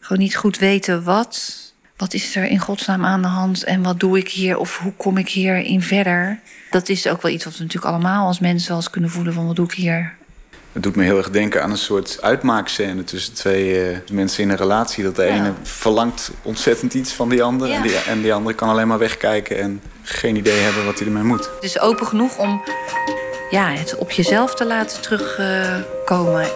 gewoon 0.00 0.22
niet 0.22 0.36
goed 0.36 0.58
weten 0.58 1.04
wat. 1.04 1.65
Wat 1.96 2.14
is 2.14 2.36
er 2.36 2.44
in 2.44 2.58
godsnaam 2.58 3.04
aan 3.04 3.22
de 3.22 3.28
hand 3.28 3.64
en 3.64 3.82
wat 3.82 4.00
doe 4.00 4.18
ik 4.18 4.28
hier 4.28 4.56
of 4.58 4.78
hoe 4.78 4.92
kom 4.96 5.16
ik 5.18 5.28
hierin 5.28 5.82
verder? 5.82 6.38
Dat 6.70 6.88
is 6.88 7.06
ook 7.06 7.22
wel 7.22 7.32
iets 7.32 7.44
wat 7.44 7.56
we 7.56 7.62
natuurlijk 7.62 7.92
allemaal 7.94 8.26
als 8.26 8.38
mensen 8.38 8.68
wel 8.68 8.76
eens 8.76 8.90
kunnen 8.90 9.10
voelen 9.10 9.32
van 9.32 9.46
wat 9.46 9.56
doe 9.56 9.64
ik 9.66 9.72
hier? 9.72 10.14
Het 10.72 10.82
doet 10.82 10.96
me 10.96 11.04
heel 11.04 11.16
erg 11.16 11.30
denken 11.30 11.62
aan 11.62 11.70
een 11.70 11.76
soort 11.78 12.18
uitmaakscène 12.22 13.04
tussen 13.04 13.34
twee 13.34 13.88
eh, 13.90 13.96
mensen 14.12 14.42
in 14.42 14.50
een 14.50 14.56
relatie. 14.56 15.04
Dat 15.04 15.16
de 15.16 15.22
Ja. 15.22 15.28
ene 15.34 15.52
verlangt 15.62 16.30
ontzettend 16.42 16.94
iets 16.94 17.12
van 17.12 17.28
die 17.28 17.42
ander. 17.42 17.68
Ja. 17.68 17.74
En, 17.76 17.82
die, 17.82 17.96
en 17.96 18.22
die 18.22 18.34
andere 18.34 18.54
kan 18.54 18.68
alleen 18.68 18.88
maar 18.88 18.98
wegkijken 18.98 19.60
en 19.60 19.80
geen 20.02 20.36
idee 20.36 20.60
hebben 20.60 20.84
wat 20.84 20.98
hij 20.98 21.06
ermee 21.06 21.22
moet. 21.22 21.50
Het 21.54 21.64
is 21.64 21.80
open 21.80 22.06
genoeg 22.06 22.38
om 22.38 22.62
ja, 23.50 23.72
het 23.72 23.96
op 23.96 24.10
jezelf 24.10 24.54
te 24.54 24.66
laten 24.66 25.02
terugkomen. 25.02 26.46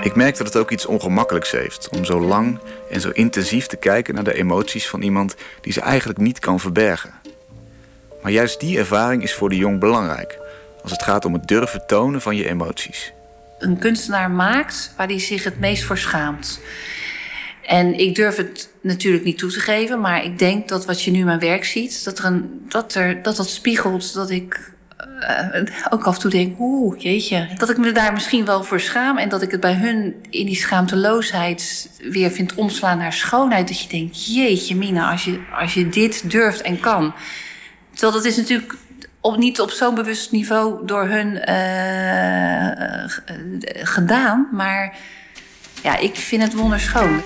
Ik 0.00 0.14
merk 0.14 0.36
dat 0.36 0.46
het 0.46 0.56
ook 0.56 0.70
iets 0.70 0.86
ongemakkelijks 0.86 1.50
heeft 1.50 1.88
om 1.88 2.04
zo 2.04 2.20
lang 2.20 2.58
en 2.90 3.00
zo 3.00 3.10
intensief 3.10 3.66
te 3.66 3.76
kijken 3.76 4.14
naar 4.14 4.24
de 4.24 4.34
emoties 4.34 4.88
van 4.88 5.02
iemand 5.02 5.34
die 5.60 5.72
ze 5.72 5.80
eigenlijk 5.80 6.18
niet 6.18 6.38
kan 6.38 6.60
verbergen. 6.60 7.12
Maar 8.22 8.32
juist 8.32 8.60
die 8.60 8.78
ervaring 8.78 9.22
is 9.22 9.34
voor 9.34 9.48
de 9.48 9.56
jong 9.56 9.80
belangrijk 9.80 10.38
als 10.82 10.92
het 10.92 11.02
gaat 11.02 11.24
om 11.24 11.32
het 11.32 11.48
durven 11.48 11.86
tonen 11.86 12.20
van 12.20 12.36
je 12.36 12.48
emoties. 12.48 13.12
een 13.58 13.78
kunstenaar 13.78 14.30
maakt 14.30 14.92
waar 14.96 15.06
hij 15.06 15.20
zich 15.20 15.44
het 15.44 15.58
meest 15.58 15.82
voor 15.82 15.98
schaamt. 15.98 16.60
En 17.62 17.98
ik 17.98 18.14
durf 18.14 18.36
het 18.36 18.68
natuurlijk 18.80 19.24
niet 19.24 19.38
toe 19.38 19.50
te 19.50 19.60
geven, 19.60 20.00
maar 20.00 20.24
ik 20.24 20.38
denk 20.38 20.68
dat 20.68 20.86
wat 20.86 21.02
je 21.02 21.10
nu 21.10 21.18
in 21.18 21.24
mijn 21.24 21.38
werk 21.38 21.64
ziet, 21.64 22.04
dat 22.04 22.18
er 22.18 22.24
een, 22.24 22.64
dat, 22.68 22.94
er, 22.94 23.22
dat, 23.22 23.36
dat 23.36 23.48
spiegelt 23.48 24.14
dat 24.14 24.30
ik 24.30 24.72
eh, 24.98 25.62
ook 25.90 26.04
af 26.04 26.14
en 26.14 26.20
toe 26.20 26.30
denk, 26.30 26.58
oeh, 26.58 27.00
jeetje. 27.00 27.48
Dat 27.56 27.70
ik 27.70 27.78
me 27.78 27.92
daar 27.92 28.12
misschien 28.12 28.44
wel 28.44 28.62
voor 28.64 28.80
schaam 28.80 29.18
en 29.18 29.28
dat 29.28 29.42
ik 29.42 29.50
het 29.50 29.60
bij 29.60 29.74
hun 29.74 30.14
in 30.30 30.46
die 30.46 30.56
schaamteloosheid 30.56 31.90
weer 32.10 32.30
vind 32.30 32.54
omslaan 32.54 32.98
naar 32.98 33.12
schoonheid. 33.12 33.68
Dat 33.68 33.80
je 33.80 33.88
denkt, 33.88 34.34
jeetje 34.34 34.76
Mina, 34.76 35.10
als 35.10 35.24
je, 35.24 35.40
als 35.58 35.74
je 35.74 35.88
dit 35.88 36.30
durft 36.30 36.60
en 36.60 36.80
kan. 36.80 37.14
Terwijl 37.90 38.12
dat 38.12 38.24
is 38.24 38.36
natuurlijk 38.36 38.74
op, 39.20 39.36
niet 39.36 39.60
op 39.60 39.70
zo'n 39.70 39.94
bewust 39.94 40.32
niveau 40.32 40.86
door 40.86 41.04
hun 41.04 41.40
eh, 41.40 43.02
eh, 43.02 43.10
gedaan. 43.82 44.48
Maar 44.52 44.96
ja, 45.82 45.96
ik 45.96 46.16
vind 46.16 46.42
het 46.42 46.54
wonderschoon. 46.54 47.22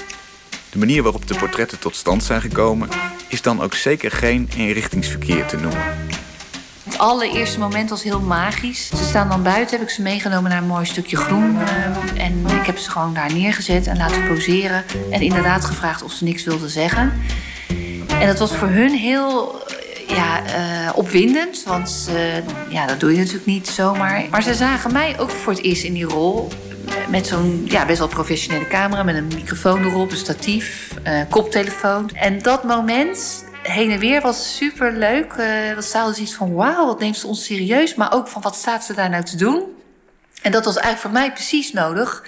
De 0.70 0.78
manier 0.78 1.03
waarop 1.03 1.28
de 1.28 1.35
portretten 1.35 1.78
tot 1.78 1.97
stand 1.97 2.24
zijn 2.24 2.40
gekomen 2.40 2.89
is 3.28 3.43
dan 3.43 3.62
ook 3.62 3.74
zeker 3.74 4.11
geen 4.11 4.49
eenrichtingsverkeer 4.57 5.47
te 5.47 5.57
noemen. 5.57 6.20
Het 6.93 7.01
allereerste 7.01 7.59
moment 7.59 7.90
was 7.90 8.02
heel 8.02 8.20
magisch. 8.20 8.89
Ze 8.89 9.05
staan 9.05 9.28
dan 9.28 9.43
buiten, 9.43 9.78
heb 9.78 9.86
ik 9.89 9.94
ze 9.94 10.02
meegenomen 10.02 10.51
naar 10.51 10.62
een 10.62 10.69
mooi 10.69 10.85
stukje 10.85 11.16
groen. 11.16 11.59
eh, 11.60 12.24
en 12.24 12.47
ik 12.60 12.66
heb 12.66 12.78
ze 12.78 12.90
gewoon 12.90 13.14
daar 13.14 13.32
neergezet 13.32 13.86
en 13.86 13.97
laten 13.97 14.27
poseren. 14.27 14.85
En 15.10 15.20
inderdaad 15.20 15.64
gevraagd 15.64 16.02
of 16.02 16.12
ze 16.12 16.24
niks 16.24 16.44
wilden 16.44 16.70
zeggen. 16.70 17.12
En 18.20 18.27
dat 18.27 18.39
was 18.39 18.56
voor 18.56 18.69
hun 18.69 18.90
heel 18.90 19.62
eh, 19.66 20.16
ja, 20.16 20.44
eh, 20.44 20.90
opwindend. 20.94 21.62
Want 21.66 22.10
ja, 22.69 22.86
dat 22.86 23.01
doe 23.01 23.12
je 23.12 23.19
natuurlijk 23.19 23.47
niet 23.47 23.69
zomaar. 23.69 24.24
Maar 24.31 24.43
ze 24.43 24.55
zagen 24.55 24.93
mij 24.93 25.20
ook 25.20 25.31
voor 25.31 25.52
het 25.52 25.62
eerst 25.62 25.82
in 25.85 25.93
die 25.93 26.05
rol. 26.05 26.48
Met 27.09 27.27
zo'n 27.27 27.64
ja, 27.69 27.86
best 27.86 27.98
wel 27.98 28.09
professionele 28.09 28.66
camera. 28.66 29.02
Met 29.02 29.16
een 29.16 29.31
microfoon 29.35 29.85
erop, 29.85 30.10
een 30.10 30.16
statief, 30.16 30.94
koptelefoon. 31.31 32.10
En 32.14 32.39
dat 32.43 32.64
moment 32.64 33.44
heen 33.63 33.91
en 33.91 33.99
weer 33.99 34.21
was 34.21 34.57
super 34.57 34.93
leuk. 34.93 35.33
Uh, 35.39 35.75
was 35.75 35.91
zouden 35.91 36.23
iets 36.23 36.35
van 36.35 36.55
wauw, 36.55 36.87
wat 36.87 37.01
neemt 37.01 37.17
ze 37.17 37.27
ons 37.27 37.45
serieus. 37.45 37.95
Maar 37.95 38.15
ook 38.15 38.29
van 38.29 38.43
wat 38.43 38.57
staat 38.57 38.85
ze 38.85 38.95
daar 38.95 39.11
nou 39.11 39.25
te 39.25 39.37
doen. 39.37 39.63
En 40.43 40.53
dat 40.53 40.65
was 40.65 40.77
eigenlijk 40.77 41.03
voor 41.03 41.23
mij 41.23 41.33
precies 41.33 41.73
nodig 41.73 42.25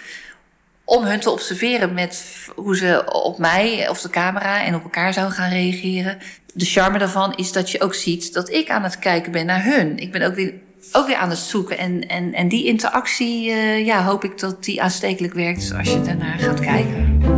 om 0.84 1.04
hun 1.04 1.20
te 1.20 1.30
observeren 1.30 1.94
met 1.94 2.24
hoe 2.56 2.76
ze 2.76 3.04
op 3.12 3.38
mij 3.38 3.88
of 3.88 4.00
de 4.00 4.10
camera 4.10 4.64
en 4.64 4.74
op 4.74 4.82
elkaar 4.82 5.12
zouden 5.12 5.36
gaan 5.36 5.50
reageren. 5.50 6.18
De 6.54 6.64
charme 6.64 6.98
daarvan 6.98 7.34
is 7.34 7.52
dat 7.52 7.70
je 7.70 7.80
ook 7.80 7.94
ziet 7.94 8.32
dat 8.32 8.50
ik 8.50 8.70
aan 8.70 8.82
het 8.82 8.98
kijken 8.98 9.32
ben 9.32 9.46
naar 9.46 9.64
hun. 9.64 9.98
Ik 9.98 10.12
ben 10.12 10.22
ook 10.22 10.34
weer, 10.34 10.54
ook 10.92 11.06
weer 11.06 11.16
aan 11.16 11.30
het 11.30 11.38
zoeken. 11.38 11.78
En, 11.78 12.08
en, 12.08 12.32
en 12.32 12.48
die 12.48 12.64
interactie, 12.66 13.48
uh, 13.48 13.86
ja, 13.86 14.04
hoop 14.04 14.24
ik 14.24 14.38
dat 14.38 14.64
die 14.64 14.82
aanstekelijk 14.82 15.34
werkt 15.34 15.72
als 15.78 15.88
je 15.88 16.00
daarnaar 16.00 16.38
gaat 16.38 16.60
kijken. 16.60 17.33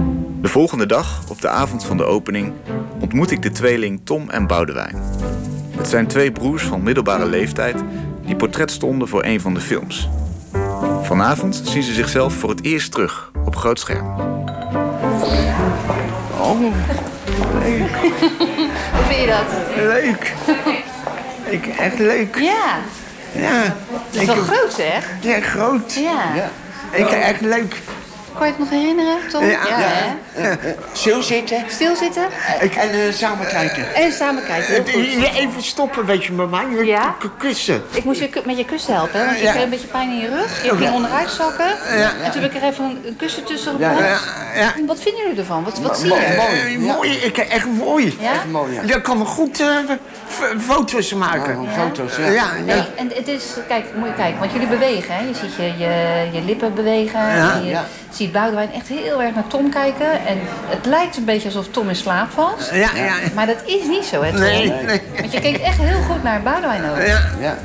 De 0.46 0.52
volgende 0.52 0.86
dag, 0.86 1.22
op 1.28 1.40
de 1.40 1.48
avond 1.48 1.84
van 1.84 1.96
de 1.96 2.04
opening, 2.04 2.52
ontmoet 3.00 3.30
ik 3.30 3.42
de 3.42 3.50
tweeling 3.50 4.00
Tom 4.04 4.30
en 4.30 4.46
Boudewijn. 4.46 5.02
Het 5.76 5.88
zijn 5.88 6.06
twee 6.06 6.32
broers 6.32 6.62
van 6.62 6.82
middelbare 6.82 7.26
leeftijd 7.26 7.82
die 8.26 8.36
portret 8.36 8.70
stonden 8.70 9.08
voor 9.08 9.24
een 9.24 9.40
van 9.40 9.54
de 9.54 9.60
films. 9.60 10.08
Vanavond 11.02 11.62
zien 11.64 11.82
ze 11.82 11.92
zichzelf 11.92 12.34
voor 12.34 12.50
het 12.50 12.64
eerst 12.64 12.92
terug 12.92 13.30
op 13.44 13.56
groot 13.56 13.78
scherm. 13.78 14.06
Oh, 16.38 16.60
leuk. 17.62 17.96
Hoe 18.92 19.04
vind 19.08 19.20
je 19.20 19.26
dat? 19.26 19.76
Leuk. 19.76 20.34
Ik, 21.44 21.66
echt 21.66 21.98
leuk. 21.98 22.36
Ja. 22.38 22.78
Ja. 23.32 23.76
Het 24.10 24.20
is 24.20 24.26
wel 24.26 24.34
groot, 24.34 24.72
zeg. 24.72 25.08
Ja, 25.20 25.40
groot. 25.40 25.94
Ja. 25.94 26.34
ja. 26.34 26.50
Ik 26.92 27.10
echt 27.10 27.40
leuk. 27.40 27.82
Kan 28.36 28.46
je 28.46 28.52
het 28.52 28.58
nog 28.58 28.70
herinneren, 28.70 29.16
Tom? 29.30 29.44
Ja, 29.44 29.58
ja, 29.68 29.78
ja. 30.42 30.56
Stilzitten. 30.92 31.64
Stilzitten. 31.68 32.24
En 32.60 32.94
uh, 32.94 33.12
samen 33.12 33.46
kijken. 33.46 33.94
En 33.94 34.12
samen 34.12 34.44
kijken, 34.44 34.74
heel 34.74 34.82
goed. 34.82 35.34
Even 35.34 35.62
stoppen, 35.62 36.06
weet 36.06 36.24
je, 36.24 36.32
met 36.32 36.50
mij. 36.50 36.84
Ja? 36.84 37.14
Kussen. 37.38 37.82
Ik 37.92 38.04
moest 38.04 38.20
je 38.20 38.42
met 38.44 38.58
je 38.58 38.64
kussen 38.64 38.94
helpen, 38.94 39.18
hè, 39.18 39.24
want 39.26 39.38
je 39.38 39.44
ja. 39.44 39.50
kreeg 39.50 39.64
een 39.64 39.70
beetje 39.70 39.86
pijn 39.86 40.10
in 40.10 40.18
je 40.18 40.28
rug. 40.28 40.64
Je 40.64 40.76
ging 40.76 40.92
onderuit 40.92 41.30
zakken. 41.30 41.66
Ja. 41.96 42.12
En 42.22 42.32
toen 42.32 42.42
heb 42.42 42.54
ik 42.54 42.62
er 42.62 42.68
even 42.68 42.84
een, 42.84 43.16
kussen 43.16 43.44
tussen 43.44 43.72
gebracht. 43.72 43.98
Ja, 43.98 44.18
ja, 44.54 44.84
Wat 44.86 45.00
vinden 45.00 45.22
jullie 45.22 45.38
ervan? 45.38 45.64
Wat, 45.64 45.78
wat 45.78 45.98
zie 45.98 46.14
je? 46.14 46.34
Mooi, 46.36 46.78
mooi. 46.78 47.10
Ik, 47.10 47.38
echt 47.38 47.66
mooi. 47.66 48.16
Ja? 48.20 48.32
Echt 48.32 48.50
mooi, 48.50 48.74
ja. 48.74 48.82
Daar 48.82 49.00
kan 49.00 49.18
me 49.18 49.24
goed 49.24 49.60
uh, 49.60 49.76
foto's 50.58 51.14
maken. 51.14 51.62
Ja. 51.62 51.70
Foto's, 51.70 52.16
ja. 52.16 52.26
ja, 52.26 52.46
nee, 52.64 52.82
en 52.96 53.10
het 53.14 53.28
is, 53.28 53.44
kijk, 53.68 53.84
moet 53.94 54.08
je 54.08 54.14
kijken, 54.14 54.38
want 54.38 54.52
jullie 54.52 54.68
bewegen, 54.68 55.14
hè? 55.14 55.20
Je 55.20 55.34
ziet 55.34 55.54
je, 55.54 55.62
je, 55.62 56.28
je 56.32 56.42
lippen 56.44 56.74
bewegen. 56.74 57.20
En 57.20 57.64
je 57.64 57.78
ziet 58.16 58.32
Boudewijn 58.32 58.72
echt 58.72 58.88
heel 58.88 59.22
erg 59.22 59.34
naar 59.34 59.46
Tom 59.46 59.70
kijken. 59.70 60.26
En 60.26 60.38
het 60.66 60.86
lijkt 60.86 61.16
een 61.16 61.24
beetje 61.24 61.48
alsof 61.48 61.68
Tom 61.68 61.88
in 61.88 61.96
slaap 61.96 62.30
valt. 62.30 62.70
Ja, 62.72 62.90
ja. 62.94 63.14
Maar 63.34 63.46
dat 63.46 63.62
is 63.64 63.86
niet 63.86 64.04
zo, 64.04 64.22
hè, 64.22 64.30
Tom? 64.30 64.40
Nee, 64.40 64.72
nee. 64.86 65.00
Want 65.20 65.32
je 65.32 65.40
keek 65.40 65.56
echt 65.56 65.78
heel 65.78 66.02
goed 66.02 66.22
naar 66.22 66.42
Boudewijn 66.42 66.90
ook. 66.90 66.96
Ja. 66.96 67.20
ja. 67.40 67.56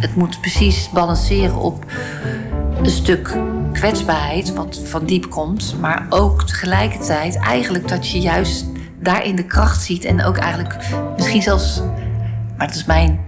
Het 0.00 0.14
moet 0.14 0.40
precies 0.40 0.90
balanceren 0.90 1.56
op 1.56 1.84
een 2.82 2.90
stuk 2.90 3.36
kwetsbaarheid, 3.72 4.54
wat 4.54 4.80
van 4.84 5.04
diep 5.04 5.30
komt. 5.30 5.74
Maar 5.80 6.06
ook 6.08 6.46
tegelijkertijd 6.46 7.36
eigenlijk 7.36 7.88
dat 7.88 8.10
je 8.10 8.20
juist 8.20 8.66
daarin 9.00 9.36
de 9.36 9.44
kracht 9.44 9.82
ziet. 9.82 10.04
En 10.04 10.24
ook 10.24 10.36
eigenlijk 10.36 10.76
misschien 11.16 11.42
zelfs, 11.42 11.80
maar 12.56 12.66
dat 12.66 12.76
is 12.76 12.84
mijn 12.84 13.27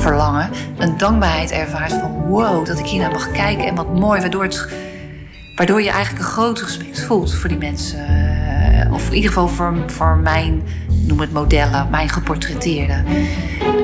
verlangen, 0.00 0.50
een 0.78 0.98
dankbaarheid 0.98 1.50
ervaart 1.50 1.92
van 1.92 2.12
wow, 2.12 2.66
dat 2.66 2.78
ik 2.78 2.86
hier 2.86 3.00
naar 3.00 3.10
mag 3.10 3.30
kijken 3.30 3.66
en 3.66 3.74
wat 3.74 3.94
mooi, 3.94 4.20
waardoor, 4.20 4.42
het, 4.42 4.68
waardoor 5.56 5.82
je 5.82 5.90
eigenlijk 5.90 6.24
een 6.24 6.30
groot 6.30 6.60
respect 6.60 7.00
voelt 7.00 7.34
voor 7.34 7.48
die 7.48 7.58
mensen. 7.58 8.06
Of 8.92 9.08
in 9.08 9.14
ieder 9.14 9.28
geval 9.28 9.48
voor, 9.48 9.74
voor 9.86 10.16
mijn, 10.16 10.62
noem 11.06 11.20
het 11.20 11.32
modellen, 11.32 11.90
mijn 11.90 12.08
geportretteerden. 12.08 13.04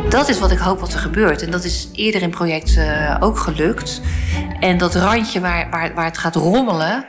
Dat 0.08 0.28
is 0.28 0.38
wat 0.38 0.50
ik 0.50 0.58
hoop 0.58 0.80
wat 0.80 0.92
er 0.92 0.98
gebeurt. 0.98 1.42
En 1.42 1.50
dat 1.50 1.64
is 1.64 1.88
eerder 1.92 2.22
in 2.22 2.30
projecten 2.30 2.86
uh, 2.86 3.16
ook 3.20 3.38
gelukt. 3.38 4.00
En 4.60 4.78
dat 4.78 4.94
randje 4.94 5.40
waar, 5.40 5.70
waar, 5.70 5.94
waar 5.94 6.04
het 6.04 6.18
gaat 6.18 6.34
rommelen, 6.34 7.04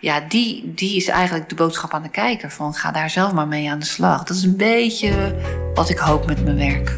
ja, 0.00 0.20
die, 0.28 0.72
die 0.74 0.96
is 0.96 1.08
eigenlijk 1.08 1.48
de 1.48 1.54
boodschap 1.54 1.94
aan 1.94 2.02
de 2.02 2.08
kijker. 2.08 2.50
Van 2.50 2.74
ga 2.74 2.90
daar 2.90 3.10
zelf 3.10 3.32
maar 3.32 3.48
mee 3.48 3.70
aan 3.70 3.78
de 3.78 3.84
slag. 3.84 4.24
Dat 4.24 4.36
is 4.36 4.42
een 4.42 4.56
beetje 4.56 5.34
wat 5.74 5.88
ik 5.88 5.98
hoop 5.98 6.26
met 6.26 6.44
mijn 6.44 6.56
werk. 6.56 6.96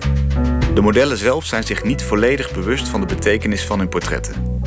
De 0.75 0.81
modellen 0.81 1.17
zelf 1.17 1.45
zijn 1.45 1.65
zich 1.65 1.85
niet 1.85 2.03
volledig 2.03 2.53
bewust 2.53 2.89
van 2.89 3.01
de 3.01 3.07
betekenis 3.07 3.65
van 3.65 3.79
hun 3.79 3.89
portretten. 3.89 4.61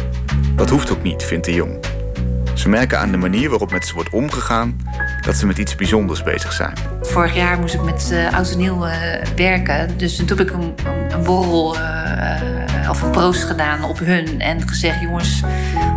Dat 0.56 0.70
hoeft 0.70 0.92
ook 0.92 1.04
niet, 1.04 1.24
vindt 1.24 1.46
de 1.46 1.54
jong. 1.54 1.80
Ze 2.54 2.70
merken 2.70 3.00
aan 3.00 3.12
de 3.12 3.18
manier 3.18 3.50
waarop 3.50 3.72
met 3.72 3.86
ze 3.86 3.94
wordt 3.94 4.10
omgegaan 4.10 4.82
dat 5.22 5.36
ze 5.36 5.46
met 5.46 5.58
iets 5.58 5.76
bijzonders 5.76 6.24
bezig 6.24 6.54
zijn. 6.54 6.74
Vorig 7.02 7.36
jaar 7.36 7.60
moest 7.60 7.74
ik 7.74 7.82
met 7.82 8.10
uh, 8.12 8.34
oud 8.34 8.52
en 8.52 8.58
nieuw 8.58 8.86
uh, 8.86 8.94
werken. 9.36 9.98
Dus 9.98 10.16
toen 10.16 10.28
heb 10.28 10.40
ik 10.40 10.52
een, 10.52 10.74
een, 11.10 11.24
borrel 11.24 11.76
uh, 11.76 12.90
of 12.90 13.02
een 13.02 13.12
proost 13.12 13.44
gedaan 13.44 13.84
op 13.84 14.00
hun. 14.00 14.42
En 14.42 14.68
gezegd, 14.68 15.02
jongens, 15.02 15.44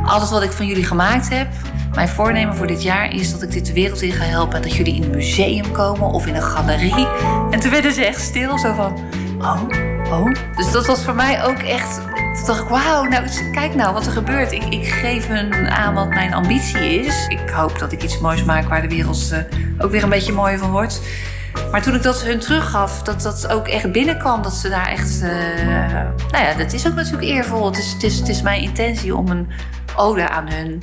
alles 0.04 0.30
wat 0.30 0.42
ik 0.42 0.52
van 0.52 0.66
jullie 0.66 0.84
gemaakt 0.84 1.28
heb... 1.28 1.48
Mijn 1.94 2.08
voornemen 2.08 2.56
voor 2.56 2.66
dit 2.66 2.82
jaar 2.82 3.14
is 3.14 3.32
dat 3.32 3.42
ik 3.42 3.50
dit 3.50 3.66
de 3.66 3.72
wereld 3.72 4.02
in 4.02 4.12
ga 4.12 4.24
helpen. 4.24 4.62
Dat 4.62 4.74
jullie 4.76 4.94
in 4.94 5.02
een 5.02 5.10
museum 5.10 5.72
komen 5.72 6.10
of 6.10 6.26
in 6.26 6.34
een 6.34 6.42
galerie. 6.42 7.06
En 7.50 7.60
toen 7.60 7.70
werden 7.70 7.92
ze 7.92 8.04
echt 8.04 8.20
stil, 8.20 8.58
zo 8.58 8.74
van... 8.74 8.98
Oh, 9.38 9.89
oh. 10.10 10.34
Dus 10.56 10.72
dat 10.72 10.86
was 10.86 11.04
voor 11.04 11.14
mij 11.14 11.44
ook 11.44 11.58
echt... 11.58 12.00
Toen 12.36 12.46
dacht 12.46 12.60
ik, 12.60 12.68
wauw, 12.68 13.04
nou, 13.04 13.24
kijk 13.52 13.74
nou 13.74 13.92
wat 13.92 14.06
er 14.06 14.12
gebeurt. 14.12 14.52
Ik, 14.52 14.86
geef 14.86 15.26
hun 15.26 15.70
aan 15.70 15.94
wat 15.94 16.08
mijn 16.08 16.34
ambitie 16.34 17.00
is. 17.00 17.26
Ik 17.28 17.50
hoop 17.50 17.78
dat 17.78 17.92
ik 17.92 18.02
iets 18.02 18.18
moois 18.18 18.44
maak 18.44 18.68
waar 18.68 18.82
de 18.82 18.88
wereld 18.88 19.30
uh, 19.32 19.38
ook 19.78 19.90
weer 19.90 20.02
een 20.02 20.08
beetje 20.08 20.32
mooi 20.32 20.58
van 20.58 20.70
wordt. 20.70 21.00
Maar 21.70 21.82
toen 21.82 21.94
ik 21.94 22.02
dat 22.02 22.22
hun 22.22 22.38
teruggaf, 22.38 23.02
dat 23.02 23.22
dat 23.22 23.48
ook 23.48 23.68
echt 23.68 23.92
binnenkwam, 23.92 24.42
dat 24.42 24.52
ze 24.52 24.68
daar 24.68 24.86
echt. 24.86 25.22
eh, 25.22 25.30
nou 26.30 26.44
ja, 26.44 26.54
dat 26.54 26.72
is 26.72 26.86
ook 26.86 26.94
natuurlijk 26.94 27.24
eervol. 27.24 27.66
Het 27.66 27.78
is, 27.78 27.92
het 27.92 28.02
is, 28.02 28.18
het 28.18 28.28
is 28.28 28.42
mijn 28.42 28.62
intentie 28.62 29.16
om 29.16 29.28
een 29.28 29.48
ode 29.96 30.28
aan 30.28 30.48
hun 30.50 30.82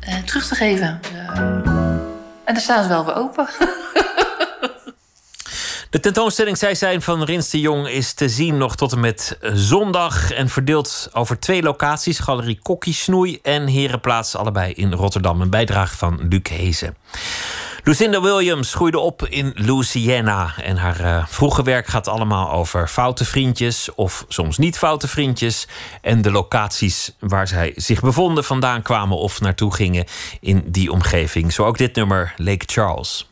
eh, 0.00 0.14
terug 0.24 0.46
te 0.46 0.54
geven. 0.54 1.00
Eh, 1.12 1.38
en 2.44 2.54
daar 2.54 2.60
staan 2.62 2.82
ze 2.82 2.88
wel 2.88 3.04
voor 3.04 3.14
open. 3.14 3.48
De 5.90 6.00
tentoonstelling 6.00 6.58
Zij 6.58 6.74
zijn 6.74 7.02
van 7.02 7.22
Rins 7.22 7.50
de 7.50 7.60
Jong 7.60 7.88
is 7.88 8.12
te 8.12 8.28
zien 8.28 8.56
nog 8.56 8.76
tot 8.76 8.92
en 8.92 9.00
met 9.00 9.38
zondag. 9.40 10.30
En 10.30 10.48
verdeeld 10.48 11.08
over 11.12 11.38
twee 11.38 11.62
locaties: 11.62 12.18
Galerie 12.18 12.58
Kokkie 12.62 12.92
Snoei 12.92 13.38
en 13.42 13.66
Herenplaats, 13.66 14.36
allebei 14.36 14.72
in 14.72 14.92
Rotterdam. 14.92 15.40
Een 15.40 15.50
bijdrage 15.50 15.96
van 15.96 16.28
Luc 16.28 16.48
Hezen. 16.48 16.96
Lucinda 17.84 18.20
Williams 18.20 18.74
groeide 18.74 18.98
op 18.98 19.26
in 19.26 19.52
Louisiana. 19.54 20.54
En 20.62 20.76
haar 20.76 21.00
eh, 21.00 21.26
vroege 21.26 21.62
werk 21.62 21.86
gaat 21.86 22.08
allemaal 22.08 22.50
over 22.50 22.88
foute 22.88 23.24
vriendjes 23.24 23.94
of 23.94 24.24
soms 24.28 24.58
niet 24.58 24.78
foute 24.78 25.08
vriendjes. 25.08 25.68
En 26.00 26.22
de 26.22 26.30
locaties 26.30 27.16
waar 27.18 27.48
zij 27.48 27.72
zich 27.76 28.00
bevonden, 28.00 28.44
vandaan 28.44 28.82
kwamen 28.82 29.16
of 29.16 29.40
naartoe 29.40 29.74
gingen 29.74 30.04
in 30.40 30.64
die 30.66 30.92
omgeving. 30.92 31.52
Zo 31.52 31.64
ook 31.64 31.78
dit 31.78 31.94
nummer, 31.94 32.34
Lake 32.36 32.64
Charles. 32.66 33.26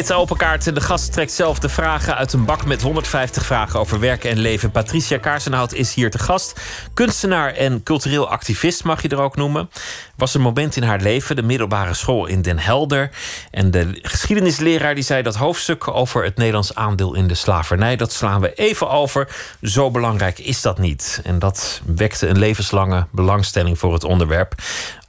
De 0.00 0.06
rubriek 0.06 0.18
heet 0.18 0.34
Open 0.34 0.46
Kaart 0.48 0.66
en 0.66 0.74
de 0.74 0.80
gast 0.80 1.12
trekt 1.12 1.32
zelf 1.32 1.58
de 1.58 1.68
vragen 1.68 2.16
uit 2.16 2.32
een 2.32 2.44
bak 2.44 2.64
met 2.64 2.82
150 2.82 3.46
vragen 3.46 3.80
over 3.80 4.00
werk 4.00 4.24
en 4.24 4.38
leven. 4.38 4.70
Patricia 4.70 5.18
Kaarsenhout 5.18 5.72
is 5.72 5.94
hier 5.94 6.10
te 6.10 6.18
gast. 6.18 6.60
Kunstenaar 6.94 7.54
en 7.54 7.82
cultureel 7.82 8.28
activist 8.28 8.84
mag 8.84 9.02
je 9.02 9.08
er 9.08 9.20
ook 9.20 9.36
noemen. 9.36 9.70
Was 10.16 10.34
een 10.34 10.40
moment 10.40 10.76
in 10.76 10.82
haar 10.82 11.00
leven, 11.00 11.36
de 11.36 11.42
middelbare 11.42 11.94
school 11.94 12.26
in 12.26 12.42
Den 12.42 12.58
Helder. 12.58 13.10
En 13.50 13.70
de 13.70 13.98
geschiedenisleraar 14.02 14.94
die 14.94 15.04
zei 15.04 15.22
dat 15.22 15.34
hoofdstuk 15.34 15.88
over 15.88 16.24
het 16.24 16.36
Nederlands 16.36 16.74
aandeel 16.74 17.14
in 17.14 17.26
de 17.26 17.34
slavernij. 17.34 17.96
Dat 17.96 18.12
slaan 18.12 18.40
we 18.40 18.54
even 18.54 18.90
over. 18.90 19.28
Zo 19.62 19.90
belangrijk 19.90 20.38
is 20.38 20.60
dat 20.60 20.78
niet. 20.78 21.20
En 21.24 21.38
dat 21.38 21.80
wekte 21.84 22.26
een 22.26 22.38
levenslange 22.38 23.06
belangstelling 23.10 23.78
voor 23.78 23.92
het 23.92 24.04
onderwerp. 24.04 24.54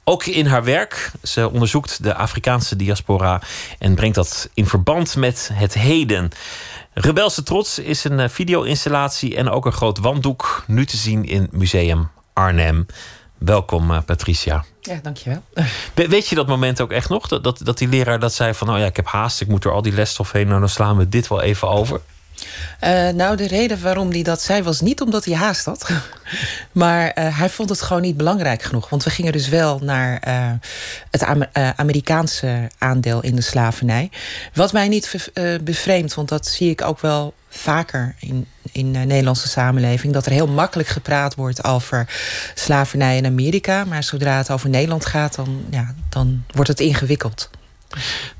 Ook 0.04 0.24
in 0.26 0.46
haar 0.46 0.64
werk. 0.64 1.10
Ze 1.22 1.50
onderzoekt 1.50 2.02
de 2.02 2.14
Afrikaanse 2.14 2.76
diaspora 2.76 3.40
en 3.78 3.94
brengt 3.94 4.14
dat 4.14 4.48
in 4.54 4.66
verband 4.66 5.16
met 5.16 5.50
het 5.52 5.74
heden. 5.74 6.30
Rebelse 6.94 7.42
Trots 7.42 7.78
is 7.78 8.04
een 8.04 8.20
eh, 8.20 8.28
video-installatie 8.28 9.36
en 9.36 9.48
ook 9.50 9.66
een 9.66 9.72
groot 9.72 9.98
wanddoek. 9.98 10.64
Nu 10.66 10.86
te 10.86 10.96
zien 10.96 11.24
in 11.24 11.48
Museum 11.52 12.08
Arnhem. 12.32 12.86
Welkom, 13.38 13.90
eh, 13.90 13.98
Patricia. 14.06 14.64
Ja, 14.80 14.98
dankjewel. 15.02 15.42
We- 15.94 16.08
Weet 16.08 16.28
je 16.28 16.34
dat 16.34 16.46
moment 16.46 16.80
ook 16.80 16.90
echt 16.92 17.08
nog? 17.08 17.28
Dat, 17.28 17.44
dat, 17.44 17.60
dat 17.62 17.78
die 17.78 17.88
leraar 17.88 18.18
dat 18.18 18.34
zei 18.34 18.54
van... 18.54 18.70
oh 18.70 18.78
ja, 18.78 18.84
ik 18.84 18.96
heb 18.96 19.06
haast, 19.06 19.40
ik 19.40 19.48
moet 19.48 19.62
door 19.62 19.72
al 19.72 19.82
die 19.82 19.92
lesstof 19.92 20.32
heen... 20.32 20.46
nou, 20.48 20.60
dan 20.60 20.68
slaan 20.68 20.96
we 20.96 21.08
dit 21.08 21.28
wel 21.28 21.40
even 21.42 21.68
over. 21.68 22.00
Eh, 22.80 23.08
nou, 23.08 23.36
de 23.36 23.46
reden 23.46 23.82
waarom 23.82 24.10
hij 24.10 24.22
dat 24.22 24.42
zei 24.42 24.62
was 24.62 24.80
niet 24.80 25.00
omdat 25.00 25.24
hij 25.24 25.34
haast 25.34 25.64
had. 25.64 25.90
maar 26.72 27.10
eh, 27.10 27.38
hij 27.38 27.48
vond 27.48 27.68
het 27.68 27.82
gewoon 27.82 28.02
niet 28.02 28.16
belangrijk 28.16 28.62
genoeg. 28.62 28.88
Want 28.88 29.04
we 29.04 29.10
gingen 29.10 29.32
dus 29.32 29.48
wel 29.48 29.78
naar 29.78 30.18
eh, 30.20 30.50
het 31.10 31.22
Amer- 31.22 31.50
Amerikaanse 31.76 32.70
aandeel 32.78 33.22
in 33.22 33.36
de 33.36 33.42
slavernij. 33.42 34.10
Wat 34.54 34.72
mij 34.72 34.88
niet 34.88 35.30
bevreemdt, 35.62 36.14
want 36.14 36.28
dat 36.28 36.46
zie 36.46 36.70
ik 36.70 36.82
ook 36.82 37.00
wel 37.00 37.34
vaker 37.48 38.14
in, 38.18 38.46
in 38.72 38.92
de 38.92 38.98
Nederlandse 38.98 39.48
samenleving. 39.48 40.12
Dat 40.12 40.26
er 40.26 40.32
heel 40.32 40.46
makkelijk 40.46 40.88
gepraat 40.88 41.34
wordt 41.34 41.64
over 41.64 42.08
slavernij 42.54 43.16
in 43.16 43.26
Amerika. 43.26 43.84
Maar 43.84 44.02
zodra 44.02 44.36
het 44.36 44.50
over 44.50 44.68
Nederland 44.68 45.06
gaat, 45.06 45.34
dan, 45.34 45.64
ja, 45.70 45.94
dan 46.08 46.44
wordt 46.46 46.70
het 46.70 46.80
ingewikkeld. 46.80 47.50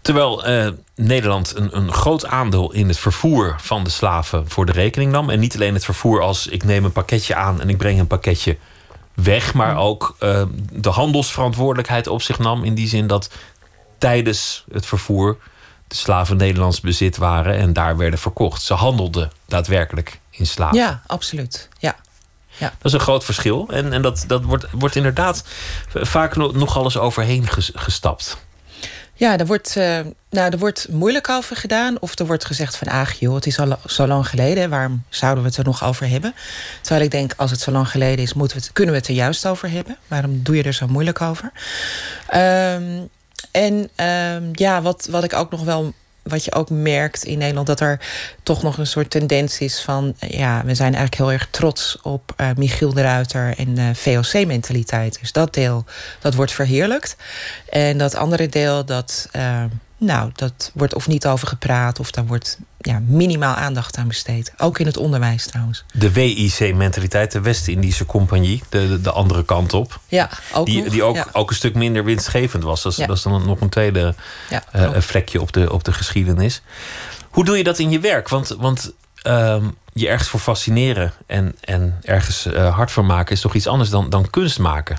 Terwijl 0.03 0.45
eh, 0.45 0.69
Nederland 0.95 1.57
een, 1.57 1.77
een 1.77 1.93
groot 1.93 2.27
aandeel 2.27 2.73
in 2.73 2.89
het 2.89 2.99
vervoer 2.99 3.57
van 3.61 3.85
de 3.85 3.91
slaven 3.91 4.49
voor 4.51 4.67
de 4.67 4.73
rekening 4.73 5.13
nam. 5.13 5.31
En 5.31 5.41
niet 5.41 5.55
alleen 5.55 5.75
het 5.75 5.85
vervoer 5.85 6.21
als 6.23 6.47
ik 6.47 6.65
neem 6.65 6.85
een 6.85 6.93
pakketje 6.93 7.35
aan 7.35 7.61
en 7.61 7.69
ik 7.69 7.77
breng 7.77 7.99
een 7.99 8.07
pakketje 8.07 8.57
weg. 9.15 9.55
Maar 9.55 9.77
ook 9.77 10.17
eh, 10.19 10.43
de 10.73 10.91
handelsverantwoordelijkheid 10.91 12.07
op 12.07 12.23
zich 12.23 12.39
nam. 12.39 12.65
In 12.65 12.75
die 12.75 12.89
zin 12.89 13.07
dat 13.07 13.31
tijdens 13.99 14.65
het 14.73 14.87
vervoer 14.87 15.37
de 15.87 15.97
slaven 15.97 16.37
Nederlands 16.37 16.81
bezit 16.81 17.17
waren 17.17 17.57
en 17.57 17.73
daar 17.73 17.97
werden 17.97 18.19
verkocht. 18.19 18.63
Ze 18.63 18.75
handelden 18.75 19.31
daadwerkelijk 19.47 20.21
in 20.31 20.47
slaven. 20.47 20.79
Ja, 20.79 21.03
absoluut. 21.07 21.69
Ja. 21.79 21.97
Dat 22.59 22.71
is 22.83 22.93
een 22.93 23.01
groot 23.01 23.25
verschil. 23.25 23.69
En, 23.71 23.93
en 23.93 24.03
dat, 24.03 24.25
dat 24.27 24.45
wordt, 24.45 24.67
wordt 24.71 24.97
inderdaad 24.97 25.45
vaak 25.95 26.37
nog, 26.37 26.53
nogal 26.53 26.85
eens 26.85 26.97
overheen 26.97 27.47
ges- 27.47 27.71
gestapt. 27.75 28.45
Ja, 29.15 29.39
er 29.39 29.47
wordt, 29.47 29.77
eh, 29.77 30.01
nou, 30.31 30.51
er 30.51 30.59
wordt 30.59 30.89
moeilijk 30.91 31.29
over 31.29 31.57
gedaan. 31.57 32.01
Of 32.01 32.19
er 32.19 32.27
wordt 32.27 32.45
gezegd 32.45 32.77
van, 32.77 32.89
ach 32.89 33.13
joh, 33.13 33.35
het 33.35 33.47
is 33.47 33.59
al 33.59 33.77
zo 33.87 34.07
lang 34.07 34.29
geleden. 34.29 34.71
Waarom 34.71 35.05
zouden 35.09 35.43
we 35.43 35.49
het 35.49 35.59
er 35.59 35.65
nog 35.65 35.85
over 35.85 36.09
hebben? 36.09 36.35
Terwijl 36.81 37.05
ik 37.05 37.11
denk, 37.11 37.33
als 37.37 37.51
het 37.51 37.61
zo 37.61 37.71
lang 37.71 37.89
geleden 37.89 38.25
is, 38.25 38.35
moeten 38.35 38.59
we 38.59 38.73
kunnen 38.73 38.95
we 38.95 39.01
het 39.01 39.09
er 39.09 39.15
juist 39.15 39.47
over 39.47 39.71
hebben. 39.71 39.97
Waarom 40.09 40.43
doe 40.43 40.57
je 40.57 40.63
er 40.63 40.73
zo 40.73 40.87
moeilijk 40.87 41.21
over? 41.21 41.53
Ehm, 42.27 43.01
en 43.51 43.91
ehm, 43.95 44.49
ja, 44.53 44.83
wat, 44.83 45.09
wat 45.11 45.25
ik 45.25 45.35
ook 45.35 45.51
nog 45.51 45.65
wel 45.65 45.95
wat 46.23 46.45
je 46.45 46.53
ook 46.53 46.71
merkt 46.71 47.25
in 47.25 47.39
Nederland, 47.39 47.67
dat 47.67 47.81
er 47.81 48.01
toch 48.43 48.63
nog 48.63 48.79
een 48.79 48.87
soort 48.87 49.11
tendens 49.11 49.59
is 49.59 49.81
van, 49.81 50.15
ja, 50.19 50.63
we 50.65 50.75
zijn 50.75 50.95
eigenlijk 50.95 51.15
heel 51.15 51.33
erg 51.33 51.49
trots 51.51 51.99
op 52.03 52.33
eh, 52.37 52.49
Michiel 52.57 52.93
de 52.93 53.03
Ruiter 53.03 53.55
en 53.59 53.79
eh, 53.79 53.87
VOC-mentaliteit. 53.93 55.21
Dus 55.21 55.33
dat 55.33 55.55
deel, 55.55 55.85
dat 56.21 56.35
wordt 56.35 56.53
verheerlijkt. 56.53 57.17
En 57.69 57.99
dat 57.99 58.15
andere 58.15 58.49
deel, 58.49 58.85
dat, 58.85 59.29
eh, 59.33 59.65
nou, 60.03 60.31
dat 60.35 60.71
wordt 60.75 60.95
of 60.95 61.09
niet 61.09 61.27
over 61.27 61.49
gepraat, 61.49 62.01
of 62.01 62.11
daar 62.11 62.27
wordt 62.27 62.59
ja, 62.79 63.01
minimaal 63.07 63.55
aandacht 63.55 63.97
aan 63.97 64.09
besteed. 64.09 64.53
Ook 64.57 64.79
in 64.79 64.87
het 64.87 64.97
onderwijs 64.97 65.47
trouwens. 65.47 65.85
De 65.93 66.13
WIC-mentaliteit, 66.13 67.33
de 67.33 67.41
West-Indische 67.41 68.07
Compagnie, 68.07 68.63
de, 68.69 68.89
de, 68.89 69.01
de 69.01 69.11
andere 69.11 69.45
kant 69.45 69.73
op. 69.73 70.01
Ja, 70.07 70.31
ook 70.53 70.67
die, 70.67 70.83
nog, 70.83 70.93
die 70.93 71.03
ook, 71.03 71.17
ja. 71.17 71.27
ook 71.33 71.51
een 71.51 71.57
stuk 71.57 71.75
minder 71.75 72.05
winstgevend 72.05 72.63
was. 72.63 72.83
Dat 72.83 72.97
Ja. 72.97 73.07
dat 73.07 73.17
is 73.17 73.23
dan 73.23 73.47
nog 73.47 73.61
een 73.61 73.69
tweede 73.69 74.15
eh, 74.71 74.91
vlekje 74.99 75.41
op 75.41 75.53
de, 75.53 75.73
op 75.73 75.85
de 75.85 75.93
geschiedenis. 75.93 76.63
Hoe 77.31 77.45
doe 77.45 77.57
je 77.57 77.65
dat 77.65 77.79
in 77.79 77.91
je 77.91 78.01
werk? 78.01 78.29
Want, 78.29 78.49
want 78.49 78.93
ehm, 79.23 79.65
je 79.93 80.09
ergens 80.09 80.29
voor 80.29 80.41
fascineren 80.41 81.13
en, 81.27 81.57
en 81.61 81.99
ergens 82.03 82.47
eh, 82.47 82.75
hard 82.75 82.91
voor 82.91 83.05
maken 83.05 83.35
is 83.35 83.41
toch 83.41 83.55
iets 83.55 83.67
anders 83.67 83.91
dan, 83.91 84.11
dan 84.11 84.31
kunst 84.31 84.59
maken. 84.59 84.97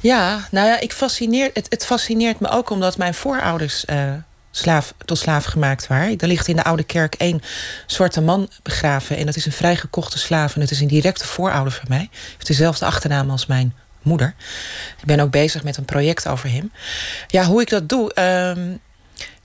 Ja, 0.00 0.48
nou 0.50 0.66
ja, 0.66 0.80
ik 0.80 0.92
fascineer, 0.92 1.50
het, 1.52 1.66
het 1.68 1.86
fascineert 1.86 2.40
me 2.40 2.48
ook 2.48 2.70
omdat 2.70 2.96
mijn 2.96 3.14
voorouders 3.14 3.84
eh, 3.84 4.12
slaaf, 4.50 4.94
tot 5.04 5.18
slaaf 5.18 5.44
gemaakt 5.44 5.86
waren. 5.86 6.18
Er 6.18 6.28
ligt 6.28 6.48
in 6.48 6.56
de 6.56 6.64
Oude 6.64 6.84
Kerk 6.84 7.14
één 7.14 7.40
zwarte 7.86 8.20
man 8.20 8.48
begraven. 8.62 9.16
En 9.16 9.26
dat 9.26 9.36
is 9.36 9.46
een 9.46 9.52
vrijgekochte 9.52 10.18
slaaf. 10.18 10.54
En 10.54 10.60
het 10.60 10.70
is 10.70 10.80
een 10.80 10.88
directe 10.88 11.26
voorouder 11.26 11.72
van 11.72 11.84
mij. 11.88 12.08
Hij 12.10 12.20
heeft 12.32 12.46
dezelfde 12.46 12.86
achternaam 12.86 13.30
als 13.30 13.46
mijn 13.46 13.74
moeder. 14.02 14.34
Ik 14.98 15.04
ben 15.04 15.20
ook 15.20 15.30
bezig 15.30 15.62
met 15.62 15.76
een 15.76 15.84
project 15.84 16.28
over 16.28 16.50
hem. 16.50 16.72
Ja, 17.26 17.44
hoe 17.44 17.60
ik 17.60 17.68
dat 17.68 17.88
doe. 17.88 18.14
ehm, 18.14 18.76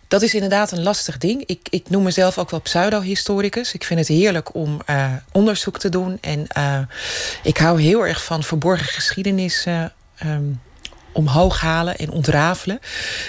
dat 0.07 0.21
is 0.21 0.33
inderdaad 0.33 0.71
een 0.71 0.83
lastig 0.83 1.17
ding. 1.17 1.43
Ik, 1.45 1.67
ik 1.69 1.89
noem 1.89 2.03
mezelf 2.03 2.37
ook 2.37 2.49
wel 2.49 2.61
pseudo-historicus. 2.61 3.73
Ik 3.73 3.83
vind 3.83 3.99
het 3.99 4.07
heerlijk 4.07 4.55
om 4.55 4.81
eh, 4.85 5.13
onderzoek 5.31 5.79
te 5.79 5.89
doen. 5.89 6.17
En 6.21 6.47
eh, 6.47 6.79
ik 7.43 7.57
hou 7.57 7.81
heel 7.81 8.07
erg 8.07 8.23
van 8.23 8.43
verborgen 8.43 8.85
geschiedenis 8.85 9.65
eh, 9.65 9.83
ehm, 10.17 10.43
omhoog 11.11 11.61
halen 11.61 11.97
en 11.97 12.11
ontrafelen. 12.11 12.79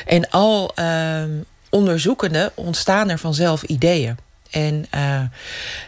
En 0.07 0.31
al 0.31 0.73
ehm, 0.75 1.31
onderzoekende 1.71 2.53
ontstaan 2.55 3.09
er 3.09 3.19
vanzelf 3.19 3.63
ideeën. 3.63 4.17
En, 4.51 4.87
eh, 4.91 5.21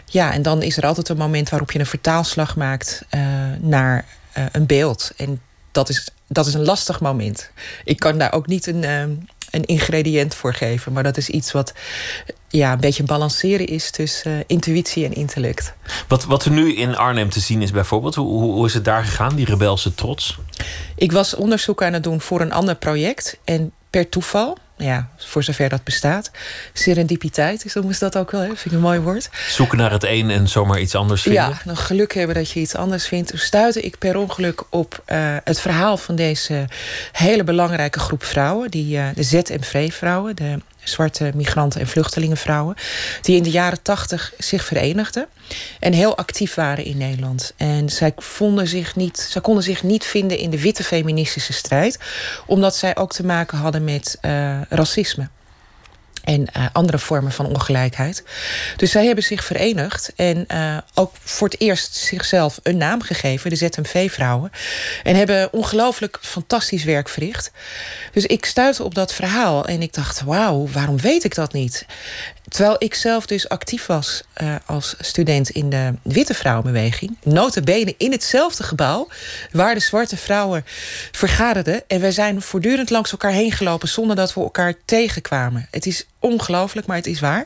ja, 0.05 0.33
en 0.33 0.43
dan 0.43 0.63
is 0.63 0.77
er 0.77 0.87
altijd 0.87 1.09
een 1.09 1.17
moment 1.17 1.49
waarop 1.49 1.73
je 1.73 1.79
een 1.79 1.87
vertaalslag 1.87 2.57
maakt 2.57 3.05
eh, 3.09 3.21
naar 3.61 4.05
eh, 4.33 4.45
een 4.53 4.67
beeld. 4.67 5.13
En 5.17 5.41
dat 5.73 5.89
is, 5.89 6.09
dat 6.27 6.47
is 6.47 6.55
een 6.55 6.65
lastig 6.65 7.01
moment. 7.01 7.51
Ik 7.85 7.99
kan 7.99 8.19
daar 8.19 8.33
ook 8.33 8.47
niet 8.47 8.67
een, 8.67 8.85
ehm, 8.85 9.11
een 9.51 9.65
ingrediënt 9.65 10.35
voor 10.35 10.55
geven. 10.55 10.93
Maar 10.93 11.03
dat 11.03 11.17
is 11.17 11.29
iets 11.29 11.53
wat 11.53 11.73
ja, 12.49 12.73
een 12.73 12.81
beetje 12.81 13.03
balanceren 13.03 13.67
is 13.67 13.91
tussen 13.91 14.39
eh, 14.39 14.45
intuïtie 14.47 15.05
en 15.05 15.15
intellect. 15.15 15.75
Wat, 16.09 16.25
wat 16.25 16.45
er 16.45 16.51
nu 16.51 16.75
in 16.75 16.97
Arnhem 16.97 17.31
te 17.31 17.41
zien 17.41 17.63
is 17.63 17.71
bijvoorbeeld, 17.71 18.15
hoe, 18.15 18.29
hoe, 18.29 18.53
hoe 18.53 18.67
is 18.67 18.75
het 18.75 18.85
daar 18.85 19.05
gegaan, 19.05 19.35
die 19.35 19.47
rebelse 19.47 19.95
trots? 19.95 20.39
Ik 20.97 21.13
was 21.13 21.35
onderzoek 21.35 21.83
aan 21.83 21.93
het 21.93 22.03
doen 22.03 22.21
voor 22.21 22.41
een 22.41 22.53
ander 22.53 22.75
project. 22.75 23.39
En 23.45 23.73
per 23.91 24.09
toeval, 24.09 24.59
ja, 24.77 25.09
voor 25.17 25.43
zover 25.43 25.69
dat 25.69 25.85
bestaat. 25.85 26.31
Serendipiteit, 26.73 27.65
is 27.65 27.73
ze 27.73 27.97
dat 27.99 28.17
ook 28.17 28.31
wel, 28.31 28.41
hè? 28.41 28.47
vind 28.47 28.65
ik 28.65 28.73
een 28.73 28.81
mooi 28.81 29.01
woord. 29.01 29.31
Zoeken 29.49 29.79
naar 29.79 29.91
het 29.91 30.05
een 30.05 30.31
en 30.31 30.49
zomaar 30.49 30.81
iets 30.81 30.95
anders 30.95 31.23
vinden? 31.23 31.43
Ja, 31.43 31.59
dan 31.65 31.77
geluk 31.77 32.15
hebben 32.15 32.35
dat 32.35 32.51
je 32.51 32.61
iets 32.61 32.75
anders 32.75 33.07
vindt. 33.07 33.29
Toen 33.29 33.39
stuitte 33.39 33.81
ik 33.81 33.99
per 33.99 34.17
ongeluk 34.17 34.63
op 34.71 35.03
eh, 35.05 35.37
het 35.45 35.61
verhaal 35.61 35.97
van 35.97 36.15
deze 36.15 36.67
hele 37.13 37.45
belangrijke 37.45 37.99
groep 37.99 38.25
vrouwen. 38.25 38.71
Die, 38.71 38.99
eh, 38.99 39.07
de 39.15 39.23
ZMV-vrouwen, 39.23 40.37
de 40.37 40.59
zwarte 40.89 41.31
migranten- 41.35 41.81
en 41.81 41.87
vluchtelingenvrouwen. 41.87 42.77
Die 43.21 43.37
in 43.37 43.43
de 43.43 43.51
jaren 43.51 43.83
tachtig 43.83 44.33
zich 44.39 44.65
verenigden. 44.65 45.27
En 45.81 45.93
heel 45.93 46.17
actief 46.17 46.55
waren 46.55 46.85
in 46.85 46.97
Nederland. 46.97 47.53
En 47.57 47.89
zij, 47.89 48.13
vonden 48.17 48.69
zich 48.69 48.97
niet, 48.97 49.19
zij 49.31 49.41
konden 49.41 49.63
zich 49.63 49.83
niet 49.83 50.05
vinden 50.05 50.39
in 50.39 50.51
de 50.51 50.61
witte 50.61 50.85
feministische 50.85 51.53
strijd. 51.53 51.99
Omdat 52.47 52.77
zij 52.77 52.97
ook 52.97 53.13
te 53.13 53.25
maken 53.25 53.59
hadden 53.59 53.85
met 53.85 54.19
eh, 54.21 54.61
racisme 54.69 55.29
en 56.27 56.47
eh, 56.53 56.67
andere 56.73 56.99
vormen 56.99 57.33
van 57.33 57.47
ongelijkheid. 57.47 58.25
Dus 58.77 58.91
zij 58.91 59.07
hebben 59.07 59.25
zich 59.25 59.45
verenigd 59.45 60.13
en 60.17 60.47
eh, 60.47 60.77
ook 60.95 61.13
voor 61.25 61.49
het 61.49 61.61
eerst 61.61 61.95
zichzelf 61.95 62.61
een 62.63 62.77
naam 62.77 63.03
gegeven, 63.03 63.51
de 63.51 63.57
ZMV-vrouwen. 63.57 64.51
En 65.03 65.17
hebben 65.17 65.53
ongelooflijk 65.53 66.19
fantastisch 66.21 66.85
werk 66.85 67.09
verricht. 67.09 67.51
Dus 68.13 68.27
ik 68.27 68.45
stuitte 68.45 68.83
op 68.83 68.95
dat 68.95 69.15
verhaal 69.15 69.67
en 69.67 69.83
ik 69.83 69.95
dacht: 69.95 70.23
wauw, 70.23 70.69
waarom 70.73 71.01
weet 71.01 71.25
ik 71.25 71.35
dat 71.35 71.53
niet? 71.53 71.87
Terwijl 72.49 72.77
ik 72.79 72.95
zelf 72.95 73.27
dus 73.27 73.49
actief 73.49 73.87
was 73.87 74.23
eh, 74.33 74.55
als 74.67 74.95
student 75.01 75.51
in 75.51 75.71
de 75.71 75.95
Witte 76.03 76.35
Vrouwenbeweging. 76.35 77.17
Notabene 77.23 77.95
in 77.99 78.13
hetzelfde 78.13 78.63
gebouw 78.63 79.09
waar 79.53 79.75
de 79.75 79.81
zwarte 79.81 80.17
vrouwen 80.17 80.65
vergaderden. 81.13 81.83
En 81.87 82.01
wij 82.01 82.11
zijn 82.11 82.43
voortdurend 82.43 82.91
langs 82.91 83.13
elkaar 83.13 83.31
heen 83.31 83.53
gelopen 83.53 83.89
zonder 83.89 84.17
dat 84.17 84.35
we 84.35 84.41
elkaar 84.41 84.75
tegenkwamen. 84.85 85.69
Het 85.71 85.87
is 85.87 86.07
ongelooflijk, 86.21 86.87
maar 86.87 86.97
het 86.97 87.07
is 87.07 87.21
waar. 87.21 87.45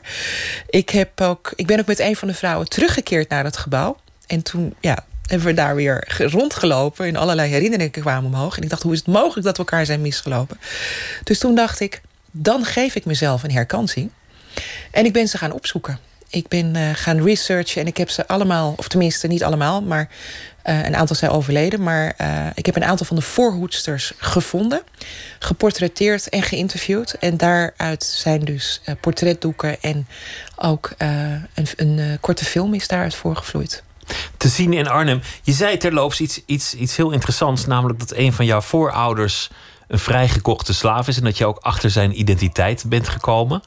Ik, 0.69 0.89
heb 0.89 1.21
ook, 1.21 1.53
ik 1.55 1.65
ben 1.67 1.79
ook 1.79 1.85
met 1.85 1.99
een 1.99 2.15
van 2.15 2.27
de 2.27 2.33
vrouwen 2.33 2.69
teruggekeerd 2.69 3.29
naar 3.29 3.43
dat 3.43 3.57
gebouw. 3.57 3.97
En 4.27 4.41
toen 4.41 4.75
ja, 4.79 5.05
hebben 5.25 5.47
we 5.47 5.53
daar 5.53 5.75
weer 5.75 6.03
ge- 6.07 6.27
rondgelopen. 6.27 7.05
En 7.05 7.15
allerlei 7.15 7.49
herinneringen 7.49 7.91
kwamen 8.01 8.33
omhoog. 8.33 8.57
En 8.57 8.63
ik 8.63 8.69
dacht, 8.69 8.83
hoe 8.83 8.93
is 8.93 8.97
het 8.97 9.07
mogelijk 9.07 9.45
dat 9.45 9.57
we 9.57 9.63
elkaar 9.63 9.85
zijn 9.85 10.01
misgelopen? 10.01 10.59
Dus 11.23 11.39
toen 11.39 11.55
dacht 11.55 11.79
ik, 11.79 12.01
dan 12.31 12.65
geef 12.65 12.95
ik 12.95 13.05
mezelf 13.05 13.43
een 13.43 13.51
herkansing. 13.51 14.09
En 14.91 15.05
ik 15.05 15.13
ben 15.13 15.27
ze 15.27 15.37
gaan 15.37 15.51
opzoeken. 15.51 15.99
Ik 16.29 16.47
ben 16.47 16.75
eh, 16.75 16.89
gaan 16.93 17.23
researchen 17.23 17.81
en 17.81 17.87
ik 17.87 17.97
heb 17.97 18.09
ze 18.09 18.27
allemaal, 18.27 18.73
of 18.77 18.87
tenminste 18.87 19.27
niet 19.27 19.43
allemaal, 19.43 19.81
maar 19.81 20.09
eh, 20.63 20.85
een 20.85 20.95
aantal 20.95 21.15
zijn 21.15 21.31
overleden. 21.31 21.83
Maar 21.83 22.13
eh, 22.17 22.45
ik 22.53 22.65
heb 22.65 22.75
een 22.75 22.83
aantal 22.83 23.05
van 23.05 23.15
de 23.15 23.21
voorhoedsters 23.21 24.13
gevonden, 24.17 24.81
geportretteerd 25.39 26.29
en 26.29 26.41
geïnterviewd. 26.41 27.13
En 27.13 27.37
daaruit 27.37 28.03
zijn 28.03 28.39
dus 28.39 28.81
eh, 28.83 28.95
portretdoeken 29.01 29.81
en 29.81 30.07
ook 30.55 30.91
een, 30.97 31.67
een 31.75 32.17
korte 32.19 32.45
film 32.45 32.73
is 32.73 32.87
daaruit 32.87 33.15
voorgevloeid. 33.15 33.83
te 34.37 34.47
zien 34.47 34.73
in 34.73 34.87
Arnhem. 34.87 35.21
Je 35.43 35.51
zei 35.51 35.77
terloops 35.77 36.21
iets, 36.21 36.41
iets, 36.45 36.73
iets 36.73 36.95
heel 36.95 37.11
interessants, 37.11 37.65
namelijk 37.65 37.99
dat 37.99 38.13
een 38.13 38.33
van 38.33 38.45
jouw 38.45 38.61
voorouders 38.61 39.49
een 39.91 39.99
vrijgekochte 39.99 40.73
slaaf 40.73 41.07
is 41.07 41.17
en 41.17 41.23
dat 41.23 41.37
je 41.37 41.45
ook 41.45 41.57
achter 41.57 41.89
zijn 41.89 42.19
identiteit 42.19 42.83
bent 42.87 43.09
gekomen. 43.09 43.61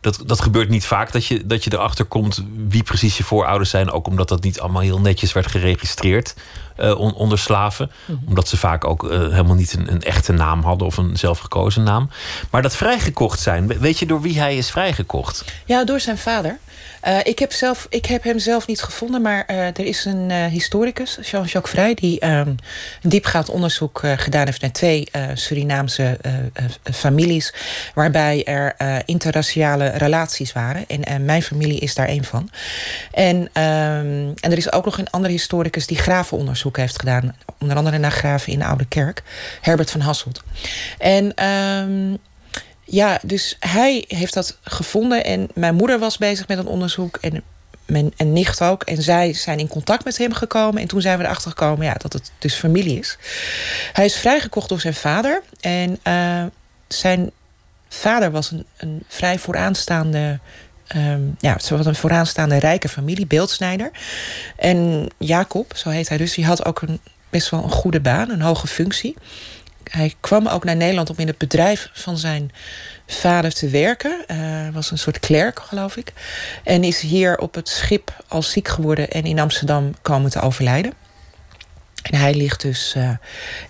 Dat, 0.00 0.22
dat 0.26 0.40
gebeurt 0.40 0.68
niet 0.68 0.86
vaak 0.86 1.12
dat 1.12 1.26
je, 1.26 1.46
dat 1.46 1.64
je 1.64 1.72
erachter 1.72 2.04
komt 2.04 2.44
wie 2.68 2.82
precies 2.82 3.16
je 3.16 3.24
voorouders 3.24 3.70
zijn, 3.70 3.90
ook 3.90 4.06
omdat 4.06 4.28
dat 4.28 4.42
niet 4.42 4.60
allemaal 4.60 4.82
heel 4.82 5.00
netjes 5.00 5.32
werd 5.32 5.46
geregistreerd 5.46 6.34
on- 6.78 7.14
onder 7.14 7.38
slaven. 7.38 7.90
Omdat 8.26 8.48
ze 8.48 8.56
vaak 8.56 8.84
ook 8.84 9.10
eh, 9.10 9.18
helemaal 9.18 9.54
niet 9.54 9.72
een, 9.72 9.92
een 9.92 10.02
echte 10.02 10.32
naam 10.32 10.62
hadden 10.62 10.86
of 10.86 10.96
een 10.96 11.16
zelfgekozen 11.16 11.82
naam. 11.82 12.10
Maar 12.50 12.62
dat 12.62 12.76
vrijgekocht 12.76 13.40
zijn, 13.40 13.66
we- 13.66 13.78
weet 13.78 13.98
je 13.98 14.06
door 14.06 14.20
wie 14.20 14.38
hij 14.38 14.56
is 14.56 14.70
vrijgekocht? 14.70 15.44
Ja, 15.64 15.84
door 15.84 16.00
zijn 16.00 16.18
vader. 16.18 16.58
Eh, 17.00 17.18
ik, 17.22 17.38
heb 17.38 17.52
zelf, 17.52 17.86
ik 17.90 18.06
heb 18.06 18.22
hem 18.22 18.38
zelf 18.38 18.66
niet 18.66 18.82
gevonden, 18.82 19.22
maar 19.22 19.44
eh, 19.46 19.66
er 19.66 19.84
is 19.84 20.04
een 20.04 20.30
eh, 20.30 20.46
historicus, 20.46 21.18
Jean-Jacques 21.22 21.70
Vrij, 21.70 21.94
die 21.94 22.20
ehm, 22.20 22.48
een 22.48 22.58
diepgaand 23.02 23.48
onderzoek 23.48 24.02
gedaan 24.16 24.44
heeft 24.44 24.60
naar 24.60 24.72
twee 24.72 25.08
Surinaamse 25.34 26.18
families, 26.82 27.54
waarbij 27.94 28.44
er 28.44 28.74
interraciale 29.04 29.86
relaties 29.88 30.52
waren. 30.52 30.86
En 30.86 31.24
mijn 31.24 31.42
familie 31.42 31.78
is 31.78 31.94
daar 31.94 32.08
een 32.08 32.24
van. 32.24 32.50
En, 33.12 33.48
ehm, 33.52 34.32
en 34.40 34.50
er 34.50 34.56
is 34.56 34.72
ook 34.72 34.84
nog 34.84 34.98
een 34.98 35.10
andere 35.10 35.32
historicus 35.32 35.86
die 35.86 35.96
gravenonderzoek 35.96 36.76
heeft 36.76 36.98
gedaan, 36.98 37.36
onder 37.58 37.76
andere 37.76 37.98
naar 37.98 38.10
graven 38.10 38.52
in 38.52 38.58
de 38.58 38.64
Oude 38.64 38.86
Kerk, 38.86 39.22
Herbert 39.60 39.90
van 39.90 40.00
Hasselt. 40.00 40.42
En 40.98 41.34
ehm, 41.34 42.14
ja, 42.86 43.18
dus 43.22 43.56
hij 43.60 44.04
heeft 44.08 44.34
dat 44.34 44.58
gevonden. 44.62 45.24
En 45.24 45.48
mijn 45.54 45.74
moeder 45.74 45.98
was 45.98 46.18
bezig 46.18 46.48
met 46.48 46.58
een 46.58 46.66
onderzoek. 46.66 47.18
En 47.20 47.42
mijn 47.86 48.12
en 48.16 48.32
nicht 48.32 48.60
ook. 48.62 48.82
En 48.82 49.02
zij 49.02 49.32
zijn 49.32 49.58
in 49.58 49.68
contact 49.68 50.04
met 50.04 50.18
hem 50.18 50.32
gekomen. 50.32 50.82
En 50.82 50.88
toen 50.88 51.00
zijn 51.00 51.18
we 51.18 51.24
erachter 51.24 51.50
gekomen 51.50 51.86
ja, 51.86 51.94
dat 51.94 52.12
het 52.12 52.32
dus 52.38 52.54
familie 52.54 52.98
is. 52.98 53.18
Hij 53.92 54.04
is 54.04 54.16
vrijgekocht 54.16 54.68
door 54.68 54.80
zijn 54.80 54.94
vader. 54.94 55.42
En 55.60 55.98
eh, 56.02 56.44
zijn 56.88 57.30
vader 57.88 58.30
was 58.30 58.50
een, 58.50 58.66
een 58.76 59.02
vrij 59.08 59.38
vooraanstaande. 59.38 60.38
ehm, 60.86 61.22
ja, 61.38 61.58
ze 61.58 61.76
was 61.76 61.86
een 61.86 61.94
vooraanstaande 61.94 62.58
rijke 62.58 62.88
familie, 62.88 63.26
beeldsnijder. 63.26 63.90
En 64.56 65.08
Jacob, 65.18 65.76
zo 65.76 65.88
heet 65.88 66.08
hij 66.08 66.18
dus, 66.18 66.34
die 66.34 66.46
had 66.46 66.64
ook 66.64 66.80
een, 66.80 67.00
best 67.30 67.50
wel 67.50 67.62
een 67.62 67.70
goede 67.70 68.00
baan, 68.00 68.30
een 68.30 68.40
hoge 68.40 68.66
functie. 68.66 69.16
Hij 69.90 70.14
kwam 70.20 70.46
ook 70.46 70.64
naar 70.64 70.76
Nederland 70.76 71.10
om 71.10 71.16
in 71.18 71.26
het 71.26 71.38
bedrijf 71.38 71.88
van 71.92 72.18
zijn 72.18 72.52
vader 73.06 73.52
te 73.52 73.68
werken. 73.68 74.24
Hij 74.26 74.70
was 74.72 74.90
een 74.90 74.98
soort 74.98 75.20
klerk, 75.20 75.60
geloof 75.60 75.96
ik. 75.96 76.12
En 76.64 76.84
is 76.84 77.00
hier 77.00 77.38
op 77.38 77.54
het 77.54 77.68
schip 77.68 78.24
al 78.28 78.42
ziek 78.42 78.68
geworden 78.68 79.10
en 79.10 79.24
in 79.24 79.38
Amsterdam 79.38 79.94
komen 80.02 80.30
te 80.30 80.40
overlijden. 80.40 80.92
En 82.02 82.18
hij 82.18 82.34
ligt 82.34 82.60
dus 82.60 82.92
eh, 82.96 83.10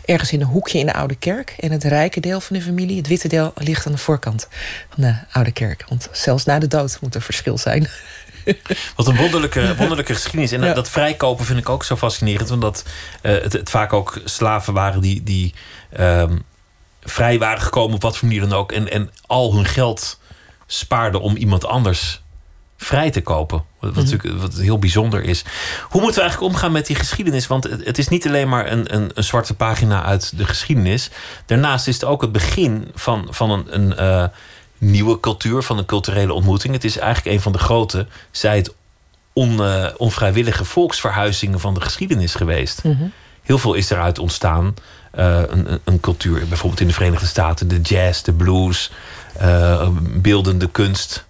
ergens 0.05 0.33
in 0.33 0.41
een 0.41 0.47
hoekje 0.47 0.79
in 0.79 0.87
de 0.87 0.93
Oude 0.95 1.15
Kerk. 1.17 1.55
En 1.61 1.73
het 1.73 1.85
rijke 1.85 2.21
deel 2.21 2.41
van 2.41 2.57
de 2.57 2.63
familie, 2.63 2.97
het 2.97 3.07
witte 3.09 3.29
deel, 3.29 3.53
ligt 3.57 3.87
aan 3.87 3.93
de 3.93 3.99
voorkant 3.99 4.49
van 4.95 5.05
de 5.05 5.15
Oude 5.33 5.53
Kerk. 5.53 5.85
Want 5.89 6.09
zelfs 6.13 6.45
na 6.45 6.59
de 6.59 6.69
dood 6.69 6.99
moet 7.01 7.15
er 7.15 7.23
verschil 7.23 7.59
zijn. 7.59 7.89
Wat 8.97 9.07
een 9.07 9.17
wonderlijke, 9.17 9.75
wonderlijke 9.79 10.15
geschiedenis. 10.15 10.53
En 10.53 10.63
Ja. 10.65 10.75
dat 10.75 10.89
vrijkopen 10.89 11.45
vind 11.45 11.59
ik 11.59 11.69
ook 11.69 11.85
zo 11.85 11.97
fascinerend. 11.97 12.51
Omdat 12.51 12.85
eh, 13.23 13.33
het, 13.43 13.53
het 13.53 13.71
vaak 13.71 13.93
ook 13.93 14.21
slaven 14.25 14.73
waren 14.75 15.01
die, 15.01 15.23
die 15.23 15.55
ehm, 15.93 16.37
vrij 17.01 17.39
waren 17.39 17.63
gekomen 17.63 17.95
op 17.95 18.03
wat 18.03 18.17
voor 18.17 18.29
manier 18.29 18.49
dan 18.49 18.59
ook. 18.59 18.73
En, 18.73 18.91
en 18.91 19.11
al 19.27 19.55
hun 19.55 19.65
geld 19.65 20.21
spaarden 20.67 21.21
om 21.21 21.37
iemand 21.37 21.67
anders 21.67 22.23
vrij 22.77 23.11
te 23.11 23.21
kopen. 23.21 23.65
Wat, 23.81 23.91
Mhm. 23.91 24.01
natuurlijk, 24.01 24.41
wat 24.41 24.55
heel 24.55 24.79
bijzonder 24.79 25.23
is. 25.23 25.45
Hoe 25.89 26.01
moeten 26.01 26.21
we 26.21 26.27
eigenlijk 26.29 26.53
omgaan 26.55 26.73
met 26.73 26.87
die 26.87 26.97
geschiedenis? 26.97 27.47
Want 27.47 27.65
het, 27.65 27.85
het 27.85 27.99
is 27.99 28.09
niet 28.09 28.27
alleen 28.27 28.49
maar 28.49 28.71
een, 28.71 28.95
een, 28.95 29.11
een 29.15 29.25
zwarte 29.25 29.55
pagina 29.55 30.05
uit 30.05 30.37
de 30.39 30.45
geschiedenis. 30.45 31.11
Daarnaast 31.47 31.87
is 31.89 31.95
het 31.95 32.05
ook 32.05 32.21
het 32.21 32.33
begin 32.33 32.91
van, 32.95 33.27
van 33.31 33.51
een, 33.51 33.67
een 33.75 33.97
eh, 33.97 34.25
nieuwe 34.79 35.21
cultuur, 35.21 35.63
van 35.63 35.79
een 35.79 35.87
culturele 35.87 36.33
ontmoeting. 36.33 36.75
Het 36.75 36.85
is 36.85 36.99
eigenlijk 36.99 37.37
een 37.37 37.43
van 37.43 37.53
de 37.53 37.59
grote, 37.59 38.07
zij 38.31 38.57
het 38.57 38.75
on, 39.33 39.63
eh, 39.65 39.87
onvrijwillige 39.97 40.65
volksverhuizingen 40.65 41.61
van 41.61 41.75
de 41.75 41.81
geschiedenis 41.81 42.35
geweest. 42.35 42.83
Heel 43.43 43.59
veel 43.59 43.75
is 43.75 43.91
eruit 43.91 44.19
ontstaan. 44.19 44.75
Eh, 45.17 45.43
een, 45.47 45.81
een- 45.85 46.01
cultuur, 46.01 46.49
bijvoorbeeld 46.49 46.81
in 46.81 46.87
de 46.87 46.93
Verenigde 46.93 47.27
Staten, 47.27 47.69
de 47.69 47.81
jazz, 47.81 48.23
de 48.23 48.33
blues, 48.33 48.93
eh, 49.39 49.89
beeldende 50.03 50.71
kunst. 50.71 51.25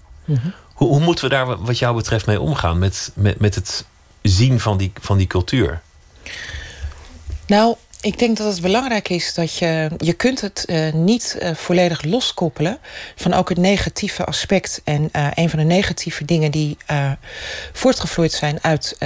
Hoe, 0.75 0.89
hoe 0.89 1.01
moeten 1.01 1.25
we 1.25 1.31
daar 1.31 1.63
wat 1.65 1.79
jou 1.79 1.97
betreft 1.97 2.27
mee 2.27 2.41
omgaan 2.41 2.79
met, 2.79 3.11
met, 3.15 3.41
met 3.41 3.55
het 3.55 3.85
zien 4.23 4.61
van 4.61 4.77
die, 4.77 4.93
van 5.01 5.17
die 5.19 5.27
cultuur? 5.27 5.81
Nou, 7.47 7.77
ik 8.01 8.19
denk 8.19 8.37
dat 8.37 8.53
het 8.53 8.63
belangrijk 8.63 9.09
is 9.09 9.35
dat 9.35 9.55
je... 9.55 9.91
Je 9.99 10.13
kunt 10.13 10.41
het 10.41 10.65
eh, 10.65 10.93
niet 10.93 11.39
volledig 11.55 12.03
loskoppelen 12.03 12.79
van 13.17 13.35
ook 13.35 13.49
het 13.49 13.59
negatieve 13.59 14.25
aspect. 14.25 14.81
En 14.85 15.09
een 15.35 15.51
van 15.51 15.59
de 15.59 15.65
negatieve 15.65 16.25
dingen 16.25 16.51
die 16.51 16.77
voortgevloeid 17.73 18.33
zijn 18.33 18.59
uit 18.63 18.97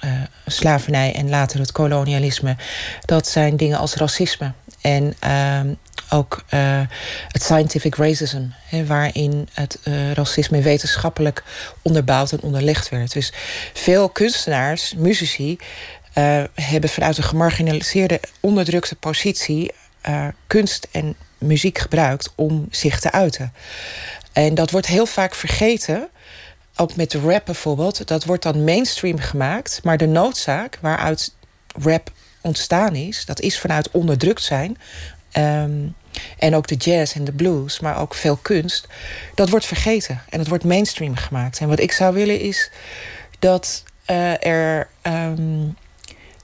eh, 0.00 0.10
slavernij... 0.46 1.14
en 1.14 1.28
later 1.28 1.60
het 1.60 1.72
kolonialisme, 1.72 2.56
dat 3.04 3.28
zijn 3.28 3.56
dingen 3.56 3.78
als 3.78 3.94
racisme. 3.94 4.52
En 4.80 5.14
ehm, 5.18 5.74
ook 6.08 6.44
eh, 6.48 6.80
het 7.28 7.42
scientific 7.42 7.94
racism, 7.94 8.42
waarin 8.86 9.48
het 9.52 9.78
eh, 9.82 10.12
racisme 10.12 10.60
wetenschappelijk 10.60 11.44
onderbouwd 11.82 12.32
en 12.32 12.40
onderlegd 12.40 12.88
werd. 12.88 13.12
Dus 13.12 13.32
veel 13.74 14.08
kunstenaars, 14.08 14.94
muzici, 14.94 15.58
hebben 16.54 16.90
vanuit 16.90 17.16
een 17.16 17.22
gemarginaliseerde, 17.22 18.20
onderdrukte 18.40 18.96
positie 18.96 19.72
kunst 20.46 20.88
en 20.90 21.16
muziek 21.38 21.78
gebruikt 21.78 22.32
om 22.34 22.66
zich 22.70 23.00
te 23.00 23.12
uiten. 23.12 23.52
En 24.32 24.54
dat 24.54 24.70
wordt 24.70 24.86
heel 24.86 25.06
vaak 25.06 25.34
vergeten. 25.34 26.08
Ook 26.80 26.96
met 26.96 27.14
rap 27.14 27.44
bijvoorbeeld. 27.44 28.08
Dat 28.08 28.24
wordt 28.24 28.42
dan 28.42 28.64
mainstream 28.64 29.18
gemaakt. 29.18 29.80
Maar 29.82 29.96
de 29.96 30.06
noodzaak 30.06 30.78
waaruit 30.80 31.34
rap 31.82 32.12
ontstaan 32.40 32.94
is, 32.94 33.24
dat 33.24 33.40
is 33.40 33.58
vanuit 33.58 33.90
onderdrukt 33.90 34.42
zijn. 34.42 34.78
Ehm, 35.30 35.86
en 36.38 36.54
ook 36.54 36.66
de 36.66 36.74
jazz 36.74 37.14
en 37.14 37.24
de 37.24 37.32
blues, 37.32 37.80
maar 37.80 38.00
ook 38.00 38.14
veel 38.14 38.36
kunst. 38.36 38.86
Dat 39.34 39.48
wordt 39.48 39.66
vergeten 39.66 40.20
en 40.28 40.38
het 40.38 40.48
wordt 40.48 40.64
mainstream 40.64 41.14
gemaakt. 41.14 41.58
En 41.58 41.68
wat 41.68 41.80
ik 41.80 41.92
zou 41.92 42.14
willen 42.14 42.40
is 42.40 42.70
dat 43.38 43.84
eh, 44.04 44.46
er. 44.46 44.88
ehm, 45.02 45.68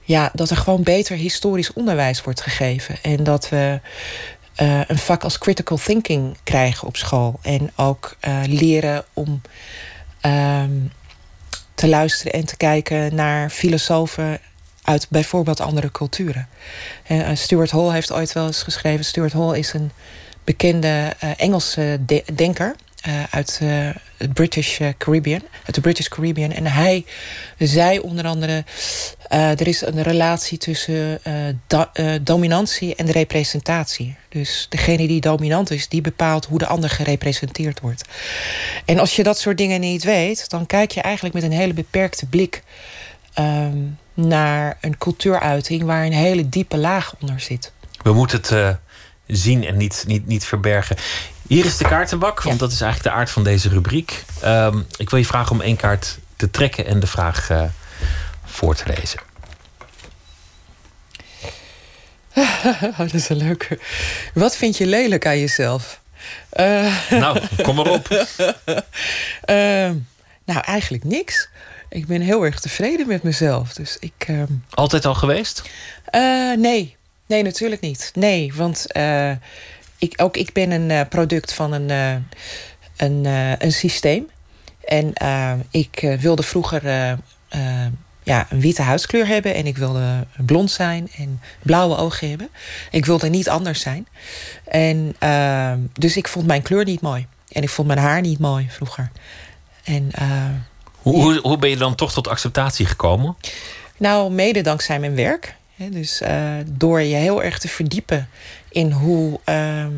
ja, 0.03 0.31
dat 0.33 0.49
er 0.49 0.57
gewoon 0.57 0.83
beter 0.83 1.15
historisch 1.15 1.73
onderwijs 1.73 2.21
wordt 2.21 2.41
gegeven. 2.41 2.95
En 3.01 3.23
dat 3.23 3.49
we 3.49 3.79
eh, 4.55 4.81
een 4.87 4.97
vak 4.97 5.23
als 5.23 5.37
critical 5.37 5.77
thinking 5.77 6.37
krijgen 6.43 6.87
op 6.87 6.97
school. 6.97 7.39
En 7.41 7.71
ook 7.75 8.15
eh, 8.19 8.41
leren 8.45 9.05
om 9.13 9.41
ehm, 10.31 10.71
te 11.75 11.87
luisteren 11.87 12.31
en 12.33 12.45
te 12.45 12.57
kijken 12.57 13.15
naar 13.15 13.49
filosofen 13.49 14.39
uit 14.83 15.05
bijvoorbeeld 15.09 15.59
andere 15.59 15.91
culturen. 15.91 16.47
Eh, 17.07 17.29
Stuart 17.33 17.71
Hall 17.71 17.89
heeft 17.91 18.11
ooit 18.11 18.33
wel 18.33 18.45
eens 18.45 18.63
geschreven. 18.63 19.05
Stuart 19.05 19.33
Hall 19.33 19.57
is 19.57 19.73
een 19.73 19.91
bekende 20.43 21.13
eh, 21.19 21.29
Engelse 21.37 21.99
de- 22.05 22.23
denker 22.35 22.75
uit 23.29 23.59
eh, 23.61 23.89
het 24.17 24.33
British 24.33 24.79
eh, 24.79 24.87
Caribbean, 24.97 25.41
uit 25.65 25.75
de 25.75 25.81
British 25.81 26.07
Caribbean. 26.07 26.51
En 26.51 26.65
hij 26.65 27.05
zei 27.57 27.99
onder 27.99 28.25
andere: 28.25 28.63
eh, 29.27 29.59
er 29.59 29.67
is 29.67 29.81
een 29.81 30.01
relatie 30.01 30.57
tussen 30.57 31.19
eh, 31.23 31.49
eh, 31.93 32.21
dominantie 32.21 32.95
en 32.95 33.11
representatie. 33.11 34.15
Dus 34.29 34.65
degene 34.69 35.07
die 35.07 35.21
dominant 35.21 35.71
is, 35.71 35.87
die 35.87 36.01
bepaalt 36.01 36.45
hoe 36.45 36.59
de 36.59 36.67
ander 36.67 36.89
gerepresenteerd 36.89 37.79
wordt. 37.79 38.03
En 38.85 38.99
als 38.99 39.15
je 39.15 39.23
dat 39.23 39.39
soort 39.39 39.57
dingen 39.57 39.79
niet 39.79 40.03
weet, 40.03 40.49
dan 40.49 40.65
kijk 40.65 40.91
je 40.91 41.01
eigenlijk 41.01 41.35
met 41.35 41.43
een 41.43 41.51
hele 41.51 41.73
beperkte 41.73 42.25
blik 42.25 42.63
ehm, 43.33 43.77
naar 44.13 44.77
een 44.81 44.97
cultuuruiting 44.97 45.83
waar 45.83 46.05
een 46.05 46.13
hele 46.13 46.49
diepe 46.49 46.77
laag 46.77 47.15
onder 47.21 47.39
zit. 47.39 47.71
We 48.01 48.13
moeten 48.13 48.37
het 48.37 48.51
eh, 48.51 48.69
zien 49.27 49.65
en 49.65 49.77
niet, 49.77 50.03
niet, 50.07 50.27
niet 50.27 50.45
verbergen. 50.45 50.95
Hier 51.47 51.65
is 51.65 51.77
de 51.77 51.87
kaartenbak, 51.87 52.41
want 52.41 52.59
dat 52.59 52.71
is 52.71 52.81
eigenlijk 52.81 53.13
de 53.13 53.19
aard 53.21 53.31
van 53.31 53.43
deze 53.43 53.69
rubriek. 53.69 54.23
Ehm, 54.41 54.79
ik 54.97 55.09
wil 55.09 55.19
je 55.19 55.25
vragen 55.25 55.51
om 55.51 55.61
één 55.61 55.75
kaart 55.75 56.17
te 56.35 56.49
trekken 56.49 56.85
en 56.85 56.99
de 56.99 57.07
vraag 57.07 57.49
eh, 57.49 57.63
voor 58.45 58.75
te 58.75 58.83
lezen. 58.97 59.19
Oh, 62.83 62.97
dat 62.97 63.13
is 63.13 63.29
een 63.29 63.37
leuke. 63.37 63.79
Wat 64.33 64.55
vind 64.57 64.77
je 64.77 64.85
lelijk 64.85 65.25
aan 65.25 65.39
jezelf? 65.39 66.01
Eh, 66.49 66.95
Nou, 67.09 67.39
kom 67.63 67.75
maar 67.75 67.87
op. 67.87 68.07
Ehm, 69.41 69.95
nou, 70.45 70.59
eigenlijk 70.65 71.03
niks. 71.03 71.49
Ik 71.89 72.07
ben 72.07 72.21
heel 72.21 72.43
erg 72.45 72.59
tevreden 72.59 73.07
met 73.07 73.23
mezelf. 73.23 73.73
Dus 73.73 73.97
ik. 73.99 74.13
ehm, 74.17 74.45
Altijd 74.69 75.05
al 75.05 75.15
geweest? 75.15 75.61
eh, 76.05 76.51
nee. 76.57 76.95
Nee, 77.27 77.43
natuurlijk 77.43 77.81
niet. 77.81 78.11
Nee, 78.13 78.53
want 78.55 78.91
eh, 78.91 79.31
ik, 79.97 80.13
ook 80.21 80.37
ik 80.37 80.53
ben 80.53 80.71
een 80.71 80.91
eh, 80.91 81.07
product 81.09 81.53
van 81.53 81.71
een, 81.71 81.89
eh, 81.89 82.15
een, 82.97 83.25
eh, 83.25 83.51
een 83.57 83.71
systeem. 83.71 84.29
En 84.85 85.13
ik 85.71 86.17
wilde 86.19 86.43
vroeger 86.43 86.81
ja, 88.27 88.47
een 88.49 88.59
witte 88.59 88.81
huidskleur 88.81 89.27
hebben. 89.27 89.55
En 89.55 89.65
ik 89.65 89.77
wilde 89.77 90.25
blond 90.45 90.71
zijn 90.71 91.09
en 91.17 91.41
blauwe 91.61 91.97
ogen 91.97 92.29
hebben. 92.29 92.49
Ik 92.91 93.05
wilde 93.05 93.29
niet 93.29 93.49
anders 93.49 93.81
zijn. 93.81 94.07
En, 94.65 95.15
eh, 95.19 95.73
dus 95.93 96.17
ik 96.17 96.27
vond 96.27 96.47
mijn 96.47 96.61
kleur 96.61 96.83
niet 96.83 97.01
mooi. 97.01 97.27
En 97.51 97.63
ik 97.63 97.69
vond 97.69 97.87
mijn 97.87 97.99
haar 97.99 98.21
niet 98.21 98.39
mooi 98.39 98.67
vroeger. 98.69 99.11
En 99.83 100.11
Hoe, 100.97 101.21
hoe, 101.21 101.39
hoe 101.41 101.57
ben 101.57 101.69
je 101.69 101.77
dan 101.77 101.95
toch 101.95 102.13
tot 102.13 102.27
acceptatie 102.27 102.85
gekomen? 102.85 103.37
nou, 103.97 104.31
mede 104.31 104.61
dankzij 104.61 104.99
mijn 104.99 105.15
werk. 105.15 105.55
Dus 105.75 106.21
door 106.65 107.01
je 107.01 107.15
heel 107.15 107.43
erg 107.43 107.59
te 107.59 107.67
verdiepen 107.67 108.29
in 108.77 108.91
hoe, 108.91 109.39
ehm, 109.43 109.91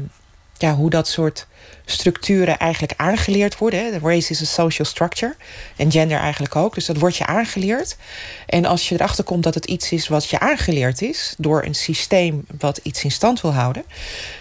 ja, 0.57 0.75
hoe 0.75 0.89
dat 0.89 1.07
soort 1.07 1.47
structuren 1.85 2.57
eigenlijk 2.57 2.93
aangeleerd 2.97 3.57
worden. 3.57 3.79
Hè. 3.79 3.99
Race 3.99 4.31
is 4.31 4.41
a 4.41 4.45
social 4.45 4.87
structure. 4.87 5.35
En 5.75 5.91
gender 5.91 6.19
eigenlijk 6.19 6.55
ook. 6.55 6.73
Dus 6.73 6.85
dat 6.85 6.97
wordt 6.97 7.17
je 7.17 7.25
aangeleerd. 7.25 7.97
En 8.45 8.65
als 8.65 8.89
je 8.89 8.95
erachter 8.95 9.23
komt 9.23 9.43
dat 9.43 9.53
het 9.53 9.65
iets 9.65 9.91
is 9.91 10.07
wat 10.07 10.29
je 10.29 10.39
aangeleerd 10.39 11.01
is... 11.01 11.35
door 11.37 11.63
een 11.65 11.75
systeem 11.75 12.45
wat 12.57 12.79
iets 12.83 13.03
in 13.03 13.11
stand 13.11 13.41
wil 13.41 13.53
houden... 13.53 13.83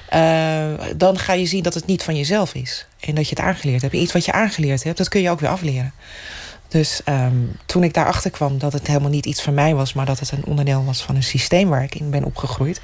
eh, 0.08 0.72
dan 0.96 1.18
ga 1.18 1.32
je 1.32 1.46
zien 1.46 1.62
dat 1.62 1.74
het 1.74 1.86
niet 1.86 2.02
van 2.02 2.16
jezelf 2.16 2.54
is. 2.54 2.86
En 3.00 3.14
dat 3.14 3.28
je 3.28 3.34
het 3.36 3.44
aangeleerd 3.44 3.82
hebt. 3.82 3.94
Iets 3.94 4.12
wat 4.12 4.24
je 4.24 4.32
aangeleerd 4.32 4.82
hebt, 4.82 4.98
dat 4.98 5.08
kun 5.08 5.20
je 5.20 5.30
ook 5.30 5.40
weer 5.40 5.50
afleren. 5.50 5.92
Dus 6.68 7.00
ehm, 7.04 7.36
toen 7.66 7.84
ik 7.84 7.94
daarachter 7.94 8.30
kwam 8.30 8.58
dat 8.58 8.72
het 8.72 8.86
helemaal 8.86 9.10
niet 9.10 9.26
iets 9.26 9.42
van 9.42 9.54
mij 9.54 9.74
was, 9.74 9.92
maar 9.92 10.06
dat 10.06 10.20
het 10.20 10.30
een 10.30 10.44
onderdeel 10.44 10.84
was 10.84 11.02
van 11.02 11.16
een 11.16 11.22
systeem 11.22 11.68
waar 11.68 11.82
ik 11.82 11.94
in 11.94 12.10
ben 12.10 12.24
opgegroeid. 12.24 12.80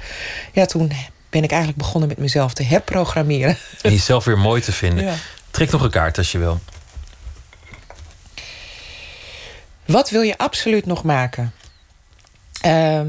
Ja, 0.53 0.65
toen 0.65 0.91
ben 1.35 1.43
ik 1.43 1.51
eigenlijk 1.51 1.81
begonnen 1.81 2.09
met 2.09 2.17
mezelf 2.17 2.53
te 2.53 2.63
herprogrammeren. 2.63 3.57
En 3.81 3.91
jezelf 3.91 4.23
weer 4.23 4.37
mooi 4.37 4.61
te 4.61 4.71
vinden. 4.71 5.05
Ja. 5.05 5.15
Trek 5.51 5.71
nog 5.71 5.81
een 5.81 5.89
kaart 5.89 6.17
als 6.17 6.31
je 6.31 6.37
wil. 6.37 6.59
Wat 9.85 10.09
wil 10.09 10.21
je 10.21 10.37
absoluut 10.37 10.85
nog 10.85 11.03
maken? 11.03 11.53
Ehm, 12.61 13.07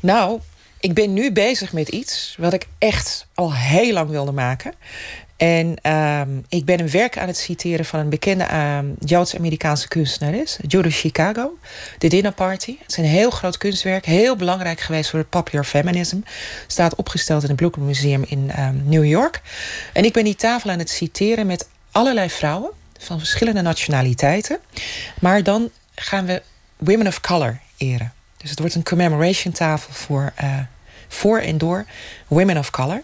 nou, 0.00 0.40
ik 0.80 0.94
ben 0.94 1.12
nu 1.12 1.32
bezig 1.32 1.72
met 1.72 1.88
iets 1.88 2.34
wat 2.38 2.52
ik 2.52 2.66
echt 2.78 3.26
al 3.34 3.54
heel 3.54 3.92
lang 3.92 4.10
wilde 4.10 4.32
maken. 4.32 4.74
En 5.36 5.76
ehm, 5.82 6.28
ik 6.48 6.64
ben 6.64 6.80
een 6.80 6.90
werk 6.90 7.18
aan 7.18 7.26
het 7.26 7.36
citeren 7.36 7.84
van 7.84 8.00
een 8.00 8.08
bekende 8.08 8.44
ehm, 8.44 8.86
Joods-Amerikaanse 9.04 9.88
kunstenares, 9.88 10.58
Judith 10.66 10.94
Chicago, 10.94 11.58
The 11.98 12.08
Dinner 12.08 12.32
Party. 12.32 12.76
Het 12.80 12.90
is 12.90 12.96
een 12.96 13.04
heel 13.04 13.30
groot 13.30 13.58
kunstwerk, 13.58 14.04
heel 14.04 14.36
belangrijk 14.36 14.80
geweest 14.80 15.10
voor 15.10 15.18
het 15.18 15.30
popular 15.30 15.64
feminism. 15.64 16.18
Staat 16.66 16.94
opgesteld 16.94 17.42
in 17.42 17.48
het 17.48 17.56
Brooklyn 17.56 17.86
Museum 17.86 18.24
in 18.26 18.50
ehm, 18.50 18.74
New 18.84 19.04
York. 19.04 19.40
En 19.92 20.04
ik 20.04 20.12
ben 20.12 20.24
die 20.24 20.36
tafel 20.36 20.70
aan 20.70 20.78
het 20.78 20.90
citeren 20.90 21.46
met 21.46 21.68
allerlei 21.90 22.30
vrouwen 22.30 22.70
van 22.98 23.18
verschillende 23.18 23.62
nationaliteiten. 23.62 24.58
Maar 25.20 25.42
dan 25.42 25.70
gaan 25.94 26.26
we 26.26 26.42
women 26.76 27.06
of 27.06 27.20
color 27.20 27.60
eren. 27.76 28.12
Dus 28.36 28.50
het 28.50 28.58
wordt 28.58 28.74
een 28.74 28.84
commemoration 28.84 29.52
tafel 29.52 29.92
voor, 29.92 30.32
eh, 30.34 30.58
voor 31.08 31.38
en 31.38 31.58
door 31.58 31.84
women 32.26 32.58
of 32.58 32.70
color. 32.70 33.00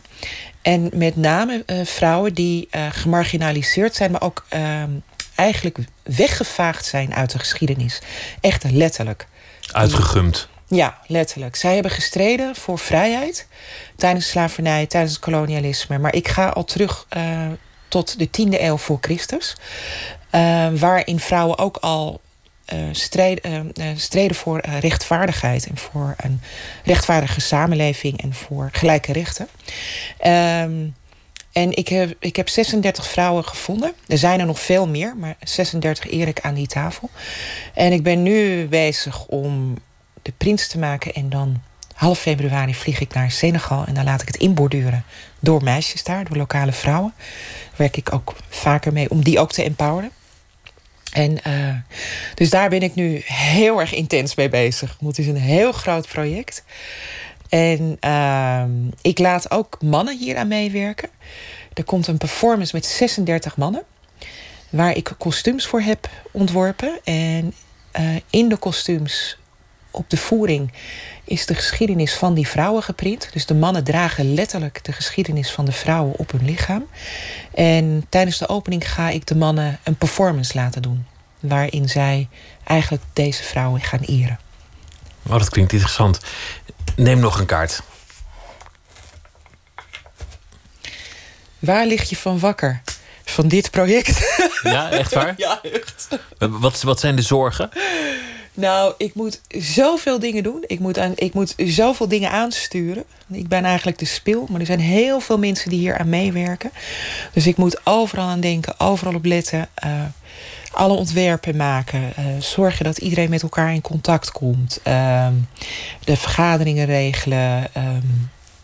En 0.63 0.91
met 0.93 1.17
name 1.17 1.63
eh, 1.67 1.85
vrouwen 1.85 2.35
die 2.35 2.69
eh, 2.71 2.87
gemarginaliseerd 2.91 3.95
zijn, 3.95 4.11
maar 4.11 4.23
ook 4.23 4.45
ehm, 4.49 4.91
eigenlijk 5.35 5.79
weggevaagd 6.03 6.87
zijn 6.87 7.15
uit 7.15 7.31
de 7.31 7.39
geschiedenis. 7.39 8.01
Echt 8.41 8.71
letterlijk. 8.71 9.27
Uitgegumd. 9.73 10.49
Ja, 10.69 10.99
letterlijk. 11.07 11.57
Zij 11.57 11.75
hebben 11.75 11.93
gestreden 11.93 12.55
voor 12.55 12.79
vrijheid 12.79 13.47
tijdens 13.97 14.29
slavernij, 14.29 14.87
tijdens 14.87 15.13
het 15.13 15.23
kolonialisme. 15.23 15.99
Maar 15.99 16.15
ik 16.15 16.29
ga 16.29 16.49
al 16.49 16.65
terug 16.65 17.07
eh, 17.09 17.47
tot 17.89 18.19
de 18.19 18.27
10e 18.27 18.61
eeuw 18.61 18.77
voor 18.77 18.99
Christus, 19.01 19.57
waarin 20.79 21.21
vrouwen 21.21 21.59
ook 21.59 21.77
al 21.77 22.21
eh, 22.65 22.79
strijd- 22.93 23.41
eh, 23.41 23.59
eh, 23.59 23.65
streden 23.97 24.37
voor 24.37 24.61
rechtvaardigheid 24.81 25.67
en 25.67 25.79
voor 25.79 26.15
een 26.17 26.41
rechtvaardige 26.85 27.41
samenleving 27.41 28.23
en 28.23 28.35
voor 28.35 28.69
gelijke 28.73 29.13
rechten. 29.13 29.49
Ehm, 30.19 30.87
en 31.53 31.77
ik 31.77 31.89
heb, 31.89 32.15
ik 32.19 32.37
heb 32.37 32.49
36 32.49 33.07
vrouwen 33.07 33.45
gevonden. 33.45 33.93
Er 34.07 34.19
zijn 34.19 34.41
er 34.41 34.47
nog 34.47 34.61
veel 34.61 34.89
meer, 34.89 35.17
maar 35.17 35.37
36 35.41 36.11
eer 36.11 36.29
ik 36.29 36.41
aan 36.41 36.55
die 36.55 36.67
tafel. 36.67 37.11
En 37.75 37.93
ik 37.93 38.03
ben 38.03 38.23
nu 38.23 38.67
bezig 38.69 39.27
om 39.27 39.77
de 40.23 40.33
prins 40.37 40.69
te 40.69 40.79
maken. 40.79 41.13
En 41.13 41.29
dan 41.29 41.63
half 41.95 42.19
februari 42.19 42.75
vlieg 42.75 43.01
ik 43.01 43.15
naar 43.15 43.31
Senegal. 43.31 43.85
En 43.85 43.95
dan 43.95 44.05
laat 44.05 44.21
ik 44.21 44.27
het 44.27 44.37
inborduren 44.37 45.05
door 45.41 45.63
meisjes 45.63 46.05
daar, 46.05 46.25
door 46.25 46.37
lokale 46.37 46.73
vrouwen. 46.73 47.13
Daar 47.17 47.77
werk 47.77 47.97
ik 47.97 48.13
ook 48.13 48.35
vaker 48.49 48.93
mee 48.93 49.11
om 49.11 49.25
die 49.25 49.39
ook 49.39 49.53
te 49.53 49.63
empoweren. 49.63 50.11
En 51.13 51.43
eh, 51.43 51.75
dus 52.35 52.51
daar 52.51 52.69
ben 52.69 52.83
ik 52.83 52.95
nu 52.95 53.23
heel 53.25 53.81
erg 53.81 53.95
intens 53.95 54.35
mee 54.35 54.49
bezig. 54.49 54.97
Want 55.01 55.17
het 55.17 55.27
is 55.27 55.33
een 55.33 55.41
heel 55.41 55.73
groot 55.73 56.09
project. 56.09 56.65
En 57.49 57.97
ehm, 58.01 58.71
ik 59.01 59.19
laat 59.19 59.51
ook 59.51 59.79
mannen 59.83 60.19
hier 60.19 60.37
aan 60.37 60.49
meewerken. 60.49 61.09
Er 61.75 61.85
komt 61.85 62.07
een 62.07 62.19
performance 62.19 62.75
met 62.75 62.87
36 62.87 63.57
mannen. 63.57 63.83
Waar 64.71 64.97
ik 64.97 65.13
kostuums 65.19 65.67
voor 65.67 65.81
heb 65.81 66.09
ontworpen. 66.31 67.01
En 67.05 67.55
eh, 67.91 68.17
in 68.31 68.49
de 68.49 68.57
kostuums 68.57 69.39
op 69.93 70.11
de 70.11 70.17
voering 70.17 70.73
is 71.25 71.47
de 71.47 71.55
geschiedenis 71.55 72.15
van 72.15 72.35
die 72.35 72.49
vrouwen 72.49 72.83
geprint. 72.83 73.29
Dus 73.33 73.47
de 73.47 73.55
mannen 73.55 73.85
dragen 73.85 74.35
letterlijk 74.35 74.85
de 74.85 74.93
geschiedenis 74.93 75.51
van 75.51 75.65
de 75.65 75.73
vrouwen 75.73 76.19
op 76.19 76.31
hun 76.31 76.45
lichaam. 76.45 76.87
En 77.55 78.07
tijdens 78.09 78.39
de 78.39 78.49
opening 78.49 78.93
ga 78.93 79.09
ik 79.09 79.27
de 79.27 79.37
mannen 79.37 79.79
een 79.83 79.97
performance 79.97 80.55
laten 80.55 80.83
doen. 80.83 81.07
Waarin 81.41 81.89
zij 81.89 82.29
eigenlijk 82.65 83.03
deze 83.13 83.43
vrouwen 83.43 83.81
gaan 83.81 84.01
eren. 84.01 84.39
Oh, 85.27 85.39
dat 85.39 85.51
klinkt 85.51 85.73
interessant. 85.73 86.21
Neem 86.97 87.19
nog 87.19 87.39
een 87.39 87.47
kaart. 87.47 87.83
Waar 91.59 91.87
lig 91.87 92.09
je 92.09 92.17
van 92.17 92.39
wakker? 92.39 92.83
Van 93.25 93.49
dit 93.49 93.71
project? 93.71 94.37
Ja, 94.63 94.91
echt 94.91 95.15
waar? 95.15 95.35
Ja, 95.47 95.61
echt. 95.63 96.09
Wat, 96.39 96.83
wat 96.83 97.01
zijn 97.01 97.17
de 97.17 97.23
zorgen? 97.23 97.71
Nou, 98.55 98.95
ik 98.99 99.15
moet 99.15 99.41
zoveel 99.49 100.19
dingen 100.19 100.43
doen. 100.43 100.65
Ik 100.67 100.79
moet, 100.79 100.99
aan, 100.99 101.13
ik 101.17 101.35
moet 101.35 101.55
zoveel 101.57 102.09
dingen 102.09 102.31
aansturen. 102.31 103.05
Ik 103.33 103.49
ben 103.49 103.65
eigenlijk 103.65 103.99
de 103.99 104.05
spil, 104.05 104.47
maar 104.51 104.61
er 104.61 104.67
zijn 104.67 104.81
heel 104.81 105.21
veel 105.21 105.39
mensen 105.39 105.71
die 105.71 105.79
hier 105.79 105.99
aan 105.99 106.09
meewerken. 106.09 106.71
Dus 107.33 107.47
ik 107.47 107.57
moet 107.57 107.87
overal 107.87 108.25
aan 108.29 108.41
denken, 108.41 108.81
overal 108.81 109.15
op 109.15 109.25
letten. 109.25 109.69
eh, 109.75 109.91
alle 110.73 110.95
ontwerpen 110.95 111.57
maken. 111.57 112.17
eh, 112.17 112.25
zorgen 112.41 112.85
dat 112.85 112.99
iedereen 112.99 113.31
met 113.31 113.43
elkaar 113.43 113.75
in 113.75 113.81
contact 113.81 114.33
komt. 114.33 114.81
ehm, 114.83 115.33
de 116.05 116.17
vergaderingen 116.17 116.87
regelen. 116.87 117.75
ehm, 117.75 118.07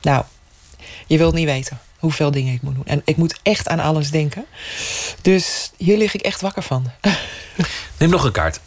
nou, 0.02 0.24
je 1.06 1.19
wilt 1.19 1.35
niet 1.35 1.47
weten 1.47 1.78
hoeveel 1.98 2.31
dingen 2.31 2.55
ik 2.55 2.62
moet 2.62 2.74
doen. 2.74 2.86
En 2.86 3.02
ik 3.05 3.16
moet 3.16 3.39
echt 3.43 3.69
aan 3.69 3.81
alles 3.81 4.10
denken. 4.10 4.44
Dus 5.23 5.70
hier 5.77 5.97
lig 5.98 6.15
ik 6.15 6.20
echt 6.23 6.40
wakker 6.40 6.62
van. 6.62 6.90
Neem 7.98 8.10
nog 8.10 8.24
een 8.24 8.32
kaart. 8.32 8.60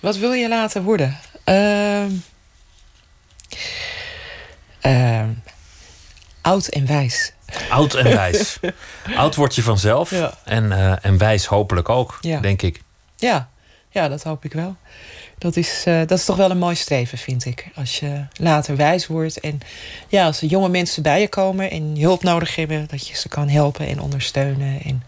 Wat 0.00 0.16
wil 0.16 0.32
je 0.32 0.48
laten 0.48 0.82
worden? 0.82 1.18
Ehm, 1.44 2.10
oud 6.40 6.66
en 6.66 6.86
wijs. 6.86 7.32
Oud 7.70 7.94
en 7.94 8.04
wijs. 8.04 8.58
Oud 9.16 9.34
word 9.34 9.54
je 9.54 9.62
vanzelf. 9.62 10.10
Ja. 10.10 10.34
En, 10.44 10.72
eh, 10.72 11.04
en 11.04 11.18
wijs 11.18 11.46
hopelijk 11.46 11.88
ook, 11.88 12.18
Ja. 12.20 12.40
denk 12.40 12.62
ik. 12.62 12.82
Ja, 13.16 13.48
ja, 13.90 14.08
dat 14.08 14.22
hoop 14.22 14.44
ik 14.44 14.52
wel. 14.52 14.76
Dat 15.38 15.56
is, 15.56 15.82
eh, 15.86 15.98
dat 15.98 16.18
is 16.18 16.24
toch 16.24 16.36
wel 16.36 16.50
een 16.50 16.58
mooi 16.58 16.74
streven, 16.74 17.18
vind 17.18 17.44
ik. 17.44 17.66
Als 17.74 17.98
je 17.98 18.24
later 18.32 18.76
wijs 18.76 19.06
wordt. 19.06 19.40
En 19.40 19.60
ja, 20.08 20.24
als 20.26 20.40
er 20.42 20.48
jonge 20.48 20.68
mensen 20.68 21.02
bij 21.02 21.20
je 21.20 21.28
komen 21.28 21.70
en 21.70 21.96
hulp 22.00 22.22
nodig 22.22 22.56
hebben, 22.56 22.86
dat 22.88 23.06
je 23.08 23.16
ze 23.16 23.28
kan 23.28 23.48
helpen 23.48 23.86
en 23.86 24.00
ondersteunen. 24.00 24.82
En 24.82 25.02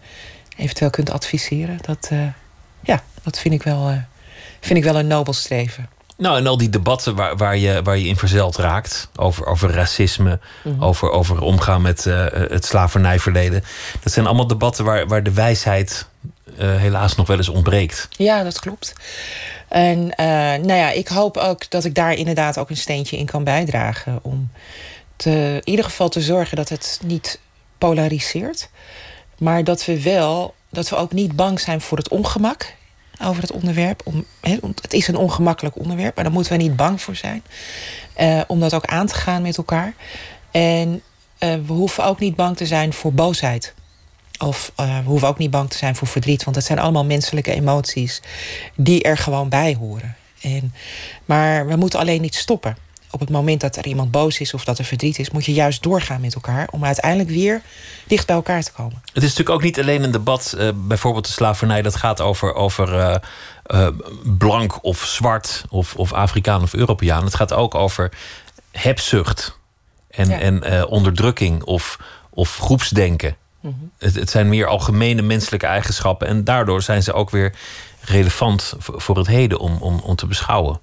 eventueel 0.57 0.89
kunt 0.89 1.09
adviseren. 1.11 1.77
Dat, 1.81 2.07
eh, 2.11 2.27
ja, 2.81 3.03
dat 3.23 3.39
vind 3.39 3.53
ik, 3.53 3.63
wel, 3.63 3.93
vind 4.65 4.77
ik 4.79 4.83
wel 4.83 4.95
een 4.99 5.07
nobel 5.07 5.33
streven. 5.33 5.89
Nou, 6.17 6.37
en 6.37 6.47
al 6.47 6.57
die 6.57 6.69
debatten 6.69 7.15
waar, 7.15 7.37
waar, 7.37 7.57
je, 7.57 7.81
waar 7.83 7.97
je 7.97 8.07
in 8.07 8.17
verzeld 8.17 8.55
raakt. 8.57 9.09
Over, 9.15 9.45
over 9.45 9.71
racisme, 9.71 10.39
Mhm. 10.63 10.83
over, 10.83 11.09
over 11.11 11.41
omgaan 11.41 11.81
met 11.81 12.05
eh, 12.05 12.25
het 12.31 12.65
slavernijverleden. 12.65 13.63
Dat 14.01 14.13
zijn 14.13 14.25
allemaal 14.25 14.47
debatten 14.47 14.85
waar, 14.85 15.07
waar 15.07 15.23
de 15.23 15.33
wijsheid 15.33 16.05
eh, 16.57 16.75
helaas 16.75 17.15
nog 17.15 17.27
wel 17.27 17.37
eens 17.37 17.49
ontbreekt. 17.49 18.07
Ja, 18.09 18.43
dat 18.43 18.59
klopt. 18.59 18.93
En 19.67 20.15
eh, 20.15 20.25
nou 20.65 20.73
ja, 20.73 20.91
ik 20.91 21.07
hoop 21.07 21.37
ook 21.37 21.69
dat 21.69 21.85
ik 21.85 21.95
daar 21.95 22.13
inderdaad 22.13 22.57
ook 22.57 22.69
een 22.69 22.77
steentje 22.77 23.17
in 23.17 23.25
kan 23.25 23.43
bijdragen. 23.43 24.19
Om 24.21 24.51
te, 25.15 25.29
in 25.63 25.69
ieder 25.69 25.85
geval 25.85 26.09
te 26.09 26.21
zorgen 26.21 26.57
dat 26.57 26.69
het 26.69 26.99
niet 27.05 27.39
polariseert. 27.77 28.69
Maar 29.37 29.63
dat 29.63 29.85
we 29.85 30.01
wel, 30.01 30.53
dat 30.69 30.89
we 30.89 30.95
ook 30.95 31.11
niet 31.11 31.35
bang 31.35 31.59
zijn 31.59 31.81
voor 31.81 31.97
het 31.97 32.09
ongemak 32.09 32.73
over 33.23 33.41
het 33.41 33.51
onderwerp. 33.51 34.01
Om, 34.03 34.25
het 34.81 34.93
is 34.93 35.07
een 35.07 35.15
ongemakkelijk 35.15 35.77
onderwerp, 35.79 36.15
maar 36.15 36.23
daar 36.23 36.33
moeten 36.33 36.51
we 36.51 36.63
niet 36.63 36.75
bang 36.75 37.01
voor 37.01 37.15
zijn. 37.15 37.43
eh, 38.13 38.41
om 38.47 38.59
dat 38.59 38.73
ook 38.73 38.85
aan 38.85 39.07
te 39.07 39.13
gaan 39.15 39.41
met 39.41 39.57
elkaar. 39.57 39.93
En 40.51 41.01
eh, 41.37 41.53
we 41.65 41.73
hoeven 41.73 42.05
ook 42.05 42.19
niet 42.19 42.35
bang 42.35 42.57
te 42.57 42.65
zijn 42.65 42.93
voor 42.93 43.13
boosheid. 43.13 43.73
Of 44.39 44.71
eh, 44.75 44.97
we 44.97 45.09
hoeven 45.09 45.27
ook 45.27 45.37
niet 45.37 45.51
bang 45.51 45.69
te 45.69 45.77
zijn 45.77 45.95
voor 45.95 46.07
verdriet. 46.07 46.43
Want 46.43 46.55
dat 46.55 46.65
zijn 46.65 46.79
allemaal 46.79 47.05
menselijke 47.05 47.53
emoties 47.53 48.21
die 48.75 49.03
er 49.03 49.17
gewoon 49.17 49.49
bij 49.49 49.75
horen. 49.79 50.15
En, 50.41 50.73
maar 51.25 51.67
we 51.67 51.75
moeten 51.75 51.99
alleen 51.99 52.21
niet 52.21 52.35
stoppen. 52.35 52.77
Op 53.13 53.19
het 53.19 53.29
moment 53.29 53.61
dat 53.61 53.75
er 53.75 53.85
iemand 53.87 54.11
boos 54.11 54.39
is 54.39 54.53
of 54.53 54.63
dat 54.63 54.77
er 54.77 54.85
verdriet 54.85 55.19
is, 55.19 55.29
moet 55.29 55.45
je 55.45 55.53
juist 55.53 55.83
doorgaan 55.83 56.21
met 56.21 56.33
elkaar 56.33 56.67
om 56.71 56.85
uiteindelijk 56.85 57.29
weer 57.29 57.61
dicht 58.07 58.27
bij 58.27 58.35
elkaar 58.35 58.63
te 58.63 58.71
komen. 58.71 59.01
Het 59.05 59.23
is 59.23 59.29
natuurlijk 59.29 59.49
ook 59.49 59.61
niet 59.61 59.79
alleen 59.79 60.03
een 60.03 60.11
debat, 60.11 60.53
eh, 60.57 60.69
bijvoorbeeld 60.75 61.25
de 61.25 61.31
slavernij, 61.31 61.81
dat 61.81 61.95
gaat 61.95 62.21
over, 62.21 62.53
over 62.53 62.99
eh, 62.99 63.15
eh, 63.63 63.87
blank 64.37 64.83
of 64.83 65.05
zwart 65.05 65.65
of, 65.69 65.95
of 65.95 66.13
Afrikaan 66.13 66.61
of 66.61 66.73
Europeaan. 66.73 67.23
Het 67.23 67.35
gaat 67.35 67.53
ook 67.53 67.75
over 67.75 68.11
hebzucht 68.71 69.57
en, 70.09 70.29
Ja. 70.29 70.39
en 70.39 70.85
onderdrukking 70.87 71.63
of, 71.63 71.99
of 72.29 72.57
groepsdenken. 72.57 73.35
Mhm. 73.59 73.73
Het, 73.97 74.15
het 74.15 74.29
zijn 74.29 74.49
meer 74.49 74.67
algemene 74.67 75.21
menselijke 75.21 75.67
eigenschappen 75.67 76.27
en 76.27 76.43
daardoor 76.43 76.81
zijn 76.81 77.03
ze 77.03 77.13
ook 77.13 77.29
weer 77.29 77.55
relevant 78.01 78.73
voor 78.77 79.01
voor 79.01 79.17
het 79.17 79.27
heden 79.27 79.59
om, 79.59 79.77
om, 79.79 79.99
om 79.99 80.15
te 80.15 80.25
beschouwen. 80.25 80.79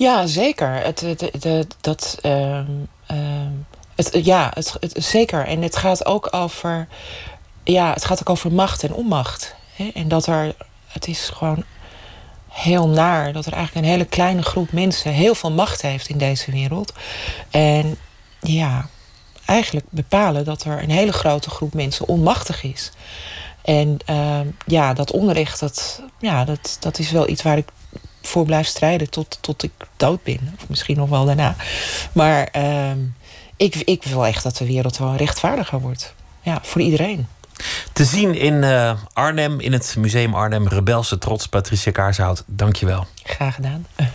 Ja, 0.00 0.26
zeker. 0.26 0.72
Het, 0.84 1.00
het, 1.00 1.66
dat, 1.80 2.18
ehm, 2.22 2.66
ehm, 3.06 3.52
het, 3.94 4.18
ja, 4.22 4.50
het, 4.54 4.78
zeker. 4.92 5.46
En 5.46 5.62
het 5.62 5.76
gaat 5.76 6.04
ook 6.04 6.28
over, 6.30 6.88
ja, 7.64 7.92
het 7.92 8.04
gaat 8.04 8.20
ook 8.20 8.30
over 8.30 8.52
macht 8.52 8.82
en 8.82 8.92
onmacht. 8.92 9.54
Hè? 9.74 9.90
En 9.94 10.08
dat 10.08 10.26
er, 10.26 10.54
het 10.86 11.08
is 11.08 11.28
gewoon 11.28 11.64
heel 12.48 12.88
naar 12.88 13.32
dat 13.32 13.46
er 13.46 13.52
eigenlijk 13.52 13.86
een 13.86 13.92
hele 13.92 14.04
kleine 14.04 14.42
groep 14.42 14.72
mensen 14.72 15.12
heel 15.12 15.34
veel 15.34 15.52
macht 15.52 15.82
heeft 15.82 16.08
in 16.08 16.18
deze 16.18 16.50
wereld. 16.50 16.92
En 17.50 17.98
ja, 18.40 18.88
eigenlijk 19.44 19.86
bepalen 19.90 20.44
dat 20.44 20.64
er 20.64 20.82
een 20.82 20.90
hele 20.90 21.12
grote 21.12 21.50
groep 21.50 21.74
mensen 21.74 22.08
onmachtig 22.08 22.62
is. 22.62 22.90
En 23.62 23.98
ehm, 24.04 24.46
ja, 24.66 24.94
dat 24.94 25.10
onrecht, 25.10 25.60
dat, 25.60 26.02
ja, 26.18 26.44
dat, 26.44 26.76
dat 26.80 26.98
is 26.98 27.10
wel 27.10 27.28
iets 27.28 27.42
waar 27.42 27.56
ik 27.56 27.68
voor 28.22 28.44
blijf 28.44 28.66
strijden 28.66 29.10
tot, 29.10 29.38
tot 29.40 29.62
ik 29.62 29.72
dood 29.96 30.22
ben. 30.22 30.54
Of 30.56 30.68
misschien 30.68 30.96
nog 30.96 31.08
wel 31.08 31.24
daarna. 31.24 31.56
Maar 32.12 32.44
ehm, 32.44 32.98
ik, 33.56 33.74
ik 33.76 34.04
wil 34.04 34.26
echt 34.26 34.42
dat 34.42 34.56
de 34.56 34.66
wereld 34.66 34.98
wel 34.98 35.16
rechtvaardiger 35.16 35.80
wordt. 35.80 36.14
Ja, 36.42 36.58
voor 36.62 36.80
iedereen. 36.80 37.26
Te 37.92 38.04
zien 38.04 38.34
in 38.34 38.64
eh, 38.64 38.92
Arnhem, 39.12 39.60
in 39.60 39.72
het 39.72 39.94
Museum 39.98 40.34
Arnhem, 40.34 40.68
Rebelse 40.68 41.18
Trots, 41.18 41.46
Patricia 41.46 41.92
Kaarshout. 41.92 42.42
Dank 42.46 42.76
je 42.76 42.86
wel. 42.86 43.06
Graag 43.22 43.54
gedaan. 43.54 43.86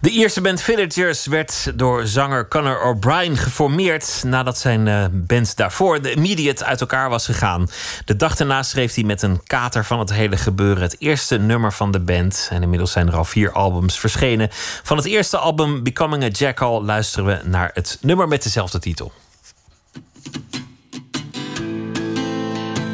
De 0.00 0.10
Ierse 0.10 0.40
band 0.40 0.60
Villagers 0.60 1.26
werd 1.26 1.72
door 1.74 2.06
zanger 2.06 2.48
Conor 2.48 2.82
O'Brien 2.82 3.36
geformeerd 3.36 4.22
nadat 4.26 4.58
zijn 4.58 4.88
eh, 4.88 5.04
band 5.12 5.56
daarvoor, 5.56 6.02
de 6.02 6.10
Immediate, 6.10 6.64
uit 6.64 6.80
elkaar 6.80 7.08
was 7.08 7.24
gegaan. 7.24 7.68
De 8.04 8.16
dag 8.16 8.36
daarna 8.36 8.62
schreef 8.62 8.94
hij 8.94 9.04
met 9.04 9.22
een 9.22 9.40
kater 9.46 9.84
van 9.84 9.98
het 9.98 10.12
hele 10.12 10.36
gebeuren 10.36 10.82
het 10.82 10.96
eerste 10.98 11.38
nummer 11.38 11.72
van 11.72 11.90
de 11.90 12.00
band. 12.00 12.48
En 12.50 12.62
inmiddels 12.62 12.92
zijn 12.92 13.08
er 13.08 13.16
al 13.16 13.24
vier 13.24 13.52
albums 13.52 13.98
verschenen. 13.98 14.48
Van 14.82 14.96
het 14.96 15.06
eerste 15.06 15.38
album 15.38 15.82
Becoming 15.82 16.24
a 16.24 16.28
Jackal 16.28 16.84
luisteren 16.84 17.26
we 17.26 17.48
naar 17.48 17.70
het 17.74 17.98
nummer 18.00 18.28
met 18.28 18.42
dezelfde 18.42 18.78
titel. 18.78 19.12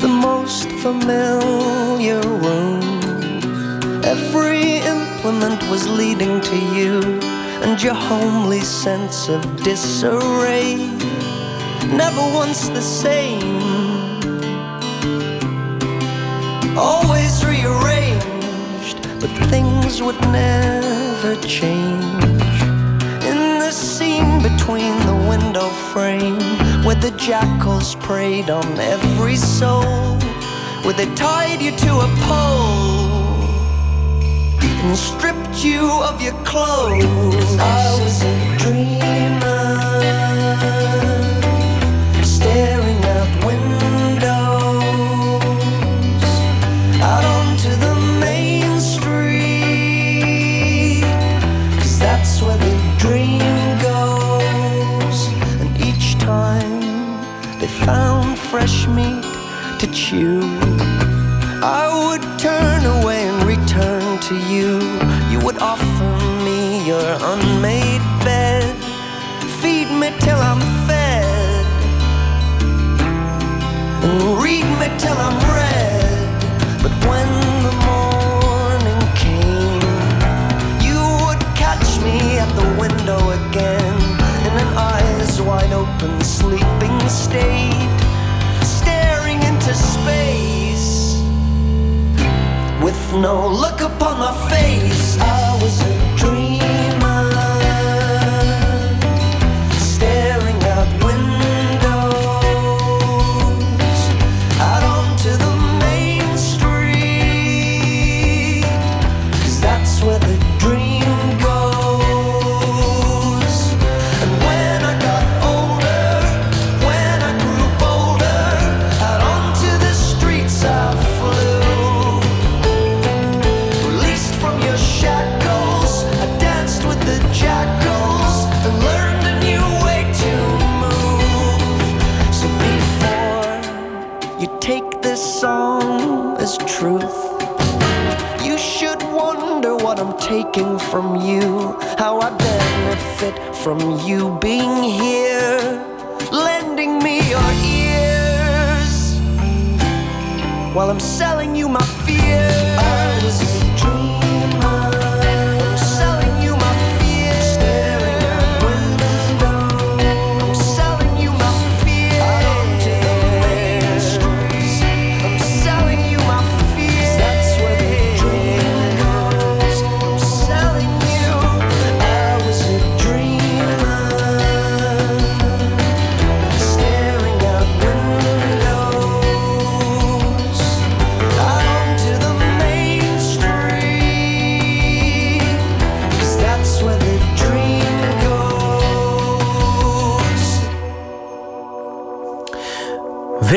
the 0.03 0.09
most 0.09 0.66
familiar 0.83 2.20
room. 2.20 2.91
Every 4.12 4.76
implement 4.94 5.62
was 5.70 5.89
leading 5.89 6.39
to 6.43 6.56
you, 6.76 7.01
and 7.64 7.82
your 7.82 7.94
homely 7.94 8.60
sense 8.60 9.30
of 9.30 9.40
disarray. 9.64 10.76
Never 11.89 12.20
once 12.34 12.68
the 12.68 12.82
same, 12.82 13.40
always 16.76 17.43
rearranged, 17.43 19.01
but 19.18 19.30
things 19.48 20.02
would 20.02 20.20
never 20.28 21.34
change. 21.47 22.52
In 23.30 23.60
the 23.64 23.70
scene 23.70 24.43
between 24.43 24.94
the 25.06 25.18
window 25.26 25.70
frame, 25.90 26.39
where 26.84 27.01
the 27.06 27.14
jackals 27.16 27.94
preyed 27.94 28.51
on 28.51 28.78
every 28.78 29.36
soul, 29.36 30.18
where 30.84 30.97
they 31.01 31.09
tied 31.14 31.62
you 31.62 31.70
to 31.70 31.93
a 32.01 32.09
pole 32.28 33.02
and 34.83 34.97
stripped 34.97 35.65
you 35.65 35.89
of 36.03 36.21
your 36.21 36.35
clothes. 36.45 37.57
I 37.59 38.01
was 38.03 38.23
a 38.23 38.57
dreamer, 38.59 39.32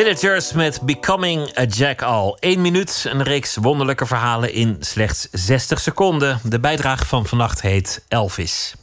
Villagers 0.05 0.53
met 0.53 0.81
Becoming 0.81 1.57
a 1.57 1.63
Jack-All. 1.63 2.37
Eén 2.39 2.61
minuut, 2.61 3.05
een 3.07 3.23
reeks 3.23 3.55
wonderlijke 3.55 4.05
verhalen 4.05 4.53
in 4.53 4.77
slechts 4.79 5.27
60 5.31 5.79
seconden. 5.79 6.39
De 6.43 6.59
bijdrage 6.59 7.05
van 7.05 7.25
vannacht 7.25 7.61
heet 7.61 8.03
Elvis. 8.07 8.73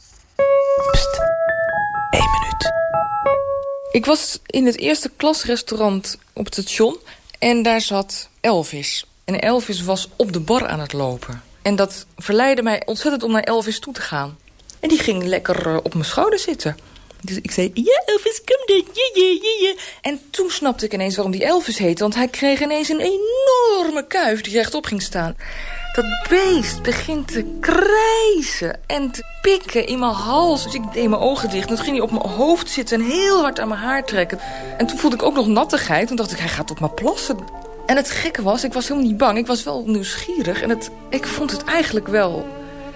Ik 3.90 4.06
was 4.06 4.38
in 4.46 4.66
het 4.66 4.78
eerste 4.78 5.10
klasrestaurant 5.16 6.18
op 6.32 6.44
het 6.44 6.54
station 6.54 6.96
en 7.38 7.62
daar 7.62 7.80
zat 7.80 8.28
Elvis. 8.40 9.06
En 9.24 9.40
Elvis 9.40 9.82
was 9.82 10.08
op 10.16 10.32
de 10.32 10.40
bar 10.40 10.66
aan 10.66 10.80
het 10.80 10.92
lopen. 10.92 11.42
En 11.62 11.76
dat 11.76 12.06
verleidde 12.16 12.62
mij 12.62 12.82
ontzettend 12.86 13.22
om 13.22 13.32
naar 13.32 13.42
Elvis 13.42 13.78
toe 13.78 13.92
te 13.92 14.00
gaan. 14.00 14.38
En 14.80 14.88
die 14.88 14.98
ging 14.98 15.22
lekker 15.24 15.66
eh, 15.66 15.76
op 15.82 15.92
mijn 15.94 16.06
schouder 16.06 16.38
zitten. 16.38 16.76
Dus 17.20 17.36
ik 17.36 17.50
zei, 17.50 17.70
ja 17.74 18.02
Elvis, 18.04 18.31
En 20.00 20.20
toen 20.30 20.50
snapte 20.50 20.84
ik 20.84 20.92
ineens 20.92 21.14
waarom 21.14 21.32
die 21.32 21.44
Elvis 21.44 21.78
heette. 21.78 22.02
Want 22.02 22.14
hij 22.14 22.28
kreeg 22.28 22.60
ineens 22.60 22.88
een 22.88 23.00
enorme 23.00 24.06
kuif 24.08 24.40
die 24.40 24.52
rechtop 24.52 24.86
ging 24.86 25.02
staan. 25.02 25.36
Dat 25.92 26.28
beest 26.28 26.82
begint 26.82 27.28
te 27.28 27.44
krijsen 27.60 28.80
en 28.86 29.10
te 29.10 29.24
pikken 29.42 29.86
in 29.86 29.98
mijn 29.98 30.12
hals. 30.12 30.62
Dus 30.62 30.74
ik 30.74 30.92
deed 30.92 31.08
mijn 31.08 31.22
ogen 31.22 31.50
dicht. 31.50 31.68
En 31.68 31.74
toen 31.74 31.84
ging 31.84 31.96
hij 31.96 32.04
op 32.04 32.10
mijn 32.10 32.34
hoofd 32.34 32.70
zitten 32.70 33.00
en 33.00 33.06
heel 33.06 33.40
hard 33.40 33.60
aan 33.60 33.68
mijn 33.68 33.80
haar 33.80 34.04
trekken. 34.04 34.38
En 34.78 34.86
toen 34.86 34.98
voelde 34.98 35.16
ik 35.16 35.22
ook 35.22 35.34
nog 35.34 35.46
nattigheid. 35.46 36.06
Toen 36.06 36.16
dacht 36.16 36.32
ik, 36.32 36.38
hij 36.38 36.48
gaat 36.48 36.70
op 36.70 36.80
me 36.80 36.88
plassen. 36.88 37.38
En 37.86 37.96
het 37.96 38.10
gekke 38.10 38.42
was, 38.42 38.64
ik 38.64 38.72
was 38.72 38.88
helemaal 38.88 39.08
niet 39.08 39.16
bang. 39.16 39.38
Ik 39.38 39.46
was 39.46 39.62
wel 39.62 39.82
nieuwsgierig. 39.86 40.62
En 40.62 40.68
het, 40.68 40.90
ik 41.08 41.26
vond 41.26 41.50
het 41.50 41.64
eigenlijk 41.64 42.08
wel 42.08 42.46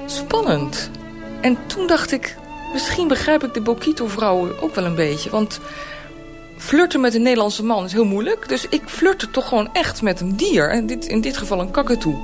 spannend. 0.06 0.90
En 1.40 1.58
toen 1.66 1.86
dacht 1.86 2.12
ik, 2.12 2.36
misschien 2.72 3.08
begrijp 3.08 3.44
ik 3.44 3.54
de 3.54 3.60
Bokito-vrouwen 3.60 4.62
ook 4.62 4.74
wel 4.74 4.84
een 4.84 4.94
beetje. 4.94 5.30
Want 5.30 5.60
flirten 6.56 7.00
met 7.00 7.14
een 7.14 7.22
Nederlandse 7.22 7.64
man 7.64 7.84
is 7.84 7.92
heel 7.92 8.04
moeilijk. 8.04 8.48
Dus 8.48 8.68
ik 8.68 8.82
flirte 8.86 9.30
toch 9.30 9.48
gewoon 9.48 9.68
echt 9.72 10.02
met 10.02 10.20
een 10.20 10.36
dier. 10.36 10.70
En 10.70 10.86
dit, 10.86 11.06
in 11.06 11.20
dit 11.20 11.36
geval 11.36 11.60
een 11.60 11.70
kakatoe. 11.70 12.16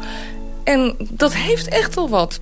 En 0.65 0.97
dat 0.99 1.35
heeft 1.35 1.69
echt 1.69 1.95
wel 1.95 2.09
wat. 2.09 2.41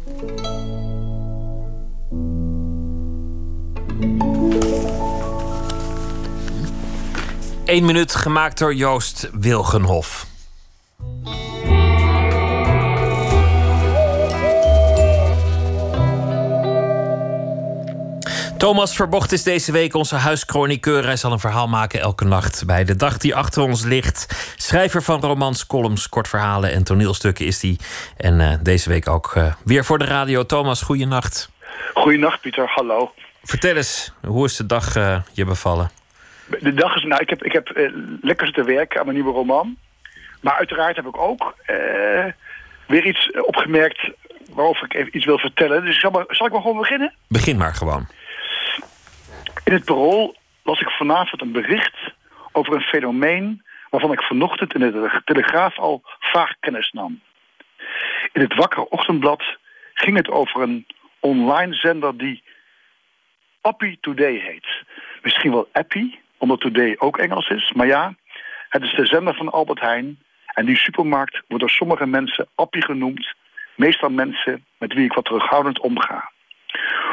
Eén 7.64 7.84
minuut 7.84 8.14
gemaakt 8.14 8.58
door 8.58 8.74
Joost 8.74 9.28
Wilgenhof. 9.32 10.29
Thomas 18.60 18.96
Verbocht 18.96 19.32
is 19.32 19.42
deze 19.42 19.72
week 19.72 19.94
onze 19.94 20.16
huischroniqueur. 20.16 21.04
Hij 21.04 21.16
zal 21.16 21.32
een 21.32 21.38
verhaal 21.38 21.68
maken 21.68 22.00
elke 22.00 22.24
nacht 22.24 22.66
bij 22.66 22.84
de 22.84 22.96
dag 22.96 23.18
die 23.18 23.34
achter 23.34 23.62
ons 23.62 23.84
ligt. 23.84 24.52
Schrijver 24.56 25.02
van 25.02 25.20
romans, 25.20 25.66
columns, 25.66 26.08
kortverhalen 26.08 26.72
en 26.72 26.84
toneelstukken 26.84 27.46
is 27.46 27.62
hij. 27.62 27.78
En 28.16 28.40
eh, 28.40 28.54
deze 28.62 28.88
week 28.88 29.08
ook 29.08 29.32
eh, 29.34 29.54
weer 29.64 29.84
voor 29.84 29.98
de 29.98 30.04
radio. 30.04 30.46
Thomas, 30.46 30.82
goeienacht. 30.82 31.50
Goeienacht, 31.94 32.40
Pieter. 32.40 32.70
Hallo. 32.74 33.12
Vertel 33.42 33.76
eens, 33.76 34.12
hoe 34.26 34.44
is 34.44 34.56
de 34.56 34.66
dag 34.66 34.96
eh, 34.96 35.20
je 35.32 35.44
bevallen? 35.44 35.90
De 36.60 36.74
dag 36.74 36.96
is, 36.96 37.02
nou, 37.02 37.22
ik 37.22 37.30
heb, 37.30 37.44
ik 37.44 37.52
heb 37.52 37.90
lekker 38.22 38.46
zitten 38.46 38.64
werken 38.64 38.98
aan 38.98 39.06
mijn 39.06 39.16
nieuwe 39.16 39.32
roman. 39.32 39.76
Maar 40.40 40.54
uiteraard 40.54 40.96
heb 40.96 41.06
ik 41.06 41.18
ook 41.18 41.54
weer 42.86 43.06
iets 43.06 43.30
opgemerkt 43.30 44.10
waarover 44.54 44.84
ik 44.84 44.94
even 44.94 45.16
iets 45.16 45.24
wil 45.24 45.38
vertellen. 45.38 45.84
Dus 45.84 46.00
zal, 46.00 46.10
maar, 46.10 46.24
zal 46.28 46.46
ik 46.46 46.52
maar 46.52 46.62
gewoon 46.62 46.78
beginnen? 46.78 47.14
Begin 47.28 47.56
maar 47.56 47.74
gewoon. 47.74 48.06
In 49.64 49.72
het 49.72 49.84
parool 49.84 50.36
las 50.62 50.80
ik 50.80 50.90
vanavond 50.90 51.42
een 51.42 51.52
bericht 51.52 51.96
over 52.52 52.74
een 52.74 52.80
fenomeen 52.80 53.62
waarvan 53.90 54.12
ik 54.12 54.22
vanochtend 54.22 54.74
in 54.74 54.80
de 54.80 55.20
Telegraaf 55.24 55.78
al 55.78 56.02
vaag 56.20 56.54
kennis 56.60 56.90
nam. 56.90 57.20
In 58.32 58.40
het 58.40 58.54
Wakker 58.54 58.84
Ochtendblad 58.84 59.42
ging 59.94 60.16
het 60.16 60.28
over 60.30 60.62
een 60.62 60.86
online 61.20 61.74
zender 61.74 62.18
die 62.18 62.42
Appy 63.60 63.96
Today 64.00 64.34
heet. 64.34 64.84
Misschien 65.22 65.50
wel 65.50 65.68
Appy, 65.72 66.18
omdat 66.36 66.60
Today 66.60 66.96
ook 66.98 67.18
Engels 67.18 67.48
is. 67.48 67.72
Maar 67.72 67.86
ja, 67.86 68.14
het 68.68 68.82
is 68.82 68.94
de 68.94 69.06
zender 69.06 69.34
van 69.34 69.50
Albert 69.50 69.80
Heijn. 69.80 70.18
En 70.46 70.66
die 70.66 70.76
supermarkt 70.76 71.42
wordt 71.46 71.60
door 71.64 71.70
sommige 71.70 72.06
mensen 72.06 72.48
Appy 72.54 72.80
genoemd. 72.80 73.34
Meestal 73.76 74.10
mensen 74.10 74.64
met 74.78 74.92
wie 74.92 75.04
ik 75.04 75.12
wat 75.12 75.24
terughoudend 75.24 75.80
omga. 75.80 76.30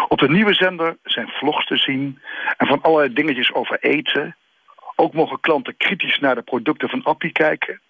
Op 0.07 0.19
de 0.19 0.29
nieuwe 0.29 0.53
zender 0.53 0.97
zijn 1.03 1.27
vlogs 1.27 1.65
te 1.65 1.77
zien 1.77 2.21
en 2.57 2.67
van 2.67 2.81
allerlei 2.81 3.13
dingetjes 3.13 3.53
over 3.53 3.79
eten. 3.79 4.35
Ook 4.95 5.13
mogen 5.13 5.39
klanten 5.39 5.77
kritisch 5.77 6.19
naar 6.19 6.35
de 6.35 6.41
producten 6.41 6.89
van 6.89 7.03
Appie 7.03 7.31
kijken. 7.31 7.81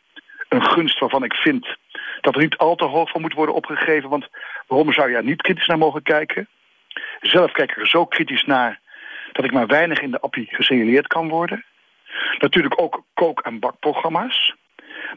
Een 0.50 0.64
gunst 0.64 1.00
waarvan 1.00 1.24
ik 1.24 1.34
vind 1.34 1.78
dat 2.22 2.36
er 2.36 2.42
niet 2.42 2.58
al 2.58 2.76
te 2.76 2.86
hoog 2.86 3.10
van 3.10 3.22
moet 3.22 3.34
worden 3.34 3.56
opgegeven. 3.56 4.10
Want 4.10 4.28
waarom 4.68 4.94
zou 4.94 5.10
je 5.10 5.16
er 5.16 5.24
niet 5.24 5.42
kritisch 5.42 5.68
naar 5.68 5.78
mogen 5.78 6.04
kijken? 6.04 6.48
Zelf 7.22 7.52
kijk 7.52 7.72
ik 7.72 7.78
er 7.78 7.88
zo 7.88 8.06
kritisch 8.06 8.44
naar 8.44 8.80
dat 9.32 9.46
ik 9.46 9.52
maar 9.52 9.68
weinig 9.68 10.00
in 10.00 10.12
de 10.12 10.20
Appie 10.20 10.48
gesignaleerd 10.50 11.08
kan 11.08 11.30
worden. 11.30 11.66
Natuurlijk 12.40 12.82
ook 12.82 13.04
kook- 13.14 13.42
en 13.42 13.60
bakprogramma's. 13.60 14.56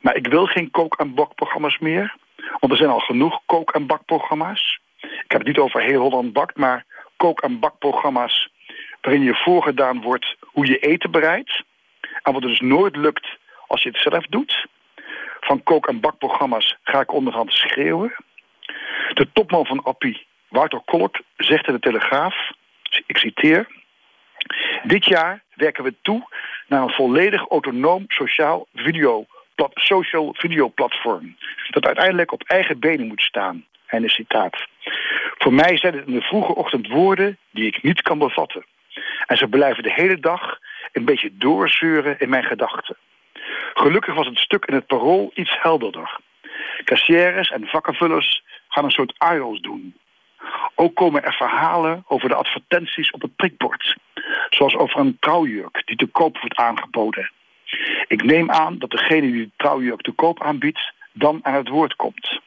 Maar 0.02 0.16
ik 0.16 0.26
wil 0.26 0.46
geen 0.46 0.70
kook- 0.70 0.98
en 0.98 1.14
bakprogramma's 1.14 1.78
meer. 1.78 2.16
Want 2.58 2.72
er 2.72 2.78
zijn 2.78 2.90
al 2.90 2.98
genoeg 2.98 3.40
kook- 3.46 3.72
en 3.72 3.86
bakprogramma's. 3.86 4.80
Ik 5.00 5.30
heb 5.36 5.38
het 5.38 5.46
niet 5.46 5.58
over 5.58 5.82
heel 5.82 6.00
Holland 6.00 6.32
bakt, 6.32 6.56
maar 6.56 6.84
kook- 7.16 7.40
en 7.40 7.58
bakprogramma's 7.58 8.48
waarin 9.00 9.22
je 9.22 9.34
voorgedaan 9.34 10.02
wordt 10.02 10.36
hoe 10.40 10.66
je 10.66 10.78
eten 10.78 11.10
bereidt. 11.10 11.62
En 12.22 12.32
wat 12.32 12.42
dus 12.42 12.60
nooit 12.60 12.96
lukt 12.96 13.26
als 13.66 13.82
je 13.82 13.88
het 13.88 13.98
zelf 13.98 14.26
doet. 14.26 14.66
Van 15.40 15.62
kook- 15.62 15.88
en 15.88 16.00
bakprogramma's 16.00 16.76
ga 16.82 17.00
ik 17.00 17.12
onderhand 17.12 17.52
schreeuwen. 17.52 18.14
De 19.14 19.28
topman 19.32 19.66
van 19.66 19.82
Appie, 19.82 20.26
Wouter 20.48 20.80
Kolk, 20.84 21.20
zegt 21.36 21.66
in 21.66 21.74
de 21.74 21.80
Telegraaf, 21.80 22.50
ik 23.06 23.18
citeer... 23.18 23.78
Dit 24.82 25.04
jaar 25.04 25.42
werken 25.54 25.84
we 25.84 25.94
toe 26.02 26.28
naar 26.66 26.82
een 26.82 26.90
volledig 26.90 27.48
autonoom 27.48 28.04
sociaal 28.08 28.66
video, 28.74 29.26
plat, 29.54 29.70
social 29.74 30.34
videoplatform. 30.38 31.36
Dat 31.70 31.86
uiteindelijk 31.86 32.32
op 32.32 32.42
eigen 32.42 32.78
benen 32.78 33.06
moet 33.06 33.20
staan. 33.20 33.66
En 33.86 34.02
een 34.02 34.08
citaat. 34.08 34.66
Voor 35.38 35.52
mij 35.52 35.76
zijn 35.76 35.94
het 35.94 36.06
in 36.06 36.14
de 36.14 36.20
vroege 36.20 36.54
ochtend 36.54 36.88
woorden 36.88 37.38
die 37.50 37.66
ik 37.66 37.82
niet 37.82 38.02
kan 38.02 38.18
bevatten. 38.18 38.64
En 39.26 39.36
ze 39.36 39.48
blijven 39.48 39.82
de 39.82 39.92
hele 39.92 40.20
dag 40.20 40.58
een 40.92 41.04
beetje 41.04 41.30
doorzeuren 41.36 42.18
in 42.18 42.28
mijn 42.28 42.44
gedachten. 42.44 42.96
Gelukkig 43.74 44.14
was 44.14 44.26
het 44.26 44.38
stuk 44.38 44.64
in 44.64 44.74
het 44.74 44.86
parool 44.86 45.30
iets 45.34 45.56
helderder. 45.60 46.18
Kassières 46.84 47.50
en 47.50 47.66
vakkenvullers 47.66 48.42
gaan 48.68 48.84
een 48.84 48.90
soort 48.90 49.14
IO's 49.32 49.60
doen. 49.60 49.94
Ook 50.74 50.94
komen 50.94 51.24
er 51.24 51.34
verhalen 51.34 52.04
over 52.06 52.28
de 52.28 52.34
advertenties 52.34 53.10
op 53.10 53.22
het 53.22 53.36
prikbord. 53.36 53.96
Zoals 54.50 54.76
over 54.76 55.00
een 55.00 55.16
trouwjurk 55.20 55.82
die 55.84 55.96
te 55.96 56.06
koop 56.06 56.38
wordt 56.38 56.56
aangeboden. 56.56 57.30
Ik 58.06 58.22
neem 58.22 58.50
aan 58.50 58.78
dat 58.78 58.90
degene 58.90 59.30
die 59.30 59.44
de 59.44 59.50
trouwjurk 59.56 60.00
te 60.00 60.12
koop 60.12 60.42
aanbiedt... 60.42 60.92
dan 61.12 61.38
aan 61.42 61.54
het 61.54 61.68
woord 61.68 61.96
komt. 61.96 62.40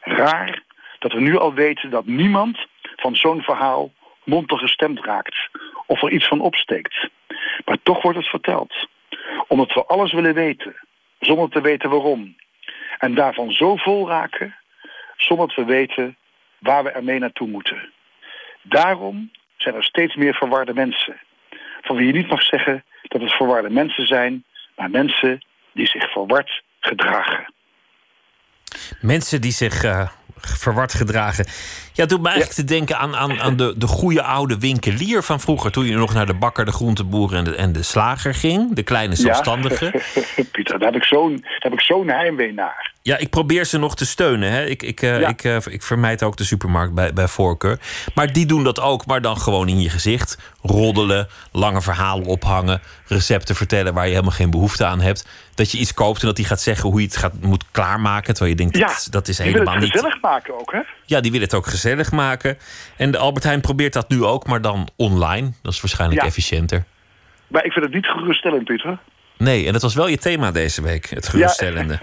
Raar 0.00 0.62
dat 1.02 1.12
we 1.12 1.20
nu 1.20 1.38
al 1.38 1.54
weten 1.54 1.90
dat 1.90 2.06
niemand 2.06 2.66
van 2.96 3.16
zo'n 3.16 3.42
verhaal 3.42 3.92
mondig 4.24 4.60
gestemd 4.60 5.04
raakt. 5.04 5.48
Of 5.86 6.02
er 6.02 6.10
iets 6.10 6.28
van 6.28 6.40
opsteekt. 6.40 7.08
Maar 7.64 7.78
toch 7.82 8.02
wordt 8.02 8.18
het 8.18 8.28
verteld. 8.28 8.88
Omdat 9.48 9.72
we 9.72 9.84
alles 9.84 10.12
willen 10.12 10.34
weten. 10.34 10.74
Zonder 11.20 11.48
te 11.48 11.60
weten 11.60 11.90
waarom. 11.90 12.36
En 12.98 13.14
daarvan 13.14 13.52
zo 13.52 13.76
vol 13.76 14.08
raken. 14.08 14.54
Zonder 15.16 15.46
dat 15.46 15.56
we 15.56 15.64
weten 15.64 16.16
waar 16.58 16.84
we 16.84 16.90
ermee 16.90 17.18
naartoe 17.18 17.48
moeten. 17.48 17.92
Daarom 18.62 19.30
zijn 19.56 19.74
er 19.74 19.84
steeds 19.84 20.14
meer 20.14 20.34
verwarde 20.34 20.74
mensen. 20.74 21.20
Van 21.80 21.96
wie 21.96 22.06
je 22.06 22.12
niet 22.12 22.28
mag 22.28 22.42
zeggen 22.42 22.84
dat 23.02 23.20
het 23.20 23.32
verwarde 23.32 23.70
mensen 23.70 24.06
zijn, 24.06 24.44
maar 24.76 24.90
mensen 24.90 25.44
die 25.72 25.86
zich 25.86 26.12
verward 26.12 26.62
gedragen. 26.80 27.52
Mensen 29.00 29.40
die 29.40 29.52
zich 29.52 29.84
eh, 29.84 30.08
verward 30.46 30.94
gedragen. 30.94 31.44
Ja, 31.92 32.02
het 32.02 32.08
doet 32.08 32.20
me 32.20 32.28
eigenlijk 32.28 32.56
te 32.56 32.64
denken 32.64 32.98
aan, 32.98 33.16
aan, 33.16 33.40
aan 33.40 33.56
de, 33.56 33.74
de 33.76 33.86
goede 33.86 34.22
oude 34.22 34.58
winkelier 34.58 35.22
van 35.22 35.40
vroeger. 35.40 35.72
Toen 35.72 35.84
je 35.84 35.94
nog 35.94 36.14
naar 36.14 36.26
de 36.26 36.34
bakker, 36.34 36.64
de 36.64 36.72
groenteboer 36.72 37.34
en 37.34 37.44
de, 37.44 37.54
en 37.54 37.72
de 37.72 37.82
slager 37.82 38.34
ging. 38.34 38.74
De 38.74 38.82
kleine 38.82 39.14
zelfstandige. 39.14 40.02
Ja, 40.14 40.44
Pieter, 40.52 40.78
daar 40.78 40.92
heb 40.92 41.02
ik 41.02 41.06
zo'n 41.06 41.36
daar 41.42 41.56
heb 41.58 41.72
ik 41.72 41.80
zo'n 41.80 42.08
heimwee 42.08 42.52
naar. 42.52 42.91
Ja, 43.04 43.16
ik 43.18 43.30
probeer 43.30 43.64
ze 43.64 43.78
nog 43.78 43.96
te 43.96 44.06
steunen. 44.06 44.50
Hè. 44.52 44.64
Ik, 44.64 44.82
ik, 44.82 45.02
eh, 45.02 45.20
Ja. 45.20 45.28
ik, 45.28 45.44
eh, 45.44 45.56
ik 45.70 45.82
vermijd 45.82 46.22
ook 46.22 46.36
de 46.36 46.44
supermarkt 46.44 46.94
bij, 46.94 47.12
bij 47.12 47.28
voorkeur. 47.28 47.78
Maar 48.14 48.32
die 48.32 48.46
doen 48.46 48.64
dat 48.64 48.80
ook, 48.80 49.06
maar 49.06 49.20
dan 49.20 49.36
gewoon 49.38 49.68
in 49.68 49.80
je 49.80 49.88
gezicht. 49.90 50.38
Roddelen, 50.62 51.28
lange 51.52 51.82
verhalen 51.82 52.26
ophangen, 52.26 52.80
recepten 53.06 53.54
vertellen 53.54 53.94
waar 53.94 54.04
je 54.04 54.10
helemaal 54.10 54.30
geen 54.30 54.50
behoefte 54.50 54.84
aan 54.84 55.00
hebt. 55.00 55.28
Dat 55.54 55.70
je 55.70 55.78
iets 55.78 55.94
koopt 55.94 56.20
en 56.20 56.26
dat 56.26 56.36
die 56.36 56.44
gaat 56.44 56.60
zeggen 56.60 56.88
hoe 56.90 57.00
je 57.00 57.06
het 57.06 57.16
gaat, 57.16 57.40
moet 57.40 57.64
klaarmaken. 57.70 58.34
Terwijl 58.34 58.50
je 58.56 58.62
denkt, 58.62 58.76
Ja, 58.76 58.86
dat, 58.86 59.06
dat 59.10 59.28
is 59.28 59.36
die 59.36 59.44
willen 59.44 59.58
helemaal 59.60 59.74
het 59.82 59.82
niet. 59.92 59.92
gezellig 60.02 60.20
maken 60.20 60.60
ook, 60.60 60.72
hè? 60.72 60.80
Ja, 61.06 61.20
die 61.20 61.30
willen 61.30 61.46
het 61.46 61.56
ook 61.56 61.66
gezellig 61.66 62.12
maken. 62.12 62.58
En 62.96 63.10
de 63.10 63.18
Albert 63.18 63.44
Heijn 63.44 63.60
probeert 63.60 63.92
dat 63.92 64.08
nu 64.08 64.24
ook, 64.24 64.46
maar 64.46 64.60
dan 64.60 64.88
online. 64.96 65.52
Dat 65.62 65.72
is 65.72 65.80
waarschijnlijk 65.80 66.20
Ja. 66.20 66.26
efficiënter. 66.26 66.84
Maar 67.48 67.64
ik 67.64 67.72
vind 67.72 67.84
het 67.84 67.94
niet 67.94 68.06
geruststellend, 68.06 68.64
Pieter. 68.64 68.98
Nee, 69.36 69.66
en 69.66 69.72
dat 69.72 69.82
was 69.82 69.94
wel 69.94 70.06
je 70.06 70.18
thema 70.18 70.50
deze 70.50 70.82
week, 70.82 71.10
het 71.10 71.28
geruststellende. 71.28 71.98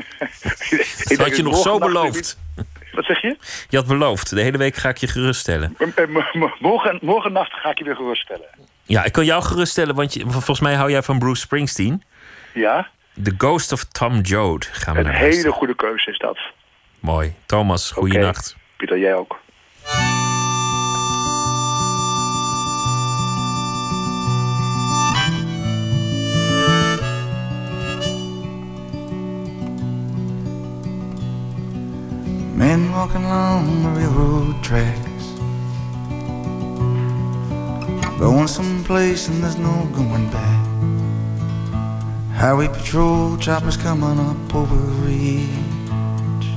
Ik 1.10 1.18
Dat 1.18 1.28
had 1.28 1.36
je 1.38 1.44
nog 1.44 1.58
zo 1.58 1.78
beloofd. 1.78 2.38
Wat 2.92 3.06
zeg 3.06 3.22
je? 3.22 3.38
Je 3.70 3.78
had 3.78 3.88
beloofd, 3.88 4.30
de 4.30 4.42
hele 4.42 4.58
week 4.58 4.76
ga 4.76 4.90
ik 4.90 4.98
je 4.98 5.08
geruststellen. 5.08 5.78
Morgen, 6.60 7.00
morgen 7.02 7.32
nacht 7.32 7.52
ga 7.54 7.70
ik 7.70 7.78
je 7.78 7.84
weer 7.84 7.96
geruststellen. 7.96 8.48
Ja, 8.84 9.04
ik 9.04 9.12
kan 9.12 9.26
jou 9.26 9.44
geruststellen, 9.44 9.96
want 9.96 10.14
je, 10.14 10.22
volgens 10.28 10.60
mij 10.60 10.74
hou 10.76 10.92
jij 10.92 11.04
van 11.04 11.20
Bruce 11.20 11.42
Springsteen. 11.42 12.04
Ja? 12.54 12.90
The 13.24 13.34
Ghost 13.38 13.72
of 13.72 13.84
Tom 13.84 14.20
Joad 14.22 14.70
gaan 14.72 14.94
we 14.94 15.00
Een 15.00 15.06
naar 15.06 15.14
hele 15.16 15.28
luisteren. 15.28 15.54
goede 15.54 15.76
keuze 15.76 16.12
is 16.12 16.18
dat. 16.18 16.40
Mooi. 17.00 17.34
Thomas, 17.46 17.92
goeienacht. 17.92 18.56
Pieter, 18.78 19.00
jij 19.00 19.14
ook. 19.16 19.40
Men 32.60 32.92
walking 32.92 33.24
along 33.24 33.84
the 33.84 33.90
railroad 33.98 34.62
tracks. 34.62 35.26
Going 38.20 38.50
someplace 38.50 39.30
and 39.30 39.42
there's 39.42 39.56
no 39.56 39.86
going 39.96 40.30
back. 40.30 40.66
Highway 42.36 42.68
patrol 42.68 43.38
choppers 43.38 43.78
coming 43.78 44.20
up 44.20 44.54
over 44.54 44.76
the 44.76 44.92
ridge. 45.08 46.48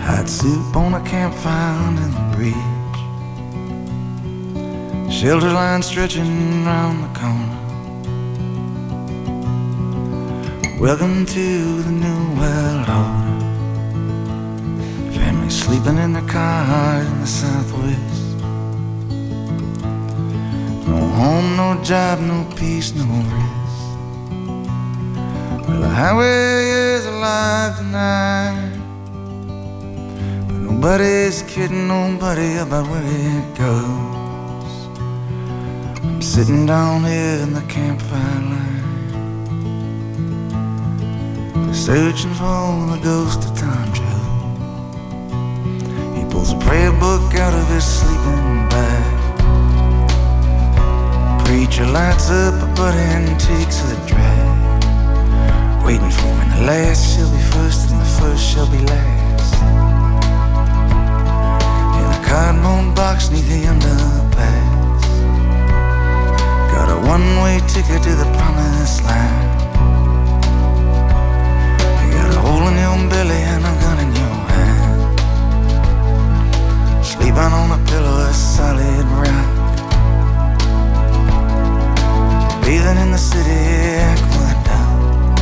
Hot 0.00 0.26
soup 0.26 0.76
on 0.76 0.94
a 0.94 1.02
campfire 1.02 1.88
in 1.88 1.96
the 2.16 2.24
bridge. 2.34 2.56
Shelter 5.12 5.52
line 5.52 5.82
stretching 5.82 6.64
round 6.64 7.04
the 7.04 7.08
corner. 7.20 7.58
Welcome 10.80 11.26
to 11.26 11.82
the 11.82 11.92
new 11.92 12.40
world 12.40 12.88
order. 12.88 13.31
Sleeping 15.52 15.98
in 15.98 16.12
their 16.14 16.26
car 16.28 17.02
in 17.02 17.20
the 17.20 17.26
southwest. 17.26 18.36
No 20.86 20.98
home, 21.18 21.56
no 21.56 21.82
job, 21.84 22.20
no 22.20 22.44
peace, 22.56 22.94
no 22.94 23.04
rest. 23.04 23.86
Well, 25.68 25.80
the 25.80 25.88
highway 25.88 26.70
is 26.96 27.04
alive 27.04 27.76
tonight. 27.76 28.72
But 30.48 30.58
nobody's 30.68 31.42
kidding 31.42 31.86
nobody 31.86 32.56
about 32.56 32.86
where 32.88 33.04
it 33.04 33.54
goes. 33.54 34.72
I'm 36.02 36.22
sitting 36.22 36.64
down 36.66 37.04
here 37.04 37.40
in 37.44 37.52
the 37.52 37.62
campfire 37.68 38.40
line. 38.52 38.82
Searching 41.74 42.34
for 42.34 42.86
the 42.92 43.00
ghost 43.02 43.44
of 43.48 43.54
Tom 43.58 43.92
Joe. 43.92 44.21
Pulls 46.42 46.54
a 46.54 46.58
prayer 46.58 46.90
book 46.90 47.34
out 47.36 47.54
of 47.54 47.68
his 47.68 47.84
sleeping 47.84 48.68
bag. 48.68 49.38
Preacher 51.46 51.86
lights 51.86 52.30
up 52.30 52.54
a 52.54 52.66
butt 52.74 52.94
and 52.94 53.38
takes 53.38 53.78
the 53.82 53.94
drag. 54.08 54.82
Waiting 55.86 56.10
for 56.10 56.26
when 56.26 56.50
the 56.50 56.62
last 56.66 57.14
shall 57.14 57.30
be 57.30 57.42
first 57.54 57.90
and 57.92 58.00
the 58.00 58.10
first 58.18 58.42
shall 58.42 58.68
be 58.68 58.78
last. 58.78 59.54
In 62.00 62.06
a 62.10 62.20
cardboard 62.26 62.96
box 62.96 63.30
neath 63.30 63.48
the 63.48 63.62
underpass. 63.72 65.02
Got 66.74 66.88
a 66.90 66.98
one-way 67.06 67.60
ticket 67.68 68.02
to 68.02 68.14
the 68.16 68.26
promised 68.36 69.04
land. 69.04 69.60
You 72.02 72.10
got 72.18 72.34
a 72.34 72.40
hole 72.40 72.66
in 72.66 72.74
your 72.82 72.98
belly 73.08 73.42
and 73.54 73.64
a 73.64 73.72
gun 73.80 73.91
Sleeping 77.22 77.38
on 77.38 77.70
a 77.70 77.78
pillow 77.86 78.26
of 78.28 78.34
solid 78.34 79.06
rock. 79.22 79.48
Bathing 82.64 82.98
in 82.98 83.12
the 83.12 83.16
city 83.16 83.60
aqueduct. 84.10 85.36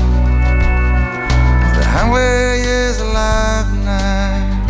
The 1.77 1.85
highway 1.95 2.61
is 2.61 3.01
alive 3.01 3.67
tonight. 3.73 4.61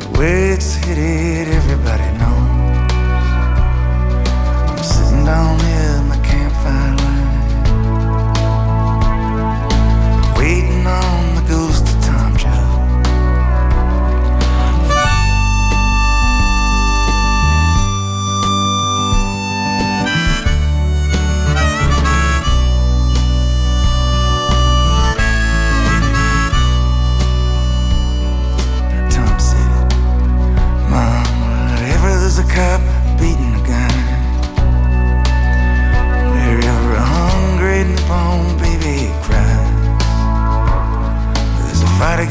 The 0.00 0.08
way 0.18 0.52
it's 0.54 0.74
headed, 0.76 1.48
everybody 1.48 2.08
knows. 2.16 2.92
I'm 4.70 4.82
sitting 4.82 5.24
down 5.26 5.60
here 5.66 5.75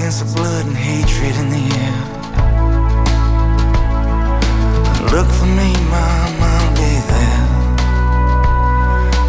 against 0.05 0.23
the 0.23 0.39
blood 0.39 0.65
and 0.67 0.77
hatred 0.77 1.35
in 1.41 1.49
the 1.49 1.65
air. 1.81 1.99
Look 5.09 5.27
for 5.39 5.47
me, 5.47 5.73
Mom, 5.93 6.43
I'll 6.53 6.71
be 6.75 6.93
there. 7.09 7.45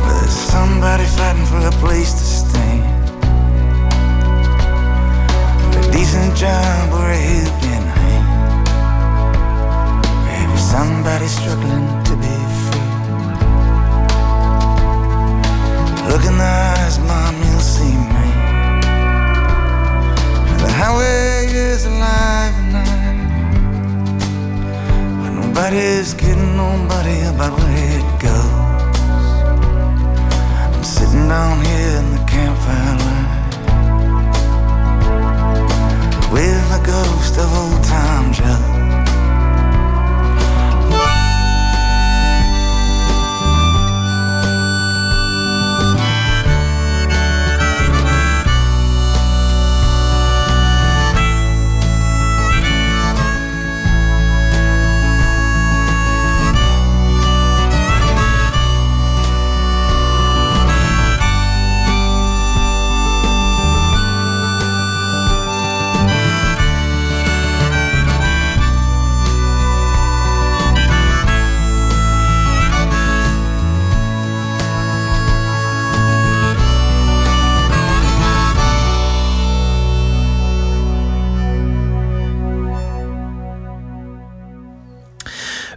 Where 0.03 0.21
there's 0.21 0.39
somebody 0.53 1.07
fighting 1.17 1.47
for 1.47 1.67
a 1.67 1.73
place 1.81 2.13
to 2.21 2.25
stand. 2.41 2.85
A 5.81 5.93
decent 5.93 6.37
job 6.37 6.93
or 6.93 7.09
a 7.09 7.17
helping 7.17 7.87
hand. 7.97 8.69
Maybe 10.29 10.59
somebody 10.59 11.27
struggling 11.27 11.89
to 12.05 12.15
be 12.17 12.46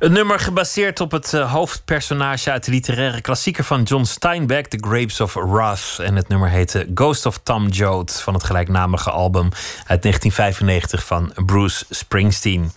Een 0.09 0.15
nummer 0.15 0.39
gebaseerd 0.39 0.99
op 0.99 1.11
het 1.11 1.33
eh, 1.33 1.51
hoofdpersonage 1.51 2.51
uit 2.51 2.65
de 2.65 2.71
literaire 2.71 3.21
klassieker 3.21 3.63
van 3.63 3.83
John 3.83 4.03
Steinbeck, 4.03 4.67
The 4.67 4.77
Grapes 4.81 5.21
of 5.21 5.33
Wrath. 5.33 5.97
En 6.01 6.15
het 6.15 6.27
nummer 6.27 6.49
heette 6.49 6.87
Ghost 6.93 7.25
of 7.25 7.39
Tom 7.43 7.67
Joad 7.67 8.21
van 8.21 8.33
het 8.33 8.43
gelijknamige 8.43 9.11
album 9.11 9.49
uit 9.85 10.01
1995 10.01 11.05
van 11.05 11.31
Bruce 11.45 11.85
Springsteen. 11.89 12.71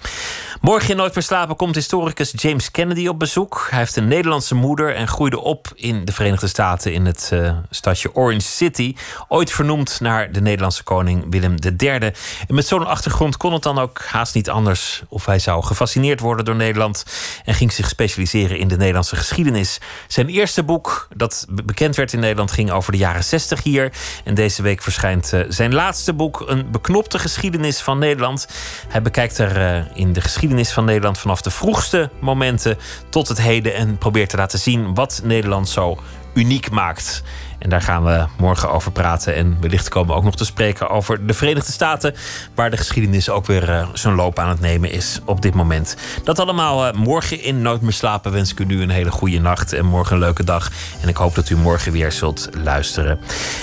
Morgen 0.62 0.90
in 0.90 0.96
Nooit 0.96 1.14
meer 1.14 1.24
slapen 1.24 1.56
komt 1.56 1.74
historicus 1.74 2.32
James 2.36 2.70
Kennedy 2.70 3.06
op 3.06 3.18
bezoek. 3.18 3.66
Hij 3.70 3.78
heeft 3.78 3.96
een 3.96 4.08
Nederlandse 4.08 4.54
moeder 4.54 4.94
en 4.94 5.08
groeide 5.08 5.40
op 5.40 5.72
in 5.74 6.04
de 6.04 6.12
Verenigde 6.12 6.46
Staten 6.46 6.92
in 6.92 7.06
het 7.06 7.28
eh, 7.32 7.56
stadje 7.70 8.14
Orange 8.14 8.40
City. 8.40 8.94
Ooit 9.28 9.50
vernoemd 9.50 10.00
naar 10.00 10.32
de 10.32 10.40
Nederlandse 10.40 10.82
koning 10.82 11.26
Willem 11.30 11.54
III. 11.78 11.98
En 11.98 12.14
met 12.54 12.66
zo'n 12.66 12.86
achtergrond 12.86 13.36
kon 13.36 13.52
het 13.52 13.62
dan 13.62 13.78
ook 13.78 14.02
haast 14.04 14.34
niet 14.34 14.50
anders 14.50 15.02
of 15.08 15.26
hij 15.26 15.38
zou 15.38 15.62
gefascineerd 15.64 16.20
worden 16.20 16.44
door 16.44 16.56
Nederland 16.56 17.04
en 17.44 17.54
ging 17.54 17.72
zich 17.72 17.88
specialiseren 17.88 18.58
in 18.58 18.68
de 18.68 18.76
Nederlandse 18.76 19.16
geschiedenis. 19.16 19.80
Zijn 20.08 20.28
eerste 20.28 20.62
boek 20.62 21.08
dat 21.16 21.46
be- 21.48 21.62
bekend 21.62 21.96
werd 21.96 22.12
in 22.12 22.20
Nederland 22.20 22.52
ging 22.52 22.70
over 22.70 22.92
de 22.92 22.98
jaren 22.98 23.24
60 23.24 23.62
hier. 23.62 23.92
En 24.24 24.34
deze 24.34 24.62
week 24.62 24.82
verschijnt 24.82 25.32
eh, 25.32 25.40
zijn 25.48 25.74
laatste 25.74 26.12
boek, 26.12 26.44
Een 26.46 26.70
beknopte 26.70 27.18
geschiedenis 27.18 27.80
van 27.80 27.98
Nederland. 27.98 28.46
Hij 28.88 29.02
bekijkt 29.02 29.38
er 29.38 29.56
eh, 29.56 29.84
in 29.94 30.12
de 30.12 30.20
geschiedenis 30.20 30.50
van 30.58 30.84
Nederland 30.84 31.18
vanaf 31.18 31.42
de 31.42 31.50
vroegste 31.50 32.10
momenten 32.20 32.78
tot 33.08 33.28
het 33.28 33.40
heden 33.40 33.74
en 33.74 33.98
probeert 33.98 34.30
te 34.30 34.36
laten 34.36 34.58
zien 34.58 34.94
wat 34.94 35.20
Nederland 35.24 35.68
zo 35.68 35.98
uniek 36.34 36.70
maakt. 36.70 37.22
En 37.62 37.70
daar 37.70 37.82
gaan 37.82 38.04
we 38.04 38.24
morgen 38.38 38.70
over 38.70 38.92
praten. 38.92 39.34
En 39.34 39.56
wellicht 39.60 39.88
komen 39.88 40.08
we 40.08 40.14
ook 40.16 40.24
nog 40.24 40.36
te 40.36 40.44
spreken 40.44 40.88
over 40.88 41.26
de 41.26 41.34
Verenigde 41.34 41.72
Staten, 41.72 42.14
waar 42.54 42.70
de 42.70 42.76
geschiedenis 42.76 43.30
ook 43.30 43.46
weer 43.46 43.70
eh, 43.70 43.88
zijn 43.92 44.14
loop 44.14 44.38
aan 44.38 44.48
het 44.48 44.60
nemen 44.60 44.90
is 44.90 45.20
op 45.24 45.42
dit 45.42 45.54
moment. 45.54 45.96
Dat 46.24 46.38
allemaal 46.38 46.86
eh, 46.86 46.92
morgen 46.92 47.42
in 47.42 47.62
Nooit 47.62 47.80
meer 47.80 47.92
slapen 47.92 48.32
wens 48.32 48.50
ik 48.50 48.60
u 48.60 48.64
nu 48.64 48.82
een 48.82 48.90
hele 48.90 49.10
goede 49.10 49.40
nacht 49.40 49.72
en 49.72 49.86
morgen 49.86 50.14
een 50.14 50.20
leuke 50.20 50.44
dag. 50.44 50.70
En 51.00 51.08
ik 51.08 51.16
hoop 51.16 51.34
dat 51.34 51.50
u 51.50 51.56
morgen 51.56 51.92
weer 51.92 52.12
zult 52.12 52.48
luisteren. 52.62 53.20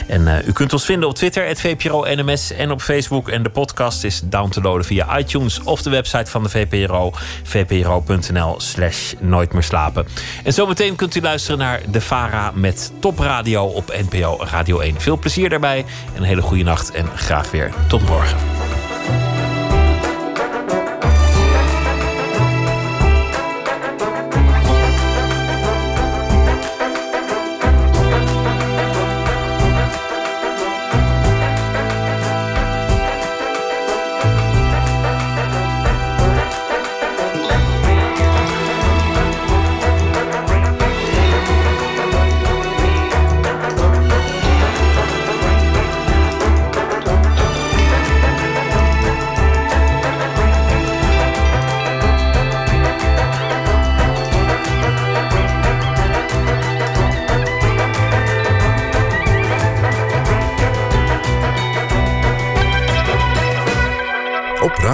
En 0.08 0.28
eh, 0.28 0.48
u 0.48 0.52
kunt 0.52 0.74
ons 0.74 0.86
vinden 0.86 1.10
op 1.10 1.16
Twitter, 1.16 1.48
het 1.48 1.62
VPRO 1.62 2.06
NMS 2.08 2.52
en 2.52 2.72
op 2.72 2.82
Facebook. 2.82 3.30
En 3.30 3.44
de 3.44 3.50
podcast 3.50 4.04
is 4.04 4.22
down 4.24 4.50
te 4.50 4.62
loaden 4.62 4.86
via 4.86 5.18
iTunes 5.18 5.64
of 5.64 5.82
de 5.82 5.90
website 5.90 6.32
van 6.32 6.44
de 6.44 6.50
VPRO, 6.50 7.12
vpro.nl 7.44 8.60
slash 8.60 9.14
nooit 9.20 9.54
meer 9.54 9.64
slapen. 9.64 10.08
En 10.44 10.54
zometeen 10.54 10.96
kunt 10.96 11.16
u 11.16 11.22
luisteren 11.22 11.58
naar 11.60 11.82
De 11.90 12.02
Vara 12.02 12.52
met 12.56 12.92
Topradio 13.00 13.64
op 13.64 13.89
NPO 13.91 14.38
Radio 14.40 14.80
1. 14.80 15.02
Veel 15.02 15.18
plezier 15.18 15.49
daarbij, 15.49 15.86
een 16.16 16.24
hele 16.24 16.41
goede 16.41 16.64
nacht 16.64 16.91
en 16.91 17.07
graag 17.16 17.52
weer 17.52 17.74
tot 17.88 18.02
morgen. 18.02 18.38